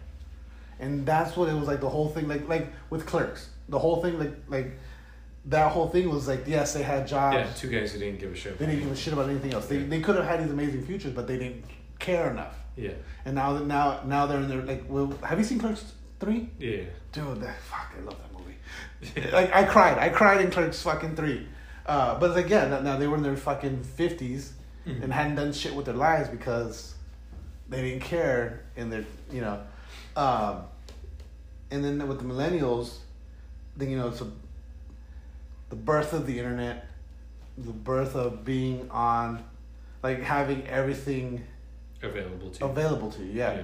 and 0.79 1.05
that's 1.05 1.37
what 1.37 1.49
it 1.49 1.53
was 1.53 1.67
like. 1.67 1.81
The 1.81 1.89
whole 1.89 2.09
thing, 2.09 2.27
like 2.27 2.47
like 2.47 2.67
with 2.89 3.05
Clerks, 3.05 3.49
the 3.69 3.79
whole 3.79 4.01
thing, 4.01 4.17
like 4.17 4.33
like 4.47 4.71
that 5.45 5.71
whole 5.71 5.89
thing 5.89 6.09
was 6.09 6.27
like 6.27 6.43
yes, 6.47 6.73
they 6.73 6.83
had 6.83 7.07
jobs. 7.07 7.35
Yeah. 7.35 7.47
Two 7.55 7.69
guys 7.69 7.91
who 7.93 7.99
didn't 7.99 8.19
give 8.19 8.31
a 8.31 8.35
shit. 8.35 8.57
They 8.59 8.65
didn't 8.67 8.81
give 8.81 8.91
a 8.91 8.95
shit 8.95 9.13
about 9.13 9.29
anything 9.29 9.53
else. 9.53 9.67
They, 9.67 9.77
they 9.77 9.99
could 10.01 10.15
have 10.15 10.25
had 10.25 10.43
these 10.43 10.51
amazing 10.51 10.85
futures, 10.85 11.13
but 11.13 11.27
they 11.27 11.37
didn't 11.37 11.63
care 11.99 12.29
enough. 12.29 12.55
Yeah. 12.77 12.91
And 13.25 13.35
now 13.35 13.53
that 13.53 13.65
now 13.65 14.01
now 14.05 14.25
they're 14.27 14.39
in 14.39 14.47
their 14.49 14.61
like. 14.61 14.83
Well, 14.87 15.13
have 15.23 15.37
you 15.39 15.45
seen 15.45 15.59
Clerks 15.59 15.93
three? 16.19 16.49
Yeah. 16.59 16.83
Dude, 17.11 17.41
that 17.41 17.59
fuck, 17.61 17.91
I 17.97 18.01
love 18.03 18.17
that 18.21 18.31
movie. 18.33 19.31
like 19.31 19.53
I 19.53 19.63
cried, 19.65 19.97
I 19.97 20.09
cried 20.09 20.41
in 20.45 20.51
Clerks 20.51 20.81
fucking 20.81 21.15
three. 21.15 21.47
Uh, 21.85 22.17
but 22.19 22.31
like 22.35 22.47
yeah, 22.49 22.79
now- 22.81 22.97
they 22.97 23.07
were 23.07 23.17
in 23.17 23.23
their 23.23 23.35
fucking 23.35 23.83
50s 23.97 24.51
Mhm. 24.87 25.03
and 25.03 25.13
hadn't 25.13 25.35
done 25.35 25.51
shit 25.53 25.75
with 25.75 25.85
their 25.85 25.95
lives 25.95 26.27
because 26.29 26.95
they 27.69 27.81
didn't 27.83 28.01
care 28.01 28.61
in 28.75 28.89
their 28.89 29.03
you 29.31 29.41
know. 29.41 29.59
Um, 30.15 30.63
and 31.71 31.83
then 31.83 32.07
with 32.07 32.17
the 32.19 32.25
millennials, 32.25 32.97
then 33.77 33.89
you 33.91 33.97
know 33.97 34.07
it's 34.09 34.21
a, 34.21 34.27
the 35.71 35.75
birth 35.75 36.13
of 36.13 36.27
the 36.27 36.37
internet, 36.37 36.85
the 37.57 37.71
birth 37.71 38.15
of 38.15 38.45
being 38.45 38.87
on, 38.91 39.43
like 40.03 40.21
having 40.21 40.67
everything 40.67 41.43
Available 42.03 42.51
to. 42.51 42.59
you. 42.59 42.65
available 42.71 43.11
to 43.11 43.23
you. 43.23 43.31
Yeah. 43.31 43.53
Yeah. 43.55 43.61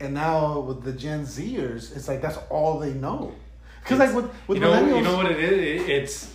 And 0.00 0.14
now 0.14 0.58
with 0.60 0.82
the 0.82 0.92
Gen 0.92 1.24
Zers, 1.24 1.94
it's 1.96 2.08
like 2.08 2.20
that's 2.20 2.38
all 2.50 2.80
they 2.80 2.92
know. 2.92 3.32
Because 3.84 3.98
like 4.00 4.14
with 4.14 4.30
with 4.48 4.58
you 4.58 4.64
know, 4.64 4.72
millennials, 4.72 4.96
you 4.96 5.02
know 5.02 5.16
what 5.16 5.30
it 5.30 5.38
is. 5.40 5.88
It's 5.88 6.34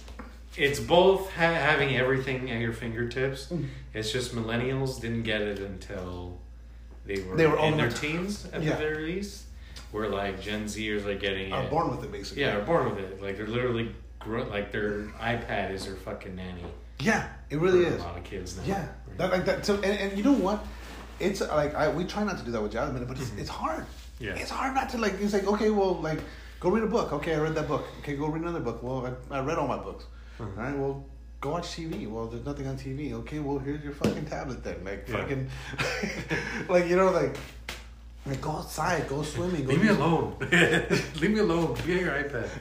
it's 0.55 0.79
both 0.79 1.31
ha- 1.33 1.53
having 1.53 1.95
everything 1.95 2.49
at 2.51 2.61
your 2.61 2.73
fingertips. 2.73 3.47
Mm. 3.47 3.67
It's 3.93 4.11
just 4.11 4.33
millennials 4.35 5.01
didn't 5.01 5.23
get 5.23 5.41
it 5.41 5.59
until 5.59 6.37
they 7.05 7.21
were, 7.21 7.35
They 7.35 7.47
were 7.47 7.59
in 7.59 7.75
their 7.77 7.89
teens 7.89 8.45
at 8.53 8.61
Yeah. 8.61 8.71
the 8.71 8.75
very 8.77 9.05
least. 9.13 9.45
Where 9.91 10.09
like 10.09 10.41
Gen 10.41 10.65
Zers 10.65 11.05
are 11.05 11.15
getting 11.15 11.51
are 11.53 11.63
it. 11.63 11.69
born 11.69 11.89
with 11.89 12.03
it 12.03 12.11
basically. 12.11 12.43
yeah, 12.43 12.57
are 12.57 12.61
born 12.65 12.89
with 12.89 12.99
it. 12.99 13.21
Like 13.21 13.37
they're 13.37 13.47
literally 13.47 13.95
like 14.27 14.71
their 14.71 15.03
iPad 15.19 15.71
is 15.71 15.85
their 15.85 15.95
fucking 15.95 16.35
nanny. 16.35 16.63
Yeah, 16.99 17.27
it 17.49 17.59
really 17.59 17.85
is. 17.85 18.01
A 18.01 18.05
lot 18.05 18.17
of 18.17 18.23
kids 18.23 18.57
now. 18.57 18.63
Yeah, 18.65 18.79
Right? 19.07 19.17
that, 19.17 19.31
like 19.31 19.45
that. 19.45 19.65
So 19.65 19.75
and, 19.75 19.85
and 19.85 20.17
you 20.17 20.23
know 20.23 20.33
what? 20.33 20.65
It's 21.19 21.41
like 21.41 21.73
I 21.75 21.89
we 21.89 22.03
try 22.05 22.23
not 22.23 22.37
to 22.39 22.43
do 22.45 22.51
that 22.51 22.61
with 22.61 22.71
Jasmine, 22.73 23.05
but 23.05 23.17
it's, 23.19 23.31
it's 23.37 23.49
hard. 23.49 23.81
Mm-hmm. 23.83 24.23
Yeah. 24.25 24.35
it's 24.35 24.49
hard 24.49 24.73
not 24.75 24.89
to 24.89 24.97
like. 24.97 25.13
It's 25.21 25.33
like 25.33 25.45
okay, 25.47 25.69
well, 25.69 25.95
like 25.95 26.19
go 26.59 26.69
read 26.69 26.83
a 26.83 26.87
book. 26.87 27.13
Okay, 27.13 27.35
I 27.35 27.39
read 27.39 27.55
that 27.55 27.67
book. 27.67 27.85
Okay, 27.99 28.15
go 28.15 28.27
read 28.27 28.41
another 28.41 28.59
book. 28.59 28.81
Well, 28.83 29.15
I, 29.31 29.37
I 29.37 29.41
read 29.41 29.57
all 29.57 29.67
my 29.67 29.77
books. 29.77 30.05
Mhm. 30.39 30.57
All 30.57 30.63
right, 30.63 30.77
well. 30.77 31.05
Go 31.39 31.51
watch 31.51 31.67
TV. 31.67 32.09
Well, 32.09 32.25
there's 32.25 32.43
nothing 32.43 32.65
on 32.65 32.77
TV. 32.79 33.13
Okay, 33.13 33.37
well, 33.37 33.59
here's 33.59 33.83
your 33.83 33.93
fucking 33.93 34.25
tablet 34.25 34.63
then. 34.63 34.83
Like, 34.83 35.07
Yeah. 35.07 35.17
fucking, 35.21 35.47
like, 36.67 36.87
you 36.87 36.95
know, 36.95 37.11
like, 37.11 37.37
like, 38.29 38.41
go 38.41 38.51
outside, 38.51 39.07
go 39.07 39.21
swimming. 39.23 39.63
Go 39.65 39.71
Leave 39.71 39.81
me 39.83 39.87
alone. 39.89 40.35
Leave 41.21 41.31
me 41.31 41.39
alone. 41.39 41.75
Be 41.85 41.93
on 41.93 41.99
your 42.05 42.11
iPad. 42.13 42.49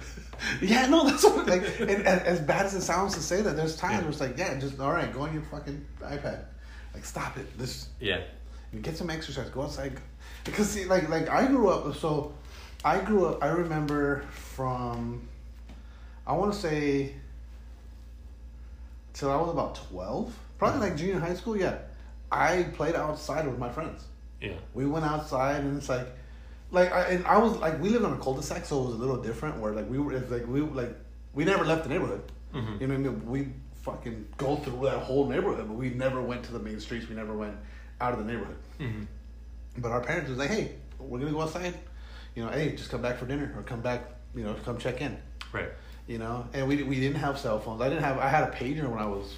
Yeah, 0.61 0.87
no, 0.87 1.07
that's 1.09 1.25
what, 1.25 1.47
like, 1.47 1.63
and, 1.81 1.89
and 1.91 2.07
as 2.07 2.41
bad 2.41 2.67
as 2.67 2.75
it 2.75 2.83
sounds 2.83 3.15
to 3.15 3.21
say 3.21 3.41
that, 3.41 3.57
there's 3.57 3.75
times 3.75 3.95
Yeah. 3.95 4.01
where 4.03 4.11
it's 4.11 4.21
like, 4.21 4.37
yeah, 4.37 4.59
just 4.61 4.79
all 4.79 4.93
right, 4.93 5.11
go 5.11 5.23
on 5.23 5.33
your 5.33 5.43
fucking 5.45 5.83
iPad, 6.03 6.45
like, 6.93 7.07
stop 7.07 7.39
it. 7.39 7.57
This, 7.57 7.89
Yeah. 8.01 8.21
and 8.73 8.83
get 8.83 8.99
some 8.99 9.09
exercise. 9.09 9.49
Go 9.49 9.63
outside, 9.63 9.99
because 10.45 10.69
see, 10.75 10.85
like 10.85 11.09
like 11.09 11.31
I 11.31 11.47
grew 11.47 11.71
up. 11.71 11.97
So 11.97 12.35
I 12.85 12.99
grew 13.01 13.25
up. 13.25 13.43
I 13.43 13.49
remember 13.49 14.27
from 14.31 15.27
I 16.27 16.35
want 16.35 16.53
to 16.53 16.59
say 16.59 17.15
till 19.15 19.31
I 19.31 19.37
was 19.37 19.51
about 19.51 19.75
twelve, 19.77 20.39
probably 20.59 20.81
like 20.81 20.97
junior 20.99 21.19
high 21.19 21.35
school. 21.35 21.57
Yeah, 21.57 21.79
I 22.31 22.65
played 22.75 22.95
outside 22.95 23.47
with 23.47 23.59
my 23.59 23.71
friends. 23.71 24.05
Yeah. 24.41 24.55
We 24.75 24.87
went 24.87 25.05
outside 25.05 25.63
and 25.65 25.77
it's 25.77 25.89
like, 25.89 26.07
like 26.71 26.93
I 26.93 27.03
and 27.05 27.27
I 27.27 27.39
was 27.39 27.57
like 27.59 27.81
we 27.81 27.89
lived 27.91 28.05
on 28.05 28.13
a 28.13 28.19
cul-de-sac, 28.19 28.65
so 28.65 28.83
it 28.83 28.87
was 28.87 28.95
a 28.95 28.99
little 28.99 29.23
different. 29.23 29.59
Where 29.61 29.73
like 29.73 29.89
we 29.89 29.99
were, 29.99 30.13
it's 30.13 30.31
like 30.31 30.47
we 30.47 30.61
like 30.61 30.95
we 31.35 31.45
never 31.45 31.65
left 31.65 31.85
the 31.85 31.89
neighborhood. 31.89 32.23
Mhm. 32.55 32.81
You 32.81 32.87
know 32.87 32.95
what 32.95 33.01
I 33.01 33.03
mean? 33.11 33.27
We 33.27 33.49
fucking 33.83 34.27
go 34.37 34.57
through 34.57 34.81
that 34.85 34.99
whole 34.99 35.27
neighborhood, 35.29 35.69
but 35.69 35.77
we 35.77 35.91
never 35.91 36.21
went 36.21 36.43
to 36.45 36.53
the 36.53 36.59
main 36.59 36.81
streets. 36.81 37.09
We 37.09 37.15
never 37.15 37.35
went 37.37 37.57
out 38.01 38.13
of 38.13 38.19
the 38.19 38.25
neighborhood. 38.25 38.57
hmm 38.79 39.03
But 39.79 39.93
our 39.93 40.01
parents 40.01 40.29
was 40.29 40.39
like, 40.39 40.51
hey, 40.51 40.73
we're 40.99 41.19
gonna 41.21 41.31
go 41.33 41.43
outside. 41.43 41.75
You 42.35 42.45
know, 42.45 42.51
hey, 42.51 42.73
just 42.77 42.91
come 42.91 43.01
back 43.01 43.17
for 43.19 43.27
dinner 43.27 43.55
or 43.57 43.63
come 43.63 43.81
back. 43.81 44.03
You 44.35 44.45
know, 44.45 44.55
come 44.65 44.77
check 44.77 45.01
in. 45.01 45.17
Right. 45.53 45.71
You 46.09 46.19
know, 46.19 46.47
and 46.53 46.69
we 46.69 46.83
we 46.83 46.97
didn't 47.01 47.17
have 47.19 47.39
cell 47.39 47.59
phones. 47.61 47.81
I 47.81 47.89
didn't 47.89 48.05
have. 48.05 48.19
I 48.19 48.29
had 48.29 48.45
a 48.49 48.53
pager 48.53 48.89
when 48.89 48.99
I 48.99 49.07
was 49.07 49.35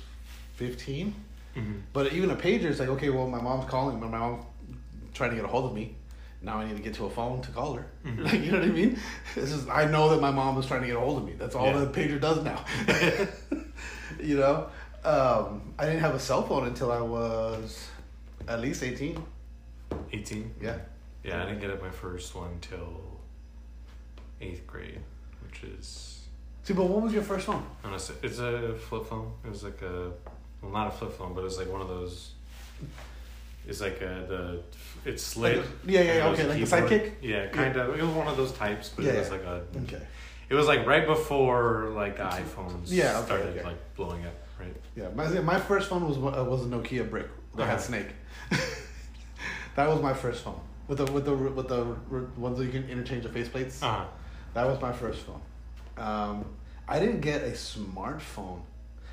fifteen. 0.55 1.14
hmm 1.55 1.80
But 1.92 2.12
even 2.12 2.30
a 2.30 2.36
pager 2.36 2.64
is 2.64 2.80
like, 2.80 2.88
okay, 2.88 3.11
well, 3.11 3.28
my 3.28 3.40
mom's 3.40 3.68
calling, 3.70 4.01
but 4.01 4.11
my 4.11 4.18
mom's 4.18 4.44
trying 5.14 5.30
to 5.30 5.36
get 5.36 5.44
a 5.44 5.48
hold 5.48 5.66
of 5.66 5.74
me. 5.74 5.94
Now 6.40 6.59
I 6.59 6.66
need 6.68 6.76
to 6.76 6.82
get 6.82 6.94
to 6.94 7.06
a 7.06 7.11
phone 7.11 7.42
to 7.42 7.50
call 7.50 7.74
her. 7.74 7.86
Mhm. 8.06 8.24
Like, 8.24 8.40
you 8.44 8.52
know 8.52 8.59
what 8.61 8.68
I 8.68 8.72
mean? 8.72 8.98
This 9.34 9.52
is 9.52 9.68
I 9.68 9.86
know 9.86 10.11
that 10.11 10.20
my 10.20 10.30
mom 10.30 10.54
was 10.56 10.66
trying 10.66 10.82
to 10.82 10.86
get 10.86 10.96
a 10.96 11.00
hold 11.00 11.18
of 11.18 11.24
me. 11.24 11.32
That's 11.36 11.54
all 11.54 11.66
Yeah. 11.66 11.78
the 11.78 11.86
pager 11.86 12.20
does 12.20 12.42
now. 12.44 12.64
you 14.22 14.36
know, 14.36 14.68
um, 15.04 15.74
I 15.78 15.84
didn't 15.86 16.00
have 16.00 16.14
a 16.14 16.18
cell 16.20 16.42
phone 16.42 16.66
until 16.66 16.92
I 16.92 17.00
was 17.00 17.88
at 18.46 18.61
least 18.61 18.82
eighteen. 18.82 19.22
18. 20.12 20.54
Yeah. 20.61 20.76
Yeah, 21.24 21.42
I 21.42 21.46
didn't 21.46 21.61
get 21.61 21.82
my 21.82 21.90
first 21.90 22.34
one 22.34 22.59
till 22.61 23.00
eighth 24.40 24.66
grade, 24.66 25.00
which 25.44 25.62
is 25.64 26.20
See, 26.62 26.74
but 26.74 26.84
what 26.84 27.02
was 27.02 27.12
your 27.12 27.22
first 27.22 27.46
phone? 27.46 27.64
honestly, 27.82 28.14
it's 28.22 28.38
a 28.38 28.74
flip 28.74 29.06
phone. 29.06 29.32
It 29.44 29.48
was 29.50 29.64
like 29.64 29.80
a, 29.82 30.12
well, 30.62 30.70
not 30.72 30.88
a 30.88 30.90
flip 30.90 31.12
phone, 31.12 31.32
but 31.34 31.40
it 31.40 31.44
was 31.44 31.59
like 31.59 31.70
one 31.72 31.80
of 31.80 31.88
those. 31.88 32.32
It's 33.69 33.81
like 33.83 34.01
a, 34.01 34.25
the 34.29 34.62
it's 35.11 35.23
slid. 35.23 35.59
Like 35.59 35.66
a- 35.66 35.93
yeah, 35.93 36.01
yeah, 36.03 36.29
okay, 36.29 36.47
like 36.49 36.59
a 36.59 36.62
sidekick? 36.62 37.12
Yeah, 37.23 37.47
kind 37.49 37.77
of. 37.77 37.97
It 37.99 38.03
was 38.03 38.11
one 38.14 38.27
of 38.27 38.37
those 38.37 38.53
types, 38.53 38.89
but 38.97 39.05
Yeah, 39.05 39.12
it 39.12 39.19
was 39.19 39.29
yeah. 39.29 39.35
like 39.35 39.45
a. 39.45 39.62
Okay. 39.85 40.03
It 40.49 40.55
was 40.55 40.66
like 40.66 40.87
right 40.87 41.07
before 41.07 41.91
like 41.95 42.16
the 42.16 42.23
iPhones 42.25 42.85
Yeah, 42.87 43.19
okay, 43.19 43.27
started 43.27 43.49
okay. 43.59 43.64
like 43.64 43.95
blowing 43.95 44.25
up, 44.25 44.35
right? 44.59 44.75
Yeah, 44.97 45.11
my 45.14 45.29
my 45.41 45.61
first 45.61 45.91
phone 45.91 46.09
was 46.09 46.16
uh, 46.16 46.43
was 46.45 46.64
a 46.64 46.69
Nokia 46.69 47.09
brick 47.09 47.29
that 47.57 47.64
had 47.66 47.75
Uh-huh. 47.75 47.83
Snake. 47.83 48.09
that 49.77 49.87
was 49.89 50.01
my 50.03 50.14
first 50.14 50.43
phone 50.43 50.61
with 50.87 50.99
the 50.99 51.12
with 51.12 51.25
the 51.27 51.35
with 51.35 51.69
the 51.69 51.85
ones 52.37 52.59
that 52.59 52.64
you 52.64 52.71
can 52.71 52.89
interchange 52.89 53.25
the 53.25 53.29
faceplates. 53.29 53.83
Uh 53.83 53.93
huh. 53.93 54.05
That 54.55 54.66
was 54.66 54.81
my 54.81 54.93
first 54.93 55.21
phone. 55.27 55.41
Um, 55.99 56.45
I 56.89 56.99
didn't 56.99 57.21
get 57.21 57.43
a 57.43 57.51
smartphone. 57.51 58.61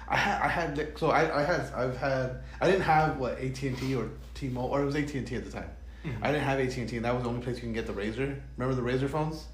I 0.08 0.16
had 0.18 0.42
I 0.42 0.48
had 0.48 0.78
like- 0.78 0.98
so 0.98 1.10
I, 1.10 1.42
I 1.42 1.44
had 1.44 1.62
I've 1.74 1.98
had 1.98 2.42
I 2.62 2.68
didn't 2.70 2.84
have 2.84 3.18
what 3.18 3.34
AT 3.40 3.62
and 3.64 3.78
T 3.78 3.96
or 3.96 4.10
T 4.34 4.50
Mobile 4.50 4.70
or 4.70 4.82
it 4.84 4.86
was 4.86 4.96
AT 4.96 5.14
and 5.16 5.26
T 5.28 5.36
at 5.36 5.46
the 5.46 5.52
time. 5.52 5.70
Mhm. 6.06 6.18
I 6.22 6.32
didn't 6.32 6.44
have 6.44 6.60
AT 6.60 6.78
and 6.78 6.88
T, 6.90 6.96
and 6.98 7.06
that 7.06 7.14
was 7.16 7.24
the 7.24 7.30
only 7.30 7.42
place 7.42 7.56
you 7.56 7.62
can 7.64 7.74
get 7.74 7.88
the 7.88 7.94
RAZR. 7.94 8.40
Remember 8.58 8.76
the 8.76 8.82
RAZR 8.88 9.10
phones? 9.10 9.46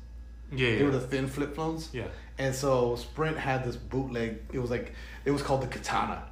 Yeah, 0.52 0.76
They 0.76 0.84
were 0.84 0.92
the 0.92 1.00
thin 1.00 1.28
flip 1.28 1.56
phones. 1.56 1.90
yeah. 1.94 2.08
And 2.38 2.54
so 2.54 2.98
Sprint 2.98 3.38
had 3.38 3.64
this 3.64 3.78
bootleg. 3.78 4.40
It 4.52 4.60
was 4.60 4.70
like 4.70 4.94
it 5.24 5.32
was 5.32 5.42
called 5.42 5.62
the 5.62 5.68
Katana, 5.68 6.24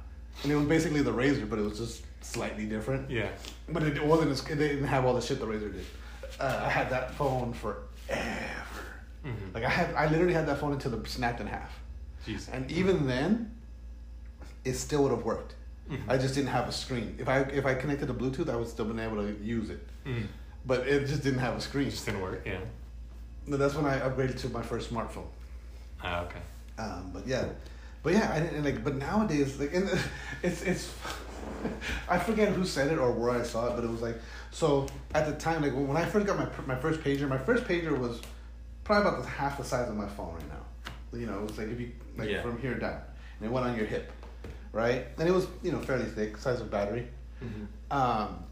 and 0.42 0.52
it 0.52 0.56
was 0.56 0.66
basically 0.66 1.00
the 1.02 1.12
RAZR, 1.12 1.48
but 1.48 1.58
it 1.58 1.62
was 1.62 1.78
just 1.78 2.02
slightly 2.22 2.66
different. 2.66 3.10
Yeah. 3.10 3.28
But 3.70 3.82
it 3.84 4.04
wasn't. 4.04 4.32
As, 4.32 4.40
it 4.46 4.56
didn't 4.56 4.84
have 4.84 5.06
all 5.06 5.14
the 5.14 5.22
shit 5.22 5.38
the 5.40 5.46
RAZR 5.46 5.72
did. 5.72 5.86
Uh, 6.38 6.62
I 6.64 6.68
had 6.68 6.90
that 6.90 7.14
phone 7.14 7.52
forever. 7.54 7.82
Mm-hmm. 9.24 9.54
Like 9.54 9.64
I 9.64 9.68
had, 9.68 9.94
I 9.94 10.06
literally 10.10 10.32
had 10.34 10.46
that 10.48 10.58
phone 10.58 10.72
until 10.72 10.94
it 10.94 11.06
snapped 11.08 11.40
in 11.40 11.46
half, 11.46 11.70
Jeez. 12.26 12.48
and 12.52 12.70
even 12.70 13.06
then, 13.06 13.50
it 14.64 14.74
still 14.74 15.02
would 15.04 15.10
have 15.12 15.24
worked. 15.24 15.54
Mhm. 15.90 15.98
I 16.08 16.16
just 16.18 16.34
didn't 16.34 16.50
have 16.50 16.68
a 16.68 16.72
screen. 16.72 17.16
If 17.18 17.28
I 17.28 17.38
if 17.40 17.66
I 17.66 17.74
connected 17.74 18.06
to 18.06 18.14
Bluetooth, 18.14 18.48
I 18.48 18.56
would 18.56 18.68
still 18.68 18.84
been 18.84 19.00
able 19.00 19.16
to 19.16 19.36
use 19.42 19.70
it, 19.70 19.86
Mhm. 20.06 20.26
but 20.66 20.86
it 20.86 21.06
just 21.06 21.22
didn't 21.22 21.40
have 21.40 21.56
a 21.56 21.60
screen. 21.60 21.88
It 21.88 21.92
just 21.92 22.06
didn't 22.06 22.20
work. 22.22 22.42
Yeah. 22.46 22.60
No, 23.46 23.56
That's 23.56 23.74
when 23.74 23.86
I 23.86 23.98
upgraded 24.00 24.38
to 24.40 24.48
my 24.50 24.62
first 24.62 24.90
smartphone. 24.92 25.26
Ah, 26.02 26.22
okay. 26.24 26.40
Um, 26.78 27.10
but 27.12 27.26
yeah, 27.26 27.44
but 28.02 28.12
yeah, 28.12 28.30
I 28.32 28.40
didn't 28.40 28.62
like. 28.64 28.84
But 28.84 28.96
nowadays, 28.96 29.58
like, 29.58 29.74
and 29.74 29.88
it's 30.42 30.62
it's. 30.62 30.92
I 32.08 32.18
forget 32.18 32.48
who 32.52 32.64
said 32.64 32.92
it 32.92 32.98
or 32.98 33.10
where 33.12 33.30
I 33.30 33.42
saw 33.42 33.66
it, 33.68 33.74
but 33.74 33.84
it 33.84 33.90
was 33.90 34.02
like 34.02 34.18
so 34.52 34.86
at 35.14 35.26
the 35.26 35.32
time, 35.32 35.62
like 35.62 35.72
when 35.72 35.96
I 35.96 36.04
first 36.04 36.26
got 36.26 36.38
my 36.38 36.48
my 36.74 36.80
first 36.80 37.00
pager, 37.00 37.28
my 37.28 37.38
first 37.38 37.64
pager 37.64 37.96
was 37.98 38.20
probably 38.84 39.08
about 39.08 39.22
the, 39.22 39.28
half 39.28 39.58
the 39.58 39.64
size 39.64 39.88
of 39.88 39.96
my 39.96 40.06
phone 40.06 40.34
right 40.34 40.48
now. 40.48 41.18
You 41.18 41.26
know, 41.26 41.38
it 41.40 41.48
was 41.48 41.58
like 41.58 41.68
if 41.68 41.80
you 41.80 41.90
like 42.16 42.28
Yeah. 42.28 42.42
from 42.42 42.58
here 42.60 42.74
down, 42.78 43.00
and 43.40 43.48
it 43.48 43.52
went 43.52 43.66
on 43.66 43.74
your 43.76 43.86
hip, 43.86 44.12
right? 44.72 45.06
And 45.18 45.28
it 45.28 45.32
was 45.32 45.46
you 45.62 45.72
know 45.72 45.78
fairly 45.80 46.04
thick, 46.06 46.36
size 46.36 46.60
of 46.60 46.70
battery. 46.70 47.06
Mm-hmm. 47.44 47.96
Um, 47.96 48.44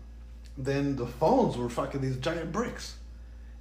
then 0.56 0.96
the 0.96 1.06
phones 1.06 1.56
were 1.56 1.68
fucking 1.68 2.00
these 2.00 2.16
giant 2.16 2.50
bricks, 2.52 2.96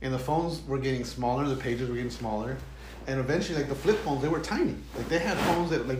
and 0.02 0.14
the 0.14 0.20
phones 0.20 0.66
were 0.68 0.80
getting 0.80 1.04
smaller. 1.04 1.48
The 1.48 1.56
pages 1.56 1.90
were 1.90 1.96
getting 1.96 2.10
smaller, 2.12 2.58
and 3.08 3.20
eventually, 3.20 3.58
like 3.60 3.70
the 3.70 3.76
flip 3.76 3.98
phones, 4.00 4.22
they 4.22 4.28
were 4.30 4.40
tiny. 4.40 4.76
Like 4.96 5.08
they 5.10 5.20
had 5.20 5.38
phones 5.40 5.70
that, 5.70 5.88
like, 5.88 6.00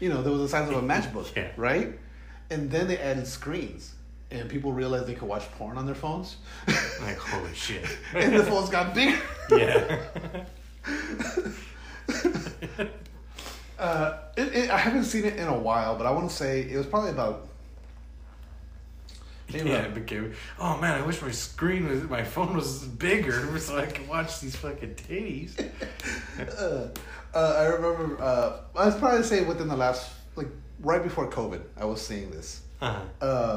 you 0.00 0.08
know, 0.08 0.22
they 0.22 0.30
was 0.30 0.40
the 0.40 0.48
size 0.48 0.68
of 0.70 0.76
a 0.76 0.82
matchbook, 0.82 1.28
Yeah. 1.36 1.50
right? 1.56 1.98
And 2.50 2.70
then 2.70 2.86
they 2.88 2.98
added 2.98 3.26
screens, 3.26 3.94
and 4.30 4.48
people 4.48 4.72
realized 4.72 5.06
they 5.06 5.14
could 5.14 5.28
watch 5.28 5.50
porn 5.52 5.76
on 5.76 5.84
their 5.86 5.94
phones, 5.94 6.36
Like 7.02 7.18
holy 7.18 7.52
shit. 7.54 7.84
and 8.14 8.34
the 8.34 8.44
phones 8.44 8.70
got 8.70 8.94
bigger. 8.94 9.18
yeah. 9.50 9.98
Uh, 13.82 14.18
it, 14.36 14.54
it, 14.54 14.70
I 14.70 14.78
haven't 14.78 15.04
seen 15.04 15.24
it 15.24 15.36
in 15.36 15.48
a 15.48 15.58
while, 15.58 15.96
but 15.96 16.06
I 16.06 16.12
want 16.12 16.30
to 16.30 16.34
say 16.34 16.60
it 16.62 16.76
was 16.76 16.86
probably 16.86 17.10
about. 17.10 17.48
maybe 19.52 19.70
yeah, 19.70 19.82
it 19.82 19.94
became. 19.94 20.32
Oh 20.58 20.78
man, 20.78 21.02
I 21.02 21.04
wish 21.04 21.20
my 21.20 21.30
screen 21.32 21.88
was, 21.88 22.02
my 22.04 22.22
phone 22.22 22.54
was 22.56 22.84
bigger 22.84 23.58
so 23.66 23.78
I 23.78 23.86
could 23.86 24.08
watch 24.08 24.40
these 24.40 24.56
fucking 24.56 24.94
titties. 24.94 25.58
uh, 26.38 26.88
uh, 27.34 27.54
I 27.58 27.64
remember. 27.66 28.22
Uh, 28.22 28.60
I 28.76 28.86
was 28.86 28.94
probably 28.96 29.22
say 29.24 29.42
within 29.44 29.68
the 29.68 29.76
last, 29.76 30.10
like 30.36 30.48
right 30.80 31.02
before 31.02 31.28
COVID, 31.28 31.62
I 31.76 31.84
was 31.84 32.00
seeing 32.04 32.30
this. 32.30 32.62
Uh-huh. 32.80 33.00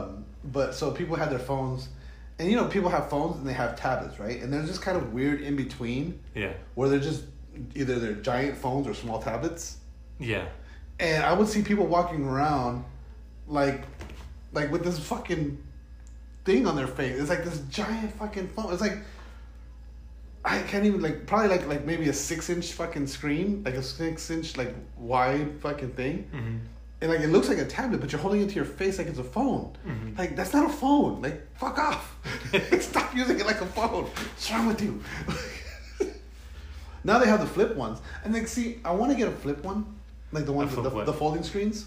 Um, 0.07 0.26
but 0.43 0.73
so 0.76 0.91
people 0.91 1.15
had 1.15 1.30
their 1.32 1.39
phones, 1.39 1.89
and 2.39 2.49
you 2.49 2.55
know, 2.57 2.65
people 2.65 2.89
have 2.89 3.09
phones 3.09 3.38
and 3.38 3.47
they 3.47 3.53
have 3.53 3.76
tablets, 3.76 4.19
right? 4.19 4.41
And 4.41 4.51
there's 4.51 4.67
just 4.67 4.82
kind 4.82 4.97
of 4.97 5.13
weird 5.13 5.41
in 5.41 5.55
between 5.55 6.19
Yeah. 6.34 6.53
where 6.76 6.89
they're 6.89 6.99
just 6.99 7.23
either 7.76 7.99
they're 7.99 8.13
giant 8.13 8.57
phones 8.57 8.88
or 8.88 8.93
small 8.93 9.21
tablets. 9.21 9.78
Yeah. 10.20 10.45
And 10.99 11.24
I 11.24 11.34
would 11.34 11.47
see 11.47 11.61
people 11.61 11.86
walking 11.86 12.26
around, 12.26 12.86
like, 13.47 13.84
like 14.53 14.72
with 14.72 14.84
this 14.84 14.97
fucking 14.99 15.61
thing 16.45 16.66
on 16.68 16.76
their 16.76 16.88
face. 16.88 17.20
It's 17.20 17.30
like 17.30 17.43
this 17.43 17.59
giant 17.70 18.13
fucking 18.18 18.47
phone. 18.49 18.72
It's 18.74 18.82
like. 18.82 18.97
I 20.47 20.61
can't 20.61 20.86
even 20.86 21.01
like 21.01 21.26
probably 21.26 21.47
like 21.49 21.68
like 21.68 21.86
maybe 21.86 22.07
a 22.07 22.13
six 22.13 22.51
inch 22.51 22.74
fucking 22.74 23.07
screen 23.07 23.63
like 23.66 23.74
a 23.74 23.82
six 23.82 24.30
inch 24.30 24.55
like 24.57 24.76
wide 24.95 25.59
fucking 25.59 25.93
thing 25.93 26.30
Mm-hmm. 26.32 26.57
and 27.01 27.11
like 27.11 27.22
it 27.22 27.30
looks 27.30 27.49
like 27.49 27.57
a 27.57 27.66
tablet, 27.66 27.99
but 27.99 28.11
you're 28.11 28.22
holding 28.22 28.41
it 28.41 28.49
to 28.49 28.53
your 28.55 28.63
face 28.63 28.99
like 28.99 29.07
it's 29.07 29.18
a 29.18 29.24
phone. 29.24 29.76
Mhm. 29.88 30.16
Like 30.16 30.36
that's 30.36 30.53
not 30.53 30.70
a 30.70 30.72
phone. 30.72 31.20
Like 31.24 31.41
fuck 31.57 31.80
off. 31.80 32.16
Stop 32.80 33.16
using 33.16 33.39
it 33.39 33.47
like 33.47 33.59
a 33.61 33.66
phone. 33.66 34.03
What's 34.03 34.51
wrong 34.51 34.68
with 34.68 34.84
you? 34.84 35.01
now 37.03 37.18
they 37.18 37.26
have 37.28 37.39
the 37.39 37.47
flip 37.47 37.76
ones, 37.76 37.99
and 38.24 38.32
like 38.32 38.47
see, 38.47 38.78
I 38.86 38.91
want 38.91 39.11
to 39.11 39.18
get 39.18 39.28
a 39.28 39.32
flip 39.32 39.63
one, 39.63 39.95
like 40.36 40.46
the 40.46 40.52
ones 40.54 40.76
with 40.76 40.84
the, 40.86 41.04
the 41.06 41.14
folding 41.14 41.44
screens. 41.44 41.86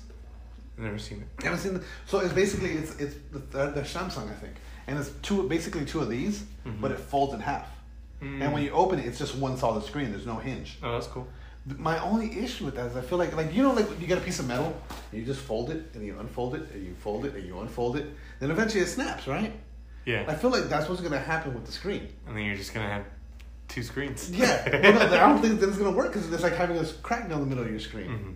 Never 0.77 0.99
seen 0.99 1.23
it. 1.25 1.45
Haven't 1.45 1.59
seen. 1.61 1.75
The, 1.75 1.85
so 2.07 2.19
it's 2.21 2.33
basically 2.33 2.71
it's 2.71 2.97
it's 2.97 3.15
the, 3.33 3.39
the 3.71 3.83
Samsung 3.83 4.31
I 4.31 4.35
think, 4.35 4.55
and 4.87 4.99
it's 4.99 5.11
two 5.23 5.49
basically 5.49 5.85
two 5.85 6.01
of 6.01 6.09
these, 6.09 6.45
Mhm. 6.67 6.81
but 6.81 6.91
it 6.93 6.99
folds 6.99 7.35
in 7.35 7.41
half. 7.41 7.69
And 8.21 8.53
when 8.53 8.65
you 8.65 8.71
open 8.73 8.99
it, 8.99 9.07
it's 9.07 9.19
just 9.19 9.37
one 9.37 9.57
solid 9.57 9.85
screen. 9.85 10.11
There's 10.11 10.27
no 10.27 10.39
hinge. 10.39 10.79
Oh, 10.83 10.93
that's 10.93 11.07
cool. 11.07 11.29
My 11.77 12.03
only 12.03 12.37
issue 12.45 12.65
with 12.65 12.75
that 12.77 12.87
is 12.91 12.97
I 12.97 13.01
feel 13.03 13.19
like 13.19 13.37
like 13.37 13.53
you 13.55 13.63
know 13.63 13.73
like 13.73 13.89
you 14.01 14.07
get 14.09 14.19
a 14.19 14.21
piece 14.29 14.39
of 14.41 14.47
metal, 14.49 14.71
and 15.13 15.21
you 15.21 15.25
just 15.27 15.41
fold 15.41 15.71
it 15.71 15.83
and 15.95 16.05
you 16.07 16.19
unfold 16.19 16.55
it 16.57 16.63
and 16.73 16.85
you 16.87 16.95
fold 16.95 17.25
it 17.27 17.35
and 17.37 17.45
you 17.47 17.59
unfold 17.61 17.97
it, 17.97 18.07
then 18.41 18.51
eventually 18.51 18.83
it 18.83 18.89
snaps, 18.89 19.27
right? 19.29 19.53
Yeah. 20.05 20.25
I 20.27 20.35
feel 20.35 20.51
like 20.51 20.65
that's 20.65 20.89
what's 20.89 21.01
gonna 21.03 21.19
happen 21.19 21.55
with 21.55 21.67
the 21.67 21.73
screen. 21.73 22.09
And 22.27 22.37
then 22.37 22.45
you're 22.45 22.57
just 22.57 22.73
gonna 22.75 22.89
have 22.89 23.05
two 23.69 23.83
screens. 23.83 24.31
Yeah, 24.31 24.69
Well, 24.83 24.93
no, 24.95 25.01
I 25.01 25.19
don't 25.29 25.41
think 25.43 25.61
that's 25.61 25.77
gonna 25.79 25.91
work 25.97 26.09
because 26.13 26.33
it's 26.33 26.43
like 26.43 26.55
having 26.55 26.79
a 26.79 26.85
crack 27.03 27.29
down 27.29 27.41
the 27.41 27.47
middle 27.47 27.65
of 27.65 27.71
your 27.71 27.81
screen. 27.81 28.07
hmm 28.11 28.31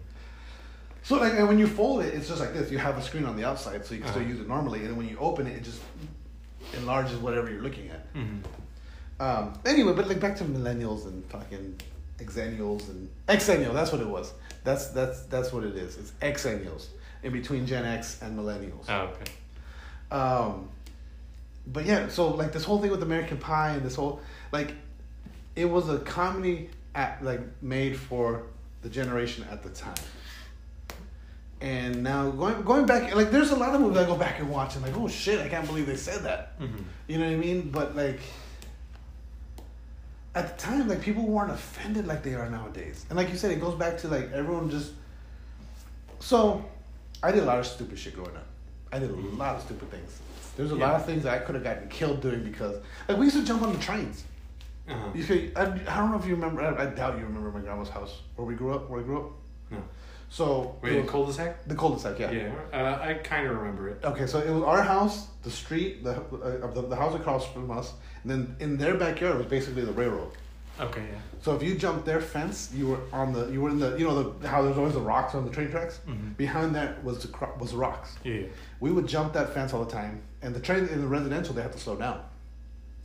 So 1.03 1.17
like 1.19 1.33
and 1.35 1.49
when 1.49 1.59
you 1.59 1.67
fold 1.67 2.05
it, 2.05 2.15
it's 2.15 2.29
just 2.29 2.41
like 2.41 2.53
this. 2.55 2.71
You 2.71 2.79
have 2.79 2.97
a 2.99 3.03
screen 3.03 3.25
on 3.25 3.37
the 3.37 3.45
outside, 3.45 3.85
so 3.85 3.95
you 3.95 4.01
can 4.01 4.11
still 4.11 4.23
Uh-huh. 4.23 4.31
use 4.33 4.41
it 4.41 4.49
normally, 4.49 4.81
and 4.81 4.89
then 4.91 4.97
when 4.97 5.09
you 5.09 5.17
open 5.19 5.47
it, 5.47 5.57
it 5.57 5.65
just 5.65 5.81
enlarges 6.75 7.17
whatever 7.19 7.51
you're 7.51 7.63
looking 7.63 7.89
at. 7.91 8.07
hmm 8.15 8.39
Um, 9.21 9.55
anyway, 9.67 9.93
but 9.95 10.07
like 10.09 10.21
back 10.21 10.37
to 10.37 10.45
millennials 10.45 11.07
and 11.07 11.25
fucking 11.27 11.81
xennials 12.19 12.89
and 12.89 13.09
xennial. 13.29 13.73
That's 13.75 13.91
what 13.93 14.01
it 14.01 14.09
was. 14.09 14.33
That's 14.65 14.89
that's 14.89 15.23
that's 15.33 15.53
what 15.53 15.65
it 15.65 15.77
is. 15.77 15.97
It's 15.99 16.13
xennials 16.21 16.87
in 17.25 17.33
between 17.33 17.67
Gen 17.67 17.85
X 17.85 18.21
and 18.23 18.39
millennials. 18.39 18.85
Oh, 18.89 19.11
okay. 19.13 19.33
Um, 20.17 20.69
but 21.67 21.85
yeah, 21.85 22.09
so 22.09 22.29
like 22.35 22.53
this 22.53 22.65
whole 22.65 22.81
thing 22.81 22.91
with 22.91 23.03
American 23.03 23.39
Pie 23.39 23.71
and 23.77 23.83
this 23.85 23.95
whole 23.97 24.21
like, 24.53 24.75
it 25.57 25.67
was 25.67 25.89
a 25.89 25.99
comedy 25.99 26.71
at 26.95 27.23
like 27.25 27.41
made 27.63 27.97
for 27.97 28.45
the 28.83 28.89
generation 28.89 29.47
at 29.51 29.63
the 29.63 29.71
time. 29.71 29.95
And 31.61 32.03
now 32.03 32.31
going 32.31 32.63
going 32.63 32.87
back, 32.87 33.15
like 33.15 33.31
there's 33.31 33.53
a 33.53 33.57
lot 33.57 33.75
of 33.75 33.81
movies 33.81 33.99
I 33.99 34.05
go 34.05 34.17
back 34.17 34.41
and 34.41 34.51
watch 34.51 34.75
and 34.75 34.85
like, 34.85 34.97
oh 34.97 35.09
shit, 35.09 35.41
I 35.41 35.49
can't 35.49 35.67
believe 35.67 35.87
they 35.87 35.97
said 35.97 36.23
that. 36.25 36.59
Mm-hmm. 36.61 36.83
You 37.07 37.19
know 37.19 37.27
what 37.27 37.33
I 37.33 37.37
mean? 37.37 37.71
But 37.71 37.95
like 37.95 38.21
at 40.35 40.57
the 40.57 40.63
time, 40.63 40.89
like 40.89 41.01
people 41.01 41.25
weren't 41.25 41.51
offended 41.51 42.07
like 42.07 42.23
they 42.23 42.35
are 42.35 42.49
nowadays. 42.49 43.05
And 43.09 43.17
like 43.17 43.31
you 43.31 43.37
said, 43.37 43.51
it 43.53 43.61
goes 43.61 43.75
back 43.75 43.99
to 43.99 44.09
like 44.09 44.33
everyone 44.33 44.71
just. 44.71 44.93
So, 46.19 46.65
I 47.23 47.33
did 47.33 47.43
a 47.43 47.47
lot 47.47 47.59
of 47.59 47.67
stupid 47.67 47.99
shit 47.99 48.15
growing 48.15 48.37
up. 48.37 48.47
I 48.93 48.99
did 49.01 49.11
a 49.11 49.15
lot 49.15 49.57
of 49.57 49.63
stupid 49.63 49.91
things. 49.91 50.21
There's 50.57 50.71
a 50.71 50.77
lot 50.77 50.95
of 50.95 51.05
things 51.05 51.25
that 51.25 51.35
I 51.35 51.39
could 51.39 51.55
have 51.55 51.65
gotten 51.65 51.89
killed 51.89 52.21
doing 52.21 52.45
because 52.45 52.83
like 53.09 53.19
we 53.19 53.25
used 53.27 53.37
to 53.37 53.45
jump 53.45 53.63
on 53.63 53.73
the 53.73 53.79
trains. 53.79 54.25
Uh-huh. 54.89 55.09
You 55.15 55.23
see, 55.23 55.53
I, 55.55 55.63
I 55.63 55.67
don't 55.99 56.11
know 56.11 56.19
if 56.19 56.27
you 56.27 56.35
remember. 56.35 56.63
I, 56.63 56.83
I 56.83 56.87
doubt 56.87 57.19
you 57.19 57.25
remember 57.25 57.51
my 57.53 57.61
grandma's 57.61 57.89
house 57.89 58.21
where 58.37 58.47
we 58.47 58.55
grew 58.55 58.75
up. 58.75 58.91
Where 58.91 59.01
I 59.01 59.03
grew 59.05 59.19
up. 59.27 59.31
No. 59.71 59.79
So 60.29 60.77
Wait, 60.83 61.01
was- 61.03 61.11
cul-de-sac? 61.11 61.67
the 61.69 61.75
cul-de-sac, 61.75 62.19
yeah. 62.19 62.31
Yeah, 62.31 62.53
uh, 62.73 62.99
I 63.03 63.15
kind 63.15 63.47
of 63.47 63.55
remember 63.57 63.89
it. 63.91 64.01
Okay, 64.03 64.27
so 64.27 64.39
it 64.41 64.51
was 64.51 64.63
our 64.63 64.83
house, 64.83 65.27
the 65.43 65.51
street, 65.51 66.03
the 66.03 66.13
uh, 66.13 66.67
the, 66.73 66.83
the 66.83 66.97
house 66.97 67.15
across 67.15 67.47
from 67.53 67.71
us, 67.71 67.93
and 68.23 68.31
then 68.31 68.57
in 68.59 68.79
their 68.79 68.95
backyard 68.95 69.37
was 69.37 69.47
basically 69.47 69.85
the 69.85 69.93
railroad. 69.93 70.31
Okay, 70.81 71.03
yeah. 71.03 71.19
So 71.43 71.55
if 71.55 71.63
you 71.63 71.75
jumped 71.75 72.07
their 72.07 72.21
fence, 72.23 72.71
you 72.75 72.87
were 72.89 72.99
on 73.13 73.35
the 73.35 73.49
you 73.53 73.61
were 73.61 73.69
in 73.69 73.79
the 73.79 73.95
you 73.99 74.07
know 74.07 74.23
the 74.33 74.49
how 74.49 74.63
there's 74.63 74.79
always 74.79 74.95
the 74.95 75.03
rocks 75.03 75.35
on 75.35 75.45
the 75.45 75.51
train 75.51 75.71
tracks. 75.71 76.01
Mhm. 76.09 76.35
Behind 76.39 76.75
that 76.75 77.05
was 77.05 77.21
the 77.21 77.29
cro- 77.29 77.55
was 77.61 77.73
the 77.73 77.77
rocks. 77.77 78.17
Yeah. 78.25 78.45
We 78.81 78.91
would 78.91 79.07
jump 79.07 79.35
that 79.35 79.53
fence 79.53 79.75
all 79.75 79.85
the 79.85 79.93
time, 79.93 80.23
and 80.41 80.55
the 80.55 80.61
train 80.61 80.89
in 80.89 81.03
the 81.03 81.07
residential 81.07 81.53
they 81.55 81.61
have 81.63 81.73
to 81.73 81.79
slow 81.79 81.97
down. 81.97 82.23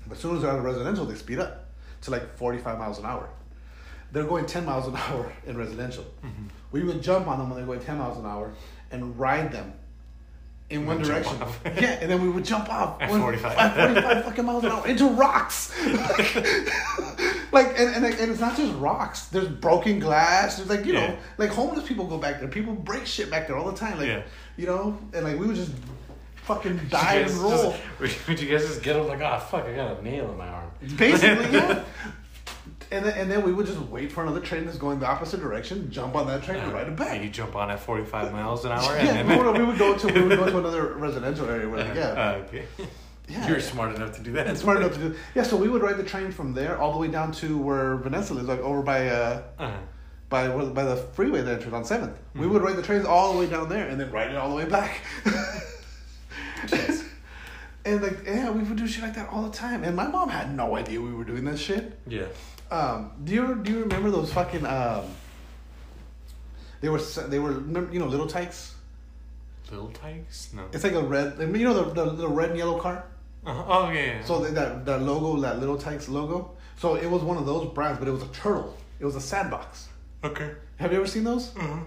But 0.07 0.15
as 0.15 0.21
soon 0.21 0.37
as 0.37 0.43
they're 0.43 0.51
out 0.51 0.59
of 0.59 0.63
residential, 0.63 1.05
they 1.05 1.15
speed 1.15 1.39
up 1.39 1.65
to 2.01 2.11
like 2.11 2.37
45 2.37 2.77
miles 2.79 2.99
an 2.99 3.05
hour. 3.05 3.29
They're 4.11 4.23
going 4.23 4.45
10 4.45 4.65
miles 4.65 4.87
an 4.87 4.95
hour 5.07 5.31
in 5.45 5.57
residential. 5.57 6.03
Mm-hmm. 6.25 6.43
We 6.71 6.83
would 6.83 7.01
jump 7.01 7.27
on 7.27 7.39
them 7.39 7.49
when 7.49 7.57
they're 7.57 7.65
going 7.65 7.79
10 7.85 7.97
miles 7.97 8.17
an 8.17 8.25
hour 8.25 8.51
and 8.91 9.17
ride 9.19 9.51
them 9.51 9.73
in 10.69 10.85
one 10.85 11.01
direction. 11.01 11.37
yeah, 11.65 11.97
and 12.01 12.09
then 12.11 12.21
we 12.21 12.29
would 12.29 12.43
jump 12.45 12.69
off 12.69 13.01
At 13.01 13.09
one- 13.09 13.21
45. 13.21 13.57
at 13.57 13.75
45 13.93 14.25
fucking 14.25 14.45
miles 14.45 14.63
an 14.65 14.71
hour 14.71 14.87
into 14.87 15.05
rocks. 15.09 15.73
like, 17.51 17.67
and, 17.79 17.95
and, 17.95 18.05
and 18.05 18.31
it's 18.31 18.39
not 18.39 18.55
just 18.57 18.73
rocks. 18.75 19.27
There's 19.27 19.47
broken 19.47 19.99
glass. 19.99 20.57
There's 20.57 20.69
like, 20.69 20.85
you 20.85 20.93
Yeah. 20.93 21.07
know, 21.07 21.17
like 21.37 21.49
homeless 21.51 21.87
people 21.87 22.05
go 22.05 22.17
back 22.17 22.39
there. 22.39 22.49
People 22.49 22.73
break 22.73 23.05
shit 23.05 23.29
back 23.31 23.47
there 23.47 23.57
all 23.57 23.69
the 23.71 23.77
time. 23.77 23.97
Like, 23.97 24.07
Yeah. 24.07 24.23
you 24.57 24.65
know, 24.65 24.97
and 25.13 25.23
like 25.25 25.39
we 25.39 25.47
would 25.47 25.55
just 25.55 25.71
fucking 26.47 26.73
Would 26.73 26.83
you 26.83 26.89
dive 26.89 27.25
guys 27.25 27.33
and 27.33 27.41
roll. 27.43 27.75
Just, 27.99 28.27
would, 28.27 28.39
you 28.41 28.49
guys 28.49 28.65
just 28.67 28.81
get 28.81 28.95
up 28.95 29.07
like, 29.07 29.21
oh 29.21 29.39
fuck, 29.39 29.65
I 29.65 29.75
got 29.75 29.99
a 29.99 30.03
nail 30.03 30.31
in 30.31 30.37
my 30.37 30.47
arm? 30.47 30.71
Basically, 30.97 31.51
yeah. 31.51 31.83
And 32.89 33.03
then, 33.03 33.17
and 33.17 33.29
then 33.29 33.43
we 33.43 33.51
would 33.51 33.65
just 33.65 33.79
wait 33.79 34.13
for 34.13 34.23
another 34.23 34.39
train 34.39 34.63
that's 34.65 34.77
going 34.77 34.97
the 35.01 35.07
opposite 35.07 35.41
direction, 35.41 35.91
jump 35.91 36.15
on 36.15 36.25
that 36.27 36.41
train, 36.43 36.59
and 36.59 36.71
ride 36.71 36.87
it 36.87 36.95
back. 36.95 37.15
And 37.15 37.23
you 37.25 37.29
jump 37.29 37.53
on 37.53 37.69
at 37.69 37.81
45 37.81 38.31
miles 38.31 38.63
an 38.63 38.71
hour. 38.71 38.81
Yeah, 38.95 39.13
and 39.15 39.27
we 39.27 39.35
then, 39.35 39.45
would, 39.45 39.57
we 39.57 39.63
would 39.65 39.77
go 39.77 39.97
to 39.97 40.07
we 40.07 40.21
would 40.25 40.39
go 40.39 40.45
to 40.49 40.57
another 40.57 40.93
residential 40.93 41.49
area. 41.49 41.67
Where 41.67 41.83
like, 41.83 41.93
get. 41.95 42.17
Uh, 42.17 42.39
okay. 42.47 42.65
yeah, 43.27 43.45
You're 43.45 43.57
yeah. 43.57 43.63
smart 43.63 43.93
enough 43.93 44.15
to 44.15 44.21
do 44.23 44.31
that. 44.31 44.47
And 44.47 44.57
smart 44.57 44.77
enough 44.77 44.93
to 44.93 44.99
do. 44.99 45.15
Yeah, 45.35 45.43
so 45.43 45.57
we 45.57 45.67
would 45.67 45.81
ride 45.81 45.97
the 45.97 46.03
train 46.03 46.31
from 46.31 46.53
there 46.53 46.77
all 46.79 46.93
the 46.93 46.97
way 46.99 47.09
down 47.09 47.33
to 47.33 47.57
where 47.57 47.97
Vanessa 47.97 48.33
lives, 48.33 48.47
like 48.47 48.61
over 48.61 48.81
by 48.81 49.09
uh 49.09 49.41
Uh-huh. 49.59 49.77
by 50.29 50.47
by 50.47 50.83
the 50.85 50.95
freeway 50.95 51.41
that 51.41 51.55
enters 51.55 51.73
on 51.73 51.83
7th 51.83 52.15
We 52.35 52.45
Mhm. 52.47 52.51
would 52.51 52.61
ride 52.61 52.77
the 52.77 52.83
trains 52.83 53.05
all 53.05 53.33
the 53.33 53.39
way 53.39 53.47
down 53.47 53.67
there 53.67 53.89
and 53.89 53.99
then 53.99 54.09
ride 54.11 54.29
it 54.31 54.37
all 54.37 54.49
the 54.49 54.55
way 54.55 54.65
back. 54.65 55.01
And 57.85 58.01
like 58.01 58.25
yeah, 58.25 58.49
we 58.51 58.63
would 58.63 58.77
do 58.77 58.85
shit 58.85 59.01
like 59.03 59.15
that 59.15 59.29
all 59.29 59.43
the 59.43 59.55
time. 59.57 59.83
And 59.85 59.95
my 59.95 60.07
mom 60.07 60.27
had 60.27 60.53
no 60.53 60.75
idea 60.75 60.99
we 60.99 61.13
were 61.13 61.23
doing 61.23 61.45
this 61.45 61.61
shit. 61.61 61.97
Yeah. 62.05 62.25
Um, 62.69 63.11
do 63.23 63.33
you 63.33 63.55
do 63.63 63.71
you 63.71 63.79
remember 63.83 64.11
those 64.11 64.33
fucking 64.33 64.65
um? 64.65 65.05
They 66.81 66.89
were 66.89 66.99
they 66.99 67.39
were 67.39 67.61
you 67.91 67.99
know 67.99 68.07
Little 68.07 68.27
Tikes. 68.27 68.75
Little 69.71 69.89
Tikes? 69.89 70.49
No. 70.53 70.65
It's 70.73 70.83
like 70.83 70.93
a 70.93 71.01
red 71.01 71.39
you 71.39 71.63
know 71.63 71.73
the, 71.73 71.93
the 71.93 72.05
little 72.05 72.31
red 72.33 72.49
and 72.49 72.57
yellow 72.57 72.77
car. 72.79 73.05
Uh-huh. 73.45 73.63
Oh, 73.65 73.89
yeah. 73.91 74.05
yeah. 74.05 74.23
So 74.25 74.41
th- 74.41 74.53
that 74.53 74.85
that 74.85 75.01
logo, 75.01 75.39
that 75.39 75.59
Little 75.59 75.77
Tikes 75.77 76.09
logo. 76.09 76.51
So 76.77 76.95
it 76.95 77.09
was 77.09 77.23
one 77.23 77.37
of 77.37 77.45
those 77.45 77.71
brands, 77.73 77.99
but 77.99 78.07
it 78.07 78.11
was 78.11 78.23
a 78.23 78.27
turtle. 78.27 78.75
It 78.99 79.05
was 79.05 79.15
a 79.15 79.21
sandbox. 79.21 79.87
okay. 80.23 80.51
Have 80.77 80.91
you 80.91 80.97
ever 80.97 81.07
seen 81.07 81.23
those? 81.23 81.51
Mm-hmm. 81.51 81.83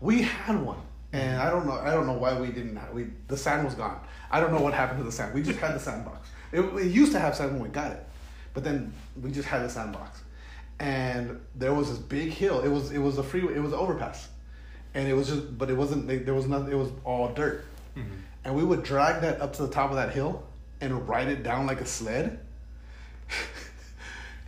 We 0.00 0.22
had 0.22 0.60
one, 0.62 0.80
and 1.12 1.40
I 1.40 1.50
don't 1.50 1.66
know. 1.66 1.72
I 1.72 1.90
don't 1.92 2.06
know 2.06 2.12
why 2.14 2.38
we 2.38 2.48
didn't. 2.48 2.76
Have, 2.76 2.92
we 2.92 3.06
the 3.28 3.36
sand 3.36 3.64
was 3.64 3.74
gone. 3.74 4.00
I 4.30 4.40
don't 4.40 4.52
know 4.52 4.60
what 4.60 4.74
happened 4.74 4.98
to 5.00 5.04
the 5.04 5.12
sand. 5.12 5.34
We 5.34 5.42
just 5.42 5.58
had 5.58 5.74
the 5.74 5.80
sandbox. 5.80 6.28
It, 6.52 6.60
it 6.60 6.86
used 6.90 7.12
to 7.12 7.18
have 7.18 7.34
sand 7.34 7.52
when 7.52 7.62
we 7.62 7.68
got 7.68 7.92
it, 7.92 8.04
but 8.54 8.64
then 8.64 8.92
we 9.20 9.30
just 9.30 9.48
had 9.48 9.62
the 9.62 9.68
sandbox, 9.70 10.20
and 10.80 11.40
there 11.54 11.72
was 11.74 11.88
this 11.90 11.98
big 11.98 12.30
hill. 12.30 12.60
It 12.60 12.68
was 12.68 12.90
it 12.92 12.98
was 12.98 13.18
a 13.18 13.22
freeway. 13.22 13.54
It 13.56 13.60
was 13.60 13.72
an 13.72 13.78
overpass, 13.78 14.28
and 14.94 15.08
it 15.08 15.14
was 15.14 15.28
just. 15.28 15.56
But 15.58 15.70
it 15.70 15.76
wasn't. 15.76 16.06
There 16.26 16.34
was 16.34 16.46
nothing. 16.46 16.72
It 16.72 16.76
was 16.76 16.90
all 17.04 17.28
dirt, 17.32 17.64
Mm-hmm. 17.96 18.10
and 18.44 18.54
we 18.54 18.62
would 18.64 18.82
drag 18.82 19.22
that 19.22 19.40
up 19.40 19.52
to 19.54 19.62
the 19.62 19.68
top 19.72 19.90
of 19.90 19.96
that 19.96 20.12
hill 20.12 20.42
and 20.80 21.08
ride 21.08 21.28
it 21.28 21.42
down 21.42 21.66
like 21.66 21.80
a 21.80 21.86
sled. 21.86 22.38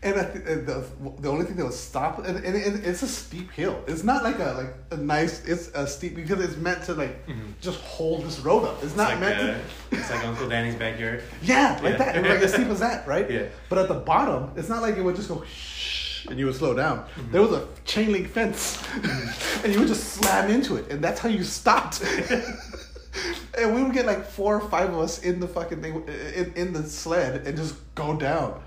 And 0.02 0.18
I 0.18 0.24
th- 0.24 0.46
and 0.46 0.66
the, 0.66 0.82
the 1.20 1.28
only 1.28 1.44
thing 1.44 1.56
that 1.56 1.64
would 1.64 1.74
stop 1.74 2.20
and, 2.26 2.38
and 2.38 2.56
it, 2.56 2.86
it's 2.86 3.02
a 3.02 3.06
steep 3.06 3.50
hill. 3.50 3.84
It's 3.86 4.02
not 4.02 4.24
like 4.24 4.38
a 4.38 4.52
like 4.56 4.74
a 4.92 4.96
nice. 4.96 5.44
It's 5.44 5.68
a 5.74 5.86
steep 5.86 6.16
because 6.16 6.40
it's 6.40 6.56
meant 6.56 6.82
to 6.84 6.94
like 6.94 7.26
Mhm. 7.26 7.52
just 7.60 7.78
hold 7.80 8.24
this 8.24 8.40
road 8.40 8.64
up. 8.64 8.82
It's 8.82 8.96
not 8.96 9.10
like, 9.10 9.20
meant 9.20 9.40
uh, 9.40 9.46
to. 9.46 9.60
it's 10.00 10.10
like 10.10 10.24
Uncle 10.24 10.48
Danny's 10.48 10.76
backyard. 10.76 11.22
Yeah, 11.42 11.78
like 11.82 11.92
Yeah. 11.92 11.98
that. 11.98 12.16
It 12.16 12.22
was 12.22 12.30
like 12.30 12.42
as 12.42 12.52
steep 12.54 12.68
as 12.68 12.80
that, 12.80 13.06
right? 13.06 13.30
Yeah. 13.30 13.42
But 13.68 13.76
at 13.78 13.88
the 13.88 13.94
bottom, 14.12 14.52
it's 14.56 14.70
not 14.70 14.80
like 14.80 14.96
it 14.96 15.02
would 15.02 15.16
just 15.16 15.28
go 15.28 15.42
shh 15.44 16.26
and 16.30 16.38
you 16.38 16.46
would 16.46 16.54
slow 16.54 16.72
down. 16.74 16.98
Mm-hmm. 17.00 17.32
There 17.32 17.42
was 17.42 17.52
a 17.52 17.66
chain 17.84 18.12
link 18.12 18.28
fence, 18.28 18.82
and 19.64 19.72
you 19.72 19.80
would 19.80 19.88
just 19.88 20.04
slam 20.14 20.50
into 20.50 20.76
it, 20.76 20.90
and 20.90 21.02
that's 21.04 21.20
how 21.20 21.28
you 21.28 21.44
stopped. 21.44 22.02
and 23.58 23.74
we 23.74 23.82
would 23.82 23.92
get 23.92 24.06
like 24.06 24.24
four 24.24 24.56
or 24.56 24.68
five 24.68 24.90
of 24.90 24.98
us 24.98 25.22
in 25.22 25.40
the 25.40 25.48
fucking 25.48 25.82
thing, 25.82 26.04
in, 26.34 26.52
in 26.54 26.72
the 26.72 26.82
sled, 26.84 27.46
and 27.46 27.56
just 27.56 27.74
go 27.94 28.16
down. 28.16 28.60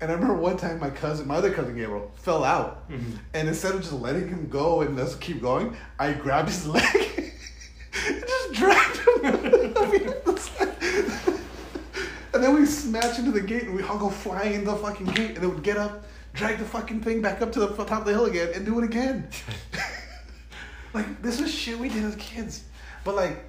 And 0.00 0.10
I 0.10 0.14
remember 0.14 0.34
one 0.34 0.56
time 0.56 0.80
my 0.80 0.88
cousin, 0.90 1.26
my 1.28 1.36
other 1.36 1.52
cousin 1.52 1.76
Gabriel, 1.76 2.10
fell 2.16 2.42
out, 2.42 2.88
Mhm. 2.90 3.18
and 3.34 3.48
instead 3.48 3.74
of 3.74 3.80
just 3.82 3.92
letting 3.92 4.28
him 4.28 4.48
go 4.48 4.80
and 4.80 4.96
just 4.96 5.20
keep 5.20 5.42
going, 5.42 5.76
I 5.98 6.12
grabbed 6.12 6.48
his 6.48 6.66
leg 6.76 7.32
and 8.06 8.24
just 8.26 8.52
dragged 8.54 8.96
him. 8.96 9.24
up 10.08 10.24
the 10.24 10.38
sled. 10.40 11.40
And 12.32 12.42
then 12.44 12.54
we 12.54 12.64
smash 12.64 13.18
into 13.18 13.32
the 13.32 13.40
gate 13.42 13.64
and 13.64 13.74
we 13.74 13.82
all 13.82 13.98
go 13.98 14.08
flying 14.08 14.54
into 14.54 14.70
the 14.70 14.76
fucking 14.76 15.06
gate 15.08 15.30
and 15.30 15.38
then 15.38 15.50
we'd 15.54 15.62
get 15.64 15.76
up, 15.76 16.04
drag 16.32 16.58
the 16.58 16.64
fucking 16.64 17.00
thing 17.02 17.20
back 17.20 17.42
up 17.42 17.52
to 17.52 17.60
the 17.60 17.68
top 17.68 17.90
of 18.00 18.04
the 18.06 18.12
hill 18.12 18.24
again 18.26 18.50
and 18.54 18.64
do 18.64 18.78
it 18.78 18.84
again. 18.84 19.28
like 20.94 21.20
this 21.22 21.40
was 21.40 21.52
shit 21.52 21.78
we 21.78 21.88
did 21.88 22.04
as 22.04 22.16
kids. 22.16 22.64
But 23.04 23.16
like 23.16 23.44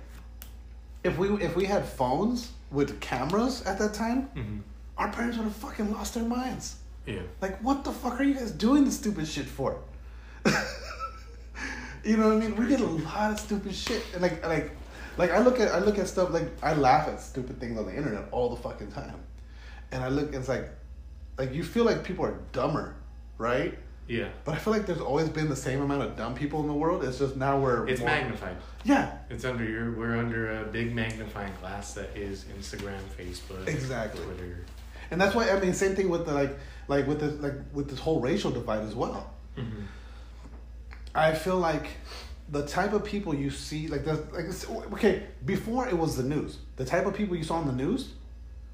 if 1.04 1.18
we 1.18 1.30
if 1.42 1.56
we 1.56 1.66
had 1.66 1.86
phones 1.86 2.52
with 2.72 3.00
cameras 3.00 3.62
at 3.64 3.78
that 3.80 3.94
time, 3.94 4.30
Mm-hmm. 4.36 4.58
Our 4.98 5.10
parents 5.12 5.38
would 5.38 5.44
have 5.46 5.56
fucking 5.56 5.92
lost 5.92 6.14
their 6.16 6.24
minds. 6.24 6.76
Yeah. 7.06 7.22
Like 7.42 7.60
what 7.64 7.84
the 7.84 7.92
fuck 7.92 8.20
are 8.20 8.24
you 8.24 8.34
guys 8.36 8.52
doing 8.52 8.86
this 8.86 8.98
stupid 8.98 9.28
shit 9.28 9.46
for? 9.46 9.80
you 12.04 12.18
know 12.18 12.28
what 12.30 12.38
I 12.38 12.40
mean? 12.40 12.56
We 12.56 12.68
did 12.68 12.80
a 12.82 12.86
lot 12.86 13.32
of 13.32 13.40
stupid 13.40 13.74
shit. 13.76 14.04
And 14.14 14.22
like 14.22 14.46
like 14.46 14.72
like 15.18 15.32
I 15.32 15.40
look 15.40 15.60
at 15.60 15.72
I 15.72 15.80
look 15.80 15.98
at 15.98 16.08
stuff 16.08 16.32
like 16.32 16.50
I 16.64 16.74
laugh 16.74 17.08
at 17.08 17.20
stupid 17.22 17.60
things 17.60 17.78
on 17.78 17.86
the 17.86 17.96
internet 17.96 18.26
all 18.32 18.50
the 18.50 18.62
fucking 18.62 18.92
time. 18.92 19.16
And 19.92 20.04
I 20.04 20.10
look 20.10 20.34
it's 20.34 20.48
like 20.50 20.70
like 21.38 21.54
you 21.54 21.64
feel 21.64 21.86
like 21.86 22.04
people 22.04 22.26
are 22.26 22.38
dumber, 22.52 22.96
right? 23.38 23.78
Yeah. 24.08 24.30
But 24.44 24.56
I 24.56 24.58
feel 24.58 24.74
like 24.74 24.86
there's 24.86 25.00
always 25.00 25.30
been 25.30 25.48
the 25.48 25.56
same 25.56 25.82
amount 25.82 26.02
of 26.02 26.18
dumb 26.18 26.36
people 26.36 26.60
in 26.62 26.68
the 26.68 26.74
world. 26.74 27.04
It's 27.04 27.20
just 27.20 27.36
now 27.38 27.60
we're 27.60 27.88
It's 27.88 28.02
more- 28.02 28.10
magnified. 28.10 28.58
Yeah, 28.84 29.16
It's 29.30 29.46
under 29.46 29.64
your. 29.64 29.92
We're 29.92 30.18
under 30.18 30.62
a 30.62 30.66
big 30.66 30.94
magnifying 30.94 31.54
glass 31.62 31.94
that 31.94 32.10
is 32.18 32.46
Instagram, 32.60 33.00
Facebook, 33.18 33.68
Exactly. 33.68 34.24
Twitter. 34.26 34.66
And 35.12 35.20
that's 35.22 35.36
why 35.36 35.50
I 35.50 35.60
mean 35.60 35.74
same 35.74 35.96
thing 35.96 36.10
with 36.10 36.26
the 36.26 36.34
like 36.34 36.58
like 36.88 37.06
with 37.08 37.20
this 37.20 37.40
like 37.42 37.54
with 37.74 37.90
this 37.90 38.00
whole 38.00 38.20
racial 38.22 38.50
divide 38.52 38.82
as 38.84 38.96
well. 38.96 39.32
Mm-hmm. 39.58 39.82
I 41.14 41.34
feel 41.34 41.58
like 41.58 41.88
the 42.50 42.66
type 42.66 42.94
of 42.94 43.04
people 43.04 43.34
you 43.36 43.50
see, 43.50 43.88
like 43.88 44.06
the 44.06 44.14
like, 44.34 44.94
okay, 44.94 45.24
before 45.46 45.88
it 45.88 45.98
was 45.98 46.16
the 46.18 46.24
news, 46.24 46.58
the 46.78 46.86
type 46.86 47.06
of 47.06 47.14
people 47.14 47.36
you 47.36 47.44
saw 47.44 47.56
on 47.56 47.68
the 47.68 47.74
news 47.74 48.14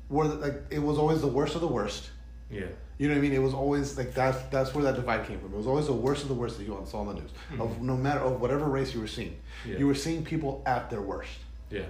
were 0.09 0.26
like 0.26 0.55
it 0.69 0.80
was 0.80 0.97
always 0.97 1.22
the 1.22 1.27
worst 1.27 1.55
of 1.55 1.61
the 1.61 1.68
worst. 1.68 2.11
Yeah. 2.49 2.65
You 2.99 3.07
know 3.07 3.14
what 3.14 3.19
I 3.19 3.22
mean? 3.22 3.34
It 3.34 3.41
was 3.41 3.53
always 3.53 3.97
like 3.97 4.14
that's 4.14 4.41
that's 4.49 4.73
where 4.73 4.84
that 4.85 4.95
divide 4.95 5.27
came 5.27 5.39
from. 5.39 5.53
It 5.53 5.57
was 5.57 5.68
always 5.68 5.88
the 5.88 5.93
worst 5.93 6.23
of 6.23 6.30
the 6.30 6.34
worst 6.35 6.57
that 6.57 6.64
you 6.65 6.80
saw 6.88 6.99
on 7.01 7.07
the 7.07 7.14
news. 7.15 7.31
Of 7.59 7.69
Mhm. 7.77 7.81
no 7.81 7.97
matter 7.97 8.19
of 8.22 8.39
whatever 8.41 8.65
race 8.65 8.93
you 8.93 9.01
were 9.01 9.07
seeing, 9.07 9.35
Yeah. 9.65 9.77
you 9.77 9.88
were 9.88 9.95
seeing 9.95 10.23
people 10.23 10.64
at 10.65 10.89
their 10.89 11.01
worst. 11.01 11.39
Yeah. 11.69 11.84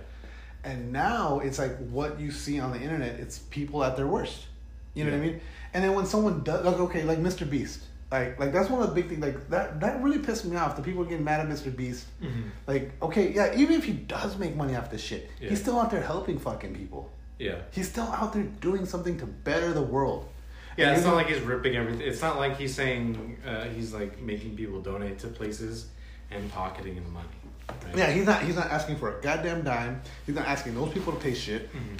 And 0.68 0.92
now 0.92 1.40
it's 1.40 1.58
like 1.60 1.78
what 1.90 2.20
you 2.20 2.30
see 2.32 2.60
on 2.60 2.72
the 2.72 2.80
internet, 2.80 3.20
it's 3.20 3.40
people 3.40 3.84
at 3.84 3.96
their 3.96 4.08
worst. 4.08 4.46
You 4.94 5.06
know 5.06 5.12
what 5.12 5.18
I 5.18 5.22
mean? 5.22 5.42
And 5.74 5.84
then 5.84 5.94
when 5.94 6.06
someone 6.06 6.44
does 6.44 6.66
like 6.66 6.80
okay, 6.88 7.04
like 7.04 7.20
Mr. 7.20 7.50
Beast. 7.50 7.82
Like 8.12 8.40
like 8.40 8.52
that's 8.54 8.70
one 8.70 8.82
of 8.82 8.90
the 8.90 8.96
big 8.96 9.10
things 9.10 9.22
like 9.22 9.50
that 9.50 9.80
that 9.82 10.02
really 10.02 10.20
pissed 10.20 10.46
me 10.46 10.56
off. 10.56 10.76
The 10.76 10.82
people 10.82 11.04
getting 11.04 11.24
mad 11.24 11.40
at 11.40 11.48
Mr. 11.48 11.76
Beast. 11.76 12.06
Mm-hmm. 12.22 12.42
Like, 12.66 12.92
okay, 13.02 13.32
yeah, 13.34 13.54
even 13.56 13.76
if 13.76 13.86
he 13.86 13.94
does 13.94 14.38
make 14.38 14.56
money 14.56 14.76
off 14.76 14.90
this 14.92 15.02
shit, 15.02 15.30
Yeah. 15.42 15.50
he's 15.50 15.62
still 15.62 15.80
out 15.80 15.90
there 15.92 16.02
helping 16.02 16.40
fucking 16.40 16.74
people. 16.76 17.12
Yeah. 17.40 17.60
He's 17.72 17.90
still 17.90 18.06
out 18.20 18.34
there 18.34 18.44
doing 18.62 18.86
something 18.86 19.18
to 19.20 19.26
better 19.26 19.72
the 19.74 19.82
world. 19.82 20.28
Yeah, 20.78 20.88
And 20.90 20.98
it's 20.98 21.06
not 21.06 21.16
like 21.16 21.28
he's 21.28 21.42
ripping 21.42 21.76
everything. 21.76 22.08
It's 22.08 22.22
not 22.22 22.38
like 22.38 22.58
he's 22.58 22.74
saying 22.74 23.38
uh, 23.46 23.66
he's 23.66 23.94
like 23.94 24.22
making 24.22 24.56
people 24.56 24.80
donate 24.82 25.20
to 25.20 25.28
places 25.28 25.88
and 26.32 26.50
pocketing 26.52 26.96
the 26.96 27.10
money. 27.10 27.28
Right? 27.70 27.98
Yeah, 27.98 28.12
he's 28.12 28.26
not. 28.26 28.44
He's 28.44 28.56
not 28.56 28.68
asking 28.68 28.98
for 28.98 29.18
a 29.18 29.22
goddamn 29.22 29.64
dime. 29.64 30.02
He's 30.26 30.36
not 30.36 30.48
asking 30.48 30.76
those 30.76 30.92
people 30.94 31.14
to 31.14 31.20
pay 31.20 31.34
shit. 31.34 31.70
Mm-hmm. 31.74 31.96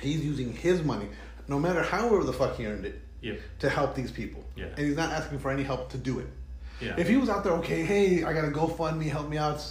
He's 0.00 0.24
using 0.24 0.52
his 0.52 0.82
money, 0.82 1.06
no 1.48 1.58
matter 1.58 1.82
however 1.82 2.24
the 2.24 2.32
fuck 2.32 2.56
he 2.56 2.66
earned 2.66 2.86
it, 2.86 3.00
Yep. 3.22 3.38
to 3.60 3.68
help 3.68 3.94
these 3.94 4.10
people. 4.10 4.42
Yeah. 4.56 4.66
And 4.76 4.78
he's 4.86 4.96
not 4.96 5.10
asking 5.10 5.40
for 5.40 5.50
any 5.50 5.62
help 5.62 5.90
to 5.90 5.98
do 5.98 6.20
it. 6.20 6.26
Yeah. 6.80 6.94
If 6.96 7.06
he 7.08 7.16
was 7.18 7.28
out 7.28 7.44
there, 7.44 7.52
okay, 7.54 7.82
hey, 7.82 8.24
I 8.24 8.32
gotta 8.32 8.48
GoFundMe, 8.48 9.10
help 9.10 9.28
me 9.28 9.36
out. 9.36 9.62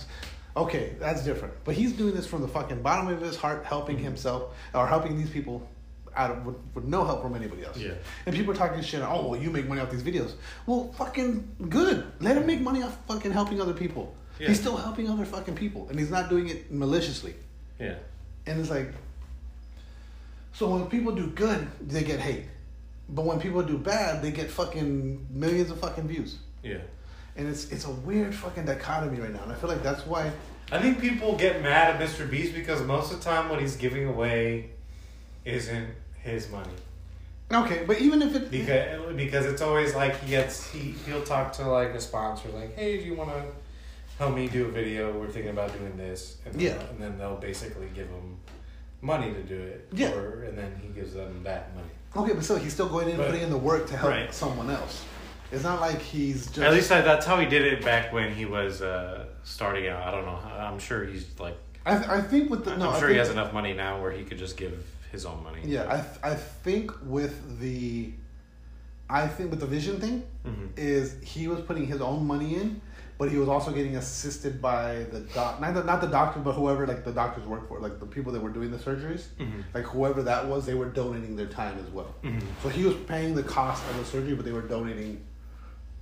Okay, 0.56 0.96
that's 1.00 1.24
different. 1.24 1.54
But 1.64 1.74
he's 1.76 1.94
doing 1.94 2.14
this 2.14 2.28
from 2.28 2.42
the 2.42 2.48
fucking 2.48 2.82
bottom 2.84 3.08
of 3.08 3.22
his 3.22 3.36
heart, 3.36 3.66
helping 3.66 3.96
Mm-hmm. 3.96 4.06
himself 4.06 4.54
or 4.76 4.86
helping 4.86 5.18
these 5.18 5.30
people 5.32 5.68
out 6.16 6.32
of 6.32 6.46
with, 6.46 6.56
with 6.76 6.84
no 6.86 7.06
help 7.06 7.22
from 7.24 7.34
anybody 7.36 7.64
else. 7.66 7.78
Yeah. 7.78 7.94
And 8.28 8.36
people 8.36 8.52
are 8.54 8.58
talking 8.58 8.82
shit. 8.84 9.02
Oh, 9.02 9.30
well, 9.30 9.40
you 9.42 9.50
make 9.50 9.68
money 9.68 9.82
off 9.82 9.90
these 9.90 10.04
videos. 10.04 10.34
Well, 10.68 10.92
fucking 10.98 11.56
good. 11.70 12.04
Let 12.20 12.38
him 12.38 12.46
make 12.46 12.62
money 12.62 12.84
off 12.84 12.96
fucking 13.08 13.32
helping 13.32 13.60
other 13.62 13.74
people. 13.74 14.16
Yeah. 14.40 14.48
He's 14.48 14.60
still 14.60 14.78
helping 14.78 15.10
other 15.10 15.26
fucking 15.26 15.56
people, 15.56 15.88
and 15.90 16.00
he's 16.00 16.10
not 16.10 16.30
doing 16.30 16.48
it 16.50 16.72
maliciously. 16.72 17.36
yeah. 17.78 17.96
And 18.46 18.60
it's 18.60 18.70
like, 18.70 18.92
so 20.54 20.70
when 20.70 20.88
people 20.88 21.14
do 21.14 21.28
good, 21.28 21.68
they 21.86 22.04
get 22.04 22.20
hate, 22.20 22.46
but 23.10 23.26
when 23.26 23.40
people 23.40 23.62
do 23.62 23.78
bad, 23.78 24.22
they 24.24 24.32
get 24.32 24.50
fucking 24.50 25.28
millions 25.30 25.70
of 25.70 25.80
fucking 25.80 26.08
views. 26.08 26.38
Yeah. 26.64 26.80
And 27.36 27.48
it's 27.48 27.70
it's 27.72 27.86
a 27.86 27.92
weird 27.92 28.34
fucking 28.34 28.66
dichotomy 28.66 29.20
right 29.20 29.32
now, 29.32 29.44
and 29.44 29.52
I 29.52 29.56
feel 29.56 29.70
like 29.70 29.84
that's 29.84 30.06
why. 30.06 30.32
I 30.72 30.80
think 30.80 31.00
people 31.00 31.36
get 31.36 31.62
mad 31.62 31.96
at 31.96 32.02
Mr. 32.02 32.30
Beast 32.30 32.54
because 32.54 32.82
most 32.84 33.12
of 33.12 33.20
the 33.20 33.24
time 33.24 33.50
what 33.50 33.60
he's 33.60 33.76
giving 33.76 34.06
away 34.08 34.72
isn't 35.46 35.90
his 36.22 36.50
money. 36.50 36.74
Okay, 37.52 37.84
but 37.88 38.00
even 38.00 38.22
if 38.22 38.36
it 38.36 38.52
Because 38.52 39.16
because 39.16 39.46
it's 39.46 39.62
always 39.62 39.96
like 39.96 40.20
he 40.22 40.30
gets 40.30 40.70
he 40.70 40.94
he'll 41.06 41.24
talk 41.24 41.52
to 41.54 41.68
like 41.68 41.90
a 41.90 42.00
sponsor 42.00 42.50
like 42.50 42.76
hey 42.76 42.98
do 43.00 43.06
you 43.06 43.16
want 43.16 43.32
to 43.32 43.44
help 44.20 44.36
me 44.36 44.48
do 44.48 44.66
a 44.66 44.70
video 44.72 45.18
we're 45.18 45.28
thinking 45.30 45.52
about 45.52 45.72
doing 45.80 45.96
this 45.98 46.38
and 46.46 46.54
then, 46.54 46.62
Yeah. 46.62 46.90
and 46.92 47.00
then 47.02 47.18
they'll 47.18 47.38
basically 47.38 47.88
give 47.96 48.08
him 48.10 48.38
money 49.02 49.34
to 49.34 49.42
do 49.42 49.56
it 49.60 49.88
Yeah. 49.94 50.12
or, 50.14 50.44
and 50.44 50.58
then 50.58 50.78
he 50.82 50.90
gives 50.90 51.14
them 51.14 51.42
that 51.44 51.74
money 51.76 51.88
okay, 52.18 52.34
but 52.34 52.44
still, 52.44 52.58
he's 52.58 52.74
still 52.74 52.90
going 52.90 53.08
in 53.10 53.16
and 53.16 53.24
putting 53.26 53.42
in 53.44 53.50
the 53.50 53.58
work 53.58 53.88
to 53.88 53.96
help 53.98 54.12
Right. 54.12 54.34
someone 54.34 54.70
else. 54.70 55.04
It's 55.52 55.64
not 55.64 55.80
like 55.80 56.00
he's 56.02 56.46
just 56.48 56.60
at 56.60 56.74
least 56.74 56.92
I, 56.92 57.02
that's 57.02 57.26
how 57.26 57.40
he 57.40 57.46
did 57.48 57.64
it 57.66 57.84
back 57.84 58.12
when 58.14 58.34
he 58.36 58.46
was 58.46 58.82
uh, 58.82 59.26
starting 59.44 59.88
out 59.88 60.06
I 60.06 60.12
don't 60.12 60.26
know 60.26 60.38
I'm 60.60 60.80
sure 60.80 61.06
he's 61.06 61.26
like 61.40 61.58
I, 61.86 62.18
I 62.18 62.22
think 62.22 62.50
with 62.50 62.66
the 62.66 62.76
no, 62.78 62.90
I'm 62.90 62.96
I 62.96 63.00
sure 63.00 63.08
he 63.08 63.16
think- 63.16 63.26
has 63.26 63.30
enough 63.32 63.54
money 63.54 63.74
now 63.74 64.02
where 64.02 64.12
he 64.12 64.24
could 64.26 64.38
just 64.38 64.58
give 64.58 64.86
his 65.14 65.26
own 65.26 65.42
money 65.44 65.62
Yeah, 65.64 65.86
I 65.90 65.96
th- 66.02 66.20
I 66.22 66.36
think 66.36 66.92
with 67.04 67.60
the, 67.62 68.12
I 69.10 69.28
think 69.28 69.50
with 69.50 69.60
the 69.60 69.66
vision 69.66 70.00
thing, 70.00 70.24
Mhm. 70.46 70.70
is 70.78 71.16
he 71.24 71.48
was 71.48 71.62
putting 71.62 71.88
his 71.88 72.00
own 72.00 72.28
money 72.28 72.56
in, 72.56 72.80
but 73.20 73.30
he 73.30 73.38
was 73.38 73.50
also 73.50 73.72
getting 73.72 73.98
assisted 73.98 74.62
by 74.62 75.04
the 75.12 75.20
doc, 75.36 75.60
not 75.60 75.74
the, 75.74 75.84
not 75.84 76.00
the 76.00 76.08
doctor, 76.08 76.40
but 76.40 76.54
whoever 76.54 76.88
like 76.88 77.04
the 77.04 77.12
doctors 77.12 77.46
work 77.46 77.68
for, 77.68 77.78
like 77.80 78.00
the 78.00 78.06
people 78.06 78.32
that 78.32 78.42
were 78.42 78.50
doing 78.50 78.72
the 78.72 78.78
surgeries, 78.78 79.24
Mhm. 79.38 79.66
like 79.74 79.84
whoever 79.84 80.24
that 80.24 80.48
was, 80.48 80.66
they 80.66 80.74
were 80.74 80.86
donating 80.86 81.36
their 81.36 81.48
time 81.48 81.78
as 81.86 81.92
well. 81.92 82.16
Mhm. 82.24 82.42
So 82.64 82.70
he 82.70 82.86
was 82.86 82.96
paying 83.08 83.36
the 83.36 83.44
cost 83.44 83.84
of 83.90 83.98
the 83.98 84.06
surgery, 84.06 84.36
but 84.36 84.46
they 84.46 84.54
were 84.54 84.62
donating 84.62 85.22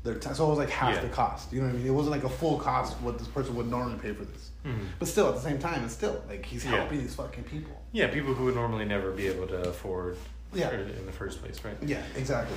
their 0.03 0.13
time. 0.19 0.35
So 0.35 0.45
it 0.45 0.49
was 0.49 0.59
like 0.59 0.69
half 0.69 0.93
Yeah. 0.93 1.01
the 1.01 1.09
cost. 1.09 1.51
You 1.51 1.61
know 1.61 1.65
what 1.67 1.73
I 1.73 1.77
mean? 1.79 1.87
It 1.87 1.89
wasn't 1.89 2.11
like 2.11 2.23
a 2.23 2.29
full 2.29 2.59
cost 2.59 2.93
what 3.01 3.17
this 3.17 3.27
person 3.27 3.55
would 3.55 3.67
normally 3.67 3.97
pay 3.97 4.13
for 4.13 4.23
this. 4.23 4.51
Mhm. 4.63 4.77
But 4.99 5.07
still, 5.07 5.27
at 5.27 5.33
the 5.33 5.41
same 5.41 5.57
time, 5.57 5.83
it's 5.85 5.95
still 5.95 6.21
like 6.29 6.45
he's 6.45 6.63
Yeah. 6.65 6.75
helping 6.77 6.99
these 6.99 7.15
fucking 7.15 7.45
people. 7.45 7.73
yeah 7.93 8.07
people 8.07 8.33
who 8.35 8.43
would 8.45 8.53
normally 8.55 8.85
never 8.85 9.09
be 9.11 9.25
able 9.27 9.47
to 9.47 9.57
afford 9.69 10.17
Yeah. 10.53 10.69
in 10.71 11.05
the 11.07 11.11
first 11.11 11.41
place 11.41 11.57
right 11.65 11.77
Yeah, 11.81 12.03
exactly. 12.15 12.55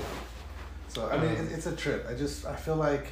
So 0.88 1.08
I 1.08 1.16
mean, 1.18 1.30
Um, 1.38 1.48
it's 1.50 1.66
a 1.66 1.74
trip. 1.74 2.04
I 2.10 2.14
just 2.14 2.44
I 2.44 2.56
feel 2.56 2.76
like 2.76 3.06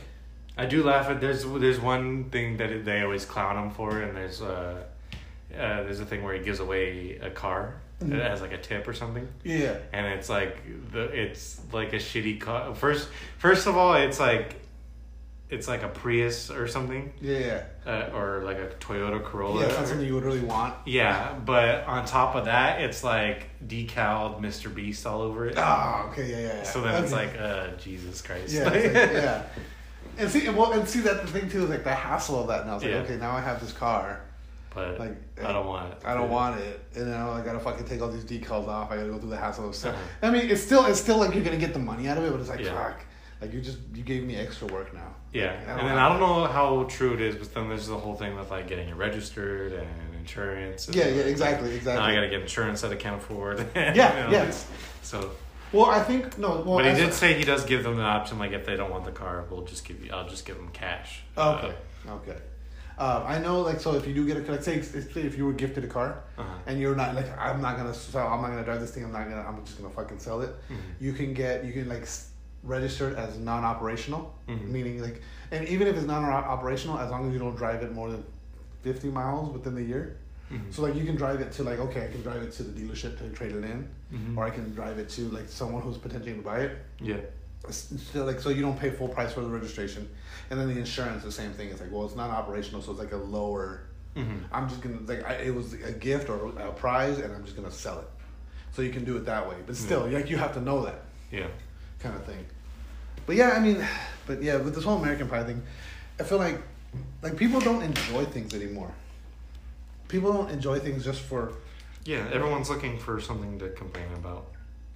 I 0.58 0.66
do 0.66 0.82
laugh 0.82 1.08
at 1.08 1.20
there's 1.20 1.44
there's 1.44 1.80
one 1.80 2.24
thing 2.30 2.56
that 2.56 2.84
they 2.84 3.02
always 3.02 3.24
clown 3.24 3.56
him 3.56 3.70
for, 3.70 4.02
and 4.02 4.16
there's 4.16 4.42
uh, 4.42 4.82
uh 5.54 5.82
there's 5.84 6.00
a 6.00 6.06
thing 6.06 6.24
where 6.24 6.34
he 6.34 6.40
gives 6.40 6.60
away 6.60 7.18
a 7.22 7.30
car 7.30 7.80
that 8.00 8.30
has 8.30 8.40
like 8.40 8.52
a 8.52 8.58
tip 8.58 8.86
or 8.86 8.92
something, 8.92 9.28
yeah, 9.44 9.76
and 9.92 10.06
it's 10.06 10.28
like 10.28 10.56
the 10.92 11.04
it's 11.04 11.60
like 11.72 11.92
a 11.92 11.96
shitty 11.96 12.40
car. 12.40 12.74
First 12.74 13.08
first 13.38 13.66
of 13.66 13.76
all, 13.76 13.94
it's 13.94 14.20
like 14.20 14.56
it's 15.50 15.66
like 15.66 15.82
a 15.82 15.88
Prius 15.88 16.50
or 16.50 16.68
something, 16.68 17.12
yeah, 17.20 17.64
uh, 17.86 18.10
or 18.12 18.42
like 18.44 18.58
a 18.58 18.66
Toyota 18.80 19.24
Corolla. 19.24 19.62
yeah. 19.62 19.68
Not 19.68 19.86
something 19.86 20.06
you 20.06 20.14
would 20.14 20.24
really 20.24 20.40
want. 20.40 20.74
Yeah, 20.86 21.34
but 21.44 21.84
on 21.84 22.04
top 22.04 22.34
of 22.34 22.44
that, 22.44 22.82
it's 22.82 23.02
like 23.02 23.48
decaled 23.66 24.42
Mr. 24.42 24.72
Beast 24.72 25.06
all 25.06 25.22
over 25.22 25.46
it. 25.46 25.54
Ah, 25.56 26.08
okay, 26.10 26.30
yeah, 26.30 26.38
yeah. 26.38 26.56
yeah. 26.58 26.62
So 26.64 26.82
then 26.82 27.02
it's 27.02 27.12
like, 27.12 27.38
uh, 27.38 27.68
Jesus 27.78 28.20
Christ. 28.20 28.52
yeah, 28.52 28.64
like, 28.64 28.84
yeah. 28.92 29.42
And 30.18 30.30
see, 30.30 30.48
well, 30.48 30.72
and 30.72 30.88
see 30.88 31.00
that 31.00 31.22
the 31.22 31.28
thing 31.28 31.48
too 31.48 31.64
is 31.64 31.70
like 31.70 31.84
the 31.84 31.94
hassle 31.94 32.40
of 32.40 32.48
that. 32.48 32.66
Now 32.66 32.74
it's 32.76 32.84
like, 32.84 32.92
Yeah. 32.92 32.98
okay, 33.00 33.16
now 33.16 33.32
I 33.32 33.40
have 33.40 33.60
this 33.60 33.72
car. 33.72 34.20
but 34.74 34.98
Like, 34.98 35.16
I 35.44 35.52
don't 35.52 35.66
want 35.66 35.92
it. 35.92 35.98
I 36.04 36.14
don't 36.14 36.30
want 36.30 36.60
it. 36.60 36.80
You 36.96 37.04
know, 37.06 37.30
I 37.30 37.40
gotta 37.42 37.58
fucking 37.60 37.86
take 37.86 38.02
all 38.02 38.08
these 38.10 38.24
decals 38.24 38.68
off. 38.68 38.90
I 38.90 38.96
gotta 38.96 39.08
go 39.08 39.18
through 39.18 39.30
the 39.30 39.36
hassle 39.36 39.68
of 39.68 39.74
stuff. 39.74 39.94
Uh-huh. 39.94 40.28
I 40.28 40.30
mean, 40.30 40.50
it's 40.50 40.62
still 40.62 40.84
it's 40.86 41.00
still 41.00 41.18
like 41.18 41.34
you're 41.34 41.44
gonna 41.44 41.56
get 41.56 41.72
the 41.72 41.78
money 41.78 42.08
out 42.08 42.18
of 42.18 42.24
it, 42.24 42.30
but 42.32 42.40
it's 42.40 42.48
like 42.50 42.60
Yeah. 42.60 42.74
fuck. 42.74 43.00
Like 43.40 43.52
you 43.52 43.60
just 43.60 43.78
you 43.94 44.02
gave 44.02 44.24
me 44.24 44.34
extra 44.36 44.66
work 44.68 44.92
now. 44.92 45.14
Yeah, 45.32 45.52
Like, 45.52 45.78
and 45.80 45.88
then 45.88 45.98
I 45.98 46.08
don't 46.08 46.18
know 46.20 46.46
how 46.46 46.84
true 46.84 47.12
it 47.14 47.20
is, 47.20 47.36
but 47.36 47.52
then 47.54 47.68
there's 47.68 47.86
the 47.86 47.96
whole 47.98 48.14
thing 48.16 48.34
with 48.36 48.50
like 48.50 48.66
getting 48.66 48.88
it 48.88 48.96
registered 48.96 49.72
and 49.72 49.88
insurance. 50.18 50.86
And 50.88 50.96
Yeah, 50.96 51.06
yeah, 51.08 51.22
exactly, 51.22 51.74
exactly. 51.74 52.02
Now 52.02 52.08
I 52.10 52.14
gotta 52.14 52.28
get 52.28 52.40
insurance 52.40 52.80
that 52.80 52.90
I 52.90 52.96
can't 52.96 53.16
afford. 53.16 53.64
Yeah, 53.76 53.92
You 53.92 54.30
know, 54.30 54.30
yeah. 54.44 54.50
So, 55.02 55.30
Well, 55.72 55.86
I 55.86 56.02
think 56.02 56.38
no. 56.38 56.62
Well, 56.66 56.78
but 56.78 56.86
he 56.86 56.94
did 56.94 57.12
say 57.12 57.34
he 57.34 57.44
does 57.44 57.64
give 57.64 57.82
them 57.84 57.96
the 57.96 58.02
option, 58.02 58.38
like 58.38 58.52
if 58.52 58.64
they 58.64 58.76
don't 58.76 58.90
want 58.90 59.04
the 59.04 59.12
car, 59.12 59.44
we'll 59.50 59.64
just 59.64 59.84
give 59.86 60.02
you. 60.04 60.12
I'll 60.12 60.28
just 60.28 60.46
give 60.46 60.56
them 60.56 60.70
cash. 60.72 61.22
Okay. 61.36 61.74
Okay. 62.08 62.36
Uh, 62.96 63.22
I 63.24 63.38
know, 63.38 63.60
like, 63.60 63.78
so 63.80 63.94
if 63.94 64.08
you 64.08 64.12
do 64.14 64.26
get 64.26 64.38
a, 64.38 64.50
like, 64.50 64.62
say, 64.64 64.82
say 64.82 65.20
if 65.20 65.36
you 65.38 65.46
were 65.46 65.52
gifted 65.52 65.84
a 65.84 65.86
car 65.86 66.24
Uh-huh. 66.36 66.48
and 66.66 66.80
you're 66.80 66.96
not, 66.96 67.14
like, 67.14 67.28
I'm 67.38 67.62
not 67.62 67.76
gonna 67.76 67.94
sell, 67.94 68.26
I'm 68.26 68.40
not 68.42 68.48
gonna 68.48 68.64
drive 68.64 68.80
this 68.80 68.90
thing, 68.90 69.04
I'm 69.04 69.12
not 69.12 69.28
gonna, 69.28 69.42
I'm 69.46 69.64
just 69.64 69.78
gonna 69.80 69.94
fucking 69.94 70.18
sell 70.18 70.40
it. 70.40 70.50
Mhm. 70.68 70.76
You 70.98 71.12
can 71.12 71.32
get, 71.32 71.64
you 71.64 71.72
can 71.72 71.88
like 71.88 72.02
s- 72.02 72.30
register 72.64 73.10
it 73.10 73.16
as 73.16 73.38
non-operational, 73.38 74.34
Mhm. 74.48 74.66
meaning 74.68 75.00
like, 75.00 75.22
and 75.52 75.68
even 75.68 75.86
if 75.86 75.94
it's 75.96 76.06
non-operational, 76.06 76.98
as 76.98 77.08
long 77.12 77.28
as 77.28 77.32
you 77.32 77.38
don't 77.38 77.54
drive 77.54 77.84
it 77.84 77.92
more 77.94 78.10
than 78.10 78.24
50 78.82 79.10
miles 79.10 79.52
within 79.52 79.76
the 79.76 79.82
year. 79.84 80.16
Mhm. 80.50 80.72
So 80.72 80.82
like 80.82 80.94
you 80.94 81.04
can 81.04 81.16
drive 81.16 81.40
it 81.40 81.52
to 81.52 81.62
like 81.62 81.78
okay, 81.78 82.04
I 82.06 82.08
can 82.10 82.22
drive 82.22 82.42
it 82.42 82.52
to 82.52 82.62
the 82.62 82.80
dealership 82.80 83.18
to 83.18 83.28
trade 83.30 83.52
it 83.52 83.64
in, 83.64 83.88
Mhm. 84.12 84.36
or 84.36 84.44
I 84.44 84.50
can 84.50 84.72
drive 84.74 84.98
it 84.98 85.08
to 85.10 85.28
like 85.30 85.48
someone 85.48 85.82
who's 85.82 85.98
potentially 85.98 86.32
gonna 86.32 86.42
buy 86.42 86.60
it. 86.60 86.78
Yeah. 87.00 87.16
Still 87.70 88.24
like 88.24 88.40
so 88.40 88.48
you 88.50 88.62
don't 88.62 88.78
pay 88.78 88.90
full 88.90 89.08
price 89.08 89.32
for 89.32 89.40
the 89.42 89.48
registration, 89.48 90.08
and 90.50 90.58
then 90.58 90.68
the 90.72 90.78
insurance 90.78 91.22
the 91.24 91.32
same 91.32 91.52
thing. 91.52 91.68
It's 91.68 91.80
like 91.80 91.92
well 91.92 92.06
it's 92.06 92.16
not 92.16 92.30
operational, 92.30 92.80
so 92.82 92.92
it's 92.92 93.00
like 93.00 93.12
a 93.12 93.16
lower. 93.16 93.82
Mhm. 94.16 94.44
I'm 94.52 94.68
just 94.68 94.80
gonna 94.80 94.98
like 95.06 95.24
I, 95.28 95.34
it 95.34 95.54
was 95.54 95.74
a 95.74 95.92
gift 95.92 96.30
or 96.30 96.48
a 96.58 96.72
prize, 96.72 97.18
and 97.18 97.32
I'm 97.34 97.44
just 97.44 97.56
gonna 97.56 97.70
sell 97.70 97.98
it. 97.98 98.08
So 98.72 98.82
you 98.82 98.90
can 98.90 99.04
do 99.04 99.16
it 99.16 99.26
that 99.26 99.48
way, 99.48 99.56
but 99.66 99.76
still 99.76 100.06
like 100.08 100.30
you 100.30 100.36
have 100.38 100.54
to 100.54 100.60
know 100.60 100.84
that 100.84 101.02
Yeah. 101.30 101.48
kind 102.00 102.14
of 102.16 102.24
thing. 102.24 102.44
But 103.26 103.36
yeah, 103.36 103.50
I 103.50 103.60
mean, 103.60 103.84
but 104.26 104.42
yeah, 104.42 104.56
with 104.56 104.74
this 104.74 104.84
whole 104.84 104.96
American 104.96 105.28
Pie 105.28 105.44
thing, 105.44 105.62
I 106.18 106.22
feel 106.22 106.38
like 106.38 106.62
like 107.22 107.36
people 107.36 107.60
don't 107.60 107.82
enjoy 107.82 108.24
things 108.24 108.54
anymore. 108.54 108.92
People 110.08 110.32
don't 110.32 110.50
enjoy 110.50 110.78
things 110.78 111.04
just 111.04 111.20
for 111.20 111.52
Yeah. 112.04 112.26
Everyone's 112.32 112.70
looking 112.70 112.98
for 112.98 113.20
something 113.20 113.58
to 113.58 113.68
complain 113.70 114.06
about, 114.14 114.46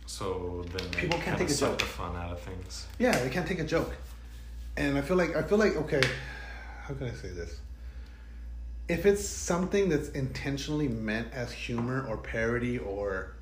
so 0.07 0.65
then 0.77 0.89
People 0.91 1.19
can't 1.19 1.39
take 1.39 1.51
a 1.51 1.55
joke. 1.55 1.79
the 1.79 1.85
fun 1.85 2.17
out 2.17 2.33
of 2.33 2.41
things. 2.41 2.87
Yeah, 2.99 3.19
they 3.19 3.29
can't 3.31 3.47
take 3.47 3.59
a 3.61 3.65
joke. 3.65 3.95
And 4.77 4.97
I 4.97 5.03
feel 5.03 5.17
like 5.19 5.37
I 5.37 5.43
feel 5.43 5.59
like 5.59 5.77
okay, 5.77 6.01
how 6.85 6.95
can 6.95 7.09
I 7.09 7.13
say 7.13 7.29
this? 7.29 7.59
If 8.89 9.07
it's 9.07 9.25
something 9.27 9.89
that's 9.89 10.09
intentionally 10.11 10.89
meant 10.89 11.29
as 11.33 11.53
humor 11.53 12.05
or 12.09 12.17
parody 12.17 12.79
or 12.79 13.33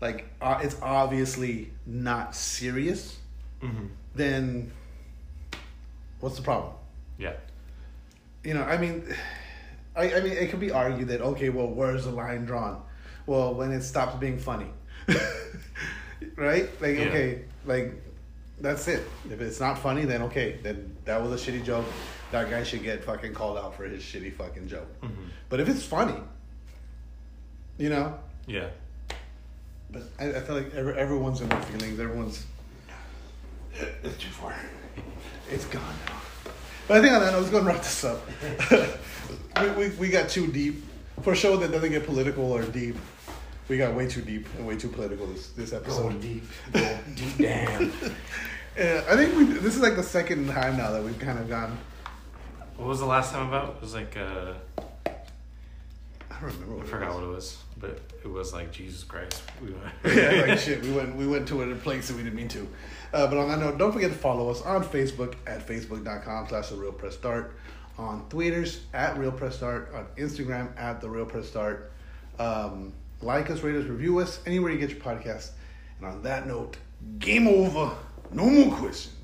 like 0.00 0.26
uh, 0.40 0.60
it's 0.62 0.76
obviously 0.82 1.70
not 1.86 2.34
serious, 2.34 3.16
Mm-hmm. 3.62 3.86
then 4.14 4.70
what's 6.20 6.36
the 6.36 6.42
problem? 6.42 6.72
Yeah. 7.18 7.34
You 8.44 8.54
know, 8.54 8.62
I 8.62 8.78
mean, 8.78 9.04
I, 9.96 10.14
I 10.14 10.20
mean, 10.20 10.32
it 10.32 10.50
could 10.50 10.60
be 10.60 10.70
argued 10.70 11.08
that 11.08 11.20
okay, 11.20 11.48
well, 11.48 11.66
where's 11.68 12.04
the 12.04 12.10
line 12.12 12.44
drawn? 12.44 12.82
Well, 13.26 13.54
when 13.54 13.72
it 13.72 13.82
stops 13.82 14.16
being 14.16 14.38
funny, 14.38 14.68
right? 16.36 16.68
Like, 16.80 16.96
Yeah. 16.96 17.04
okay, 17.06 17.42
like 17.66 17.92
that's 18.60 18.86
it. 18.88 19.02
If 19.30 19.40
it's 19.40 19.60
not 19.60 19.78
funny, 19.78 20.04
then 20.04 20.22
okay, 20.22 20.58
then 20.62 20.96
that 21.04 21.20
was 21.22 21.32
a 21.32 21.50
shitty 21.52 21.64
joke. 21.64 21.86
That 22.32 22.48
guy 22.50 22.62
should 22.62 22.82
get 22.82 23.02
fucking 23.04 23.34
called 23.34 23.58
out 23.58 23.74
for 23.74 23.84
his 23.84 24.02
shitty 24.02 24.32
fucking 24.34 24.68
joke. 24.68 24.88
Mhm. 25.02 25.10
But 25.48 25.60
if 25.60 25.68
it's 25.68 25.82
funny, 25.84 26.14
you 27.78 27.88
know, 27.90 28.18
Yeah. 28.46 28.68
but 29.90 30.02
I, 30.18 30.28
I 30.28 30.40
feel 30.40 30.56
like 30.56 30.74
every, 30.74 30.94
everyone's 30.96 31.40
in 31.40 31.48
their 31.48 31.62
feelings. 31.62 31.98
Everyone's 31.98 32.46
it's 34.04 34.16
too 34.18 34.28
far. 34.30 34.54
It's 35.50 35.64
gone 35.66 35.82
now. 36.06 36.20
But 36.90 36.98
I 36.98 37.02
think 37.02 37.14
on 37.14 37.20
that, 37.20 37.32
note, 37.32 37.38
let's 37.38 37.50
go 37.50 37.58
and 37.58 37.66
wrap 37.68 37.76
this 37.76 38.04
up. 38.04 38.20
we, 39.60 39.70
we, 39.70 39.88
we 39.90 40.08
got 40.08 40.28
too 40.28 40.48
deep 40.48 40.82
for 41.22 41.34
a 41.34 41.36
show 41.36 41.56
that 41.58 41.70
doesn't 41.70 41.92
get 41.92 42.04
political 42.04 42.50
or 42.50 42.64
deep. 42.64 42.96
We 43.68 43.78
got 43.78 43.94
way 43.94 44.08
too 44.08 44.22
deep 44.22 44.48
and 44.58 44.66
way 44.66 44.76
too 44.76 44.88
political 44.88 45.28
this 45.28 45.50
this 45.50 45.72
episode. 45.72 46.02
Going 46.02 46.20
deep, 46.20 46.42
going 46.72 47.14
deep 47.14 47.38
down. 47.38 47.92
Yeah, 48.76 49.04
I 49.08 49.14
think 49.14 49.36
we. 49.36 49.44
This 49.44 49.76
is 49.76 49.80
like 49.80 49.94
the 49.94 50.02
second 50.02 50.48
time 50.48 50.78
now 50.78 50.90
that 50.90 51.04
we've 51.04 51.16
kind 51.20 51.38
of 51.38 51.48
gone. 51.48 51.78
What 52.76 52.88
was 52.88 52.98
the 52.98 53.06
last 53.06 53.32
time 53.32 53.46
about? 53.46 53.76
It 53.76 53.82
was 53.82 53.94
like 53.94 54.16
uh, 54.16 54.54
I 56.28 56.40
don't 56.40 56.42
remember. 56.42 56.74
I 56.74 56.78
What 56.78 56.88
forgot 56.88 57.10
it 57.10 57.14
what 57.14 57.22
it 57.22 57.28
was, 57.28 57.58
but 57.78 58.00
it 58.24 58.28
was 58.28 58.52
like 58.52 58.72
Jesus 58.72 59.04
Christ. 59.04 59.44
We 59.62 59.70
went. 59.70 59.94
yeah, 60.16 60.44
like 60.44 60.58
shit. 60.58 60.82
We 60.82 60.90
went 60.90 61.14
we 61.14 61.28
went 61.28 61.46
to 61.48 61.62
a 61.62 61.72
place 61.76 62.08
that 62.08 62.16
we 62.16 62.24
didn't 62.24 62.34
mean 62.34 62.48
to. 62.48 62.66
Uh, 63.12 63.26
but 63.26 63.38
on 63.38 63.48
that 63.48 63.58
note, 63.58 63.78
don't 63.78 63.92
forget 63.92 64.10
to 64.10 64.16
follow 64.16 64.50
us 64.50 64.62
on 64.62 64.84
Facebook 64.84 65.34
at 65.46 65.66
facebook.com 65.66 66.48
slash 66.48 66.68
the 66.68 66.76
real 66.76 66.92
press 66.92 67.14
start, 67.14 67.56
on 67.98 68.28
Twitters 68.28 68.82
at 68.94 69.18
real 69.18 69.32
press 69.32 69.56
start, 69.56 69.92
on 69.94 70.06
Instagram 70.16 70.76
at 70.78 71.00
the 71.00 71.08
real 71.08 71.26
press 71.26 71.46
start. 71.48 71.92
Um, 72.38 72.92
like 73.20 73.50
us, 73.50 73.60
rate 73.62 73.76
us, 73.76 73.84
review 73.84 74.18
us 74.18 74.40
anywhere 74.46 74.70
you 74.70 74.78
get 74.78 74.90
your 74.90 75.00
podcast. 75.00 75.50
And 75.98 76.06
on 76.06 76.22
that 76.22 76.46
note, 76.46 76.76
game 77.18 77.46
over. 77.46 77.94
No 78.32 78.48
more 78.48 78.76
questions. 78.76 79.19